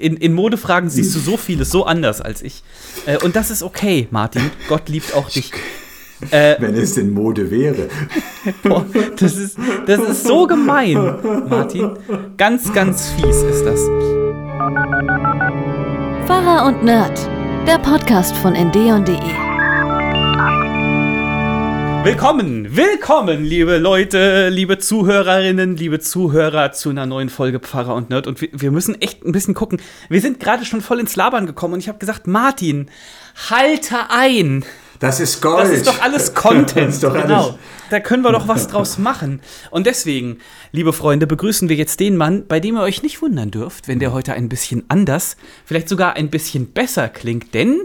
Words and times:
in, 0.00 0.16
in 0.16 0.32
Modefragen 0.32 0.90
siehst 0.90 1.14
du 1.14 1.20
so 1.20 1.36
vieles 1.36 1.70
so 1.70 1.84
anders 1.84 2.20
als 2.20 2.42
ich. 2.42 2.62
Äh, 3.06 3.18
und 3.18 3.36
das 3.36 3.50
ist 3.50 3.62
okay, 3.62 4.08
Martin. 4.10 4.50
Gott 4.68 4.88
liebt 4.88 5.14
auch 5.14 5.30
dich. 5.30 5.52
Äh, 6.30 6.56
Wenn 6.58 6.74
es 6.74 6.98
in 6.98 7.14
Mode 7.14 7.50
wäre. 7.50 7.88
Boah, 8.62 8.84
das, 9.18 9.38
ist, 9.38 9.56
das 9.86 10.00
ist 10.00 10.24
so 10.24 10.46
gemein, 10.46 10.96
Martin. 11.48 11.92
Ganz, 12.36 12.70
ganz 12.74 13.08
fies 13.12 13.36
ist 13.36 13.64
das. 13.64 13.80
Pfarrer 16.26 16.66
und 16.66 16.84
Nerd, 16.84 17.18
der 17.66 17.78
Podcast 17.78 18.36
von 18.36 18.52
ndeon.de. 18.52 19.49
Willkommen, 22.02 22.74
willkommen, 22.76 23.44
liebe 23.44 23.76
Leute, 23.76 24.48
liebe 24.48 24.78
Zuhörerinnen, 24.78 25.76
liebe 25.76 26.00
Zuhörer 26.00 26.72
zu 26.72 26.88
einer 26.88 27.04
neuen 27.04 27.28
Folge 27.28 27.60
Pfarrer 27.60 27.94
und 27.94 28.08
Nerd. 28.08 28.26
Und 28.26 28.40
wir, 28.40 28.48
wir 28.52 28.70
müssen 28.70 28.98
echt 29.02 29.22
ein 29.22 29.32
bisschen 29.32 29.52
gucken. 29.52 29.82
Wir 30.08 30.22
sind 30.22 30.40
gerade 30.40 30.64
schon 30.64 30.80
voll 30.80 30.98
ins 30.98 31.14
Labern 31.14 31.44
gekommen 31.44 31.74
und 31.74 31.80
ich 31.80 31.88
habe 31.88 31.98
gesagt, 31.98 32.26
Martin, 32.26 32.88
halte 33.50 33.96
ein. 34.08 34.64
Das 34.98 35.20
ist 35.20 35.42
Gold. 35.42 35.64
Das 35.64 35.70
ist 35.70 35.86
doch 35.86 36.00
alles 36.00 36.32
Content. 36.34 37.02
doch 37.02 37.12
genau. 37.12 37.42
Alles. 37.48 37.54
Da 37.90 38.00
können 38.00 38.22
wir 38.22 38.32
doch 38.32 38.48
was 38.48 38.68
draus 38.68 38.96
machen. 38.96 39.40
Und 39.70 39.86
deswegen, 39.86 40.38
liebe 40.72 40.94
Freunde, 40.94 41.26
begrüßen 41.26 41.68
wir 41.68 41.76
jetzt 41.76 42.00
den 42.00 42.16
Mann, 42.16 42.46
bei 42.46 42.60
dem 42.60 42.76
ihr 42.76 42.82
euch 42.82 43.02
nicht 43.02 43.20
wundern 43.20 43.50
dürft, 43.50 43.88
wenn 43.88 43.98
der 43.98 44.12
heute 44.14 44.32
ein 44.32 44.48
bisschen 44.48 44.84
anders, 44.88 45.36
vielleicht 45.66 45.90
sogar 45.90 46.14
ein 46.14 46.30
bisschen 46.30 46.72
besser 46.72 47.10
klingt. 47.10 47.52
Denn 47.52 47.78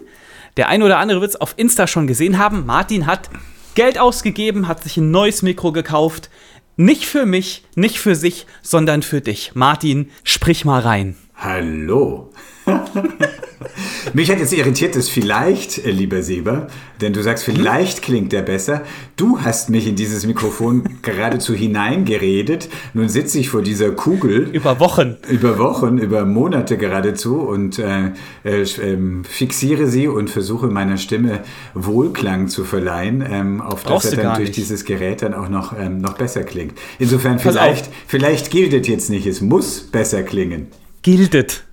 der 0.56 0.70
ein 0.70 0.84
oder 0.84 1.00
andere 1.00 1.20
wird 1.20 1.32
es 1.32 1.42
auf 1.42 1.54
Insta 1.58 1.86
schon 1.86 2.08
gesehen 2.08 2.38
haben. 2.38 2.66
Martin 2.66 3.08
hat 3.08 3.30
Geld 3.76 4.00
ausgegeben, 4.00 4.70
hat 4.70 4.82
sich 4.84 4.96
ein 4.98 5.12
neues 5.12 5.42
Mikro 5.42 5.74
gekauft. 5.74 6.30
Nicht 6.78 7.06
für 7.06 7.26
mich, 7.26 7.64
nicht 7.76 8.00
für 8.00 8.16
sich, 8.16 8.48
sondern 8.62 9.02
für 9.02 9.22
dich. 9.22 9.52
Martin, 9.54 10.10
sprich 10.24 10.66
mal 10.66 10.82
rein. 10.82 11.16
Hallo. 11.36 12.32
Mich 14.14 14.32
hat 14.32 14.40
jetzt 14.40 14.54
irritiert 14.54 14.96
es 14.96 15.10
vielleicht, 15.10 15.86
äh, 15.86 15.92
lieber 15.92 16.22
Sieber, 16.22 16.68
denn 17.02 17.14
du 17.14 17.22
sagst, 17.22 17.44
vielleicht 17.44 18.02
klingt 18.02 18.32
der 18.32 18.44
besser. 18.44 18.84
Du 19.18 19.42
hast 19.42 19.70
mich 19.70 19.88
in 19.88 19.96
dieses 19.96 20.26
Mikrofon 20.26 20.84
geradezu 21.02 21.54
hineingeredet. 21.54 22.70
Nun 22.94 23.10
sitze 23.10 23.40
ich 23.40 23.50
vor 23.50 23.62
dieser 23.62 23.92
Kugel. 23.92 24.50
Über 24.54 24.80
Wochen. 24.80 25.18
Über 25.30 25.58
Wochen, 25.60 25.98
über 25.98 26.26
Monate 26.26 26.78
geradezu 26.78 27.42
und 27.42 27.80
äh, 27.80 28.12
äh, 28.44 28.64
ähm, 28.82 29.24
fixiere 29.26 29.88
sie 29.88 30.08
und 30.08 30.30
versuche 30.30 30.68
meiner 30.68 30.98
Stimme 30.98 31.42
Wohlklang 31.74 32.48
zu 32.48 32.64
verleihen, 32.64 33.24
ähm, 33.30 33.62
auf 33.62 33.84
dass 33.84 34.06
er 34.06 34.24
dann 34.24 34.36
durch 34.36 34.50
nicht. 34.50 34.58
dieses 34.58 34.86
Gerät 34.86 35.22
dann 35.24 35.34
auch 35.34 35.50
noch, 35.50 35.78
ähm, 35.78 36.00
noch 36.00 36.14
besser 36.14 36.44
klingt. 36.44 36.74
Insofern 37.00 37.40
vielleicht, 37.40 37.90
vielleicht 38.08 38.50
gilt 38.52 38.74
es 38.74 38.88
jetzt 38.88 39.10
nicht, 39.10 39.28
es 39.28 39.42
muss 39.42 39.82
besser 39.82 40.24
klingen. 40.24 40.68
Gildet. 41.02 41.66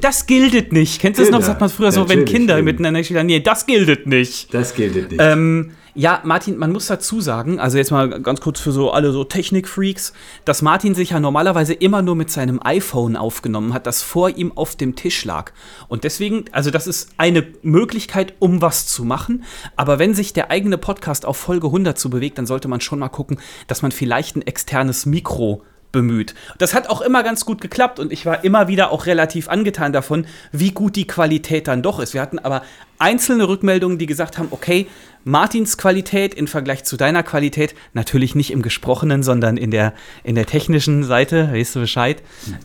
Das 0.00 0.26
gildet 0.26 0.72
nicht. 0.72 1.00
Kennst 1.00 1.18
du 1.18 1.22
das 1.22 1.30
noch? 1.30 1.38
Das 1.38 1.48
hat 1.48 1.60
man 1.60 1.70
früher 1.70 1.92
so, 1.92 2.08
wenn 2.08 2.24
Kinder 2.24 2.58
eben. 2.58 2.64
miteinander 2.64 3.04
spielen. 3.04 3.26
Nee, 3.26 3.40
das 3.40 3.66
gildet 3.66 4.06
nicht. 4.06 4.52
Das 4.52 4.74
gildet 4.74 5.12
nicht. 5.12 5.20
Ähm, 5.22 5.72
ja, 5.94 6.20
Martin, 6.24 6.56
man 6.56 6.72
muss 6.72 6.86
dazu 6.86 7.20
sagen, 7.20 7.58
also 7.58 7.76
jetzt 7.76 7.90
mal 7.90 8.22
ganz 8.22 8.40
kurz 8.40 8.60
für 8.60 8.72
so 8.72 8.92
alle 8.92 9.12
so 9.12 9.24
Technikfreaks, 9.24 10.12
dass 10.44 10.62
Martin 10.62 10.94
sich 10.94 11.10
ja 11.10 11.20
normalerweise 11.20 11.74
immer 11.74 12.00
nur 12.00 12.14
mit 12.14 12.30
seinem 12.30 12.60
iPhone 12.62 13.16
aufgenommen 13.16 13.74
hat, 13.74 13.86
das 13.86 14.02
vor 14.02 14.30
ihm 14.30 14.52
auf 14.56 14.76
dem 14.76 14.94
Tisch 14.94 15.24
lag. 15.24 15.52
Und 15.88 16.04
deswegen, 16.04 16.44
also 16.52 16.70
das 16.70 16.86
ist 16.86 17.10
eine 17.16 17.46
Möglichkeit, 17.62 18.34
um 18.38 18.62
was 18.62 18.86
zu 18.86 19.04
machen. 19.04 19.44
Aber 19.76 19.98
wenn 19.98 20.14
sich 20.14 20.32
der 20.32 20.50
eigene 20.50 20.78
Podcast 20.78 21.26
auf 21.26 21.36
Folge 21.36 21.66
100 21.66 21.98
zu 21.98 22.10
bewegt, 22.10 22.38
dann 22.38 22.46
sollte 22.46 22.68
man 22.68 22.80
schon 22.80 23.00
mal 23.00 23.08
gucken, 23.08 23.38
dass 23.66 23.82
man 23.82 23.92
vielleicht 23.92 24.36
ein 24.36 24.42
externes 24.42 25.06
Mikro 25.06 25.62
bemüht. 25.92 26.34
Das 26.58 26.74
hat 26.74 26.88
auch 26.88 27.00
immer 27.00 27.22
ganz 27.22 27.44
gut 27.44 27.60
geklappt 27.60 27.98
und 27.98 28.12
ich 28.12 28.26
war 28.26 28.44
immer 28.44 28.68
wieder 28.68 28.90
auch 28.90 29.06
relativ 29.06 29.48
angetan 29.48 29.92
davon, 29.92 30.26
wie 30.52 30.70
gut 30.70 30.96
die 30.96 31.06
Qualität 31.06 31.68
dann 31.68 31.82
doch 31.82 31.98
ist. 32.00 32.14
Wir 32.14 32.20
hatten 32.20 32.38
aber 32.38 32.62
einzelne 32.98 33.48
Rückmeldungen, 33.48 33.98
die 33.98 34.06
gesagt 34.06 34.38
haben, 34.38 34.48
okay, 34.50 34.86
Martins 35.24 35.76
Qualität 35.76 36.34
im 36.34 36.46
Vergleich 36.46 36.84
zu 36.84 36.96
deiner 36.96 37.22
Qualität, 37.22 37.74
natürlich 37.92 38.34
nicht 38.34 38.50
im 38.50 38.62
Gesprochenen, 38.62 39.22
sondern 39.22 39.56
in 39.56 39.70
der, 39.70 39.94
in 40.24 40.34
der 40.34 40.46
technischen 40.46 41.04
Seite, 41.04 41.52
weißt 41.52 41.76
du 41.76 41.80
Bescheid, 41.80 42.22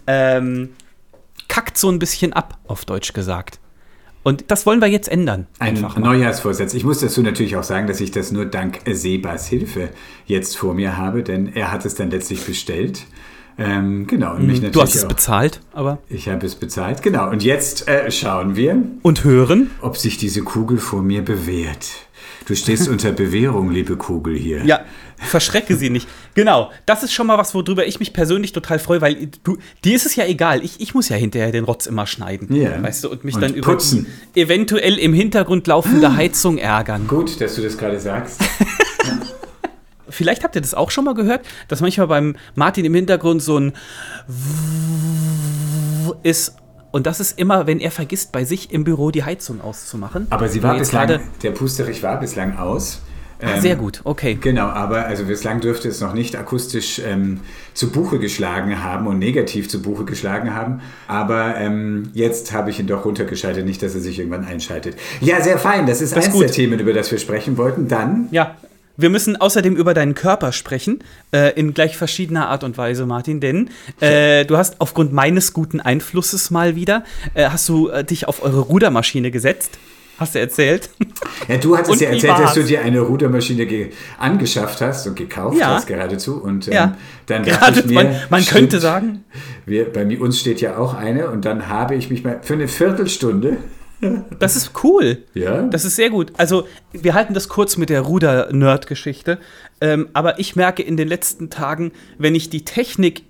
ähm, 0.07 0.69
kackt 1.47 1.77
so 1.77 1.89
ein 1.89 1.99
bisschen 1.99 2.33
ab, 2.33 2.57
auf 2.67 2.85
Deutsch 2.85 3.13
gesagt. 3.13 3.59
Und 4.25 4.45
das 4.47 4.65
wollen 4.65 4.81
wir 4.81 4.87
jetzt 4.87 5.07
ändern. 5.07 5.45
Ein 5.59 5.85
Neujahrsvorsatz. 5.99 6.73
Ich 6.73 6.83
muss 6.83 6.99
dazu 6.99 7.21
natürlich 7.21 7.57
auch 7.57 7.63
sagen, 7.63 7.85
dass 7.85 8.01
ich 8.01 8.09
das 8.09 8.31
nur 8.31 8.45
dank 8.45 8.79
Sebas 8.91 9.45
Hilfe 9.45 9.89
jetzt 10.25 10.57
vor 10.57 10.73
mir 10.73 10.97
habe, 10.97 11.21
denn 11.21 11.53
er 11.53 11.71
hat 11.71 11.85
es 11.85 11.93
dann 11.93 12.09
letztlich 12.09 12.43
bestellt. 12.43 13.05
Ähm, 13.59 14.07
genau. 14.07 14.33
Und 14.33 14.47
mich 14.47 14.63
natürlich 14.63 14.73
du 14.73 14.81
hast 14.81 14.95
es 14.95 15.03
auch, 15.03 15.09
bezahlt, 15.09 15.61
aber. 15.73 15.99
Ich 16.09 16.27
habe 16.27 16.43
es 16.43 16.55
bezahlt, 16.55 17.03
genau. 17.03 17.29
Und 17.29 17.43
jetzt 17.43 17.87
äh, 17.87 18.09
schauen 18.09 18.55
wir. 18.55 18.81
Und 19.03 19.23
hören. 19.23 19.69
Ob 19.81 19.95
sich 19.95 20.17
diese 20.17 20.41
Kugel 20.41 20.79
vor 20.79 21.03
mir 21.03 21.21
bewährt. 21.21 22.04
Du 22.45 22.55
stehst 22.55 22.87
unter 22.87 23.11
Bewährung, 23.11 23.71
liebe 23.71 23.97
Kugel 23.97 24.37
hier. 24.37 24.63
Ja, 24.65 24.81
verschrecke 25.17 25.75
sie 25.75 25.89
nicht. 25.89 26.07
Genau, 26.35 26.71
das 26.85 27.01
ist 27.01 27.11
schon 27.11 27.25
mal 27.25 27.39
was, 27.39 27.55
worüber 27.55 27.87
ich 27.87 27.99
mich 27.99 28.13
persönlich 28.13 28.51
total 28.51 28.77
freue, 28.77 29.01
weil 29.01 29.29
du, 29.43 29.57
dir 29.83 29.95
ist 29.95 30.05
es 30.05 30.15
ja 30.15 30.25
egal. 30.25 30.63
Ich, 30.63 30.79
ich 30.79 30.93
muss 30.93 31.09
ja 31.09 31.15
hinterher 31.15 31.51
den 31.51 31.63
Rotz 31.63 31.87
immer 31.87 32.05
schneiden. 32.05 32.53
Ja. 32.55 32.81
Weißt 32.83 33.03
du, 33.03 33.09
und 33.09 33.23
mich 33.23 33.35
und 33.35 33.41
dann 33.41 33.61
putzen. 33.61 33.99
über 34.01 34.09
die 34.35 34.41
eventuell 34.41 34.99
im 34.99 35.13
Hintergrund 35.13 35.65
laufende 35.65 36.15
Heizung 36.15 36.59
ärgern. 36.59 37.07
Gut, 37.07 37.41
dass 37.41 37.55
du 37.55 37.63
das 37.63 37.77
gerade 37.77 37.99
sagst. 37.99 38.39
Vielleicht 40.07 40.43
habt 40.43 40.55
ihr 40.55 40.61
das 40.61 40.75
auch 40.75 40.91
schon 40.91 41.05
mal 41.05 41.15
gehört, 41.15 41.45
dass 41.67 41.81
manchmal 41.81 42.07
beim 42.07 42.35
Martin 42.53 42.85
im 42.85 42.93
Hintergrund 42.93 43.41
so 43.41 43.57
ein 43.57 43.73
ist 46.21 46.55
und 46.95 47.05
das 47.05 47.19
ist 47.19 47.37
immer, 47.37 47.67
wenn 47.67 47.81
er 47.81 47.91
vergisst, 47.91 48.31
bei 48.31 48.45
sich 48.45 48.71
im 48.71 48.85
Büro 48.85 49.11
die 49.11 49.25
Heizung 49.25 49.59
auszumachen. 49.59 50.27
Aber 50.29 50.47
sie 50.47 50.63
war 50.63 50.77
bislang, 50.77 51.19
der 51.43 51.51
Pusterich 51.51 52.01
war 52.03 52.17
bislang 52.21 52.57
aus. 52.57 53.01
Ah, 53.41 53.59
sehr 53.59 53.75
gut, 53.75 53.99
okay. 54.05 54.37
Genau, 54.39 54.67
aber 54.67 55.05
also 55.05 55.25
bislang 55.25 55.59
dürfte 55.59 55.89
es 55.89 55.99
noch 55.99 56.13
nicht 56.13 56.37
akustisch 56.37 57.01
ähm, 57.05 57.41
zu 57.73 57.91
Buche 57.91 58.17
geschlagen 58.17 58.81
haben 58.81 59.07
und 59.07 59.19
negativ 59.19 59.67
zu 59.67 59.81
Buche 59.81 60.05
geschlagen 60.05 60.55
haben. 60.55 60.79
Aber 61.09 61.57
ähm, 61.57 62.11
jetzt 62.13 62.53
habe 62.53 62.69
ich 62.69 62.79
ihn 62.79 62.87
doch 62.87 63.03
runtergeschaltet, 63.03 63.65
nicht, 63.65 63.83
dass 63.83 63.93
er 63.93 63.99
sich 63.99 64.17
irgendwann 64.17 64.45
einschaltet. 64.45 64.95
Ja, 65.19 65.41
sehr 65.41 65.57
fein. 65.57 65.87
Das 65.87 65.99
ist 65.99 66.15
das 66.15 66.27
eines 66.27 66.39
der 66.39 66.51
Themen, 66.51 66.79
über 66.79 66.93
das 66.93 67.11
wir 67.11 67.19
sprechen 67.19 67.57
wollten. 67.57 67.89
Dann. 67.89 68.29
Ja, 68.31 68.55
wir 68.97 69.09
müssen 69.09 69.35
außerdem 69.35 69.75
über 69.75 69.93
deinen 69.93 70.15
Körper 70.15 70.51
sprechen, 70.51 70.99
äh, 71.31 71.53
in 71.59 71.73
gleich 71.73 71.97
verschiedener 71.97 72.49
Art 72.49 72.63
und 72.63 72.77
Weise, 72.77 73.05
Martin, 73.05 73.39
denn 73.39 73.69
äh, 73.99 74.45
du 74.45 74.57
hast 74.57 74.79
aufgrund 74.79 75.13
meines 75.13 75.53
guten 75.53 75.79
Einflusses 75.79 76.51
mal 76.51 76.75
wieder, 76.75 77.03
äh, 77.33 77.49
hast 77.49 77.67
du 77.69 77.89
äh, 77.89 78.03
dich 78.03 78.27
auf 78.27 78.43
eure 78.43 78.59
Rudermaschine 78.59 79.31
gesetzt. 79.31 79.77
Hast 80.17 80.35
du 80.35 80.39
erzählt? 80.39 80.89
Ja, 81.47 81.57
du 81.57 81.77
hattest 81.77 82.01
ja 82.01 82.09
erzählt, 82.09 82.39
dass 82.39 82.53
du 82.55 82.63
dir 82.63 82.81
eine 82.81 83.01
Rudermaschine 83.01 83.89
angeschafft 84.17 84.81
hast 84.81 85.05
und 85.05 85.15
gekauft 85.15 85.59
ja. 85.59 85.67
hast 85.67 85.85
geradezu. 85.85 86.41
Und 86.41 86.67
ähm, 86.67 86.73
ja. 86.73 86.97
dann 87.27 87.43
dachte 87.43 87.81
ich 87.81 87.85
mir, 87.85 87.93
man, 87.93 88.15
man 88.29 88.41
stimmt, 88.41 88.59
könnte 88.59 88.79
sagen. 88.79 89.23
Wir, 89.65 89.91
bei 89.91 90.05
uns 90.17 90.39
steht 90.39 90.59
ja 90.61 90.77
auch 90.77 90.95
eine 90.95 91.29
und 91.29 91.45
dann 91.45 91.67
habe 91.67 91.95
ich 91.95 92.09
mich 92.09 92.23
mal 92.23 92.39
für 92.41 92.53
eine 92.53 92.67
Viertelstunde 92.67 93.57
das 94.39 94.55
ist 94.55 94.71
cool. 94.83 95.23
Ja. 95.33 95.63
Das 95.63 95.85
ist 95.85 95.95
sehr 95.95 96.09
gut. 96.09 96.31
Also, 96.37 96.67
wir 96.91 97.13
halten 97.13 97.33
das 97.33 97.49
kurz 97.49 97.77
mit 97.77 97.89
der 97.89 98.01
Ruder-Nerd-Geschichte. 98.01 99.39
Ähm, 99.81 100.09
aber 100.13 100.39
ich 100.39 100.55
merke 100.55 100.83
in 100.83 100.97
den 100.97 101.07
letzten 101.07 101.49
Tagen, 101.49 101.91
wenn 102.17 102.35
ich 102.35 102.49
die 102.49 102.65
Technik 102.65 103.23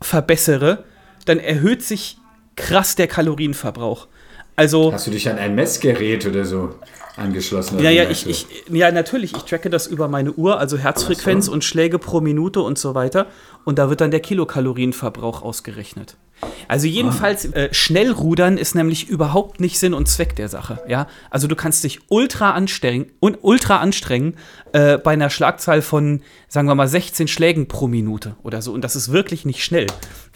verbessere, 0.00 0.84
dann 1.24 1.38
erhöht 1.38 1.82
sich 1.82 2.18
krass 2.56 2.94
der 2.96 3.06
Kalorienverbrauch. 3.06 4.08
Also, 4.56 4.92
Hast 4.92 5.06
du 5.06 5.10
dich 5.10 5.28
an 5.28 5.38
ein 5.38 5.54
Messgerät 5.54 6.26
oder 6.26 6.44
so 6.44 6.74
angeschlossen? 7.16 7.78
Ja, 7.78 7.90
ja, 7.90 8.08
ich, 8.08 8.28
ich, 8.28 8.46
ja, 8.70 8.90
natürlich. 8.92 9.34
Ich 9.36 9.42
tracke 9.42 9.70
das 9.70 9.86
über 9.86 10.08
meine 10.08 10.32
Uhr, 10.32 10.58
also 10.58 10.76
Herzfrequenz 10.76 11.46
so. 11.46 11.52
und 11.52 11.64
Schläge 11.64 11.98
pro 11.98 12.20
Minute 12.20 12.60
und 12.60 12.78
so 12.78 12.94
weiter. 12.94 13.26
Und 13.64 13.78
da 13.78 13.88
wird 13.90 14.00
dann 14.00 14.10
der 14.10 14.20
Kilokalorienverbrauch 14.20 15.42
ausgerechnet. 15.42 16.16
Also 16.68 16.86
jedenfalls, 16.86 17.52
ah. 17.52 17.56
äh, 17.56 17.74
Schnellrudern 17.74 18.58
ist 18.58 18.74
nämlich 18.74 19.08
überhaupt 19.08 19.60
nicht 19.60 19.78
Sinn 19.78 19.94
und 19.94 20.06
Zweck 20.06 20.36
der 20.36 20.48
Sache. 20.48 20.80
Ja? 20.88 21.06
Also 21.30 21.48
du 21.48 21.56
kannst 21.56 21.82
dich 21.84 22.00
ultra 22.08 22.52
anstrengen, 22.52 23.06
und 23.20 23.38
ultra 23.42 23.78
anstrengen 23.78 24.34
äh, 24.72 24.98
bei 24.98 25.12
einer 25.12 25.30
Schlagzahl 25.30 25.82
von, 25.82 26.22
sagen 26.48 26.68
wir 26.68 26.74
mal, 26.74 26.88
16 26.88 27.28
Schlägen 27.28 27.68
pro 27.68 27.88
Minute 27.88 28.36
oder 28.42 28.60
so. 28.60 28.72
Und 28.72 28.82
das 28.82 28.96
ist 28.96 29.12
wirklich 29.12 29.44
nicht 29.44 29.64
schnell. 29.64 29.86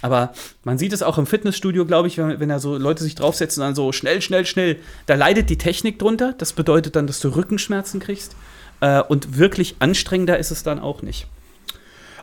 Aber 0.03 0.33
man 0.65 0.79
sieht 0.79 0.93
es 0.93 1.03
auch 1.03 1.19
im 1.19 1.27
Fitnessstudio, 1.27 1.85
glaube 1.85 2.09
ich, 2.09 2.19
wenn, 2.19 2.41
wenn 2.41 2.49
da 2.49 2.59
so 2.59 2.77
Leute 2.77 3.03
sich 3.03 3.15
draufsetzen 3.15 3.63
und 3.63 3.69
dann 3.69 3.75
so 3.75 3.93
schnell, 3.93 4.23
schnell, 4.23 4.47
schnell. 4.47 4.77
Da 5.07 5.15
leidet 5.15 5.51
die 5.51 5.59
Technik 5.59 5.99
drunter. 5.99 6.35
Das 6.39 6.53
bedeutet 6.53 6.97
dann, 6.97 7.07
dass 7.07 7.21
du 7.21 7.29
Rückenschmerzen 7.29 8.01
kriegst. 8.01 8.35
Äh, 8.81 9.03
und 9.03 9.39
wirklich 9.39 9.77
anstrengender 9.79 10.39
ist 10.39 10.51
es 10.51 10.63
dann 10.63 10.79
auch 10.79 11.03
nicht. 11.03 11.27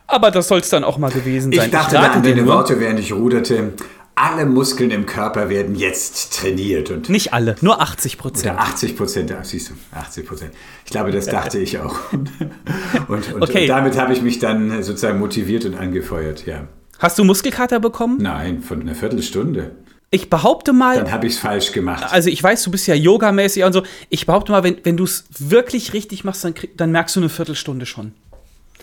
Aber 0.06 0.30
das 0.30 0.48
soll 0.48 0.60
es 0.60 0.70
dann 0.70 0.84
auch 0.84 0.98
mal 0.98 1.10
gewesen 1.10 1.52
sein. 1.52 1.66
Ich 1.66 1.70
dachte 1.70 1.96
ich 1.96 2.00
an 2.00 2.22
deine 2.22 2.46
Worte, 2.46 2.80
während 2.80 2.98
ich 2.98 3.12
ruderte. 3.12 3.74
Alle 4.14 4.46
Muskeln 4.46 4.90
im 4.90 5.06
Körper 5.06 5.48
werden 5.48 5.76
jetzt 5.76 6.40
trainiert. 6.40 6.90
Und 6.90 7.08
Nicht 7.08 7.32
alle, 7.32 7.54
nur 7.60 7.80
80 7.80 8.18
Prozent. 8.18 8.58
80 8.58 8.96
Prozent, 8.96 9.32
siehst 9.42 9.70
du, 9.70 9.74
80 9.92 10.26
Prozent. 10.26 10.54
Ich 10.84 10.90
glaube, 10.90 11.12
das 11.12 11.26
dachte 11.26 11.58
ich 11.58 11.78
auch. 11.78 11.94
Und, 12.10 13.32
und, 13.32 13.42
okay. 13.42 13.62
und 13.62 13.68
damit 13.68 13.96
habe 13.96 14.12
ich 14.12 14.22
mich 14.22 14.40
dann 14.40 14.82
sozusagen 14.82 15.18
motiviert 15.18 15.64
und 15.64 15.76
angefeuert, 15.76 16.46
ja. 16.46 16.66
Hast 16.98 17.18
du 17.18 17.24
Muskelkater 17.24 17.80
bekommen? 17.80 18.18
Nein, 18.20 18.60
von 18.60 18.80
einer 18.80 18.94
Viertelstunde. 18.94 19.72
ich 20.10 20.30
behaupte 20.30 20.72
mal. 20.72 20.96
Dann 20.96 21.12
habe 21.12 21.26
ich 21.26 21.34
es 21.34 21.38
falsch 21.38 21.72
gemacht. 21.72 22.04
Also 22.10 22.28
ich 22.30 22.42
weiß, 22.42 22.62
du 22.64 22.70
bist 22.70 22.86
ja 22.86 22.94
yogamäßig 22.94 23.64
und 23.64 23.72
so. 23.72 23.82
Ich 24.08 24.26
behaupte 24.26 24.52
mal, 24.52 24.64
wenn, 24.64 24.78
wenn 24.82 24.96
du 24.96 25.04
es 25.04 25.24
wirklich 25.38 25.92
richtig 25.92 26.24
machst, 26.24 26.44
dann, 26.44 26.54
dann 26.76 26.90
merkst 26.90 27.14
du 27.16 27.20
eine 27.20 27.28
Viertelstunde 27.28 27.86
schon. 27.86 28.12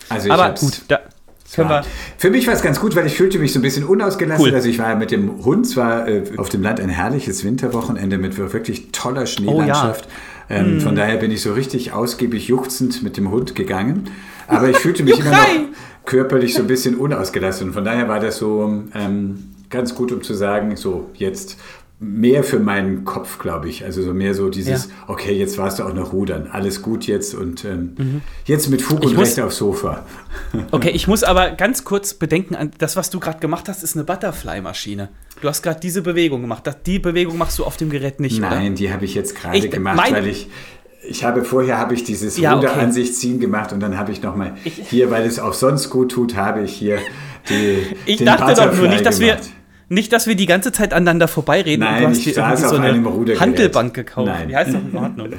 Also 0.08 0.28
ich 0.28 0.32
Aber 0.32 0.54
gut, 0.54 0.82
da 0.88 1.00
können 1.54 1.68
wir. 1.68 1.84
Für 2.16 2.30
mich 2.30 2.46
war 2.46 2.54
es 2.54 2.62
ganz 2.62 2.80
gut, 2.80 2.96
weil 2.96 3.06
ich 3.06 3.14
fühlte 3.14 3.38
mich 3.38 3.52
so 3.52 3.58
ein 3.58 3.62
bisschen 3.62 3.84
unausgelassen. 3.84 4.44
Cool. 4.44 4.54
Also 4.54 4.68
ich 4.68 4.78
war 4.78 4.94
mit 4.96 5.10
dem 5.10 5.44
Hund 5.44 5.66
zwar 5.66 6.08
äh, 6.08 6.24
auf 6.36 6.48
dem 6.48 6.62
Land 6.62 6.80
ein 6.80 6.88
herrliches 6.88 7.44
Winterwochenende 7.44 8.18
mit 8.18 8.36
wirklich 8.38 8.92
toller 8.92 9.26
Schneelandschaft. 9.26 10.08
Oh, 10.08 10.52
ja. 10.52 10.60
ähm, 10.60 10.78
mm. 10.78 10.80
Von 10.80 10.96
daher 10.96 11.16
bin 11.16 11.30
ich 11.30 11.42
so 11.42 11.52
richtig 11.52 11.92
ausgiebig 11.92 12.48
juchzend 12.48 13.02
mit 13.02 13.16
dem 13.16 13.30
Hund 13.30 13.54
gegangen. 13.54 14.10
Aber 14.48 14.70
ich 14.70 14.78
fühlte 14.78 15.02
mich 15.02 15.18
immer 15.20 15.30
noch 15.32 15.46
körperlich 16.06 16.54
so 16.54 16.62
ein 16.62 16.66
bisschen 16.66 16.96
unausgelassen. 16.96 17.72
Von 17.72 17.84
daher 17.84 18.08
war 18.08 18.20
das 18.20 18.38
so 18.38 18.82
ähm, 18.94 19.54
ganz 19.68 19.94
gut, 19.94 20.12
um 20.12 20.22
zu 20.22 20.34
sagen, 20.34 20.76
so 20.76 21.10
jetzt 21.14 21.58
mehr 21.98 22.44
für 22.44 22.58
meinen 22.58 23.04
Kopf, 23.04 23.38
glaube 23.38 23.68
ich. 23.68 23.84
Also 23.84 24.02
so 24.02 24.12
mehr 24.12 24.34
so 24.34 24.50
dieses, 24.50 24.86
ja. 24.86 24.90
okay, 25.08 25.32
jetzt 25.32 25.56
warst 25.56 25.78
du 25.78 25.84
auch 25.84 25.94
noch 25.94 26.12
rudern, 26.12 26.48
alles 26.52 26.82
gut 26.82 27.06
jetzt 27.06 27.34
und 27.34 27.64
ähm, 27.64 27.94
mhm. 27.96 28.20
jetzt 28.44 28.68
mit 28.68 28.82
Fug 28.82 29.02
und 29.02 29.12
ich 29.12 29.18
Recht 29.18 29.40
aufs 29.40 29.56
Sofa. 29.56 30.04
okay, 30.72 30.90
ich 30.94 31.08
muss 31.08 31.22
aber 31.22 31.52
ganz 31.52 31.84
kurz 31.84 32.12
bedenken, 32.12 32.54
an 32.54 32.70
das, 32.78 32.96
was 32.96 33.08
du 33.08 33.18
gerade 33.18 33.38
gemacht 33.38 33.68
hast, 33.68 33.82
ist 33.82 33.96
eine 33.96 34.04
Butterfly-Maschine. 34.04 35.08
Du 35.40 35.48
hast 35.48 35.62
gerade 35.62 35.80
diese 35.80 36.02
Bewegung 36.02 36.42
gemacht. 36.42 36.64
Die 36.86 36.98
Bewegung 36.98 37.38
machst 37.38 37.58
du 37.58 37.64
auf 37.64 37.76
dem 37.76 37.88
Gerät 37.88 38.20
nicht, 38.20 38.40
Nein, 38.40 38.66
oder? 38.68 38.74
die 38.74 38.92
habe 38.92 39.04
ich 39.06 39.14
jetzt 39.14 39.34
gerade 39.34 39.68
gemacht, 39.68 40.12
weil 40.12 40.26
ich 40.26 40.48
ich 41.08 41.24
habe 41.24 41.44
vorher 41.44 41.78
habe 41.78 41.94
ich 41.94 42.04
dieses 42.04 42.36
ja, 42.38 42.54
Ruder 42.54 42.74
an 42.76 42.92
sich 42.92 43.14
ziehen 43.14 43.40
gemacht 43.40 43.72
und 43.72 43.80
dann 43.80 43.98
habe 43.98 44.12
ich 44.12 44.22
noch 44.22 44.36
mal 44.36 44.54
hier, 44.64 45.10
weil 45.10 45.24
es 45.26 45.38
auch 45.38 45.54
sonst 45.54 45.90
gut 45.90 46.12
tut, 46.12 46.36
habe 46.36 46.62
ich 46.62 46.72
hier 46.72 46.98
die 47.48 47.78
Ich 48.06 48.24
dachte 48.24 48.54
doch 48.54 48.74
nur 48.74 48.88
nicht, 48.88 49.06
dass 49.06 49.18
gemacht. 49.18 49.44
wir 49.44 49.56
nicht, 49.88 50.12
dass 50.12 50.26
wir 50.26 50.34
die 50.34 50.46
ganze 50.46 50.72
Zeit 50.72 50.92
aneinander 50.92 51.28
vorbeireden 51.28 51.84
Nein, 51.84 51.94
und 51.94 52.02
du 52.02 52.08
hast 52.08 52.26
dir 52.26 52.36
irgendwie 52.36 52.62
so 52.62 52.76
eine 52.76 53.40
Handelbank 53.40 53.94
gekauft. 53.94 54.26
Nein. 54.26 54.48
Die 54.48 54.56
heißt 54.56 54.74
doch 54.74 54.80
in 54.80 54.96
Ordnung. 54.96 55.28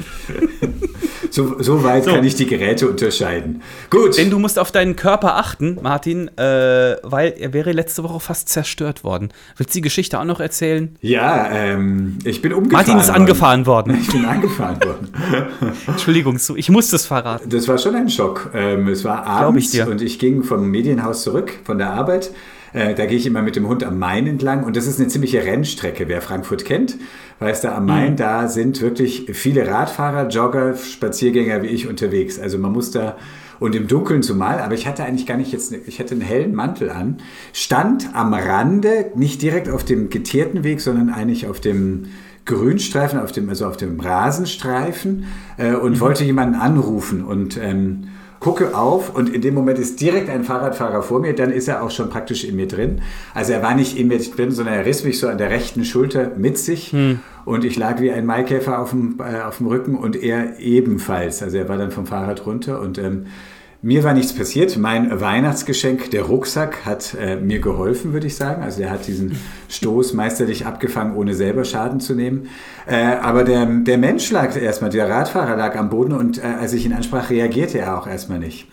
so, 1.31 1.61
so 1.61 1.83
weit 1.83 2.05
so. 2.05 2.11
kann 2.11 2.23
ich 2.23 2.35
die 2.35 2.45
Geräte 2.45 2.87
unterscheiden. 2.87 3.61
Gut. 3.89 4.17
Denn 4.17 4.29
du 4.29 4.39
musst 4.39 4.59
auf 4.59 4.71
deinen 4.71 4.95
Körper 4.95 5.35
achten, 5.35 5.79
Martin, 5.81 6.29
äh, 6.37 6.97
weil 7.03 7.33
er 7.37 7.53
wäre 7.53 7.71
letzte 7.71 8.03
Woche 8.03 8.19
fast 8.19 8.49
zerstört 8.49 9.03
worden. 9.03 9.29
Willst 9.57 9.73
du 9.73 9.77
die 9.77 9.81
Geschichte 9.81 10.19
auch 10.19 10.25
noch 10.25 10.39
erzählen? 10.39 10.95
Ja, 11.01 11.49
ähm, 11.51 12.19
ich 12.23 12.41
bin 12.41 12.53
umgefahren 12.53 12.87
Martin 12.87 12.99
ist 12.99 13.07
worden. 13.07 13.21
angefahren 13.21 13.65
worden. 13.65 13.97
Ich 14.07 14.13
bin 14.13 14.25
angefahren 14.25 14.77
worden. 14.83 15.09
Entschuldigung, 15.87 16.39
ich 16.55 16.69
muss 16.69 16.89
das 16.89 17.05
verraten. 17.05 17.49
Das 17.49 17.67
war 17.67 17.77
schon 17.77 17.95
ein 17.95 18.09
Schock. 18.09 18.51
Ähm, 18.53 18.87
es 18.87 19.03
war 19.03 19.25
abends 19.25 19.73
ich 19.73 19.85
und 19.85 20.01
ich 20.01 20.19
ging 20.19 20.43
vom 20.43 20.69
Medienhaus 20.69 21.23
zurück, 21.23 21.59
von 21.65 21.77
der 21.77 21.91
Arbeit 21.91 22.31
äh, 22.73 22.93
da 22.93 23.05
gehe 23.05 23.17
ich 23.17 23.25
immer 23.25 23.41
mit 23.41 23.55
dem 23.55 23.67
Hund 23.67 23.83
am 23.83 23.97
Main 23.97 24.27
entlang 24.27 24.63
und 24.63 24.75
das 24.75 24.87
ist 24.87 24.99
eine 24.99 25.07
ziemliche 25.07 25.43
Rennstrecke. 25.43 26.07
Wer 26.07 26.21
Frankfurt 26.21 26.65
kennt, 26.65 26.97
weiß 27.39 27.61
da 27.61 27.75
am 27.75 27.85
Main, 27.85 28.13
mhm. 28.13 28.17
da 28.17 28.47
sind 28.47 28.81
wirklich 28.81 29.29
viele 29.33 29.67
Radfahrer, 29.67 30.27
Jogger, 30.27 30.75
Spaziergänger 30.75 31.61
wie 31.61 31.67
ich 31.67 31.87
unterwegs. 31.87 32.39
Also 32.39 32.57
man 32.57 32.71
muss 32.71 32.91
da 32.91 33.15
und 33.59 33.75
im 33.75 33.87
Dunkeln 33.87 34.21
zumal, 34.21 34.59
aber 34.59 34.75
ich 34.75 34.87
hatte 34.87 35.03
eigentlich 35.03 35.25
gar 35.25 35.37
nicht 35.37 35.51
jetzt, 35.51 35.71
ich 35.71 35.99
hatte 35.99 36.13
einen 36.13 36.21
hellen 36.21 36.53
Mantel 36.53 36.91
an, 36.91 37.17
stand 37.53 38.09
am 38.13 38.33
Rande, 38.33 39.11
nicht 39.15 39.41
direkt 39.41 39.69
auf 39.69 39.83
dem 39.83 40.09
geteerten 40.09 40.63
Weg, 40.63 40.79
sondern 40.79 41.09
eigentlich 41.09 41.47
auf 41.47 41.59
dem 41.59 42.05
Grünstreifen, 42.45 43.19
auf 43.19 43.31
dem, 43.31 43.49
also 43.49 43.65
auf 43.65 43.77
dem 43.77 43.99
Rasenstreifen 43.99 45.25
äh, 45.57 45.73
und 45.73 45.93
mhm. 45.93 45.99
wollte 45.99 46.23
jemanden 46.23 46.55
anrufen 46.55 47.23
und 47.23 47.57
ähm, 47.57 48.09
gucke 48.39 48.77
auf 48.77 49.13
und 49.13 49.33
in 49.33 49.41
dem 49.41 49.53
Moment 49.53 49.79
ist 49.79 49.99
direkt 49.99 50.29
ein 50.29 50.43
Fahrradfahrer 50.43 51.01
vor 51.01 51.19
mir, 51.19 51.33
dann 51.33 51.51
ist 51.51 51.67
er 51.67 51.83
auch 51.83 51.91
schon 51.91 52.09
praktisch 52.09 52.43
in 52.43 52.55
mir 52.55 52.67
drin. 52.67 53.01
Also 53.33 53.53
er 53.53 53.63
war 53.63 53.75
nicht 53.75 53.97
in 53.97 54.07
mir 54.07 54.19
drin, 54.19 54.51
sondern 54.51 54.75
er 54.75 54.85
riss 54.85 55.03
mich 55.03 55.19
so 55.19 55.27
an 55.27 55.37
der 55.37 55.49
rechten 55.49 55.85
Schulter 55.85 56.31
mit 56.37 56.57
sich 56.57 56.91
hm. 56.91 57.19
und 57.45 57.63
ich 57.63 57.77
lag 57.77 57.99
wie 57.99 58.11
ein 58.11 58.25
Maikäfer 58.25 58.79
auf 58.79 58.91
dem, 58.91 59.19
äh, 59.19 59.41
auf 59.41 59.57
dem 59.57 59.67
Rücken 59.67 59.95
und 59.95 60.15
er 60.15 60.59
ebenfalls. 60.59 61.41
Also 61.41 61.57
er 61.57 61.69
war 61.69 61.77
dann 61.77 61.91
vom 61.91 62.05
Fahrrad 62.05 62.45
runter 62.45 62.79
und 62.81 62.97
ähm, 62.97 63.25
mir 63.81 64.03
war 64.03 64.13
nichts 64.13 64.33
passiert. 64.33 64.77
Mein 64.77 65.21
Weihnachtsgeschenk, 65.21 66.11
der 66.11 66.23
Rucksack, 66.23 66.85
hat 66.85 67.15
äh, 67.19 67.35
mir 67.35 67.59
geholfen, 67.59 68.13
würde 68.13 68.27
ich 68.27 68.35
sagen. 68.35 68.63
Also 68.63 68.81
er 68.81 68.91
hat 68.91 69.07
diesen 69.07 69.37
Stoß 69.69 70.13
meisterlich 70.13 70.65
abgefangen, 70.65 71.15
ohne 71.15 71.35
selber 71.35 71.63
Schaden 71.63 71.99
zu 71.99 72.15
nehmen. 72.15 72.49
Äh, 72.87 72.95
aber 72.95 73.43
der, 73.43 73.65
der 73.65 73.97
Mensch 73.97 74.31
lag 74.31 74.55
erstmal, 74.55 74.89
der 74.89 75.09
Radfahrer 75.09 75.55
lag 75.55 75.75
am 75.75 75.89
Boden 75.89 76.13
und 76.13 76.39
äh, 76.39 76.47
als 76.59 76.73
ich 76.73 76.85
ihn 76.85 76.93
ansprach, 76.93 77.29
reagierte 77.29 77.79
er 77.79 77.97
auch 77.97 78.07
erstmal 78.07 78.39
nicht. 78.39 78.67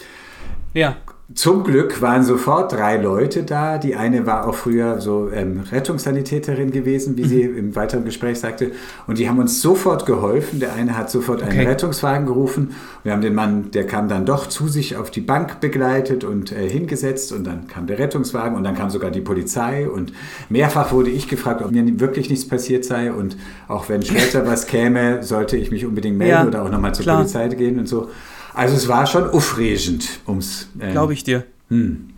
Ja. 0.72 0.96
Zum 1.32 1.64
Glück 1.64 2.02
waren 2.02 2.22
sofort 2.22 2.72
drei 2.72 2.98
Leute 2.98 3.44
da. 3.44 3.78
Die 3.78 3.96
eine 3.96 4.26
war 4.26 4.46
auch 4.46 4.54
früher 4.54 5.00
so 5.00 5.30
ähm, 5.32 5.60
Rettungssanitäterin 5.72 6.70
gewesen, 6.70 7.16
wie 7.16 7.22
mhm. 7.22 7.28
sie 7.28 7.40
im 7.40 7.74
weiteren 7.74 8.04
Gespräch 8.04 8.38
sagte. 8.40 8.72
Und 9.06 9.16
die 9.16 9.26
haben 9.26 9.38
uns 9.38 9.62
sofort 9.62 10.04
geholfen. 10.04 10.60
Der 10.60 10.74
eine 10.74 10.98
hat 10.98 11.10
sofort 11.10 11.42
okay. 11.42 11.60
einen 11.60 11.66
Rettungswagen 11.66 12.26
gerufen. 12.26 12.74
Wir 13.04 13.12
haben 13.12 13.22
den 13.22 13.34
Mann, 13.34 13.70
der 13.70 13.86
kam 13.86 14.08
dann 14.08 14.26
doch 14.26 14.48
zu 14.48 14.68
sich 14.68 14.96
auf 14.96 15.10
die 15.10 15.22
Bank 15.22 15.60
begleitet 15.60 16.24
und 16.24 16.52
äh, 16.52 16.68
hingesetzt. 16.68 17.32
Und 17.32 17.44
dann 17.44 17.68
kam 17.68 17.86
der 17.86 17.98
Rettungswagen 17.98 18.54
und 18.54 18.62
dann 18.62 18.74
kam 18.74 18.90
sogar 18.90 19.10
die 19.10 19.22
Polizei. 19.22 19.88
Und 19.88 20.12
mehrfach 20.50 20.92
wurde 20.92 21.08
ich 21.08 21.26
gefragt, 21.26 21.62
ob 21.62 21.70
mir 21.70 22.00
wirklich 22.00 22.28
nichts 22.28 22.46
passiert 22.46 22.84
sei. 22.84 23.10
Und 23.10 23.38
auch 23.66 23.88
wenn 23.88 24.02
später 24.02 24.46
was 24.46 24.66
käme, 24.66 25.22
sollte 25.22 25.56
ich 25.56 25.70
mich 25.70 25.86
unbedingt 25.86 26.18
melden 26.18 26.32
ja, 26.32 26.46
oder 26.46 26.62
auch 26.64 26.70
nochmal 26.70 26.94
zur 26.94 27.04
klar. 27.04 27.16
Polizei 27.16 27.48
gehen 27.48 27.78
und 27.78 27.88
so. 27.88 28.10
Also 28.54 28.76
es 28.76 28.88
war 28.88 29.06
schon 29.06 29.28
aufregend, 29.30 30.08
ums. 30.26 30.68
Ähm, 30.80 30.92
Glaube 30.92 31.12
ich 31.12 31.24
dir. 31.24 31.44
Hm. 31.68 32.13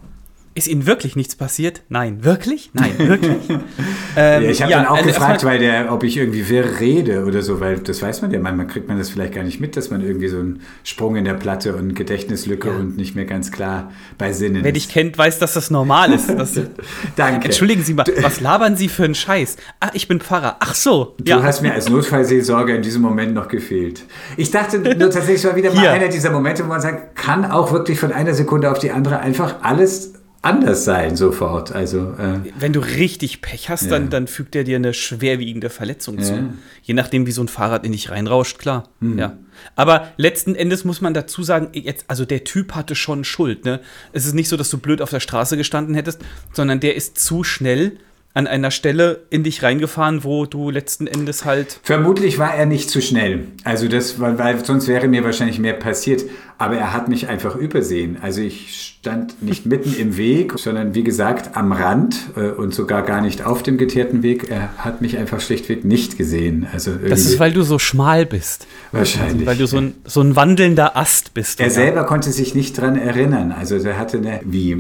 Ist 0.57 0.69
Ihnen 0.69 0.87
wirklich 0.87 1.17
nichts 1.17 1.37
passiert? 1.37 1.83
Nein. 1.91 2.25
Wirklich? 2.25 2.71
Nein, 2.73 2.95
wirklich? 2.97 3.37
ähm, 4.17 4.43
ja, 4.43 4.51
ich 4.51 4.63
habe 4.63 4.73
ja, 4.73 4.79
dann 4.79 4.87
auch 4.87 4.97
also 4.97 5.09
gefragt, 5.09 5.45
weil 5.45 5.59
der, 5.59 5.93
ob 5.93 6.03
ich 6.03 6.17
irgendwie 6.17 6.49
wirr 6.49 6.81
rede 6.81 7.27
oder 7.27 7.43
so, 7.43 7.61
weil 7.61 7.77
das 7.81 8.01
weiß 8.01 8.23
man 8.23 8.31
ja, 8.31 8.41
manchmal 8.41 8.67
kriegt 8.67 8.89
man 8.89 8.97
das 8.97 9.11
vielleicht 9.11 9.35
gar 9.35 9.45
nicht 9.45 9.61
mit, 9.61 9.77
dass 9.77 9.91
man 9.91 10.01
irgendwie 10.01 10.29
so 10.29 10.39
einen 10.39 10.63
Sprung 10.83 11.17
in 11.17 11.27
der 11.27 11.35
Platte 11.35 11.77
und 11.77 11.95
Gedächtnislücke 11.95 12.69
ja. 12.69 12.75
und 12.75 12.97
nicht 12.97 13.15
mehr 13.15 13.27
ganz 13.27 13.53
klar 13.53 13.93
bei 14.17 14.33
Sinnen 14.33 14.65
Wer 14.65 14.73
dich 14.73 14.89
kennt, 14.89 15.19
weiß, 15.19 15.39
dass 15.41 15.53
das 15.53 15.71
normal 15.71 16.15
ist. 16.15 16.31
Das, 16.31 16.59
Danke. 17.17 17.45
Entschuldigen 17.45 17.83
Sie 17.83 17.93
mal, 17.93 18.07
was 18.23 18.41
labern 18.41 18.77
Sie 18.77 18.89
für 18.89 19.05
einen 19.05 19.15
Scheiß? 19.15 19.59
Ah, 19.81 19.91
ich 19.93 20.09
bin 20.09 20.21
Pfarrer. 20.21 20.57
Ach 20.61 20.75
so. 20.75 21.17
Du 21.19 21.43
hast 21.43 21.61
mir 21.61 21.75
als 21.75 21.91
Notfallseelsorger 21.91 22.77
in 22.77 22.83
diesem 22.83 23.03
Moment 23.03 23.35
noch 23.35 23.49
gefehlt. 23.49 24.05
Ich 24.39 24.51
dachte 24.51 24.79
nur 24.79 24.95
tatsächlich, 25.11 25.45
war 25.45 25.55
wieder 25.55 25.75
mal 25.75 25.87
einer 25.89 26.09
dieser 26.09 26.31
Momente, 26.31 26.65
wo 26.65 26.69
man 26.69 26.81
sagt, 26.81 27.15
kann 27.15 27.45
auch 27.45 27.73
wirklich 27.73 28.01
von 28.01 28.11
einer 28.11 28.33
Sekunde 28.33 28.71
auf 28.71 28.79
die 28.79 28.91
andere 28.91 29.19
einfach 29.19 29.57
alles 29.61 30.16
anders 30.47 30.85
sein 30.85 31.17
sofort. 31.17 31.73
Also, 31.73 32.13
äh, 32.19 32.41
Wenn 32.59 32.73
du 32.73 32.81
richtig 32.81 33.43
Pech 33.43 33.69
hast, 33.69 33.85
ja. 33.85 33.91
dann, 33.91 34.11
dann 34.11 34.27
fügt 34.27 34.55
er 34.55 34.65
dir 34.65 34.77
eine 34.77 34.95
schwerwiegende 34.95 35.69
Verletzung 35.71 36.19
ja. 36.19 36.25
zu. 36.25 36.55
Je 36.83 36.95
nachdem, 36.95 37.27
wie 37.27 37.33
so 37.33 37.43
ein 37.43 37.49
Fahrrad 37.49 37.85
in 37.85 37.93
dich 37.93 38.11
reinrauscht, 38.11 38.59
klar. 38.59 38.89
Mhm. 39.01 39.19
Ja. 39.19 39.37
Aber 39.75 40.09
letzten 40.17 40.55
Endes 40.55 40.85
muss 40.85 41.01
man 41.01 41.15
dazu 41.15 41.43
sagen, 41.43 41.69
jetzt, 41.73 42.05
also 42.09 42.25
der 42.25 42.45
Typ 42.45 42.75
hatte 42.75 42.95
schon 42.95 43.25
Schuld. 43.25 43.65
Ne? 43.65 43.81
Es 44.13 44.27
ist 44.27 44.35
nicht 44.35 44.49
so, 44.49 44.57
dass 44.57 44.71
du 44.71 44.79
blöd 44.79 45.03
auf 45.03 45.11
der 45.11 45.21
Straße 45.21 45.57
gestanden 45.57 45.95
hättest, 45.95 46.21
sondern 46.53 46.81
der 46.81 46.95
ist 46.95 47.19
zu 47.19 47.43
schnell 47.43 47.99
an 48.37 48.47
einer 48.47 48.71
Stelle 48.71 49.23
in 49.31 49.45
dich 49.45 49.63
reingefahren, 49.63 50.23
wo 50.23 50.45
du 50.45 50.69
letzten 50.69 51.07
Endes 51.07 51.47
halt. 51.47 51.81
Vermutlich 51.83 52.39
war 52.39 52.55
er 52.55 52.67
nicht 52.67 52.91
zu 52.91 53.01
schnell. 53.01 53.47
Also 53.65 53.89
das, 53.89 54.21
weil, 54.21 54.39
weil 54.39 54.63
sonst 54.63 54.89
wäre 54.89 55.09
mir 55.09 55.25
wahrscheinlich 55.25 55.59
mehr 55.59 55.73
passiert. 55.73 56.23
Aber 56.59 56.77
er 56.77 56.95
hat 56.95 57.09
mich 57.09 57.29
einfach 57.29 57.55
übersehen. 57.55 58.17
Also 58.23 58.41
ich 58.41 58.97
stand 58.99 59.43
nicht 59.43 59.67
mitten 59.67 59.95
im 59.95 60.17
Weg, 60.17 60.55
sondern 60.59 60.95
wie 60.95 61.05
gesagt 61.05 61.55
am 61.55 61.73
Rand 61.73 62.17
äh, 62.35 62.49
und 62.49 62.75
sogar 62.75 63.03
gar 63.03 63.21
nicht 63.21 63.45
auf 63.45 63.63
dem 63.63 63.77
geteerten 63.77 64.23
Weg. 64.23 64.51
Er 64.51 64.71
hat 64.79 65.03
mich 65.03 65.19
einfach 65.19 65.41
schlichtweg 65.41 65.85
nicht 65.85 66.17
gesehen. 66.17 66.67
Also 66.73 66.93
das 66.93 67.21
ist, 67.21 67.39
weil 67.39 67.53
du 67.53 67.63
so 67.63 67.79
schmal 67.79 68.25
bist. 68.25 68.67
Wahrscheinlich. 68.93 69.47
Weil 69.47 69.57
du 69.57 69.67
so 69.67 69.77
ein, 69.77 69.95
so 70.07 70.23
ein 70.23 70.35
wandelnder 70.35 70.97
Ast 70.97 71.35
bist. 71.35 71.61
Er 71.61 71.71
selber 71.71 72.05
konnte 72.05 72.33
sich 72.33 72.55
nicht 72.55 72.81
dran 72.81 72.97
erinnern. 72.97 73.53
Also 73.53 73.77
er 73.77 73.99
hatte 73.99 74.17
eine, 74.17 74.41
wie 74.45 74.73
äh, 74.73 74.77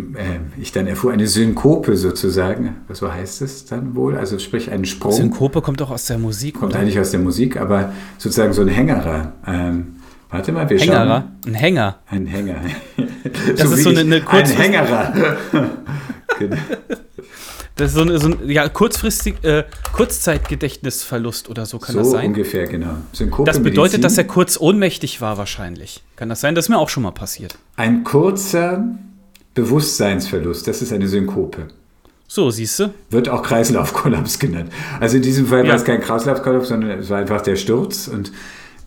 ich 0.59 0.73
dann 0.73 0.87
erfuhr, 0.87 1.13
eine 1.13 1.27
Synkope 1.27 1.97
sozusagen. 1.97 2.77
So 2.91 3.13
heißt 3.13 3.43
es 3.43 3.67
dann 3.67 3.95
wohl. 3.95 4.17
Also 4.17 4.39
sprich 4.39 4.71
einen 4.71 4.87
Sprung. 4.87 5.13
Synkope 5.13 5.61
kommt 5.61 5.83
auch 5.83 5.91
aus 5.91 6.07
der 6.07 6.19
Musik. 6.19 6.55
Kommt 6.55 6.73
oder? 6.73 6.81
eigentlich 6.81 6.99
aus 6.99 7.11
der 7.11 7.21
Musik, 7.21 7.59
aber 7.59 7.93
sozusagen 8.17 8.55
so 8.55 8.63
ein 8.63 8.69
Hängerer. 8.69 9.35
Ähm, 9.47 9.96
Warte 10.37 10.53
mal, 10.53 10.69
wir 10.69 10.79
Hängerer? 10.79 11.07
schauen. 11.07 11.25
Ein 11.47 11.55
Hänger. 11.55 11.99
Ein 12.09 12.27
Hänger. 12.27 12.57
Das 13.57 13.61
so 13.69 13.75
ist 13.75 13.83
so 13.85 13.91
eine, 13.91 14.01
eine 14.01 14.29
Ein 14.29 14.47
Hängerer. 14.47 15.37
genau. 16.39 16.57
Das 17.77 17.89
ist 17.89 17.95
so 17.95 18.03
ein, 18.03 18.19
so 18.19 18.29
ein 18.29 18.49
ja, 18.49 18.69
kurzfristig, 18.69 19.43
äh, 19.45 19.65
Kurzzeitgedächtnisverlust 19.93 21.51
oder 21.51 21.67
so 21.67 21.79
kann 21.79 21.93
so 21.93 21.99
das 22.01 22.11
sein. 22.11 22.29
ungefähr, 22.29 22.67
genau. 22.67 22.97
Synkope 23.13 23.47
das 23.47 23.59
bedeutet, 23.59 23.95
Medizin. 23.95 24.01
dass 24.03 24.19
er 24.19 24.25
kurz 24.25 24.59
ohnmächtig 24.59 25.21
war 25.21 25.37
wahrscheinlich. 25.37 26.03
Kann 26.17 26.31
das 26.31 26.41
sein? 26.41 26.55
Das 26.55 26.67
ist 26.67 26.69
mir 26.71 26.79
auch 26.79 26.89
schon 26.89 27.03
mal 27.03 27.11
passiert. 27.11 27.59
Ein 27.77 28.03
kurzer 28.03 28.85
Bewusstseinsverlust, 29.55 30.67
das 30.69 30.81
ist 30.81 30.93
eine 30.93 31.07
Synkope. 31.07 31.69
So, 32.29 32.51
siehst 32.51 32.81
du? 32.81 32.95
Wird 33.11 33.29
auch 33.29 33.43
Kreislaufkollaps 33.43 34.39
genannt. 34.39 34.73
Also 34.99 35.17
in 35.17 35.23
diesem 35.23 35.47
Fall 35.47 35.65
ja. 35.65 35.69
war 35.69 35.77
es 35.77 35.85
kein 35.85 36.01
Kreislaufkollaps, 36.01 36.69
sondern 36.69 36.99
es 36.99 37.11
war 37.11 37.19
einfach 37.19 37.41
der 37.43 37.57
Sturz 37.57 38.09
und 38.09 38.33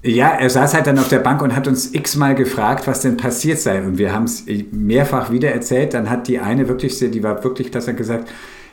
ja, 0.02 0.30
er 0.30 0.50
saß 0.50 0.74
halt 0.74 0.88
dann 0.88 0.98
auf 0.98 1.10
der 1.10 1.20
Bank 1.20 1.42
und 1.42 1.56
hat 1.56 1.68
uns 1.68 1.94
x-mal 1.94 2.34
gefragt, 2.34 2.88
was 2.88 3.02
denn 3.02 3.18
passiert 3.18 3.60
sei. 3.60 3.82
Und 3.82 3.98
wir 3.98 4.14
haben 4.14 4.24
es 4.24 4.46
mehrfach 4.72 5.32
wieder 5.32 5.52
erzählt. 5.52 5.94
Dann 5.94 6.10
hat 6.10 6.28
die 6.28 6.40
eine 6.40 6.70
wirklich, 6.70 6.98
die 6.98 7.24
war 7.24 7.44
wirklich 7.44 7.72
klasse, 7.72 7.94
gesagt, 7.94 8.30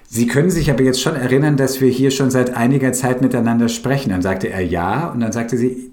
Sie 0.09 0.28
können 0.28 0.50
sich 0.50 0.71
aber 0.71 0.85
jetzt 0.85 1.02
schon 1.02 1.16
erinnern, 1.16 1.56
dass 1.56 1.80
wir 1.80 1.90
hier 1.90 2.12
schon 2.12 2.30
seit 2.30 2.56
einiger 2.56 2.92
Zeit 2.92 3.23
miteinander 3.23 3.68
sprechen. 3.68 4.11
Dann 4.11 4.23
sagte 4.23 4.49
er 4.49 4.64
ja 4.64 5.09
und 5.09 5.18
dann 5.18 5.33
sagte 5.33 5.56
sie, 5.56 5.90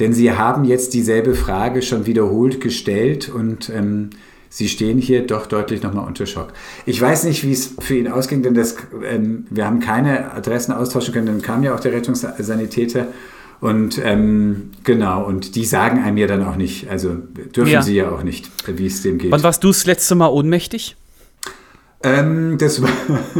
denn 0.00 0.12
Sie 0.12 0.32
haben 0.32 0.64
jetzt 0.64 0.94
dieselbe 0.94 1.34
Frage 1.34 1.82
schon 1.82 2.06
wiederholt 2.06 2.60
gestellt 2.60 3.28
und 3.28 3.70
ähm, 3.70 4.10
Sie 4.48 4.68
stehen 4.68 4.98
hier 4.98 5.26
doch 5.26 5.46
deutlich 5.46 5.82
nochmal 5.82 6.06
unter 6.06 6.26
Schock. 6.26 6.48
Ich 6.84 7.00
weiß 7.00 7.24
nicht, 7.24 7.42
wie 7.44 7.52
es 7.52 7.74
für 7.78 7.96
ihn 7.96 8.08
ausging, 8.08 8.42
denn 8.42 8.54
das, 8.54 8.76
ähm, 9.08 9.46
wir 9.48 9.64
haben 9.64 9.80
keine 9.80 10.32
Adressen 10.32 10.72
austauschen 10.72 11.14
können. 11.14 11.26
Dann 11.26 11.40
kam 11.40 11.62
ja 11.62 11.74
auch 11.74 11.80
der 11.80 11.92
Rettungssanitäter. 11.92 13.06
Und 13.62 14.00
ähm, 14.04 14.72
genau, 14.82 15.24
und 15.24 15.54
die 15.54 15.64
sagen 15.64 16.02
einem 16.02 16.16
ja 16.16 16.26
dann 16.26 16.44
auch 16.44 16.56
nicht, 16.56 16.90
also 16.90 17.14
dürfen 17.14 17.70
ja. 17.70 17.80
sie 17.80 17.94
ja 17.94 18.10
auch 18.10 18.24
nicht, 18.24 18.50
wie 18.66 18.86
es 18.86 19.02
dem 19.02 19.18
geht. 19.18 19.30
Wann 19.30 19.44
warst 19.44 19.62
du 19.62 19.68
das 19.68 19.86
letzte 19.86 20.16
Mal 20.16 20.26
ohnmächtig? 20.26 20.96
Ähm, 22.02 22.58
das 22.58 22.82
war 22.82 22.88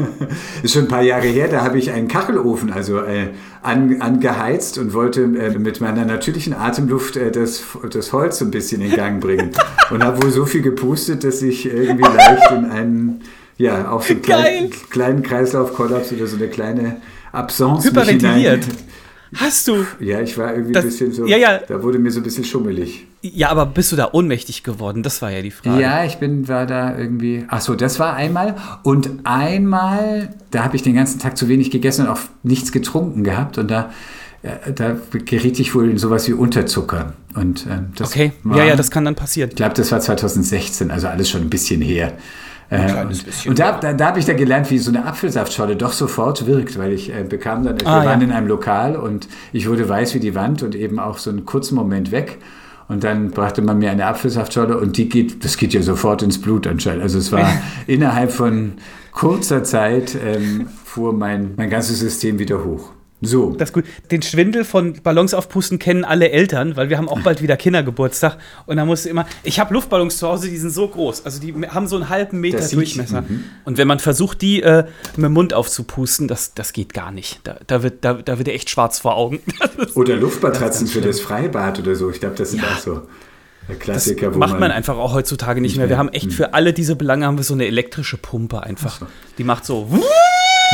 ist 0.62 0.74
schon 0.74 0.82
ein 0.82 0.88
paar 0.88 1.02
Jahre 1.02 1.26
her, 1.26 1.48
da 1.48 1.62
habe 1.62 1.76
ich 1.76 1.90
einen 1.90 2.06
Kachelofen 2.06 2.72
also 2.72 3.00
äh, 3.00 3.30
an, 3.62 4.00
angeheizt 4.00 4.78
und 4.78 4.94
wollte 4.94 5.22
äh, 5.22 5.58
mit 5.58 5.80
meiner 5.80 6.04
natürlichen 6.04 6.54
Atemluft 6.54 7.16
äh, 7.16 7.32
das, 7.32 7.64
das 7.90 8.12
Holz 8.12 8.38
so 8.38 8.44
ein 8.44 8.52
bisschen 8.52 8.80
in 8.80 8.94
Gang 8.94 9.20
bringen. 9.20 9.50
und 9.90 10.04
habe 10.04 10.22
wohl 10.22 10.30
so 10.30 10.46
viel 10.46 10.62
gepustet, 10.62 11.24
dass 11.24 11.42
ich 11.42 11.66
irgendwie 11.66 12.04
leicht 12.04 12.48
in 12.52 12.66
einen, 12.66 13.20
ja, 13.58 13.90
auch 13.90 14.02
so 14.02 14.10
einen 14.12 14.22
kleinen, 14.22 14.70
kleinen 14.70 15.22
Kreislaufkollaps 15.24 16.12
oder 16.12 16.28
so 16.28 16.36
eine 16.36 16.46
kleine 16.46 16.98
Absence 17.32 17.86
Hyperventiliert. 17.86 18.68
Hast 19.34 19.66
du? 19.68 19.86
Ja, 19.98 20.20
ich 20.20 20.36
war 20.36 20.52
irgendwie 20.52 20.72
das, 20.72 20.84
ein 20.84 20.90
bisschen 20.90 21.12
so, 21.12 21.26
ja, 21.26 21.36
ja. 21.38 21.58
da 21.66 21.82
wurde 21.82 21.98
mir 21.98 22.10
so 22.10 22.20
ein 22.20 22.22
bisschen 22.22 22.44
schummelig. 22.44 23.06
Ja, 23.22 23.48
aber 23.48 23.66
bist 23.66 23.90
du 23.92 23.96
da 23.96 24.10
ohnmächtig 24.12 24.62
geworden? 24.62 25.02
Das 25.02 25.22
war 25.22 25.30
ja 25.30 25.40
die 25.42 25.50
Frage. 25.50 25.80
Ja, 25.80 26.04
ich 26.04 26.16
bin, 26.16 26.48
war 26.48 26.66
da 26.66 26.98
irgendwie, 26.98 27.44
ach 27.48 27.60
so, 27.60 27.74
das 27.74 27.98
war 27.98 28.14
einmal. 28.14 28.56
Und 28.82 29.10
einmal, 29.24 30.34
da 30.50 30.64
habe 30.64 30.76
ich 30.76 30.82
den 30.82 30.94
ganzen 30.94 31.18
Tag 31.18 31.38
zu 31.38 31.48
wenig 31.48 31.70
gegessen 31.70 32.06
und 32.06 32.12
auch 32.12 32.20
nichts 32.42 32.72
getrunken 32.72 33.24
gehabt 33.24 33.56
und 33.56 33.70
da, 33.70 33.90
äh, 34.42 34.72
da 34.72 34.96
geriet 35.24 35.58
ich 35.60 35.74
wohl 35.74 35.88
in 35.88 35.98
sowas 35.98 36.28
wie 36.28 36.34
Unterzucker. 36.34 37.14
Und 37.34 37.66
ähm, 37.70 37.92
das 37.96 38.10
Okay, 38.10 38.32
war, 38.42 38.58
ja, 38.58 38.64
ja, 38.64 38.76
das 38.76 38.90
kann 38.90 39.04
dann 39.04 39.14
passieren. 39.14 39.50
Ich 39.50 39.56
glaube, 39.56 39.74
das 39.74 39.90
war 39.92 40.00
2016, 40.00 40.90
also 40.90 41.08
alles 41.08 41.30
schon 41.30 41.40
ein 41.40 41.50
bisschen 41.50 41.80
her. 41.80 42.12
Äh, 42.72 43.02
und, 43.02 43.46
und 43.46 43.58
da, 43.58 43.72
da, 43.72 43.92
da 43.92 44.06
habe 44.06 44.18
ich 44.18 44.24
dann 44.24 44.38
gelernt, 44.38 44.70
wie 44.70 44.78
so 44.78 44.90
eine 44.90 45.04
Apfelsaftscholle 45.04 45.76
doch 45.76 45.92
sofort 45.92 46.46
wirkt, 46.46 46.78
weil 46.78 46.92
ich 46.92 47.14
äh, 47.14 47.22
bekam 47.22 47.64
dann, 47.64 47.76
ah, 47.84 48.00
wir 48.00 48.08
waren 48.08 48.22
in 48.22 48.32
einem 48.32 48.46
Lokal 48.46 48.96
und 48.96 49.28
ich 49.52 49.68
wurde 49.68 49.86
weiß 49.86 50.14
wie 50.14 50.20
die 50.20 50.34
Wand 50.34 50.62
und 50.62 50.74
eben 50.74 50.98
auch 50.98 51.18
so 51.18 51.28
einen 51.28 51.44
kurzen 51.44 51.74
Moment 51.74 52.12
weg. 52.12 52.38
Und 52.88 53.04
dann 53.04 53.30
brachte 53.30 53.60
man 53.60 53.78
mir 53.78 53.90
eine 53.90 54.06
Apfelsaftscholle 54.06 54.78
und 54.78 54.96
die 54.96 55.08
geht, 55.08 55.44
das 55.44 55.58
geht 55.58 55.74
ja 55.74 55.82
sofort 55.82 56.22
ins 56.22 56.40
Blut 56.40 56.66
anscheinend. 56.66 57.02
Also 57.02 57.18
es 57.18 57.30
war 57.30 57.46
innerhalb 57.86 58.32
von 58.32 58.72
kurzer 59.12 59.64
Zeit 59.64 60.16
ähm, 60.24 60.66
fuhr 60.84 61.12
mein, 61.12 61.52
mein 61.56 61.68
ganzes 61.68 62.00
System 62.00 62.38
wieder 62.38 62.64
hoch. 62.64 62.90
So. 63.24 63.52
Das 63.52 63.72
gut. 63.72 63.84
Den 64.10 64.20
Schwindel 64.20 64.64
von 64.64 64.94
Ballons 65.02 65.32
aufpusten 65.32 65.78
kennen 65.78 66.04
alle 66.04 66.30
Eltern, 66.30 66.76
weil 66.76 66.90
wir 66.90 66.98
haben 66.98 67.08
auch 67.08 67.20
bald 67.20 67.40
wieder 67.40 67.56
Kindergeburtstag. 67.56 68.36
Und 68.66 68.76
da 68.76 68.84
musst 68.84 69.04
du 69.04 69.10
immer. 69.10 69.26
Ich 69.44 69.60
habe 69.60 69.72
Luftballons 69.72 70.18
zu 70.18 70.26
Hause, 70.26 70.50
die 70.50 70.56
sind 70.56 70.70
so 70.70 70.88
groß. 70.88 71.24
Also 71.24 71.40
die 71.40 71.54
haben 71.68 71.86
so 71.86 71.96
einen 71.96 72.08
halben 72.08 72.40
Meter 72.40 72.68
Durchmesser. 72.68 73.22
Mhm. 73.22 73.44
Und 73.64 73.78
wenn 73.78 73.86
man 73.86 74.00
versucht, 74.00 74.42
die 74.42 74.60
äh, 74.62 74.84
mit 75.16 75.24
dem 75.24 75.32
Mund 75.32 75.54
aufzupusten, 75.54 76.26
das, 76.26 76.54
das 76.54 76.72
geht 76.72 76.92
gar 76.92 77.12
nicht. 77.12 77.40
Da, 77.44 77.58
da, 77.66 77.84
wird, 77.84 78.04
da, 78.04 78.14
da 78.14 78.38
wird 78.38 78.48
echt 78.48 78.70
schwarz 78.70 78.98
vor 78.98 79.14
Augen. 79.14 79.40
oder 79.94 80.16
Luftmatratzen 80.16 80.88
für 80.88 81.00
das 81.00 81.20
Freibad 81.20 81.78
oder 81.78 81.94
so. 81.94 82.10
Ich 82.10 82.18
glaube, 82.18 82.34
das 82.34 82.50
sind 82.50 82.62
ja. 82.62 82.70
auch 82.70 82.78
so. 82.78 83.02
Klassiker, 83.78 84.28
das 84.28 84.36
macht 84.36 84.50
man, 84.52 84.60
man, 84.60 84.70
einfach 84.72 84.96
auch 84.96 85.14
heutzutage 85.14 85.60
nicht 85.60 85.76
mehr. 85.76 85.88
Wir 85.88 85.96
haben 85.96 86.08
echt 86.08 86.26
mhm. 86.26 86.30
für 86.32 86.54
alle 86.54 86.72
diese 86.72 86.96
Belange 86.96 87.26
haben 87.26 87.36
wir 87.36 87.44
so 87.44 87.54
eine 87.54 87.66
elektrische 87.66 88.16
Pumpe 88.16 88.64
einfach. 88.64 88.98
So. 88.98 89.06
Die 89.38 89.44
macht 89.44 89.64
so. 89.64 89.88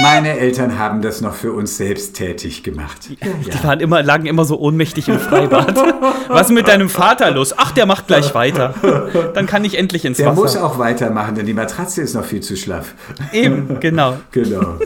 Meine 0.01 0.39
Eltern 0.39 0.79
haben 0.79 1.03
das 1.03 1.21
noch 1.21 1.35
für 1.35 1.53
uns 1.53 1.77
selbst 1.77 2.15
tätig 2.15 2.63
gemacht. 2.63 3.11
Ja, 3.21 3.27
die 3.33 3.65
waren 3.65 3.81
immer, 3.81 4.01
lagen 4.01 4.27
immer 4.27 4.45
so 4.45 4.57
ohnmächtig 4.61 5.09
im 5.09 5.19
Freibad. 5.19 5.77
Was 6.29 6.49
ist 6.49 6.55
mit 6.55 6.69
deinem 6.69 6.89
Vater 6.89 7.33
los? 7.33 7.53
Ach, 7.57 7.73
der 7.73 7.85
macht 7.85 8.07
gleich 8.07 8.33
weiter. 8.33 8.75
Dann 9.35 9.47
kann 9.47 9.65
ich 9.65 9.77
endlich 9.77 10.05
ins 10.05 10.19
der 10.19 10.27
Wasser. 10.27 10.37
Der 10.37 10.43
muss 10.45 10.57
auch 10.57 10.79
weitermachen, 10.79 11.35
denn 11.35 11.47
die 11.47 11.55
Matratze 11.55 12.03
ist 12.03 12.15
noch 12.15 12.25
viel 12.25 12.41
zu 12.41 12.57
schlaff. 12.57 12.95
Eben, 13.33 13.81
genau. 13.81 14.19
genau. 14.31 14.79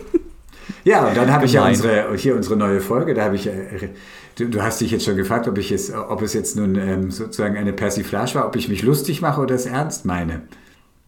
Ja, 0.84 1.06
und 1.06 1.16
dann 1.16 1.30
habe 1.30 1.44
ich 1.44 1.52
ja 1.52 1.66
unsere, 1.66 2.16
hier 2.16 2.34
unsere 2.34 2.56
neue 2.56 2.80
Folge, 2.80 3.14
da 3.14 3.24
habe 3.24 3.36
ich, 3.36 3.46
äh, 3.46 3.90
du, 4.36 4.48
du, 4.48 4.62
hast 4.62 4.80
dich 4.80 4.90
jetzt 4.90 5.04
schon 5.04 5.16
gefragt, 5.16 5.46
ob, 5.46 5.58
ich 5.58 5.70
es, 5.70 5.92
ob 5.92 6.22
es 6.22 6.32
jetzt 6.32 6.56
nun 6.56 6.74
ähm, 6.76 7.10
sozusagen 7.10 7.56
eine 7.56 7.72
Persiflage 7.72 8.34
war, 8.34 8.46
ob 8.46 8.56
ich 8.56 8.68
mich 8.68 8.82
lustig 8.82 9.20
mache 9.20 9.40
oder 9.40 9.54
es 9.54 9.66
ernst 9.66 10.06
meine. 10.06 10.40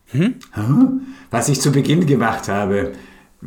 Hm? 0.09 0.35
Was 1.31 1.49
ich 1.49 1.61
zu 1.61 1.73
Beginn 1.73 2.07
gemacht 2.07 2.49
habe, 2.49 2.93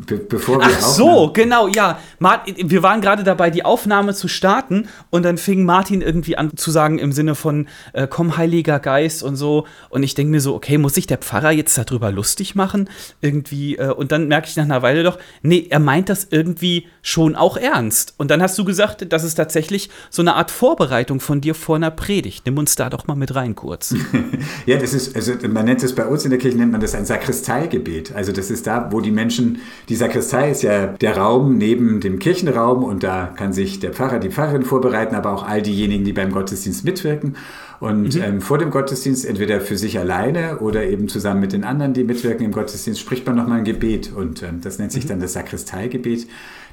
Be 0.06 0.18
bevor 0.18 0.60
wir 0.60 0.68
Ach 0.68 0.80
so, 0.80 1.32
genau, 1.34 1.68
ja. 1.68 2.00
Martin, 2.20 2.70
wir 2.70 2.84
waren 2.84 3.02
gerade 3.02 3.24
dabei, 3.24 3.50
die 3.50 3.66
Aufnahme 3.66 4.14
zu 4.14 4.28
starten 4.28 4.88
und 5.10 5.24
dann 5.24 5.40
fing 5.40 5.66
Martin 5.66 6.02
irgendwie 6.02 6.38
an 6.38 6.56
zu 6.56 6.70
sagen 6.70 7.00
im 7.00 7.12
Sinne 7.12 7.34
von 7.34 7.68
äh, 7.94 8.06
komm 8.08 8.38
Heiliger 8.38 8.80
Geist 8.80 9.24
und 9.24 9.38
so 9.38 9.66
und 9.90 10.04
ich 10.04 10.14
denke 10.14 10.30
mir 10.30 10.40
so, 10.40 10.54
okay, 10.54 10.78
muss 10.78 10.94
sich 10.94 11.08
der 11.08 11.18
Pfarrer 11.18 11.50
jetzt 11.50 11.76
darüber 11.80 12.12
lustig 12.12 12.54
machen 12.54 12.92
irgendwie 13.22 13.78
äh, 13.78 13.92
und 13.92 14.12
dann 14.12 14.28
merke 14.28 14.48
ich 14.48 14.56
nach 14.56 14.66
einer 14.66 14.84
Weile 14.84 15.02
doch, 15.02 15.18
nee, 15.42 15.66
er 15.68 15.80
meint 15.80 16.10
das 16.10 16.28
irgendwie 16.30 16.86
schon 17.02 17.36
auch 17.36 17.58
ernst 17.58 18.14
und 18.18 18.30
dann 18.30 18.40
hast 18.40 18.56
du 18.60 18.66
gesagt, 18.66 19.12
das 19.12 19.24
ist 19.24 19.34
tatsächlich 19.34 19.90
so 20.12 20.22
eine 20.22 20.36
Art 20.36 20.52
Vorbereitung 20.52 21.20
von 21.20 21.42
dir 21.42 21.56
vor 21.56 21.76
einer 21.76 21.90
Predigt. 21.90 22.46
Nimm 22.46 22.60
uns 22.60 22.76
da 22.76 22.92
doch 22.92 23.08
mal 23.08 23.16
mit 23.16 23.34
rein 23.34 23.56
kurz. 23.56 23.96
ja, 24.68 24.78
das 24.78 24.94
ist 24.94 25.16
also 25.16 25.34
man 25.50 25.66
nennt 25.66 25.82
es 25.82 25.96
bei 25.96 26.06
uns 26.06 26.24
in 26.24 26.30
der 26.30 26.38
Kirche 26.38 26.58
nennt 26.58 26.72
man 26.72 26.82
das 26.82 26.94
ein 26.94 27.06
Sakristeigebet. 27.06 28.14
Also 28.14 28.32
das 28.32 28.52
ist 28.52 28.68
da, 28.68 28.92
wo 28.92 29.02
die 29.02 29.12
Menschen 29.12 29.60
die 29.90 29.96
Sakristei 29.96 30.52
ist 30.52 30.64
ja 30.64 30.88
der 30.88 31.18
Raum 31.18 31.58
neben 31.58 32.02
dem 32.02 32.20
Kirchenraum 32.20 32.84
und 32.84 33.04
da 33.04 33.28
kann 33.36 33.54
sich 33.54 33.80
der 33.80 33.94
Pfarrer, 33.94 34.20
die 34.20 34.30
Pfarrerin 34.30 34.64
vorbereiten, 34.64 35.16
aber 35.16 35.32
auch 35.32 35.48
all 35.48 35.62
diejenigen, 35.62 36.04
die 36.04 36.14
beim 36.14 36.32
Gottesdienst 36.32 36.84
mitwirken. 36.84 37.38
Und 37.80 38.16
mhm. 38.16 38.22
ähm, 38.22 38.42
vor 38.42 38.58
dem 38.58 38.70
Gottesdienst, 38.70 39.26
entweder 39.26 39.62
für 39.62 39.78
sich 39.78 39.98
alleine 39.98 40.60
oder 40.60 40.84
eben 40.86 41.08
zusammen 41.08 41.40
mit 41.40 41.54
den 41.54 41.64
anderen, 41.64 41.94
die 41.94 42.04
mitwirken 42.04 42.46
im 42.46 42.52
Gottesdienst, 42.52 43.00
spricht 43.00 43.26
man 43.26 43.36
nochmal 43.36 43.60
ein 43.60 43.64
Gebet. 43.64 44.12
Und 44.14 44.44
ähm, 44.44 44.62
das 44.62 44.80
nennt 44.80 44.92
sich 44.92 45.06
mhm. 45.06 45.10
dann 45.10 45.20
das 45.22 45.34
Sakristeigebet. 45.34 46.28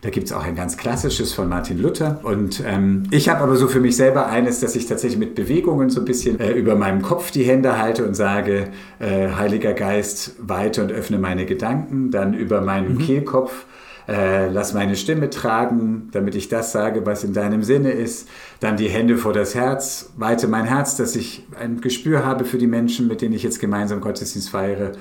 Da 0.05 0.11
gibt 0.11 0.27
es 0.27 0.35
auch 0.35 0.45
ein 0.45 0.55
ganz 0.55 0.77
klassisches 0.77 1.33
von 1.33 1.49
Martin 1.49 1.81
Luther. 1.81 2.21
Und 2.25 2.63
ähm, 2.67 3.05
ich 3.11 3.31
habe 3.31 3.41
aber 3.41 3.57
so 3.57 3.69
für 3.69 3.81
mich 3.81 3.97
selber 3.97 4.27
eines, 4.27 4.61
dass 4.61 4.77
ich 4.77 4.85
tatsächlich 4.85 5.19
mit 5.19 5.35
Bewegungen 5.35 5.89
so 5.89 6.01
ein 6.01 6.05
bisschen 6.05 6.39
äh, 6.41 6.53
über 6.53 6.75
meinem 6.75 7.01
Kopf 7.01 7.31
die 7.31 7.45
Hände 7.45 7.79
halte 7.79 8.05
und 8.05 8.13
sage, 8.13 8.69
äh, 8.99 9.31
Heiliger 9.31 9.73
Geist, 9.73 10.33
weite 10.39 10.83
und 10.83 10.93
öffne 10.93 11.19
meine 11.19 11.47
Gedanken. 11.47 12.11
Dann 12.11 12.35
über 12.35 12.61
meinen 12.61 12.97
mhm. 12.97 12.99
Kehlkopf 12.99 13.65
äh, 14.07 14.51
lass 14.51 14.75
meine 14.75 14.95
Stimme 14.97 15.31
tragen, 15.31 16.11
damit 16.13 16.35
ich 16.35 16.51
das 16.51 16.73
sage, 16.73 17.07
was 17.07 17.25
in 17.25 17.33
deinem 17.33 17.63
Sinne 17.63 17.93
ist. 17.93 18.29
Dann 18.61 18.77
die 18.77 18.91
Hände 18.91 19.17
vor 19.17 19.33
das 19.33 19.55
Herz, 19.55 20.13
weite 20.19 20.49
mein 20.49 20.67
Herz, 20.67 20.99
dass 20.99 21.17
ich 21.17 21.47
ein 21.59 21.81
Gespür 21.81 22.27
habe 22.27 22.45
für 22.45 22.59
die 22.59 22.67
Menschen, 22.67 23.09
mit 23.09 23.23
denen 23.23 23.33
ich 23.33 23.43
jetzt 23.43 23.59
gemeinsam 23.59 24.03
Gottesdienst 24.03 24.51
feiere. 24.51 24.93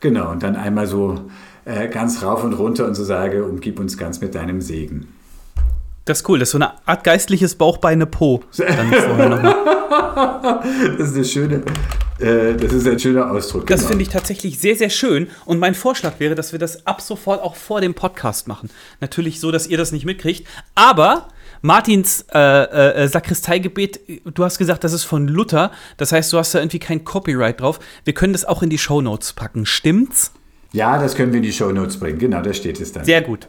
Genau, 0.00 0.32
und 0.32 0.42
dann 0.42 0.56
einmal 0.56 0.88
so 0.88 1.20
äh, 1.68 1.88
ganz 1.88 2.22
rauf 2.22 2.42
und 2.44 2.54
runter 2.54 2.86
und 2.86 2.94
so 2.94 3.04
sage, 3.04 3.44
umgib 3.44 3.78
uns 3.78 3.98
ganz 3.98 4.20
mit 4.20 4.34
deinem 4.34 4.60
Segen. 4.62 5.08
Das 6.06 6.20
ist 6.20 6.28
cool, 6.28 6.38
das 6.38 6.48
ist 6.48 6.52
so 6.52 6.58
eine 6.58 6.72
Art 6.86 7.04
geistliches 7.04 7.54
Bauchbeine 7.54 8.06
Po. 8.06 8.42
das 8.56 8.70
ist 11.10 11.14
eine 11.14 11.24
schöne, 11.26 11.62
äh, 12.18 12.54
das 12.54 12.72
ist 12.72 12.88
ein 12.88 12.98
schöner 12.98 13.30
Ausdruck. 13.30 13.66
Das 13.66 13.80
genau. 13.80 13.90
finde 13.90 14.02
ich 14.04 14.08
tatsächlich 14.08 14.58
sehr, 14.58 14.76
sehr 14.76 14.88
schön. 14.88 15.28
Und 15.44 15.58
mein 15.58 15.74
Vorschlag 15.74 16.14
wäre, 16.18 16.34
dass 16.34 16.52
wir 16.52 16.58
das 16.58 16.86
ab 16.86 17.02
sofort 17.02 17.42
auch 17.42 17.54
vor 17.54 17.82
dem 17.82 17.92
Podcast 17.92 18.48
machen. 18.48 18.70
Natürlich 19.02 19.38
so, 19.38 19.50
dass 19.50 19.66
ihr 19.66 19.76
das 19.76 19.92
nicht 19.92 20.06
mitkriegt. 20.06 20.48
Aber 20.74 21.28
Martins 21.60 22.24
äh, 22.32 23.02
äh, 23.02 23.08
Sakristeigebet, 23.08 24.00
du 24.24 24.44
hast 24.44 24.56
gesagt, 24.56 24.84
das 24.84 24.94
ist 24.94 25.04
von 25.04 25.28
Luther. 25.28 25.70
Das 25.98 26.12
heißt, 26.12 26.32
du 26.32 26.38
hast 26.38 26.54
da 26.54 26.60
irgendwie 26.60 26.78
kein 26.78 27.04
Copyright 27.04 27.60
drauf. 27.60 27.78
Wir 28.04 28.14
können 28.14 28.32
das 28.32 28.46
auch 28.46 28.62
in 28.62 28.70
die 28.70 28.78
Shownotes 28.78 29.34
packen. 29.34 29.66
Stimmt's? 29.66 30.32
Ja, 30.72 30.98
das 30.98 31.14
können 31.14 31.32
wir 31.32 31.38
in 31.38 31.44
die 31.44 31.52
Shownotes 31.52 31.98
bringen. 31.98 32.18
Genau, 32.18 32.42
da 32.42 32.52
steht 32.52 32.80
es 32.80 32.92
dann. 32.92 33.04
Sehr 33.04 33.22
gut 33.22 33.48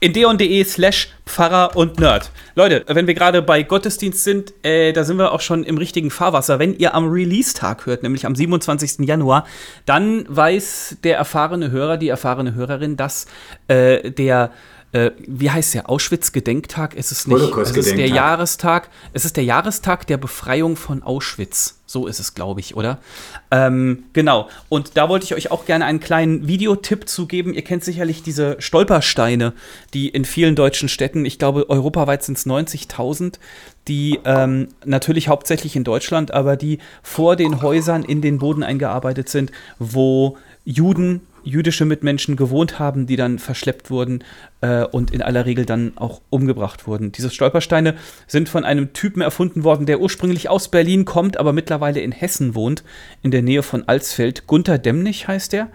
endeon.de 0.00 0.64
slash 0.64 1.08
Pfarrer 1.24 1.74
und 1.74 1.98
Nerd. 1.98 2.30
Leute, 2.54 2.84
wenn 2.86 3.06
wir 3.06 3.14
gerade 3.14 3.42
bei 3.42 3.62
Gottesdienst 3.62 4.22
sind, 4.22 4.52
äh, 4.62 4.92
da 4.92 5.04
sind 5.04 5.16
wir 5.16 5.32
auch 5.32 5.40
schon 5.40 5.64
im 5.64 5.78
richtigen 5.78 6.10
Fahrwasser. 6.10 6.58
Wenn 6.58 6.76
ihr 6.78 6.94
am 6.94 7.08
Release-Tag 7.08 7.86
hört, 7.86 8.02
nämlich 8.02 8.26
am 8.26 8.34
27. 8.34 9.06
Januar, 9.06 9.46
dann 9.86 10.24
weiß 10.28 10.98
der 11.02 11.16
erfahrene 11.16 11.70
Hörer, 11.70 11.96
die 11.96 12.08
erfahrene 12.08 12.54
Hörerin, 12.54 12.96
dass 12.96 13.26
äh, 13.68 14.10
der 14.10 14.52
äh, 14.92 15.10
wie 15.26 15.50
heißt 15.50 15.74
der 15.74 15.90
Auschwitz-Gedenktag? 15.90 16.94
Ist 16.94 17.12
es 17.12 17.26
nicht? 17.26 17.56
Es 17.56 17.70
ist 17.72 17.96
der 17.96 18.08
Jahrestag. 18.08 18.88
Es 19.12 19.24
ist 19.24 19.36
der 19.36 19.44
Jahrestag 19.44 20.06
der 20.06 20.16
Befreiung 20.16 20.76
von 20.76 21.02
Auschwitz. 21.02 21.80
So 21.86 22.06
ist 22.06 22.18
es, 22.18 22.34
glaube 22.34 22.60
ich, 22.60 22.76
oder? 22.76 22.98
Ähm, 23.50 24.04
genau. 24.12 24.48
Und 24.68 24.96
da 24.96 25.08
wollte 25.08 25.24
ich 25.24 25.34
euch 25.34 25.50
auch 25.50 25.66
gerne 25.66 25.84
einen 25.84 26.00
kleinen 26.00 26.48
Videotipp 26.48 27.08
zu 27.08 27.26
geben. 27.26 27.54
Ihr 27.54 27.62
kennt 27.62 27.84
sicherlich 27.84 28.22
diese 28.22 28.56
Stolpersteine, 28.58 29.52
die 29.92 30.08
in 30.08 30.24
vielen 30.24 30.56
deutschen 30.56 30.88
Städten, 30.88 31.24
ich 31.24 31.38
glaube, 31.38 31.68
europaweit 31.68 32.24
sind 32.24 32.38
es 32.38 32.46
90.000, 32.46 33.34
die 33.88 34.18
ähm, 34.24 34.68
natürlich 34.84 35.28
hauptsächlich 35.28 35.76
in 35.76 35.84
Deutschland, 35.84 36.32
aber 36.32 36.56
die 36.56 36.78
vor 37.02 37.36
den 37.36 37.62
Häusern 37.62 38.02
in 38.02 38.20
den 38.20 38.38
Boden 38.38 38.62
eingearbeitet 38.62 39.28
sind, 39.28 39.52
wo 39.78 40.38
Juden 40.64 41.20
jüdische 41.46 41.84
Mitmenschen 41.84 42.36
gewohnt 42.36 42.78
haben, 42.78 43.06
die 43.06 43.16
dann 43.16 43.38
verschleppt 43.38 43.90
wurden 43.90 44.24
äh, 44.60 44.82
und 44.82 45.12
in 45.12 45.22
aller 45.22 45.46
Regel 45.46 45.64
dann 45.64 45.92
auch 45.96 46.20
umgebracht 46.28 46.86
wurden. 46.86 47.12
Diese 47.12 47.30
Stolpersteine 47.30 47.94
sind 48.26 48.48
von 48.48 48.64
einem 48.64 48.92
Typen 48.92 49.22
erfunden 49.22 49.62
worden, 49.62 49.86
der 49.86 50.00
ursprünglich 50.00 50.48
aus 50.48 50.68
Berlin 50.68 51.04
kommt, 51.04 51.38
aber 51.38 51.52
mittlerweile 51.52 52.00
in 52.00 52.12
Hessen 52.12 52.54
wohnt, 52.54 52.82
in 53.22 53.30
der 53.30 53.42
Nähe 53.42 53.62
von 53.62 53.84
Alsfeld. 53.86 54.46
Gunther 54.46 54.78
Demnig 54.78 55.28
heißt 55.28 55.54
er. 55.54 55.68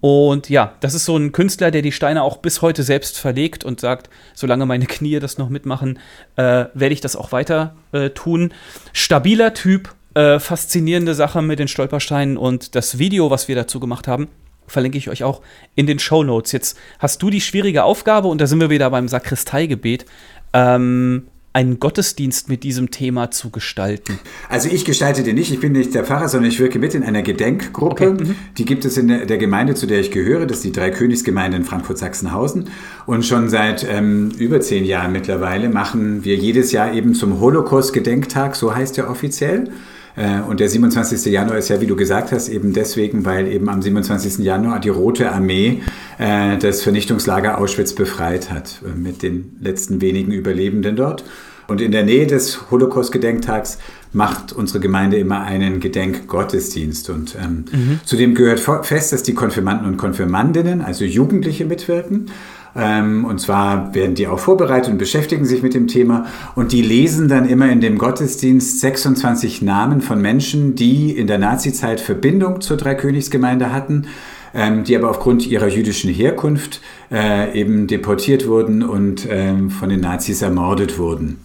Und 0.00 0.48
ja, 0.48 0.74
das 0.80 0.94
ist 0.94 1.04
so 1.04 1.16
ein 1.16 1.32
Künstler, 1.32 1.70
der 1.70 1.82
die 1.82 1.92
Steine 1.92 2.22
auch 2.22 2.38
bis 2.38 2.62
heute 2.62 2.82
selbst 2.82 3.18
verlegt 3.18 3.64
und 3.64 3.80
sagt, 3.80 4.08
solange 4.32 4.64
meine 4.64 4.86
Knie 4.86 5.18
das 5.18 5.38
noch 5.38 5.50
mitmachen, 5.50 5.98
äh, 6.36 6.66
werde 6.72 6.92
ich 6.92 7.00
das 7.00 7.16
auch 7.16 7.32
weiter 7.32 7.74
äh, 7.92 8.10
tun. 8.10 8.54
Stabiler 8.92 9.54
Typ, 9.54 9.94
äh, 10.14 10.38
faszinierende 10.38 11.14
Sache 11.14 11.42
mit 11.42 11.58
den 11.58 11.68
Stolpersteinen 11.68 12.36
und 12.38 12.74
das 12.76 12.98
Video, 12.98 13.30
was 13.30 13.48
wir 13.48 13.56
dazu 13.56 13.80
gemacht 13.80 14.08
haben, 14.08 14.28
verlinke 14.68 14.98
ich 14.98 15.08
euch 15.08 15.24
auch 15.24 15.42
in 15.74 15.86
den 15.86 15.98
Show 15.98 16.22
Notes. 16.22 16.52
Jetzt 16.52 16.78
hast 16.98 17.22
du 17.22 17.30
die 17.30 17.40
schwierige 17.40 17.84
Aufgabe, 17.84 18.28
und 18.28 18.40
da 18.40 18.46
sind 18.46 18.60
wir 18.60 18.70
wieder 18.70 18.90
beim 18.90 19.08
Sakristeigebet, 19.08 20.06
ähm, 20.52 21.24
einen 21.58 21.80
Gottesdienst 21.80 22.48
mit 22.48 22.62
diesem 22.62 22.90
Thema 22.90 23.30
zu 23.30 23.50
gestalten? 23.50 24.18
Also 24.48 24.68
ich 24.68 24.84
gestalte 24.84 25.24
den 25.24 25.34
nicht, 25.34 25.52
ich 25.52 25.58
bin 25.58 25.72
nicht 25.72 25.92
der 25.92 26.04
Pfarrer, 26.04 26.28
sondern 26.28 26.50
ich 26.50 26.60
wirke 26.60 26.78
mit 26.78 26.94
in 26.94 27.02
einer 27.02 27.22
Gedenkgruppe. 27.22 28.10
Okay. 28.10 28.24
Mhm. 28.24 28.36
Die 28.58 28.64
gibt 28.64 28.84
es 28.84 28.96
in 28.96 29.08
der, 29.08 29.38
Gemeinde, 29.38 29.74
zu 29.74 29.86
der 29.86 29.98
ich 29.98 30.10
gehöre, 30.10 30.46
das 30.46 30.58
ist 30.58 30.64
die 30.66 30.72
Dreikönigsgemeinde 30.72 31.56
in 31.56 31.64
Frankfurt-Sachsenhausen. 31.64 32.70
Und 33.06 33.24
schon 33.24 33.48
seit 33.48 33.84
ähm, 33.90 34.30
über 34.38 34.60
zehn 34.60 34.84
Jahren 34.84 35.10
mittlerweile 35.10 35.68
machen 35.68 36.24
wir 36.24 36.36
jedes 36.36 36.70
Jahr 36.70 36.92
eben 36.92 37.14
zum 37.14 37.40
Holocaust-Gedenktag, 37.40 38.54
so 38.54 38.74
heißt 38.74 38.98
er 38.98 39.10
offiziell. 39.10 39.70
Äh, 40.18 40.40
und 40.40 40.60
der 40.60 40.68
27. 40.68 41.32
Januar 41.32 41.58
ist 41.58 41.68
ja, 41.68 41.80
wie 41.80 41.86
du 41.86 41.94
gesagt 41.94 42.32
hast, 42.32 42.48
eben 42.48 42.72
deswegen, 42.72 43.24
weil 43.24 43.46
eben 43.46 43.68
am 43.68 43.80
27. 43.80 44.38
Januar 44.38 44.80
die 44.80 44.88
Rote 44.88 45.30
Armee 45.30 45.82
äh, 46.18 46.58
das 46.58 46.82
Vernichtungslager 46.82 47.58
Auschwitz 47.58 47.94
befreit 47.94 48.50
hat, 48.50 48.82
äh, 48.84 48.98
mit 48.98 49.22
den 49.22 49.56
letzten 49.60 50.00
wenigen 50.00 50.32
Überlebenden 50.32 50.96
dort. 50.96 51.24
Und 51.68 51.82
in 51.82 51.92
der 51.92 52.02
Nähe 52.02 52.26
des 52.26 52.70
Holocaust-Gedenktags 52.70 53.78
macht 54.12 54.54
unsere 54.54 54.80
Gemeinde 54.80 55.18
immer 55.18 55.42
einen 55.42 55.80
Gedenkgottesdienst. 55.80 57.10
Und 57.10 57.36
ähm, 57.36 57.66
mhm. 57.70 58.00
zudem 58.04 58.34
gehört 58.34 58.60
fest, 58.86 59.12
dass 59.12 59.22
die 59.22 59.34
Konfirmanden 59.34 59.86
und 59.86 59.98
Konfirmandinnen, 59.98 60.80
also 60.80 61.04
Jugendliche, 61.04 61.66
mitwirken. 61.66 62.30
Ähm, 62.76 63.24
und 63.24 63.40
zwar 63.40 63.94
werden 63.94 64.14
die 64.14 64.26
auch 64.26 64.38
vorbereitet 64.38 64.92
und 64.92 64.98
beschäftigen 64.98 65.44
sich 65.44 65.62
mit 65.62 65.74
dem 65.74 65.86
Thema. 65.86 66.26
Und 66.54 66.72
die 66.72 66.82
lesen 66.82 67.28
dann 67.28 67.48
immer 67.48 67.70
in 67.70 67.80
dem 67.80 67.98
Gottesdienst 67.98 68.80
26 68.80 69.62
Namen 69.62 70.00
von 70.00 70.20
Menschen, 70.20 70.74
die 70.74 71.16
in 71.16 71.26
der 71.26 71.38
Nazizeit 71.38 72.00
Verbindung 72.00 72.60
zur 72.60 72.76
Dreikönigsgemeinde 72.76 73.72
hatten. 73.72 74.06
Ähm, 74.54 74.82
die 74.82 74.96
aber 74.96 75.10
aufgrund 75.10 75.46
ihrer 75.46 75.68
jüdischen 75.68 76.10
Herkunft 76.10 76.80
äh, 77.12 77.52
eben 77.52 77.86
deportiert 77.86 78.48
wurden 78.48 78.82
und 78.82 79.28
ähm, 79.28 79.70
von 79.70 79.90
den 79.90 80.00
Nazis 80.00 80.40
ermordet 80.40 80.98
wurden. 80.98 81.38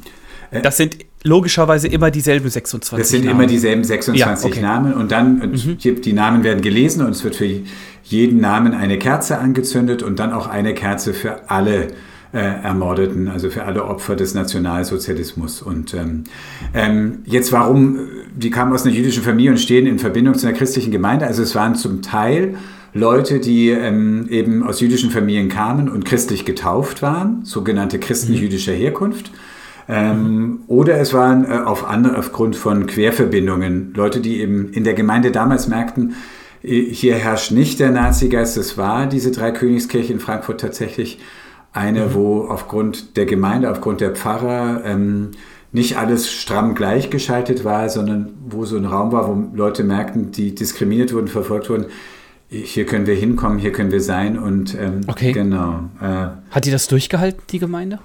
Äh, 0.51 0.62
das 0.62 0.77
sind 0.77 0.98
logischerweise 1.24 1.88
immer 1.88 2.12
dieselben 2.12 2.50
26 2.50 3.01
Das 3.01 3.10
sind 3.10 3.25
Namen. 3.25 3.39
immer 3.39 3.48
dieselben 3.48 3.84
26 3.84 4.44
ja, 4.44 4.51
okay. 4.51 4.62
Namen 4.62 4.94
und 4.94 5.12
dann 5.12 5.42
und 5.42 5.65
mhm. 5.65 6.01
die 6.01 6.13
Namen 6.13 6.44
werden 6.44 6.62
gelesen 6.62 7.06
und 7.06 7.12
es 7.12 7.24
wird 7.24 7.36
für 7.36 7.50
jeden 8.03 8.39
Namen 8.42 8.74
eine 8.74 9.00
Kerze 9.00 9.39
angezündet 9.39 10.03
und 10.03 10.20
dann 10.20 10.34
auch 10.34 10.48
eine 10.48 10.74
Kerze 10.74 11.13
für 11.13 11.50
alle 11.50 11.88
äh, 12.34 12.39
Ermordeten, 12.39 13.27
also 13.30 13.50
für 13.50 13.63
alle 13.63 13.86
Opfer 13.86 14.15
des 14.15 14.34
Nationalsozialismus. 14.34 15.62
Und 15.62 15.94
ähm, 15.94 16.24
ähm, 16.74 17.20
jetzt 17.25 17.51
warum, 17.51 18.00
die 18.36 18.50
kamen 18.50 18.74
aus 18.74 18.86
einer 18.86 18.94
jüdischen 18.94 19.24
Familie 19.24 19.51
und 19.51 19.58
stehen 19.58 19.86
in 19.86 20.00
Verbindung 20.00 20.34
zu 20.36 20.48
einer 20.48 20.58
christlichen 20.58 20.92
Gemeinde. 20.92 21.27
Also 21.27 21.44
es 21.44 21.56
waren 21.56 21.75
zum 21.75 22.01
Teil 22.01 22.56
Leute, 22.94 23.39
die 23.39 23.70
ähm, 23.70 24.27
eben 24.30 24.63
aus 24.63 24.80
jüdischen 24.80 25.12
Familien 25.12 25.48
kamen 25.48 25.89
und 25.89 26.06
christlich 26.06 26.44
getauft 26.44 27.01
waren, 27.01 27.46
sogenannte 27.46 28.00
Christen 28.00 28.34
mhm. 28.34 28.39
jüdischer 28.39 28.74
Herkunft. 28.74 29.32
Ähm, 29.88 30.62
oder 30.68 31.00
es 31.00 31.13
waren 31.13 31.46
äh, 31.46 31.58
auf 31.58 31.88
andere, 31.88 32.18
aufgrund 32.18 32.56
von 32.56 32.88
Querverbindungen, 32.88 33.93
Leute, 33.93 34.22
die 34.22 34.39
eben 34.39 34.72
in 34.72 34.84
der 34.84 34.93
Gemeinde 34.93 35.32
damals 35.32 35.67
merkten, 35.67 36.15
hier 36.63 37.15
herrscht 37.15 37.52
nicht 37.52 37.82
der 37.82 37.91
Nazigeist, 37.91 38.56
es 38.56 38.78
war 38.78 39.06
diese 39.06 39.32
Dreikönigskirche 39.32 40.13
in 40.13 40.22
Frankfurt 40.22 40.62
tatsächlich 40.62 41.19
eine, 41.74 42.08
mhm. 42.08 42.13
wo 42.13 42.46
aufgrund 42.46 43.17
der 43.17 43.26
Gemeinde, 43.26 43.69
aufgrund 43.69 44.00
der 44.00 44.12
Pfarrer 44.12 44.82
ähm, 44.86 45.32
nicht 45.74 45.98
alles 45.98 46.32
stramm 46.32 46.76
gleichgeschaltet 46.76 47.65
war, 47.65 47.89
sondern 47.89 48.34
wo 48.48 48.63
so 48.63 48.78
ein 48.78 48.86
Raum 48.86 49.12
war, 49.12 49.28
wo 49.28 49.56
Leute 49.56 49.84
merkten, 49.84 50.32
die 50.32 50.56
diskriminiert 50.56 51.13
wurden, 51.13 51.28
verfolgt 51.28 51.69
wurden, 51.69 51.88
hier 52.48 52.86
können 52.86 53.08
wir 53.08 53.15
hinkommen, 53.15 53.58
hier 53.58 53.72
können 53.72 53.91
wir 53.91 54.02
sein 54.02 54.38
und 54.38 54.78
ähm, 54.80 55.02
okay. 55.08 55.32
genau. 55.32 55.89
Äh, 56.00 56.28
Hat 56.52 56.65
die 56.65 56.72
das 56.72 56.88
durchgehalten, 56.88 57.41
die 57.50 57.58
Gemeinde? 57.58 58.00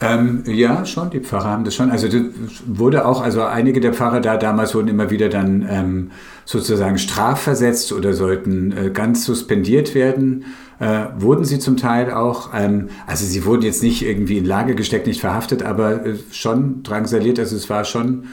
Ähm, 0.00 0.42
ja, 0.46 0.84
schon, 0.84 1.10
die 1.10 1.20
Pfarrer 1.20 1.50
haben 1.50 1.64
das 1.64 1.74
schon. 1.74 1.90
Also 1.90 2.08
das 2.08 2.22
wurde 2.66 3.06
auch, 3.06 3.22
also 3.22 3.42
einige 3.42 3.80
der 3.80 3.92
Pfarrer 3.94 4.20
da 4.20 4.36
damals 4.36 4.74
wurden 4.74 4.88
immer 4.88 5.10
wieder 5.10 5.28
dann 5.28 5.66
ähm, 5.68 6.10
sozusagen 6.44 6.98
strafversetzt 6.98 7.92
oder 7.92 8.12
sollten 8.12 8.72
äh, 8.72 8.90
ganz 8.90 9.24
suspendiert 9.24 9.94
werden. 9.94 10.44
Äh, 10.80 11.06
wurden 11.16 11.44
sie 11.44 11.60
zum 11.60 11.76
Teil 11.76 12.12
auch, 12.12 12.50
ähm, 12.54 12.88
also 13.06 13.24
sie 13.24 13.44
wurden 13.44 13.62
jetzt 13.62 13.82
nicht 13.82 14.04
irgendwie 14.04 14.38
in 14.38 14.44
Lage 14.44 14.74
gesteckt, 14.74 15.06
nicht 15.06 15.20
verhaftet, 15.20 15.62
aber 15.62 16.04
äh, 16.04 16.16
schon 16.32 16.82
drangsaliert. 16.82 17.38
Also 17.38 17.54
es 17.54 17.70
war 17.70 17.84
schon 17.84 18.24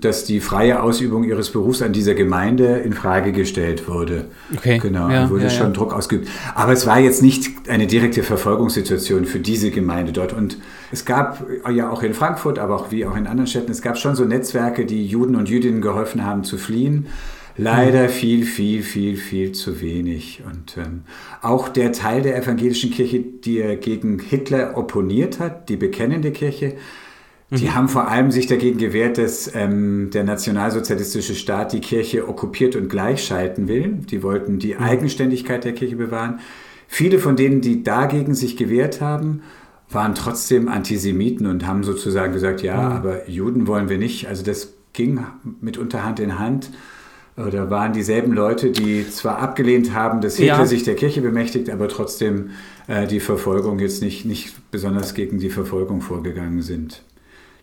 dass 0.00 0.24
die 0.24 0.40
freie 0.40 0.82
Ausübung 0.82 1.24
ihres 1.24 1.50
Berufs 1.50 1.82
an 1.82 1.92
dieser 1.92 2.14
Gemeinde 2.14 2.78
in 2.78 2.92
Frage 2.92 3.32
gestellt 3.32 3.88
wurde. 3.88 4.26
Okay. 4.56 4.78
Genau, 4.78 5.10
ja, 5.10 5.28
wurde 5.30 5.44
ja, 5.44 5.50
schon 5.50 5.68
ja. 5.68 5.72
Druck 5.72 5.92
ausgeübt. 5.92 6.28
Aber 6.54 6.72
es 6.72 6.86
war 6.86 7.00
jetzt 7.00 7.22
nicht 7.22 7.68
eine 7.68 7.86
direkte 7.86 8.22
Verfolgungssituation 8.22 9.24
für 9.24 9.40
diese 9.40 9.70
Gemeinde 9.70 10.12
dort. 10.12 10.32
Und 10.32 10.58
es 10.90 11.04
gab 11.04 11.44
ja 11.70 11.90
auch 11.90 12.02
in 12.02 12.14
Frankfurt, 12.14 12.58
aber 12.58 12.76
auch 12.76 12.90
wie 12.90 13.04
auch 13.04 13.16
in 13.16 13.26
anderen 13.26 13.46
Städten, 13.46 13.70
es 13.72 13.82
gab 13.82 13.98
schon 13.98 14.14
so 14.14 14.24
Netzwerke, 14.24 14.86
die 14.86 15.06
Juden 15.06 15.36
und 15.36 15.48
Jüdinnen 15.48 15.80
geholfen 15.80 16.24
haben 16.24 16.44
zu 16.44 16.56
fliehen. 16.56 17.06
Leider 17.56 18.08
viel, 18.08 18.46
viel, 18.46 18.82
viel, 18.82 19.16
viel 19.16 19.52
zu 19.52 19.82
wenig. 19.82 20.42
Und 20.46 20.78
ähm, 20.78 21.02
auch 21.42 21.68
der 21.68 21.92
Teil 21.92 22.22
der 22.22 22.36
evangelischen 22.36 22.90
Kirche, 22.90 23.20
die 23.20 23.76
gegen 23.80 24.18
Hitler 24.18 24.76
opponiert 24.76 25.38
hat, 25.38 25.68
die 25.68 25.76
bekennende 25.76 26.30
Kirche, 26.30 26.76
die 27.58 27.66
mhm. 27.66 27.74
haben 27.74 27.88
vor 27.88 28.08
allem 28.08 28.30
sich 28.30 28.46
dagegen 28.46 28.78
gewehrt, 28.78 29.18
dass 29.18 29.54
ähm, 29.54 30.10
der 30.10 30.24
nationalsozialistische 30.24 31.34
Staat 31.34 31.74
die 31.74 31.80
Kirche 31.80 32.26
okkupiert 32.26 32.76
und 32.76 32.88
gleichschalten 32.88 33.68
will. 33.68 33.98
Die 34.10 34.22
wollten 34.22 34.58
die 34.58 34.74
mhm. 34.74 34.82
Eigenständigkeit 34.82 35.64
der 35.64 35.74
Kirche 35.74 35.96
bewahren. 35.96 36.40
Viele 36.88 37.18
von 37.18 37.36
denen, 37.36 37.60
die 37.60 37.82
dagegen 37.82 38.34
sich 38.34 38.56
gewehrt 38.56 39.02
haben, 39.02 39.42
waren 39.90 40.14
trotzdem 40.14 40.68
Antisemiten 40.68 41.46
und 41.46 41.66
haben 41.66 41.84
sozusagen 41.84 42.32
gesagt, 42.32 42.62
ja, 42.62 42.76
mhm. 42.76 42.96
aber 42.96 43.28
Juden 43.28 43.66
wollen 43.66 43.90
wir 43.90 43.98
nicht. 43.98 44.28
Also 44.28 44.42
das 44.42 44.72
ging 44.94 45.20
mitunter 45.60 46.04
Hand 46.04 46.20
in 46.20 46.38
Hand. 46.38 46.70
Oder 47.36 47.70
waren 47.70 47.92
dieselben 47.92 48.32
Leute, 48.32 48.70
die 48.70 49.08
zwar 49.08 49.38
abgelehnt 49.38 49.94
haben, 49.94 50.20
dass 50.20 50.36
Hitler 50.36 50.58
ja. 50.58 50.66
sich 50.66 50.84
der 50.84 50.96
Kirche 50.96 51.22
bemächtigt, 51.22 51.70
aber 51.70 51.88
trotzdem 51.88 52.50
äh, 52.88 53.06
die 53.06 53.20
Verfolgung 53.20 53.78
jetzt 53.78 54.02
nicht, 54.02 54.26
nicht 54.26 54.70
besonders 54.70 55.14
gegen 55.14 55.38
die 55.38 55.48
Verfolgung 55.48 56.02
vorgegangen 56.02 56.60
sind. 56.60 57.02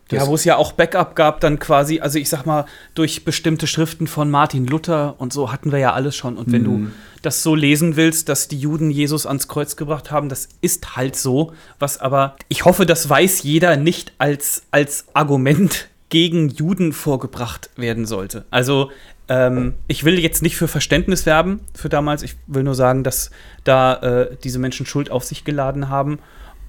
Das 0.10 0.24
ja, 0.24 0.28
wo 0.28 0.36
es 0.36 0.44
ja 0.44 0.58
auch 0.58 0.72
Backup 0.72 1.16
gab, 1.16 1.40
dann 1.40 1.60
quasi, 1.60 2.00
also 2.00 2.18
ich 2.18 2.30
sag 2.30 2.46
mal, 2.46 2.66
durch 2.96 3.26
bestimmte 3.26 3.68
Schriften 3.68 4.08
von 4.08 4.30
Martin 4.32 4.66
Luther 4.66 5.16
und 5.20 5.32
so 5.32 5.52
hatten 5.52 5.72
wir 5.72 5.78
ja 5.78 5.94
alles 5.94 6.16
schon. 6.16 6.36
Und 6.36 6.52
wenn 6.52 6.64
mhm. 6.64 6.66
du 6.66 6.92
das 7.22 7.44
so 7.44 7.54
lesen 7.54 7.96
willst, 7.96 8.28
dass 8.28 8.48
die 8.48 8.58
Juden 8.58 8.90
Jesus 8.90 9.28
ans 9.28 9.48
Kreuz 9.48 9.76
gebracht 9.76 10.10
haben, 10.10 10.28
das 10.28 10.50
ist 10.62 10.96
halt 10.96 11.16
so. 11.16 11.54
Was 11.78 12.00
aber, 12.00 12.36
ich 12.48 12.66
hoffe, 12.66 12.88
das 12.88 13.08
weiß 13.08 13.44
jeder 13.44 13.78
nicht 13.78 14.14
als, 14.18 14.64
als 14.72 15.06
Argument 15.14 15.90
gegen 16.10 16.50
Juden 16.50 16.92
vorgebracht 16.92 17.70
werden 17.76 18.08
sollte. 18.08 18.46
Also, 18.50 18.90
ähm, 19.28 19.76
ich 19.88 20.06
will 20.06 20.18
jetzt 20.18 20.42
nicht 20.42 20.58
für 20.58 20.68
Verständnis 20.68 21.28
werben 21.28 21.60
für 21.76 21.88
damals. 21.88 22.24
Ich 22.24 22.36
will 22.48 22.64
nur 22.64 22.74
sagen, 22.74 23.04
dass 23.04 23.30
da 23.64 23.94
äh, 23.98 24.38
diese 24.44 24.58
Menschen 24.58 24.88
Schuld 24.88 25.12
auf 25.12 25.24
sich 25.24 25.44
geladen 25.44 25.90
haben 25.90 26.18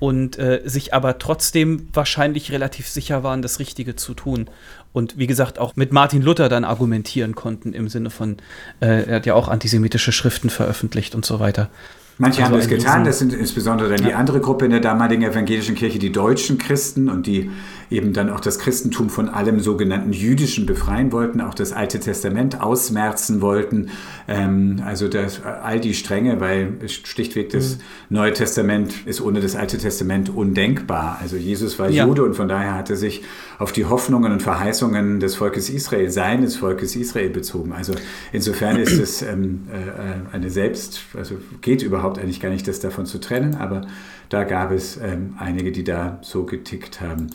und 0.01 0.39
äh, 0.39 0.63
sich 0.65 0.93
aber 0.95 1.19
trotzdem 1.19 1.89
wahrscheinlich 1.93 2.51
relativ 2.51 2.89
sicher 2.89 3.23
waren, 3.23 3.43
das 3.43 3.61
Richtige 3.61 3.95
zu 3.95 4.15
tun. 4.15 4.51
Und 4.93 5.19
wie 5.19 5.29
gesagt, 5.29 5.61
auch 5.61 5.77
mit 5.77 5.93
Martin 5.93 6.23
Luther 6.23 6.49
dann 6.49 6.65
argumentieren 6.65 7.37
konnten 7.37 7.73
im 7.75 7.89
Sinne 7.89 8.11
von, 8.11 8.39
äh, 8.81 9.05
er 9.05 9.17
hat 9.17 9.27
ja 9.27 9.35
auch 9.35 9.47
antisemitische 9.47 10.11
Schriften 10.11 10.51
veröffentlicht 10.51 11.15
und 11.15 11.25
so 11.25 11.39
weiter. 11.39 11.71
Manche 12.17 12.43
also 12.43 12.53
haben 12.53 12.61
das 12.61 12.69
getan, 12.69 13.05
das 13.05 13.19
sind 13.19 13.33
insbesondere 13.33 13.91
dann 13.91 14.03
ja. 14.03 14.09
die 14.09 14.15
andere 14.15 14.41
Gruppe 14.41 14.65
in 14.65 14.73
der 14.73 14.81
damaligen 14.81 15.23
evangelischen 15.23 15.75
Kirche, 15.75 15.99
die 15.99 16.13
deutschen 16.13 16.59
Christen 16.59 17.09
und 17.09 17.27
die 17.27 17.51
eben 17.91 18.13
dann 18.13 18.31
auch 18.31 18.41
das 18.41 18.59
Christentum 18.59 19.11
von 19.11 19.29
allem 19.29 19.61
sogenannten 19.61 20.13
Jüdischen 20.13 20.65
befreien 20.67 21.13
wollten, 21.13 21.41
auch 21.41 21.55
das 21.55 21.73
Alte 21.73 21.99
Testament 21.99 22.61
ausmerzen 22.61 23.41
wollten. 23.41 23.91
Ähm, 24.29 24.83
also 24.85 25.09
das, 25.09 25.43
all 25.45 25.81
die 25.81 25.95
Stränge, 25.95 26.41
weil 26.41 26.75
schlichtweg 26.89 27.51
das 27.51 27.77
mhm. 27.77 27.81
Neue 28.11 28.33
Testament 28.33 28.95
ist 29.07 29.21
ohne 29.21 29.41
das 29.41 29.57
Alte 29.57 29.79
Testament 29.79 30.29
undenkbar. 30.31 31.19
Also 31.21 31.37
Jesus 31.37 31.79
war 31.79 31.91
ja. 31.91 32.07
Jude 32.07 32.23
und 32.25 32.35
von 32.35 32.49
daher 32.49 32.75
hat 32.75 32.91
er 32.91 32.97
sich 32.97 33.23
auf 33.59 33.73
die 33.73 33.85
Hoffnungen 33.85 34.33
und 34.33 34.43
Verheißungen 34.43 35.21
des 35.21 35.35
Volkes 35.35 35.69
Israel, 35.69 36.11
seines 36.11 36.57
Volkes 36.57 36.97
Israel 36.97 37.31
bezogen. 37.31 37.73
Also 37.73 37.95
insofern 38.33 38.77
ist 38.77 38.99
es 38.99 39.23
ähm, 39.23 39.67
äh, 39.71 40.35
eine 40.35 40.51
Selbst, 40.51 41.01
also 41.17 41.37
geht 41.61 41.83
überhaupt 41.83 42.19
eigentlich 42.19 42.41
gar 42.41 42.51
nicht, 42.51 42.67
das 42.69 42.81
davon 42.81 43.07
zu 43.07 43.19
trennen, 43.19 43.57
aber 43.57 43.83
da 44.31 44.45
gab 44.45 44.71
es 44.71 44.97
ähm, 44.97 45.35
einige, 45.39 45.73
die 45.73 45.85
da 45.85 46.19
so 46.23 46.45
getickt 46.45 47.01
haben. 47.01 47.27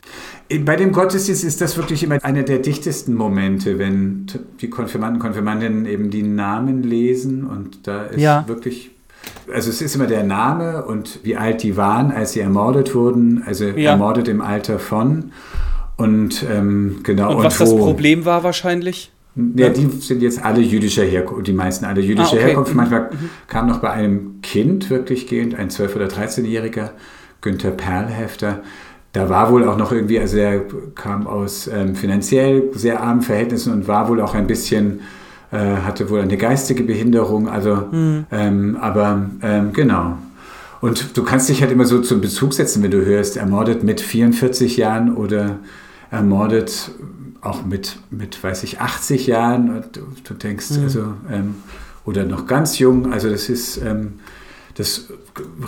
Bei 0.64 0.78
dem 0.78 0.94
Gottesdienst 0.94 1.44
ist 1.44 1.62
das 1.62 1.78
wirklich 1.78 2.04
immer 2.04 2.24
einer 2.24 2.44
der 2.44 2.60
dichtesten 2.60 3.14
Momente, 3.14 3.78
wenn 3.78 4.28
die 4.62 4.70
Konfirmanden, 4.70 5.20
Konfirmandinnen 5.20 5.86
eben 5.86 6.10
die 6.10 6.24
Namen 6.24 6.82
lesen 6.84 7.46
und 7.46 7.86
da 7.86 8.06
ist 8.06 8.22
ja. 8.22 8.46
wirklich 8.48 8.92
also 9.54 9.70
es 9.70 9.82
ist 9.82 9.96
immer 9.96 10.08
der 10.08 10.24
Name 10.24 10.86
und 10.86 11.20
wie 11.24 11.36
alt 11.36 11.64
die 11.64 11.78
waren, 11.78 12.12
als 12.12 12.34
sie 12.34 12.40
ermordet 12.40 12.96
wurden, 12.96 13.44
also 13.46 13.66
ja. 13.66 13.92
ermordet 13.92 14.28
im 14.28 14.42
Alter 14.42 14.80
von. 14.80 15.32
Und 15.98 16.46
ähm, 16.52 17.02
genau. 17.04 17.32
Und, 17.32 17.38
und 17.38 17.44
was 17.44 17.60
wo, 17.60 17.64
das 17.64 17.76
Problem 17.76 18.26
war 18.26 18.44
wahrscheinlich? 18.44 19.12
Ja, 19.36 19.70
die 19.70 19.88
sind 20.00 20.22
jetzt 20.22 20.44
alle 20.44 20.62
jüdischer 20.62 21.04
Herkunft, 21.04 21.48
die 21.48 21.54
meisten 21.54 21.84
alle 21.84 22.00
jüdischer 22.00 22.34
ah, 22.34 22.36
okay. 22.36 22.46
Herkunft. 22.48 22.74
Manchmal 22.74 23.10
mhm. 23.12 23.30
kam 23.48 23.68
noch 23.68 23.80
bei 23.80 23.92
einem 23.92 24.42
Kind 24.42 24.90
wirklich 24.90 25.28
gehend, 25.28 25.56
ein 25.56 25.70
12- 25.70 25.96
oder 25.96 26.06
13-Jähriger, 26.06 26.92
Günther 27.42 27.72
Perlhefter. 27.72 28.62
Da 29.12 29.30
war 29.30 29.52
wohl 29.52 29.68
auch 29.68 29.78
noch 29.78 29.92
irgendwie, 29.92 30.20
also 30.20 30.38
er 30.38 30.62
kam 30.96 31.28
aus 31.28 31.68
ähm, 31.68 31.96
finanziell 31.96 32.70
sehr 32.74 33.02
armen 33.02 33.22
Verhältnissen 33.22 33.74
und 33.74 33.88
war 33.88 34.08
wohl 34.08 34.22
auch 34.22 34.36
ein 34.36 34.48
bisschen, 34.48 35.02
äh, 35.52 35.58
hatte 35.58 36.10
wohl 36.10 36.22
eine 36.22 36.38
geistige 36.38 36.84
Behinderung, 36.84 37.50
also, 37.50 37.76
mhm. 37.92 38.26
ähm, 38.32 38.78
aber 38.80 39.30
ähm, 39.42 39.74
genau. 39.74 40.18
Und 40.80 41.18
du 41.18 41.24
kannst 41.24 41.50
dich 41.50 41.62
halt 41.62 41.72
immer 41.72 41.86
so 41.86 42.00
zum 42.02 42.22
Bezug 42.22 42.54
setzen, 42.54 42.84
wenn 42.84 42.92
du 42.92 43.06
hörst, 43.06 43.38
ermordet 43.38 43.84
mit 43.84 44.02
44 44.02 44.78
Jahren 44.78 45.16
oder 45.16 45.60
ermordet 46.12 46.92
auch 47.46 47.66
mit, 47.66 47.98
mit 48.10 48.44
weiß 48.44 48.64
ich, 48.64 48.80
80 48.80 49.28
Jahren 49.28 49.78
und 49.78 50.02
du, 50.24 50.34
denkst, 50.34 50.72
mhm. 50.72 50.84
also, 50.84 51.14
ähm, 51.32 51.56
oder 52.06 52.24
noch 52.24 52.46
ganz 52.46 52.80
jung, 52.80 53.12
also 53.12 53.30
das 53.30 53.50
ist, 53.50 53.78
ähm, 53.78 54.20
das 54.76 55.08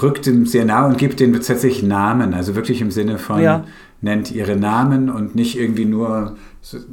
rückt 0.01 0.27
ihm 0.27 0.45
sehr 0.45 0.65
nah 0.65 0.85
und 0.85 0.97
gibt 0.97 1.19
denen 1.19 1.33
tatsächlich 1.33 1.83
Namen, 1.83 2.33
also 2.33 2.55
wirklich 2.55 2.81
im 2.81 2.91
Sinne 2.91 3.17
von, 3.17 3.41
ja. 3.41 3.63
nennt 4.01 4.31
ihre 4.31 4.55
Namen 4.55 5.09
und 5.09 5.35
nicht 5.35 5.57
irgendwie 5.57 5.85
nur, 5.85 6.35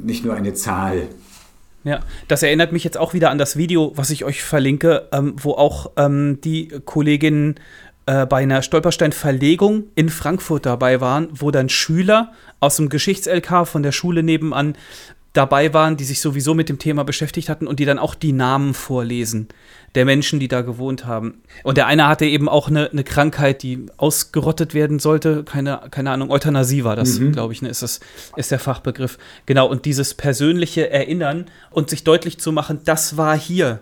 nicht 0.01 0.25
nur 0.25 0.33
eine 0.33 0.53
Zahl. 0.53 1.09
Ja, 1.83 1.99
das 2.27 2.41
erinnert 2.41 2.71
mich 2.71 2.83
jetzt 2.83 2.97
auch 2.97 3.13
wieder 3.13 3.29
an 3.29 3.37
das 3.37 3.57
Video, 3.57 3.91
was 3.95 4.09
ich 4.09 4.25
euch 4.25 4.43
verlinke, 4.43 5.07
ähm, 5.11 5.35
wo 5.37 5.51
auch 5.51 5.91
ähm, 5.97 6.39
die 6.43 6.69
Kolleginnen 6.85 7.55
äh, 8.05 8.25
bei 8.25 8.43
einer 8.43 8.61
Stolperstein-Verlegung 8.61 9.85
in 9.95 10.09
Frankfurt 10.09 10.65
dabei 10.65 11.01
waren, 11.01 11.29
wo 11.31 11.51
dann 11.51 11.69
Schüler 11.69 12.33
aus 12.59 12.77
dem 12.77 12.89
Geschichts-LK 12.89 13.67
von 13.67 13.83
der 13.83 13.91
Schule 13.91 14.23
nebenan 14.23 14.75
dabei 15.33 15.73
waren, 15.73 15.97
die 15.97 16.05
sich 16.05 16.21
sowieso 16.21 16.53
mit 16.53 16.69
dem 16.69 16.79
Thema 16.79 17.03
beschäftigt 17.03 17.49
hatten 17.49 17.67
und 17.67 17.79
die 17.79 17.85
dann 17.85 17.99
auch 17.99 18.15
die 18.15 18.31
Namen 18.31 18.73
vorlesen 18.73 19.49
der 19.95 20.05
Menschen, 20.05 20.39
die 20.39 20.47
da 20.47 20.61
gewohnt 20.61 21.05
haben. 21.05 21.41
Und 21.63 21.77
der 21.77 21.87
eine 21.87 22.07
hatte 22.07 22.25
eben 22.25 22.49
auch 22.49 22.67
eine, 22.67 22.91
eine 22.91 23.03
Krankheit, 23.03 23.63
die 23.63 23.85
ausgerottet 23.97 24.73
werden 24.73 24.99
sollte. 24.99 25.43
Keine, 25.43 25.81
keine 25.89 26.11
Ahnung, 26.11 26.29
Euthanasie 26.31 26.83
war 26.83 26.95
das, 26.95 27.17
mhm. 27.17 27.31
glaube 27.31 27.53
ich, 27.53 27.61
ne, 27.61 27.69
ist, 27.69 27.81
das, 27.81 28.01
ist 28.35 28.51
der 28.51 28.59
Fachbegriff. 28.59 29.17
Genau, 29.45 29.67
und 29.67 29.85
dieses 29.85 30.13
persönliche 30.13 30.89
Erinnern 30.89 31.45
und 31.71 31.89
sich 31.89 32.03
deutlich 32.03 32.39
zu 32.39 32.51
machen, 32.51 32.81
das 32.83 33.17
war 33.17 33.37
hier 33.37 33.79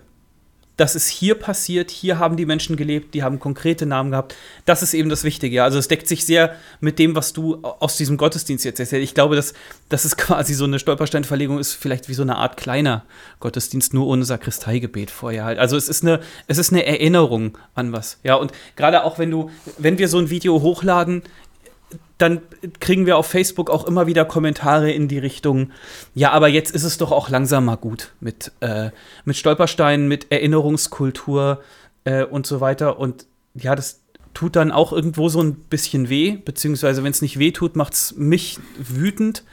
das 0.78 0.96
ist 0.96 1.08
hier 1.08 1.36
passiert, 1.36 1.92
hier 1.92 2.18
haben 2.18 2.36
die 2.36 2.48
Menschen 2.48 2.76
gelebt, 2.76 3.14
die 3.14 3.22
haben 3.22 3.40
konkrete 3.40 3.86
Namen 3.86 4.12
gehabt. 4.12 4.36
Das 4.66 4.82
ist 4.82 4.96
eben 4.96 5.10
das 5.10 5.24
Wichtige. 5.24 5.64
Also 5.64 5.78
es 5.78 5.88
deckt 5.88 6.08
sich 6.08 6.26
sehr 6.26 6.56
mit 6.80 6.98
dem, 6.98 7.16
was 7.16 7.32
du 7.32 7.60
aus 7.62 7.96
diesem 7.98 8.18
Gottesdienst 8.18 8.66
jetzt 8.66 8.80
erzählst. 8.80 9.04
Ich 9.04 9.14
glaube, 9.14 9.36
dass 9.36 9.54
das 9.90 10.04
ist 10.04 10.18
quasi 10.18 10.56
so 10.56 10.64
eine 10.64 10.80
Stolpersteinverlegung 10.80 11.60
ist, 11.60 11.74
vielleicht 11.74 12.10
wie 12.10 12.16
so 12.16 12.24
eine 12.24 12.38
Art 12.38 12.58
kleiner 12.58 13.06
Gottesdienst, 13.40 13.94
nur 13.94 14.08
ohne 14.08 14.26
Sakristeigebet 14.26 15.12
vorher 15.12 15.46
halt. 15.46 15.60
Also 15.60 15.78
es 15.78 15.88
ist 15.88 16.04
eine, 16.04 16.22
es 16.48 16.58
ist 16.58 16.72
eine 16.72 16.86
Erinnerung 16.86 17.58
an 17.76 17.92
was. 17.94 18.18
Ja, 18.24 18.36
und 18.36 18.52
gerade 18.76 19.04
auch 19.04 19.20
wenn 19.20 19.30
du, 19.30 19.52
wenn 19.78 20.00
wir 20.00 20.08
so 20.08 20.18
ein 20.18 20.32
Video 20.32 20.62
hochladen, 20.62 21.22
dann 22.18 22.42
kriegen 22.80 23.06
wir 23.06 23.18
auf 23.18 23.28
Facebook 23.28 23.70
auch 23.70 23.86
immer 23.86 24.08
wieder 24.08 24.26
Kommentare 24.26 24.92
in 24.92 25.08
die 25.08 25.18
Richtung, 25.18 25.72
ja, 26.14 26.32
aber 26.32 26.48
jetzt 26.48 26.74
ist 26.74 26.84
es 26.84 26.98
doch 26.98 27.12
auch 27.12 27.30
langsam 27.30 27.66
mal 27.66 27.76
gut 27.76 28.14
mit, 28.20 28.52
äh, 28.62 28.92
mit 29.26 29.36
Stolpersteinen, 29.36 30.08
mit 30.08 30.32
Erinnerungskultur 30.32 31.62
äh, 32.04 32.24
und 32.24 32.46
so 32.46 32.62
weiter. 32.62 33.00
Und 33.00 33.26
ja, 33.56 33.76
das 33.76 34.02
tut 34.34 34.56
dann 34.56 34.72
auch 34.72 34.94
irgendwo 34.94 35.30
so 35.30 35.42
ein 35.42 35.56
bisschen 35.56 36.10
weh, 36.10 36.38
beziehungsweise 36.44 37.04
wenn 37.04 37.12
es 37.12 37.22
nicht 37.22 37.40
weh 37.40 37.52
tut, 37.52 37.76
macht 37.76 37.94
es 37.94 38.16
mich 38.16 38.60
wütend 38.78 39.44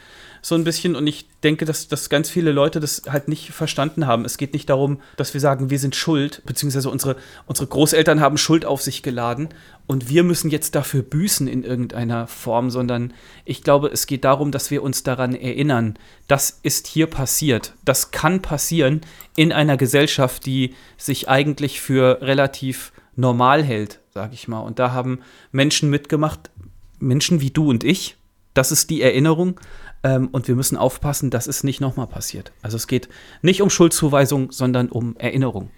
so 0.43 0.55
ein 0.55 0.65
bisschen. 0.65 0.97
Und 0.97 1.07
ich 1.07 1.29
denke, 1.43 1.65
dass, 1.65 1.89
dass 1.89 2.11
ganz 2.11 2.31
viele 2.31 2.53
Leute 2.53 2.81
das 2.81 3.03
halt 3.09 3.29
nicht 3.29 3.51
verstanden 3.51 4.07
haben. 4.07 4.25
Es 4.25 4.39
geht 4.39 4.53
nicht 4.53 4.69
darum, 4.69 5.01
dass 5.17 5.35
wir 5.35 5.41
sagen, 5.41 5.71
wir 5.71 5.79
sind 5.79 5.97
schuld, 5.97 6.43
beziehungsweise 6.47 6.91
unsere, 6.91 7.17
unsere 7.47 7.67
Großeltern 7.67 8.21
haben 8.21 8.39
Schuld 8.39 8.65
auf 8.65 8.83
sich 8.83 9.03
geladen 9.03 9.49
und 9.91 10.09
wir 10.09 10.23
müssen 10.23 10.51
jetzt 10.51 10.77
dafür 10.77 11.03
büßen 11.03 11.49
in 11.49 11.65
irgendeiner 11.65 12.29
Form, 12.29 12.71
sondern 12.71 13.13
ich 13.45 13.65
glaube, 13.65 13.89
es 13.89 14.07
geht 14.07 14.25
darum, 14.25 14.53
dass 14.53 14.71
wir 14.71 14.85
uns 14.85 15.03
daran 15.03 15.35
erinnern, 15.35 15.99
das 16.29 16.61
ist 16.63 16.87
hier 16.87 17.09
passiert. 17.09 17.75
Das 17.85 18.13
kann 18.13 18.41
passieren 18.41 19.01
in 19.35 19.53
einer 19.53 19.77
Gesellschaft, 19.77 20.47
die 20.47 20.77
sich 20.97 21.29
eigentlich 21.29 21.81
für 21.81 22.23
relativ 22.23 22.93
normal 23.17 23.65
hält, 23.65 23.99
sage 24.15 24.35
ich 24.35 24.47
mal. 24.47 24.61
Und 24.61 24.79
da 24.79 24.93
haben 24.93 25.23
Menschen 25.51 25.91
mitgemacht, 25.91 26.51
Menschen 27.01 27.41
wie 27.41 27.51
du 27.51 27.71
und 27.71 27.83
ich. 27.83 28.17
Das 28.55 28.71
ist 28.71 28.91
die 28.91 29.03
Erinnerung. 29.03 29.59
Ähm, 30.03 30.29
und 30.33 30.49
wir 30.49 30.55
müssen 30.55 30.77
aufpassen, 30.77 31.31
dass 31.31 31.47
es 31.47 31.63
nicht 31.63 31.81
nochmal 31.81 32.07
passiert. 32.07 32.53
Also 32.63 32.77
es 32.77 32.87
geht 32.87 33.09
nicht 33.43 33.61
um 33.63 33.71
Schuldzuweisung, 33.71 34.51
sondern 34.53 34.89
um 34.89 35.17
Erinnerung. 35.17 35.71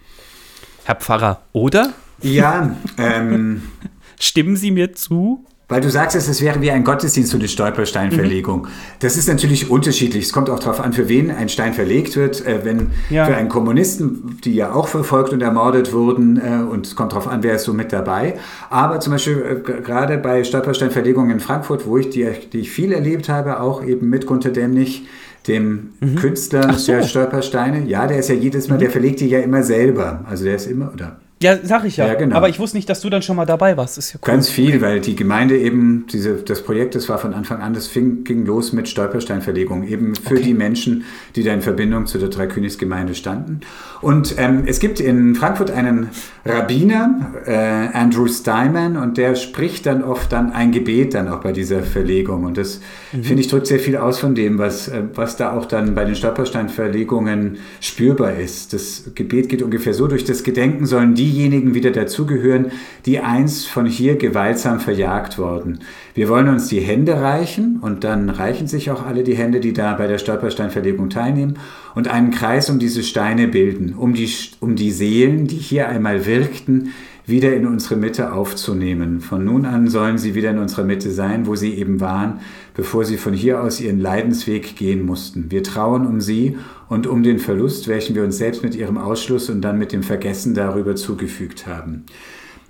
Herr 0.85 0.95
Pfarrer, 0.95 1.43
oder? 1.51 1.93
Ja, 2.21 2.75
ähm, 2.97 3.63
Stimmen 4.19 4.55
Sie 4.55 4.71
mir 4.71 4.93
zu? 4.93 5.45
Weil 5.73 5.81
du 5.81 5.89
sagst, 5.89 6.15
es 6.15 6.39
wäre 6.39 6.61
wie 6.61 6.69
ein 6.69 6.83
Gottesdienst 6.83 7.31
so 7.31 7.37
eine 7.39 7.47
Stolpersteinverlegung. 7.47 8.61
Mhm. 8.61 8.67
Das 8.99 9.17
ist 9.17 9.27
natürlich 9.27 9.71
unterschiedlich. 9.71 10.25
Es 10.25 10.31
kommt 10.31 10.51
auch 10.51 10.59
darauf 10.59 10.79
an, 10.79 10.93
für 10.93 11.09
wen 11.09 11.31
ein 11.31 11.49
Stein 11.49 11.73
verlegt 11.73 12.15
wird. 12.15 12.45
Äh, 12.45 12.63
wenn 12.63 12.91
ja. 13.09 13.25
für 13.25 13.35
einen 13.35 13.49
Kommunisten, 13.49 14.37
die 14.43 14.53
ja 14.53 14.71
auch 14.71 14.87
verfolgt 14.87 15.33
und 15.33 15.41
ermordet 15.41 15.91
wurden, 15.91 16.37
äh, 16.37 16.61
und 16.63 16.85
es 16.85 16.95
kommt 16.95 17.13
darauf 17.13 17.27
an, 17.27 17.41
wer 17.41 17.55
ist 17.55 17.63
so 17.63 17.73
mit 17.73 17.91
dabei. 17.91 18.35
Aber 18.69 18.99
zum 18.99 19.13
Beispiel 19.13 19.63
äh, 19.65 19.81
gerade 19.81 20.19
bei 20.19 20.43
Stolpersteinverlegungen 20.43 21.31
in 21.31 21.39
Frankfurt, 21.39 21.87
wo 21.87 21.97
ich 21.97 22.11
die, 22.11 22.29
die 22.51 22.59
ich 22.59 22.69
viel 22.69 22.91
erlebt 22.91 23.27
habe, 23.27 23.59
auch 23.59 23.83
eben 23.83 24.09
mit 24.09 24.27
Gunter 24.27 24.51
Dämlich, 24.51 25.07
dem 25.47 25.93
mhm. 25.99 26.17
Künstler 26.17 26.71
so. 26.73 26.91
der 26.91 27.01
Stolpersteine. 27.01 27.87
Ja, 27.87 28.05
der 28.05 28.19
ist 28.19 28.29
ja 28.29 28.35
jedes 28.35 28.67
Mal, 28.67 28.75
mhm. 28.75 28.81
der 28.81 28.91
verlegt 28.91 29.21
die 29.21 29.27
ja 29.27 29.39
immer 29.39 29.63
selber. 29.63 30.23
Also 30.29 30.45
der 30.45 30.53
ist 30.53 30.67
immer, 30.67 30.93
oder 30.93 31.17
ja, 31.43 31.59
sag 31.61 31.85
ich 31.85 31.97
ja. 31.97 32.07
ja 32.07 32.13
genau. 32.15 32.35
Aber 32.35 32.49
ich 32.49 32.57
wusste 32.57 32.77
nicht, 32.77 32.89
dass 32.89 33.01
du 33.01 33.09
dann 33.09 33.21
schon 33.21 33.35
mal 33.35 33.45
dabei 33.45 33.77
warst. 33.77 33.97
Ist 33.97 34.13
ja 34.13 34.19
cool. 34.21 34.27
Ganz 34.27 34.49
viel, 34.49 34.81
weil 34.81 34.99
die 35.01 35.15
Gemeinde 35.15 35.57
eben, 35.57 36.07
diese, 36.11 36.35
das 36.37 36.63
Projekt, 36.63 36.95
das 36.95 37.07
war 37.09 37.19
von 37.19 37.33
Anfang 37.33 37.61
an, 37.61 37.73
das 37.73 37.87
fing, 37.87 38.23
ging 38.23 38.45
los 38.45 38.73
mit 38.73 38.89
Stolpersteinverlegung, 38.89 39.87
eben 39.87 40.15
für 40.15 40.35
okay. 40.35 40.43
die 40.43 40.53
Menschen, 40.53 41.05
die 41.35 41.43
da 41.43 41.53
in 41.53 41.61
Verbindung 41.61 42.07
zu 42.07 42.17
der 42.17 42.29
Dreikönigsgemeinde 42.29 43.13
standen. 43.13 43.61
Und 44.03 44.35
ähm, 44.37 44.63
es 44.67 44.79
gibt 44.79 44.99
in 44.99 45.33
Frankfurt 45.33 45.71
einen 45.71 46.09
Rabbiner, 46.45 47.33
äh, 47.45 47.97
Andrew 47.97 48.27
Steinman, 48.27 48.95
und 48.97 49.17
der 49.17 49.35
spricht 49.35 49.85
dann 49.87 50.03
oft 50.03 50.31
dann 50.31 50.51
ein 50.51 50.71
Gebet 50.71 51.15
dann 51.15 51.27
auch 51.27 51.41
bei 51.41 51.51
dieser 51.51 51.81
Verlegung. 51.81 52.43
Und 52.43 52.57
das, 52.57 52.79
mhm. 53.11 53.23
finde 53.23 53.41
ich, 53.41 53.47
drückt 53.47 53.67
sehr 53.67 53.79
viel 53.79 53.97
aus 53.97 54.19
von 54.19 54.35
dem, 54.35 54.59
was, 54.59 54.87
äh, 54.87 55.01
was 55.15 55.35
da 55.35 55.53
auch 55.57 55.65
dann 55.65 55.95
bei 55.95 56.05
den 56.05 56.15
Stolpersteinverlegungen 56.15 57.57
spürbar 57.79 58.35
ist. 58.35 58.73
Das 58.73 59.11
Gebet 59.15 59.49
geht 59.49 59.63
ungefähr 59.63 59.95
so, 59.95 60.07
durch 60.07 60.25
das 60.25 60.43
Gedenken 60.43 60.85
sollen 60.85 61.15
die 61.15 61.23
diejenigen 61.23 61.73
wieder 61.73 61.91
dazugehören, 61.91 62.71
die 63.05 63.19
einst 63.19 63.67
von 63.67 63.85
hier 63.85 64.17
gewaltsam 64.17 64.79
verjagt 64.79 65.37
wurden. 65.37 65.79
Wir 66.15 66.29
wollen 66.29 66.47
uns 66.47 66.67
die 66.67 66.79
Hände 66.79 67.19
reichen 67.19 67.79
und 67.81 68.03
dann 68.03 68.29
reichen 68.29 68.67
sich 68.67 68.91
auch 68.91 69.03
alle 69.03 69.23
die 69.23 69.35
Hände, 69.35 69.59
die 69.59 69.73
da 69.73 69.93
bei 69.95 70.05
der 70.05 70.19
Stolpersteinverlegung 70.19 71.09
teilnehmen 71.09 71.57
und 71.95 72.07
einen 72.07 72.29
Kreis 72.29 72.69
um 72.69 72.77
diese 72.77 73.01
Steine 73.01 73.47
bilden, 73.47 73.95
um 73.95 74.13
die, 74.13 74.29
um 74.59 74.75
die 74.75 74.91
Seelen, 74.91 75.47
die 75.47 75.55
hier 75.55 75.89
einmal 75.89 76.27
wirkten, 76.27 76.93
wieder 77.25 77.55
in 77.55 77.65
unsere 77.65 77.95
Mitte 77.95 78.33
aufzunehmen. 78.33 79.21
Von 79.21 79.45
nun 79.45 79.65
an 79.65 79.87
sollen 79.87 80.17
sie 80.17 80.35
wieder 80.35 80.51
in 80.51 80.59
unserer 80.59 80.83
Mitte 80.83 81.09
sein, 81.09 81.47
wo 81.47 81.55
sie 81.55 81.73
eben 81.73 81.99
waren, 81.99 82.41
bevor 82.75 83.05
sie 83.05 83.17
von 83.17 83.33
hier 83.33 83.61
aus 83.61 83.79
ihren 83.79 83.99
Leidensweg 83.99 84.75
gehen 84.75 85.05
mussten. 85.05 85.49
Wir 85.49 85.63
trauen 85.63 86.05
um 86.05 86.21
sie 86.21 86.57
und 86.89 87.07
um 87.07 87.23
den 87.23 87.39
Verlust, 87.39 87.87
welchen 87.87 88.15
wir 88.15 88.23
uns 88.23 88.37
selbst 88.37 88.61
mit 88.61 88.75
ihrem 88.75 88.97
Ausschluss 88.97 89.49
und 89.49 89.61
dann 89.61 89.79
mit 89.79 89.93
dem 89.93 90.03
Vergessen 90.03 90.53
darüber 90.53 90.95
zugefügt 90.95 91.65
haben. 91.65 92.03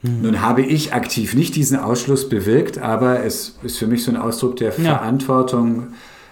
Mhm. 0.03 0.21
Nun 0.21 0.41
habe 0.41 0.61
ich 0.61 0.93
aktiv 0.93 1.33
nicht 1.33 1.55
diesen 1.55 1.79
Ausschluss 1.79 2.29
bewirkt, 2.29 2.77
aber 2.77 3.23
es 3.23 3.57
ist 3.63 3.77
für 3.77 3.87
mich 3.87 4.03
so 4.03 4.11
ein 4.11 4.17
Ausdruck 4.17 4.57
der 4.57 4.69
ja. 4.77 4.97
Verantwortung, 4.97 5.87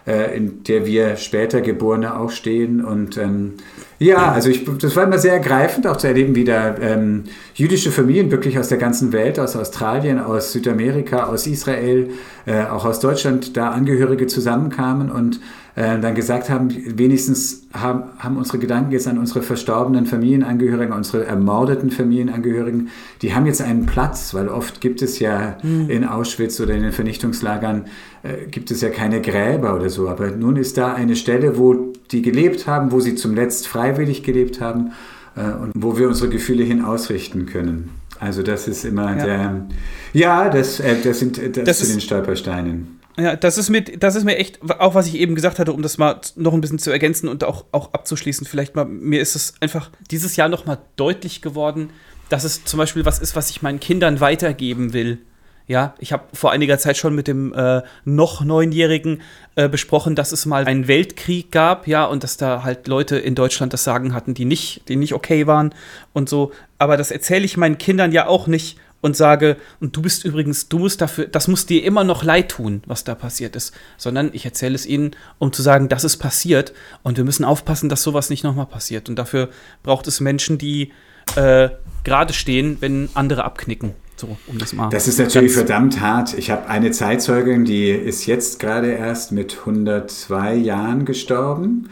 äh, 0.06 0.36
in 0.36 0.64
der 0.64 0.86
wir 0.86 1.16
später 1.16 1.62
Geborene 1.62 2.20
auch 2.20 2.32
stehen. 2.32 2.84
Und 2.84 3.18
ähm, 3.18 3.54
ja, 3.98 4.32
also 4.32 4.50
ich, 4.50 4.66
das 4.80 4.96
war 4.96 5.06
immer 5.06 5.20
sehr 5.20 5.34
ergreifend, 5.34 5.88
auch 5.88 5.98
zu 5.98 6.08
erleben, 6.08 6.36
wie 6.36 6.44
da 6.44 6.76
ähm, 6.78 7.24
jüdische 7.54 7.92
Familien 7.92 8.30
wirklich 8.30 8.60
aus 8.60 8.68
der 8.68 8.78
ganzen 8.78 9.14
Welt, 9.14 9.40
aus 9.40 9.56
Australien, 9.56 10.20
aus 10.20 10.52
Südamerika, 10.52 11.28
aus 11.28 11.48
Israel, 11.48 12.10
äh, 12.46 12.64
auch 12.66 12.84
aus 12.84 13.00
Deutschland, 13.00 13.56
da 13.56 13.70
Angehörige 13.70 14.28
zusammenkamen 14.28 15.10
und 15.10 15.40
äh, 15.76 16.00
dann 16.00 16.16
gesagt 16.16 16.50
haben, 16.50 16.70
wenigstens 16.98 17.64
haben, 17.74 18.04
haben 18.20 18.38
unsere 18.38 18.60
Gedanken 18.60 18.92
jetzt 18.92 19.08
an 19.08 19.18
unsere 19.18 19.42
verstorbenen 19.42 20.06
Familienangehörigen, 20.06 20.94
unsere 20.94 21.26
ermordeten 21.26 21.92
Familienangehörigen, 21.92 22.90
die 23.22 23.34
haben 23.34 23.46
jetzt 23.46 23.62
einen 23.62 23.86
Platz, 23.86 24.34
weil 24.34 24.50
oft 24.50 24.82
gibt 24.82 25.02
es 25.02 25.20
ja 25.20 25.58
mhm. 25.64 25.90
in 25.90 26.06
Auschwitz 26.06 26.60
oder 26.60 26.74
in 26.74 26.84
den 26.84 26.92
Vernichtungslagern, 26.92 27.86
äh, 28.24 28.48
gibt 28.50 28.72
es 28.72 28.82
ja 28.82 28.90
keine 28.90 29.22
Gräber 29.22 29.76
oder 29.76 29.90
so, 29.90 30.10
aber 30.10 30.32
nun 30.32 30.58
ist 30.58 30.78
da 30.78 30.94
eine 30.94 31.16
Stelle, 31.16 31.58
wo 31.58 31.94
die 32.12 32.22
gelebt 32.22 32.68
haben, 32.68 32.92
wo 32.92 33.00
sie 33.00 33.16
zum 33.16 33.34
Letzt 33.34 33.68
freiwillig 33.68 34.24
gelebt 34.24 34.60
haben 34.60 34.92
äh, 35.36 35.42
und 35.42 35.72
wo 35.76 35.98
wir 35.98 36.08
unsere 36.08 36.30
Gefühle 36.30 36.64
hin 36.64 36.84
ausrichten 36.84 37.46
können. 37.46 37.92
Also 38.20 38.44
das 38.44 38.68
ist 38.68 38.86
immer 38.86 39.18
ja. 39.18 39.26
der, 39.26 39.66
ja, 40.14 40.50
das, 40.50 40.80
äh, 40.80 40.98
das 41.04 41.20
sind 41.20 41.40
das, 41.58 41.64
das 41.64 41.80
zu 41.80 41.88
den 41.88 42.02
Stolpersteinen. 42.02 43.01
Ja, 43.18 43.36
das 43.36 43.58
ist 43.58 43.70
mir, 43.70 43.82
das 43.82 44.16
ist 44.16 44.24
mir 44.24 44.38
echt, 44.38 44.60
auch 44.80 44.96
was 44.96 45.08
ich 45.08 45.16
eben 45.16 45.36
gesagt 45.36 45.60
hatte, 45.60 45.74
um 45.74 45.82
das 45.82 45.98
mal 45.98 46.20
noch 46.36 46.54
ein 46.54 46.62
bisschen 46.62 46.80
zu 46.80 46.92
ergänzen 46.92 47.28
und 47.28 47.44
auch, 47.44 47.66
auch 47.72 47.94
abzuschließen, 47.94 48.48
vielleicht 48.48 48.76
mal, 48.76 48.86
mir 48.86 49.22
ist 49.22 49.36
es 49.36 49.54
einfach 49.60 49.92
dieses 50.10 50.38
Jahr 50.38 50.48
noch 50.48 50.66
mal 50.66 50.78
deutlich 50.96 51.42
geworden, 51.42 51.90
dass 52.30 52.46
es 52.46 52.64
zum 52.64 52.78
Beispiel 52.78 53.04
was 53.04 53.20
ist, 53.20 53.36
was 53.36 53.50
ich 53.50 53.62
meinen 53.62 53.82
Kindern 53.82 54.22
weitergeben 54.22 54.94
will. 54.94 55.20
Ja, 55.68 55.94
ich 56.00 56.12
habe 56.12 56.24
vor 56.34 56.52
einiger 56.52 56.80
Zeit 56.80 56.98
schon 56.98 57.14
mit 57.16 57.28
dem 57.28 57.54
äh, 57.54 57.82
noch 58.04 58.44
Neunjährigen 58.44 59.22
äh, 59.56 59.70
besprochen, 59.70 60.16
dass 60.16 60.32
es 60.32 60.46
mal 60.46 60.66
einen 60.66 60.88
Weltkrieg 60.88 61.52
gab, 61.52 61.88
ja, 61.88 62.06
und 62.06 62.24
dass 62.24 62.36
da 62.36 62.64
halt 62.64 62.88
Leute 62.88 63.18
in 63.18 63.36
Deutschland 63.36 63.72
das 63.72 63.84
Sagen 63.84 64.14
hatten, 64.14 64.34
die 64.34 64.46
nicht, 64.46 64.88
die 64.90 64.96
nicht 64.96 65.14
okay 65.14 65.48
waren 65.48 65.74
und 66.14 66.30
so. 66.30 66.52
Aber 66.78 66.98
das 66.98 67.12
erzähle 67.12 67.46
ich 67.46 67.58
meinen 67.58 67.78
Kindern 67.78 68.12
ja 68.12 68.28
auch 68.28 68.48
nicht, 68.48 68.80
und 69.02 69.18
sage, 69.18 69.58
und 69.80 69.96
du 69.96 70.02
bist 70.02 70.24
übrigens, 70.24 70.70
du 70.70 70.80
musst 70.80 71.02
dafür, 71.02 71.26
das 71.26 71.48
muss 71.48 71.66
dir 71.66 71.84
immer 71.84 72.04
noch 72.04 72.24
leid 72.24 72.50
tun, 72.50 72.84
was 72.86 73.04
da 73.04 73.16
passiert 73.16 73.56
ist, 73.56 73.74
sondern 73.98 74.30
ich 74.34 74.46
erzähle 74.46 74.76
es 74.76 74.86
ihnen, 74.86 75.12
um 75.40 75.52
zu 75.52 75.62
sagen, 75.62 75.90
das 75.90 76.04
ist 76.04 76.18
passiert 76.18 76.74
und 77.04 77.18
wir 77.18 77.24
müssen 77.24 77.44
aufpassen, 77.44 77.90
dass 77.90 78.04
sowas 78.04 78.30
nicht 78.30 78.44
nochmal 78.44 78.68
passiert. 78.68 79.10
Und 79.10 79.18
dafür 79.18 79.50
braucht 79.84 80.08
es 80.08 80.20
Menschen, 80.20 80.58
die 80.58 80.92
äh, 81.36 81.70
gerade 82.04 82.34
stehen, 82.34 82.78
wenn 82.80 83.10
andere 83.14 83.44
abknicken. 83.44 83.94
So, 84.16 84.38
um 84.46 84.60
das, 84.60 84.74
mal 84.74 84.90
das 84.90 85.08
ist 85.08 85.18
natürlich 85.18 85.54
verdammt 85.54 86.00
hart. 86.00 86.38
Ich 86.38 86.52
habe 86.52 86.68
eine 86.68 86.92
Zeitzeugin, 86.92 87.66
die 87.66 87.90
ist 87.90 88.28
jetzt 88.28 88.60
gerade 88.60 88.92
erst 88.92 89.32
mit 89.32 89.58
102 89.62 90.56
Jahren 90.56 91.06
gestorben. 91.06 91.90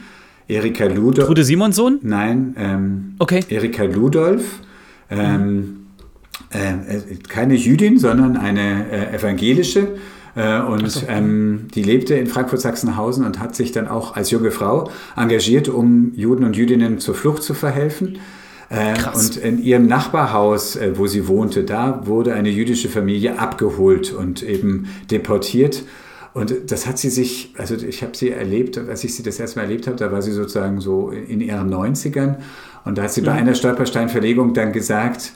Erika 0.48 0.86
Ludolf. 0.86 1.26
Trude 1.28 1.43
Simonsohn? 1.43 2.00
Nein. 2.04 2.56
Ähm, 2.58 3.15
okay. 3.17 3.43
Erika 3.50 3.84
Ludolf. 3.84 4.43
Ähm, 5.10 5.45
mhm 5.45 5.79
äh, 6.54 6.97
äh, 6.97 7.15
keine 7.28 7.56
Jüdin, 7.56 7.97
sondern 7.99 8.38
eine 8.38 8.89
äh, 8.91 9.15
evangelische. 9.15 9.99
Äh, 10.36 10.62
und 10.62 10.89
so. 10.89 11.06
ähm, 11.08 11.67
die 11.73 11.84
lebte 11.84 12.15
in 12.15 12.28
Frankfurt-Sachsenhausen 12.28 13.25
und 13.25 13.39
hat 13.39 13.56
sich 13.56 13.71
dann 13.71 13.88
auch 13.88 14.15
als 14.15 14.32
junge 14.32 14.52
Frau 14.52 14.89
engagiert, 15.15 15.69
um 15.69 16.13
Juden 16.15 16.43
und 16.43 16.56
Jüdinnen 16.56 16.99
zur 16.99 17.15
Flucht 17.15 17.43
zu 17.43 17.54
verhelfen. 17.54 18.19
Äh, 18.69 18.95
und 19.13 19.38
in 19.38 19.62
ihrem 19.62 19.88
Nachbarhaus, 19.88 20.75
äh, 20.75 20.97
wo 20.97 21.08
sie 21.08 21.28
wohnte, 21.28 21.63
da 21.63 22.06
wurde 22.06 22.34
eine 22.34 22.49
jüdische 22.49 22.88
Familie 22.88 23.39
abgeholt 23.39 24.13
und 24.13 24.43
eben 24.43 24.88
deportiert. 25.10 25.84
Und 26.34 26.71
das 26.71 26.86
hat 26.86 26.99
sie 26.99 27.10
sich, 27.10 27.54
also 27.58 27.75
ich 27.75 28.04
habe 28.04 28.15
sie 28.15 28.30
erlebt, 28.30 28.78
als 28.78 29.04
ich 29.04 29.15
sie 29.15 29.23
das 29.23 29.39
erste 29.39 29.58
Mal 29.58 29.63
erlebt 29.63 29.88
habe, 29.88 29.97
da 29.97 30.12
war 30.12 30.21
sie 30.21 30.32
sozusagen 30.32 30.80
so 30.80 31.10
in 31.10 31.41
ihren 31.41 31.73
90ern. 31.73 32.36
Und 32.86 32.97
da 32.99 33.04
hat 33.04 33.12
sie 33.12 33.21
mhm. 33.21 33.25
bei 33.25 33.32
einer 33.34 33.56
Stolpersteinverlegung 33.56 34.54
dann 34.54 34.71
gesagt, 34.71 35.34